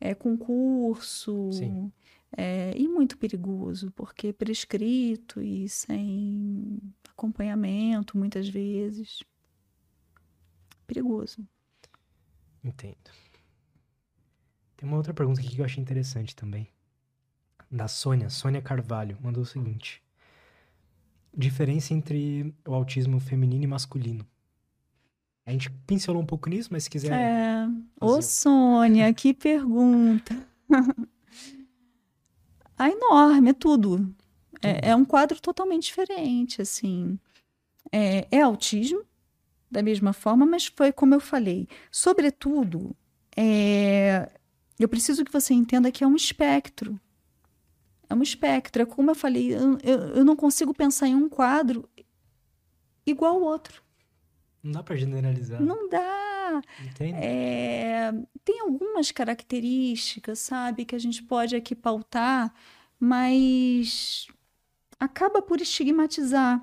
é, 0.00 0.14
concurso. 0.14 1.52
Sim. 1.52 1.92
É, 2.34 2.72
e 2.76 2.88
muito 2.88 3.18
perigoso, 3.18 3.92
porque 3.92 4.32
prescrito 4.32 5.40
e 5.40 5.68
sem 5.68 6.78
acompanhamento, 7.10 8.16
muitas 8.16 8.48
vezes. 8.48 9.22
Perigoso. 10.86 11.46
Entendo. 12.64 13.10
Tem 14.76 14.88
uma 14.88 14.96
outra 14.96 15.14
pergunta 15.14 15.40
aqui 15.40 15.54
que 15.54 15.60
eu 15.60 15.64
achei 15.64 15.82
interessante 15.82 16.34
também. 16.34 16.68
Da 17.70 17.88
Sônia, 17.88 18.28
Sônia 18.28 18.60
Carvalho, 18.60 19.16
mandou 19.22 19.42
o 19.42 19.46
seguinte: 19.46 20.02
Diferença 21.34 21.94
entre 21.94 22.54
o 22.66 22.74
autismo 22.74 23.18
feminino 23.18 23.64
e 23.64 23.66
masculino. 23.66 24.26
A 25.46 25.50
gente 25.50 25.70
pincelou 25.86 26.22
um 26.22 26.26
pouco 26.26 26.48
nisso, 26.48 26.68
mas 26.70 26.84
se 26.84 26.90
quiser. 26.90 27.12
É. 27.12 27.68
Ô, 28.00 28.20
Sônia, 28.22 29.12
que 29.12 29.34
pergunta. 29.34 30.36
a 32.78 32.88
enorme, 32.90 33.50
é 33.50 33.54
tudo. 33.54 34.14
É, 34.62 34.90
é, 34.90 34.96
um 34.96 35.04
quadro 35.04 35.40
totalmente 35.40 35.84
diferente, 35.84 36.62
assim. 36.62 37.18
É, 37.90 38.26
é, 38.30 38.42
autismo, 38.42 39.02
da 39.72 39.82
mesma 39.82 40.12
forma, 40.12 40.44
mas 40.44 40.66
foi 40.66 40.92
como 40.92 41.14
eu 41.14 41.20
falei. 41.20 41.66
Sobretudo, 41.90 42.94
é, 43.34 44.30
eu 44.78 44.88
preciso 44.88 45.24
que 45.24 45.32
você 45.32 45.54
entenda 45.54 45.90
que 45.90 46.04
é 46.04 46.06
um 46.06 46.14
espectro. 46.14 47.00
É 48.08 48.14
um 48.14 48.22
espectro. 48.22 48.82
É 48.82 48.86
como 48.86 49.10
eu 49.10 49.14
falei, 49.14 49.54
eu, 49.54 49.78
eu, 49.82 49.98
eu 50.16 50.24
não 50.24 50.36
consigo 50.36 50.74
pensar 50.74 51.08
em 51.08 51.14
um 51.14 51.28
quadro 51.28 51.88
igual 53.06 53.36
ao 53.36 53.42
outro. 53.42 53.82
Não 54.62 54.72
dá 54.72 54.82
para 54.82 54.94
generalizar. 54.94 55.60
Não 55.60 55.88
dá. 55.88 56.60
É, 57.00 58.12
tem 58.44 58.60
algumas 58.60 59.10
características, 59.10 60.38
sabe, 60.38 60.84
que 60.84 60.94
a 60.94 60.98
gente 60.98 61.22
pode 61.22 61.56
aqui 61.56 61.74
pautar, 61.74 62.52
mas 63.00 64.26
acaba 65.00 65.40
por 65.40 65.62
estigmatizar, 65.62 66.62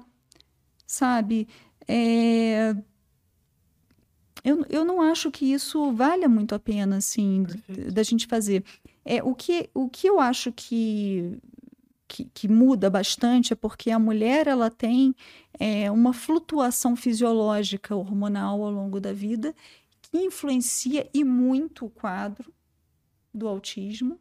sabe? 0.86 1.48
É, 1.88 2.76
eu, 4.44 4.66
eu 4.70 4.86
não 4.86 5.02
acho 5.02 5.32
que 5.32 5.52
isso 5.52 5.92
valha 5.92 6.30
muito 6.30 6.56
a 6.56 6.60
pena, 6.60 6.98
assim, 6.98 7.46
da 7.92 8.04
gente 8.04 8.28
fazer. 8.28 8.64
É, 9.04 9.24
o, 9.24 9.36
que, 9.36 9.70
o 9.74 9.90
que 9.90 10.08
eu 10.08 10.20
acho 10.20 10.52
que 10.52 11.40
que, 12.08 12.26
que, 12.34 12.48
muda 12.48 12.90
bastante 12.90 13.54
é 13.54 13.56
porque 13.56 13.92
a 13.92 14.00
mulher 14.00 14.48
ela 14.48 14.72
tem 14.72 15.14
é, 15.60 15.92
uma 15.92 16.12
flutuação 16.12 16.96
fisiológica 16.96 17.96
hormonal 17.96 18.64
ao 18.64 18.72
longo 18.72 19.00
da 19.00 19.14
vida 19.14 19.54
que 20.02 20.18
influencia 20.18 21.08
e 21.14 21.24
muito 21.24 21.86
o 21.86 21.90
quadro 21.90 22.52
do 23.32 23.48
autismo, 23.48 24.20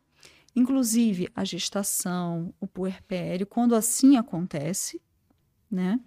inclusive 0.55 1.31
a 1.35 1.45
gestação, 1.45 2.53
o 2.61 2.67
puerpério, 2.67 3.47
quando 3.47 3.75
assim 3.75 4.19
acontece, 4.19 5.01
né? 5.71 5.99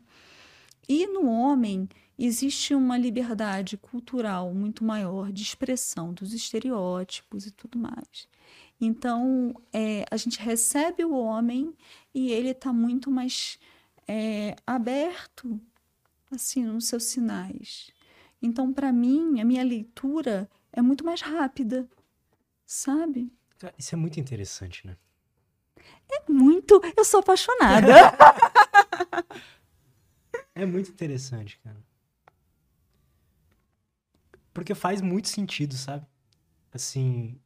E 0.87 1.07
no 1.07 1.27
homem 1.27 1.89
existe 2.25 2.75
uma 2.75 2.97
liberdade 2.97 3.77
cultural 3.77 4.53
muito 4.53 4.83
maior 4.83 5.31
de 5.31 5.41
expressão 5.41 6.13
dos 6.13 6.33
estereótipos 6.33 7.45
e 7.45 7.51
tudo 7.51 7.79
mais. 7.79 8.27
Então, 8.79 9.53
é, 9.71 10.05
a 10.09 10.17
gente 10.17 10.39
recebe 10.39 11.05
o 11.05 11.13
homem 11.13 11.73
e 12.13 12.31
ele 12.31 12.49
está 12.49 12.73
muito 12.73 13.11
mais 13.11 13.59
é, 14.07 14.55
aberto, 14.65 15.59
assim, 16.31 16.63
nos 16.63 16.87
seus 16.87 17.03
sinais. 17.03 17.91
Então, 18.41 18.73
para 18.73 18.91
mim, 18.91 19.39
a 19.39 19.45
minha 19.45 19.63
leitura 19.63 20.49
é 20.73 20.81
muito 20.81 21.05
mais 21.05 21.21
rápida, 21.21 21.87
sabe? 22.65 23.31
Isso 23.77 23.93
é 23.93 23.97
muito 23.97 24.19
interessante, 24.19 24.87
né? 24.87 24.97
É 26.09 26.31
muito. 26.31 26.81
Eu 26.97 27.05
sou 27.05 27.19
apaixonada. 27.19 27.93
é 30.55 30.65
muito 30.65 30.89
interessante, 30.89 31.59
cara. 31.63 31.77
Porque 34.53 34.75
faz 34.75 35.01
muito 35.01 35.29
sentido, 35.29 35.75
sabe? 35.75 36.05
Assim. 36.73 37.39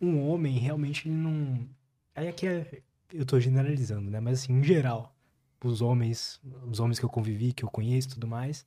Um 0.00 0.28
homem 0.28 0.58
realmente 0.58 1.08
ele 1.08 1.16
não. 1.16 1.68
Aí 2.14 2.28
aqui 2.28 2.46
é... 2.46 2.82
eu 3.12 3.24
tô 3.24 3.40
generalizando, 3.40 4.10
né? 4.10 4.20
Mas 4.20 4.40
assim, 4.42 4.52
em 4.52 4.62
geral, 4.62 5.14
os 5.62 5.80
homens, 5.80 6.40
os 6.70 6.80
homens 6.80 6.98
que 6.98 7.04
eu 7.04 7.10
convivi, 7.10 7.52
que 7.52 7.64
eu 7.64 7.70
conheço 7.70 8.08
e 8.08 8.10
tudo 8.12 8.26
mais, 8.26 8.66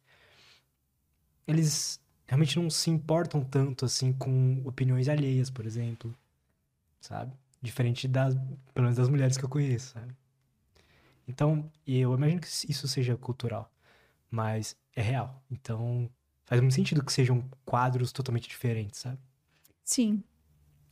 eles 1.47 2.01
realmente 2.27 2.59
não 2.59 2.69
se 2.69 2.89
importam 2.89 3.43
tanto 3.43 3.85
assim 3.85 4.11
com 4.13 4.61
opiniões 4.65 5.07
alheias, 5.07 5.49
por 5.49 5.65
exemplo. 5.65 6.13
Sabe? 6.99 7.33
Diferente 7.61 8.07
das, 8.07 8.35
pelo 8.73 8.83
menos 8.83 8.97
das 8.97 9.09
mulheres 9.09 9.37
que 9.37 9.45
eu 9.45 9.49
conheço, 9.49 9.93
sabe? 9.93 10.13
Então, 11.27 11.69
eu 11.85 12.13
imagino 12.13 12.41
que 12.41 12.47
isso 12.47 12.87
seja 12.87 13.17
cultural, 13.17 13.71
mas 14.31 14.77
é 14.97 15.01
real. 15.01 15.43
Então, 15.49 16.09
faz 16.45 16.59
muito 16.59 16.73
sentido 16.73 17.05
que 17.05 17.13
sejam 17.13 17.47
quadros 17.63 18.11
totalmente 18.11 18.49
diferentes, 18.49 18.99
sabe? 18.99 19.19
Sim. 19.83 20.23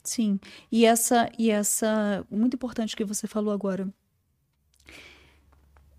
Sim. 0.04 0.40
E 0.72 0.86
essa 0.86 1.32
e 1.38 1.50
essa 1.50 2.26
muito 2.30 2.54
importante 2.54 2.96
que 2.96 3.04
você 3.04 3.28
falou 3.28 3.52
agora. 3.52 3.92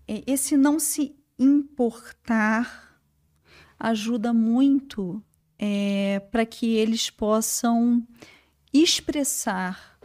É, 0.07 0.23
esse 0.25 0.55
não 0.55 0.79
se 0.79 1.13
importar 1.37 2.97
ajuda 3.77 4.31
muito 4.31 5.21
é, 5.59 6.19
para 6.31 6.45
que 6.45 6.75
eles 6.75 7.09
possam 7.09 8.07
expressar 8.73 9.99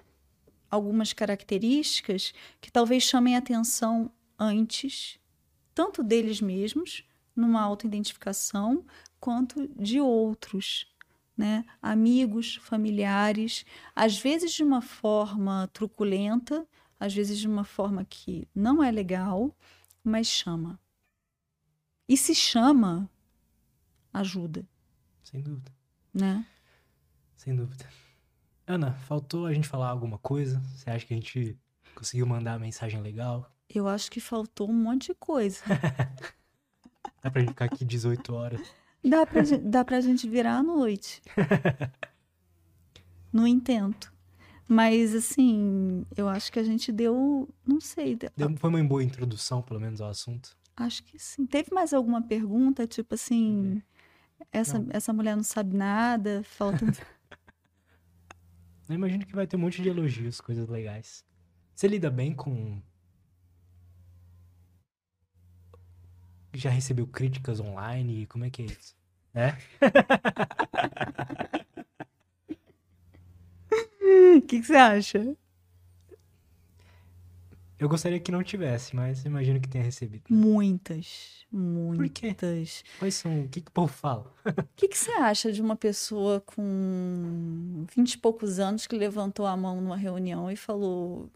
algumas 0.68 1.12
características 1.12 2.34
que 2.60 2.72
talvez 2.72 3.04
chamem 3.04 3.36
atenção 3.36 4.10
antes, 4.36 5.20
tanto 5.72 6.02
deles 6.02 6.40
mesmos, 6.40 7.04
numa 7.34 7.60
autoidentificação, 7.60 8.84
quanto 9.20 9.68
de 9.76 10.00
outros, 10.00 10.86
né? 11.36 11.64
Amigos, 11.80 12.56
familiares, 12.56 13.64
às 13.94 14.18
vezes 14.18 14.52
de 14.52 14.62
uma 14.62 14.82
forma 14.82 15.68
truculenta, 15.72 16.66
às 16.98 17.14
vezes 17.14 17.38
de 17.38 17.48
uma 17.48 17.64
forma 17.64 18.04
que 18.04 18.46
não 18.54 18.82
é 18.82 18.90
legal, 18.90 19.54
mas 20.04 20.26
chama. 20.26 20.78
E 22.08 22.16
se 22.16 22.34
chama, 22.34 23.08
ajuda. 24.12 24.66
Sem 25.22 25.40
dúvida. 25.40 25.72
Né? 26.12 26.46
Sem 27.36 27.56
dúvida. 27.56 27.88
Ana, 28.66 28.92
faltou 28.92 29.46
a 29.46 29.54
gente 29.54 29.66
falar 29.66 29.88
alguma 29.88 30.18
coisa? 30.18 30.60
Você 30.76 30.90
acha 30.90 31.06
que 31.06 31.14
a 31.14 31.16
gente 31.16 31.58
conseguiu 31.94 32.26
mandar 32.26 32.54
a 32.54 32.58
mensagem 32.58 33.00
legal? 33.00 33.50
Eu 33.68 33.88
acho 33.88 34.10
que 34.10 34.20
faltou 34.20 34.68
um 34.70 34.74
monte 34.74 35.08
de 35.08 35.14
coisa. 35.14 35.62
Dá 37.22 37.30
pra 37.30 37.40
gente 37.40 37.50
ficar 37.50 37.66
aqui 37.66 37.84
18 37.84 38.34
horas. 38.34 38.60
Dá 39.04 39.26
pra, 39.26 39.42
dá 39.62 39.84
pra 39.84 40.00
gente 40.00 40.28
virar 40.28 40.58
à 40.58 40.62
noite. 40.62 41.22
no 43.32 43.46
intento. 43.46 44.12
Mas, 44.68 45.14
assim, 45.14 46.06
eu 46.16 46.28
acho 46.28 46.52
que 46.52 46.58
a 46.58 46.62
gente 46.62 46.90
deu. 46.90 47.48
Não 47.66 47.80
sei. 47.80 48.16
Deu, 48.16 48.56
foi 48.56 48.70
uma 48.70 48.82
boa 48.84 49.02
introdução, 49.02 49.60
pelo 49.62 49.80
menos, 49.80 50.00
ao 50.00 50.08
assunto. 50.10 50.56
Acho 50.76 51.02
que 51.04 51.18
sim. 51.18 51.46
Teve 51.46 51.74
mais 51.74 51.92
alguma 51.92 52.22
pergunta? 52.22 52.86
Tipo 52.86 53.14
assim. 53.14 53.56
Uhum. 53.56 53.82
Essa, 54.50 54.84
essa 54.90 55.12
mulher 55.12 55.36
não 55.36 55.44
sabe 55.44 55.76
nada, 55.76 56.42
falta. 56.44 56.84
Eu 58.88 58.94
imagino 58.96 59.24
que 59.24 59.34
vai 59.34 59.46
ter 59.46 59.56
um 59.56 59.60
monte 59.60 59.80
de 59.80 59.88
elogios, 59.88 60.40
coisas 60.40 60.68
legais. 60.68 61.24
Você 61.74 61.86
lida 61.86 62.10
bem 62.10 62.34
com. 62.34 62.80
Já 66.54 66.70
recebeu 66.70 67.06
críticas 67.06 67.60
online? 67.60 68.26
Como 68.26 68.44
é 68.44 68.50
que 68.50 68.62
é 68.62 68.66
isso? 68.66 68.94
É? 69.34 69.56
O 74.36 74.40
que, 74.42 74.60
que 74.60 74.66
você 74.66 74.76
acha? 74.76 75.36
Eu 77.78 77.88
gostaria 77.88 78.20
que 78.20 78.30
não 78.30 78.42
tivesse, 78.44 78.94
mas 78.94 79.24
imagino 79.24 79.60
que 79.60 79.68
tenha 79.68 79.82
recebido. 79.82 80.22
Né? 80.30 80.36
Muitas, 80.36 81.46
muitas. 81.50 82.84
Quais 82.98 83.14
são? 83.16 83.42
O 83.42 83.48
que, 83.48 83.60
que 83.60 83.68
o 83.68 83.72
povo 83.72 83.92
fala? 83.92 84.32
O 84.46 84.66
que, 84.76 84.86
que 84.86 84.96
você 84.96 85.10
acha 85.12 85.50
de 85.50 85.60
uma 85.60 85.74
pessoa 85.74 86.40
com 86.40 87.84
vinte 87.94 88.12
e 88.12 88.18
poucos 88.18 88.60
anos 88.60 88.86
que 88.86 88.96
levantou 88.96 89.46
a 89.46 89.56
mão 89.56 89.80
numa 89.80 89.96
reunião 89.96 90.48
e 90.50 90.56
falou: 90.56 91.28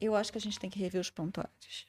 Eu 0.00 0.14
acho 0.14 0.32
que 0.32 0.38
a 0.38 0.40
gente 0.40 0.58
tem 0.58 0.70
que 0.70 0.78
rever 0.78 1.00
os 1.00 1.10
prontuários. 1.10 1.86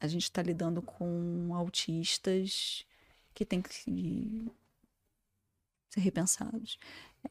A 0.00 0.06
gente 0.06 0.24
está 0.24 0.42
lidando 0.42 0.82
com 0.82 1.54
autistas 1.54 2.84
que 3.34 3.44
têm 3.44 3.62
que 3.62 4.50
ser 5.90 6.00
repensados. 6.00 6.78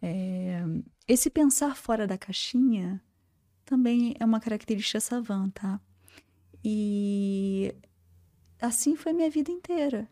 É... 0.02 0.62
Esse 1.08 1.30
pensar 1.30 1.76
fora 1.76 2.08
da 2.08 2.18
caixinha 2.18 3.02
também 3.64 4.16
é 4.20 4.26
uma 4.26 4.40
característica 4.40 5.00
savan, 5.00 5.50
tá? 5.50 5.80
E 6.64 7.76
assim 8.60 8.96
foi 8.96 9.14
minha 9.14 9.30
vida 9.30 9.52
inteira. 9.52 10.10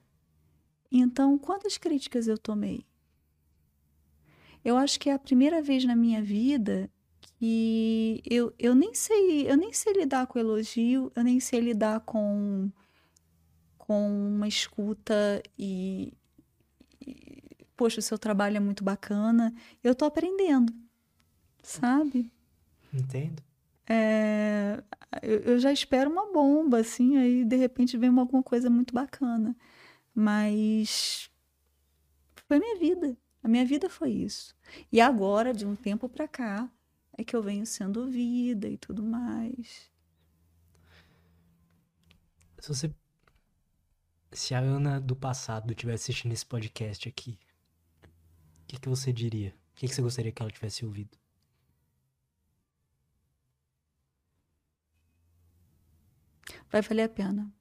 Então, 0.92 1.38
quantas 1.40 1.78
críticas 1.78 2.28
eu 2.28 2.38
tomei? 2.38 2.86
Eu 4.64 4.78
acho 4.78 5.00
que 5.00 5.10
é 5.10 5.14
a 5.14 5.20
primeira 5.20 5.62
vez 5.62 5.84
na 5.84 5.96
minha 5.96 6.22
vida 6.22 6.90
que 7.44 8.24
eu, 8.26 8.54
eu 8.58 8.74
nem 8.74 8.94
sei, 8.94 9.52
eu 9.52 9.58
nem 9.58 9.74
sei 9.74 9.92
lidar 9.92 10.28
com 10.28 10.40
elogio, 10.40 11.12
eu 11.14 11.24
nem 11.26 11.42
sei 11.42 11.60
lidar 11.60 12.00
com 12.00 12.72
com 13.78 14.30
uma 14.30 14.48
escuta 14.48 15.44
e, 15.60 16.14
e 17.06 17.68
poxa, 17.76 18.00
o 18.00 18.02
seu 18.02 18.18
trabalho 18.18 18.56
é 18.56 18.60
muito 18.62 18.82
bacana. 18.82 19.54
Eu 19.84 19.94
tô 19.94 20.06
aprendendo, 20.06 20.74
sabe? 21.62 22.32
Entendo. 22.94 23.44
É, 23.86 24.82
eu, 25.22 25.40
eu, 25.40 25.60
já 25.60 25.74
espero 25.74 26.10
uma 26.10 26.32
bomba, 26.32 26.80
assim, 26.80 27.18
aí 27.18 27.44
de 27.44 27.58
repente 27.58 27.98
vem 27.98 28.18
alguma 28.18 28.42
coisa 28.42 28.70
muito 28.70 28.94
bacana. 28.94 29.54
Mas 30.16 31.30
foi 32.48 32.58
minha 32.58 32.80
vida. 32.80 33.18
A 33.44 33.50
minha 33.50 33.66
vida 33.66 33.90
foi 33.90 34.12
isso. 34.12 34.56
E 34.90 35.02
agora, 35.02 35.54
de 35.54 35.66
um 35.66 35.76
tempo 35.76 36.08
para 36.08 36.26
cá, 36.26 36.72
é 37.18 37.24
que 37.24 37.36
eu 37.36 37.44
venho 37.44 37.66
sendo 37.66 38.02
ouvida 38.02 38.68
e 38.68 38.78
tudo 38.78 39.04
mais. 39.04 39.92
Se 42.60 42.68
você. 42.68 42.96
Se 44.32 44.56
a 44.56 44.60
Ana 44.60 45.00
do 45.00 45.16
passado 45.16 45.76
tivesse 45.76 46.06
assistindo 46.06 46.32
esse 46.32 46.46
podcast 46.46 47.08
aqui, 47.08 47.38
o 48.64 48.66
que, 48.68 48.80
que 48.80 48.90
você 48.90 49.14
diria? 49.14 49.56
O 49.74 49.76
que, 49.76 49.88
que 49.88 49.94
você 49.94 50.02
gostaria 50.02 50.32
que 50.32 50.42
ela 50.42 50.52
tivesse 50.52 50.86
ouvido? 50.86 51.18
Vai 56.72 56.82
valer 56.82 57.04
a 57.04 57.10
pena. 57.10 57.54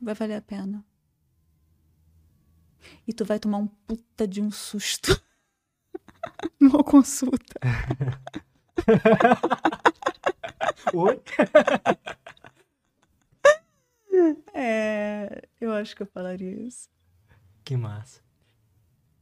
Vai 0.00 0.14
valer 0.14 0.36
a 0.36 0.42
pena. 0.42 0.86
E 3.06 3.12
tu 3.12 3.24
vai 3.24 3.38
tomar 3.38 3.58
um 3.58 3.66
puta 3.66 4.26
de 4.26 4.40
um 4.40 4.50
susto 4.50 5.20
numa 6.60 6.84
consulta. 6.84 7.60
Oi? 10.94 11.20
É, 14.54 15.42
eu 15.60 15.72
acho 15.72 15.94
que 15.94 16.02
eu 16.02 16.06
falaria 16.06 16.50
isso. 16.50 16.88
Que 17.62 17.76
massa. 17.76 18.22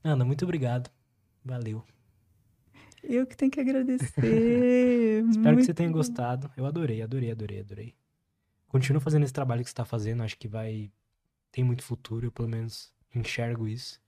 Ana, 0.05 0.25
muito 0.25 0.45
obrigado. 0.45 0.89
Valeu. 1.45 1.85
Eu 3.03 3.27
que 3.27 3.37
tenho 3.37 3.51
que 3.51 3.61
agradecer. 3.61 5.25
Espero 5.29 5.47
Muito 5.47 5.59
que 5.59 5.65
você 5.65 5.75
tenha 5.75 5.91
gostado. 5.91 6.49
Eu 6.57 6.65
adorei, 6.65 7.03
adorei, 7.03 7.33
adorei, 7.33 7.61
adorei. 7.61 7.95
Continua 8.69 9.01
fazendo 9.01 9.25
esse 9.25 9.33
trabalho 9.33 9.63
que 9.63 9.69
você 9.69 9.73
está 9.73 9.85
fazendo. 9.85 10.23
Acho 10.23 10.39
que 10.39 10.47
vai. 10.47 10.93
Tem 11.51 11.65
muito 11.65 11.83
futuro. 11.83 12.27
Eu, 12.27 12.33
pelo 12.33 12.49
menos, 12.49 12.95
enxergo 13.15 13.67
isso. 13.67 14.01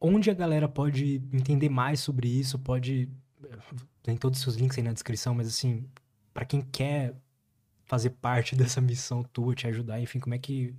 Onde 0.00 0.30
a 0.30 0.34
galera 0.34 0.68
pode 0.68 1.22
entender 1.32 1.68
mais 1.68 2.00
sobre 2.00 2.28
isso, 2.28 2.58
pode. 2.58 3.08
Tem 4.02 4.16
todos 4.16 4.38
os 4.38 4.42
seus 4.42 4.56
links 4.56 4.78
aí 4.78 4.84
na 4.84 4.92
descrição, 4.92 5.34
mas 5.34 5.46
assim, 5.48 5.86
para 6.32 6.46
quem 6.46 6.62
quer 6.62 7.14
fazer 7.84 8.10
parte 8.10 8.54
dessa 8.56 8.80
missão 8.80 9.22
tua, 9.22 9.54
te 9.54 9.66
ajudar, 9.66 10.00
enfim, 10.00 10.20
como 10.20 10.34
é 10.34 10.38
que 10.38 10.74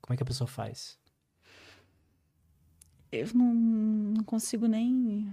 Como 0.00 0.14
é 0.14 0.16
que 0.16 0.22
a 0.22 0.26
pessoa 0.26 0.46
faz? 0.46 0.98
Eu 3.10 3.28
não, 3.34 3.52
não 3.52 4.24
consigo 4.24 4.66
nem 4.66 5.30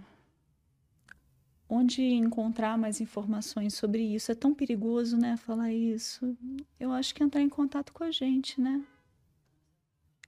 onde 1.70 2.02
encontrar 2.02 2.78
mais 2.78 3.00
informações 3.00 3.76
sobre 3.76 4.02
isso. 4.02 4.32
É 4.32 4.36
tão 4.36 4.56
perigoso, 4.56 5.16
né, 5.16 5.38
falar 5.38 5.72
isso. 5.72 6.36
Eu 6.80 6.92
acho 6.92 7.14
que 7.14 7.24
entrar 7.24 7.42
em 7.42 7.48
contato 7.48 7.94
com 7.94 8.04
a 8.04 8.12
gente, 8.12 8.60
né? 8.60 8.84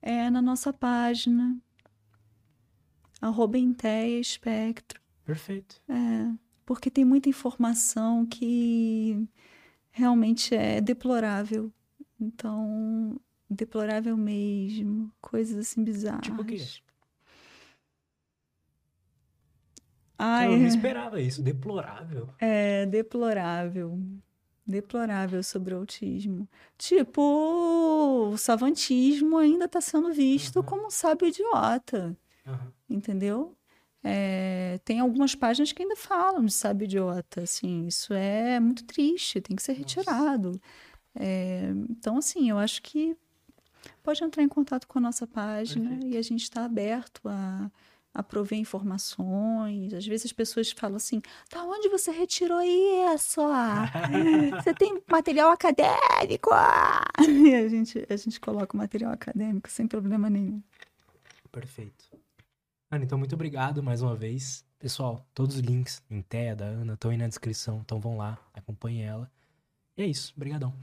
É 0.01 0.29
na 0.29 0.41
nossa 0.41 0.71
página, 0.71 1.57
arroba 3.21 3.57
Inteia 3.57 4.19
Espectro. 4.19 4.99
Perfeito. 5.23 5.81
É, 5.87 6.33
porque 6.65 6.89
tem 6.89 7.05
muita 7.05 7.29
informação 7.29 8.25
que 8.25 9.25
realmente 9.91 10.55
é 10.55 10.81
deplorável. 10.81 11.71
Então, 12.19 13.19
deplorável 13.49 14.17
mesmo. 14.17 15.11
Coisas 15.21 15.57
assim 15.57 15.83
bizarras. 15.83 16.23
Tipo 16.25 16.41
o 16.41 16.45
quê? 16.45 16.57
Ai, 20.17 20.53
eu 20.53 20.57
não 20.57 20.67
esperava 20.67 21.19
isso. 21.19 21.41
Deplorável. 21.41 22.29
É, 22.39 22.85
deplorável. 22.85 23.99
Deplorável 24.65 25.43
sobre 25.43 25.73
o 25.73 25.77
autismo. 25.79 26.47
Tipo, 26.77 27.21
o 28.31 28.37
savantismo 28.37 29.37
ainda 29.37 29.65
está 29.65 29.81
sendo 29.81 30.13
visto 30.13 30.57
Uhum. 30.57 30.63
como 30.63 30.87
um 30.87 30.89
sábio 30.91 31.27
idiota. 31.27 32.15
Aham. 32.45 32.71
Entendeu? 32.89 33.55
É, 34.03 34.79
tem 34.83 34.99
algumas 34.99 35.35
páginas 35.35 35.71
que 35.71 35.83
ainda 35.83 35.95
falam 35.95 36.45
de 36.45 36.51
sábio 36.51 36.85
idiota. 36.85 37.41
Assim, 37.41 37.87
isso 37.87 38.13
é 38.13 38.59
muito 38.59 38.83
triste, 38.83 39.41
tem 39.41 39.55
que 39.55 39.63
ser 39.63 39.73
retirado. 39.73 40.59
É, 41.15 41.71
então, 41.89 42.17
assim, 42.17 42.49
eu 42.49 42.57
acho 42.57 42.81
que 42.81 43.15
pode 44.03 44.23
entrar 44.23 44.43
em 44.43 44.47
contato 44.47 44.87
com 44.87 44.99
a 44.99 45.01
nossa 45.01 45.27
página 45.27 45.89
Perfeito. 45.89 46.13
e 46.13 46.17
a 46.17 46.21
gente 46.21 46.43
está 46.43 46.65
aberto 46.65 47.21
a, 47.27 47.69
a 48.13 48.23
prover 48.23 48.57
informações. 48.57 49.93
Às 49.93 50.05
vezes 50.05 50.27
as 50.27 50.33
pessoas 50.33 50.71
falam 50.71 50.97
assim: 50.97 51.21
da 51.51 51.63
onde 51.63 51.89
você 51.89 52.11
retirou 52.11 52.61
isso? 52.61 53.41
Você 54.63 54.73
tem 54.73 55.01
material 55.09 55.51
acadêmico? 55.51 56.49
E 57.21 57.53
a 57.53 57.67
gente, 57.67 58.05
a 58.09 58.15
gente 58.15 58.39
coloca 58.39 58.75
o 58.75 58.77
material 58.77 59.11
acadêmico 59.11 59.69
sem 59.69 59.87
problema 59.87 60.29
nenhum. 60.29 60.61
Perfeito. 61.51 62.05
Ana, 62.91 63.05
então 63.05 63.17
muito 63.17 63.33
obrigado 63.33 63.81
mais 63.81 64.01
uma 64.01 64.13
vez. 64.15 64.65
Pessoal, 64.77 65.25
todos 65.33 65.55
os 65.55 65.61
links 65.61 66.03
em 66.09 66.21
Teia 66.21 66.55
da 66.55 66.65
Ana 66.65 66.93
estão 66.93 67.09
aí 67.09 67.17
na 67.17 67.27
descrição, 67.27 67.79
então 67.85 67.99
vão 67.99 68.17
lá, 68.17 68.37
acompanhem 68.53 69.03
ela. 69.03 69.31
E 69.97 70.01
é 70.03 70.05
isso, 70.07 70.33
brigadão. 70.35 70.73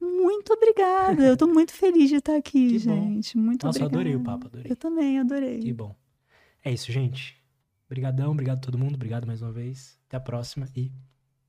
Muito 0.00 0.52
obrigada. 0.52 1.22
Eu 1.22 1.36
tô 1.36 1.46
muito 1.46 1.72
feliz 1.72 2.08
de 2.08 2.16
estar 2.16 2.36
aqui, 2.36 2.78
Que 2.78 2.86
bom. 2.86 2.94
gente. 2.94 3.36
Muito 3.36 3.66
Nossa, 3.66 3.80
eu 3.80 3.86
obrigada. 3.86 4.08
adorei 4.10 4.16
o 4.16 4.24
papo, 4.24 4.46
adorei. 4.46 4.72
Eu 4.72 4.76
também 4.76 5.18
adorei. 5.18 5.58
Que 5.58 5.72
bom. 5.72 5.94
É 6.64 6.72
isso, 6.72 6.90
gente. 6.90 7.36
Brigadão, 7.88 8.30
obrigado 8.32 8.58
a 8.58 8.60
todo 8.60 8.78
mundo, 8.78 8.94
obrigado 8.94 9.26
mais 9.26 9.42
uma 9.42 9.52
vez. 9.52 9.98
Até 10.06 10.16
a 10.16 10.20
próxima 10.20 10.66
e 10.74 10.90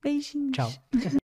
Beijinhos. 0.02 0.52
tchau. 0.52 0.70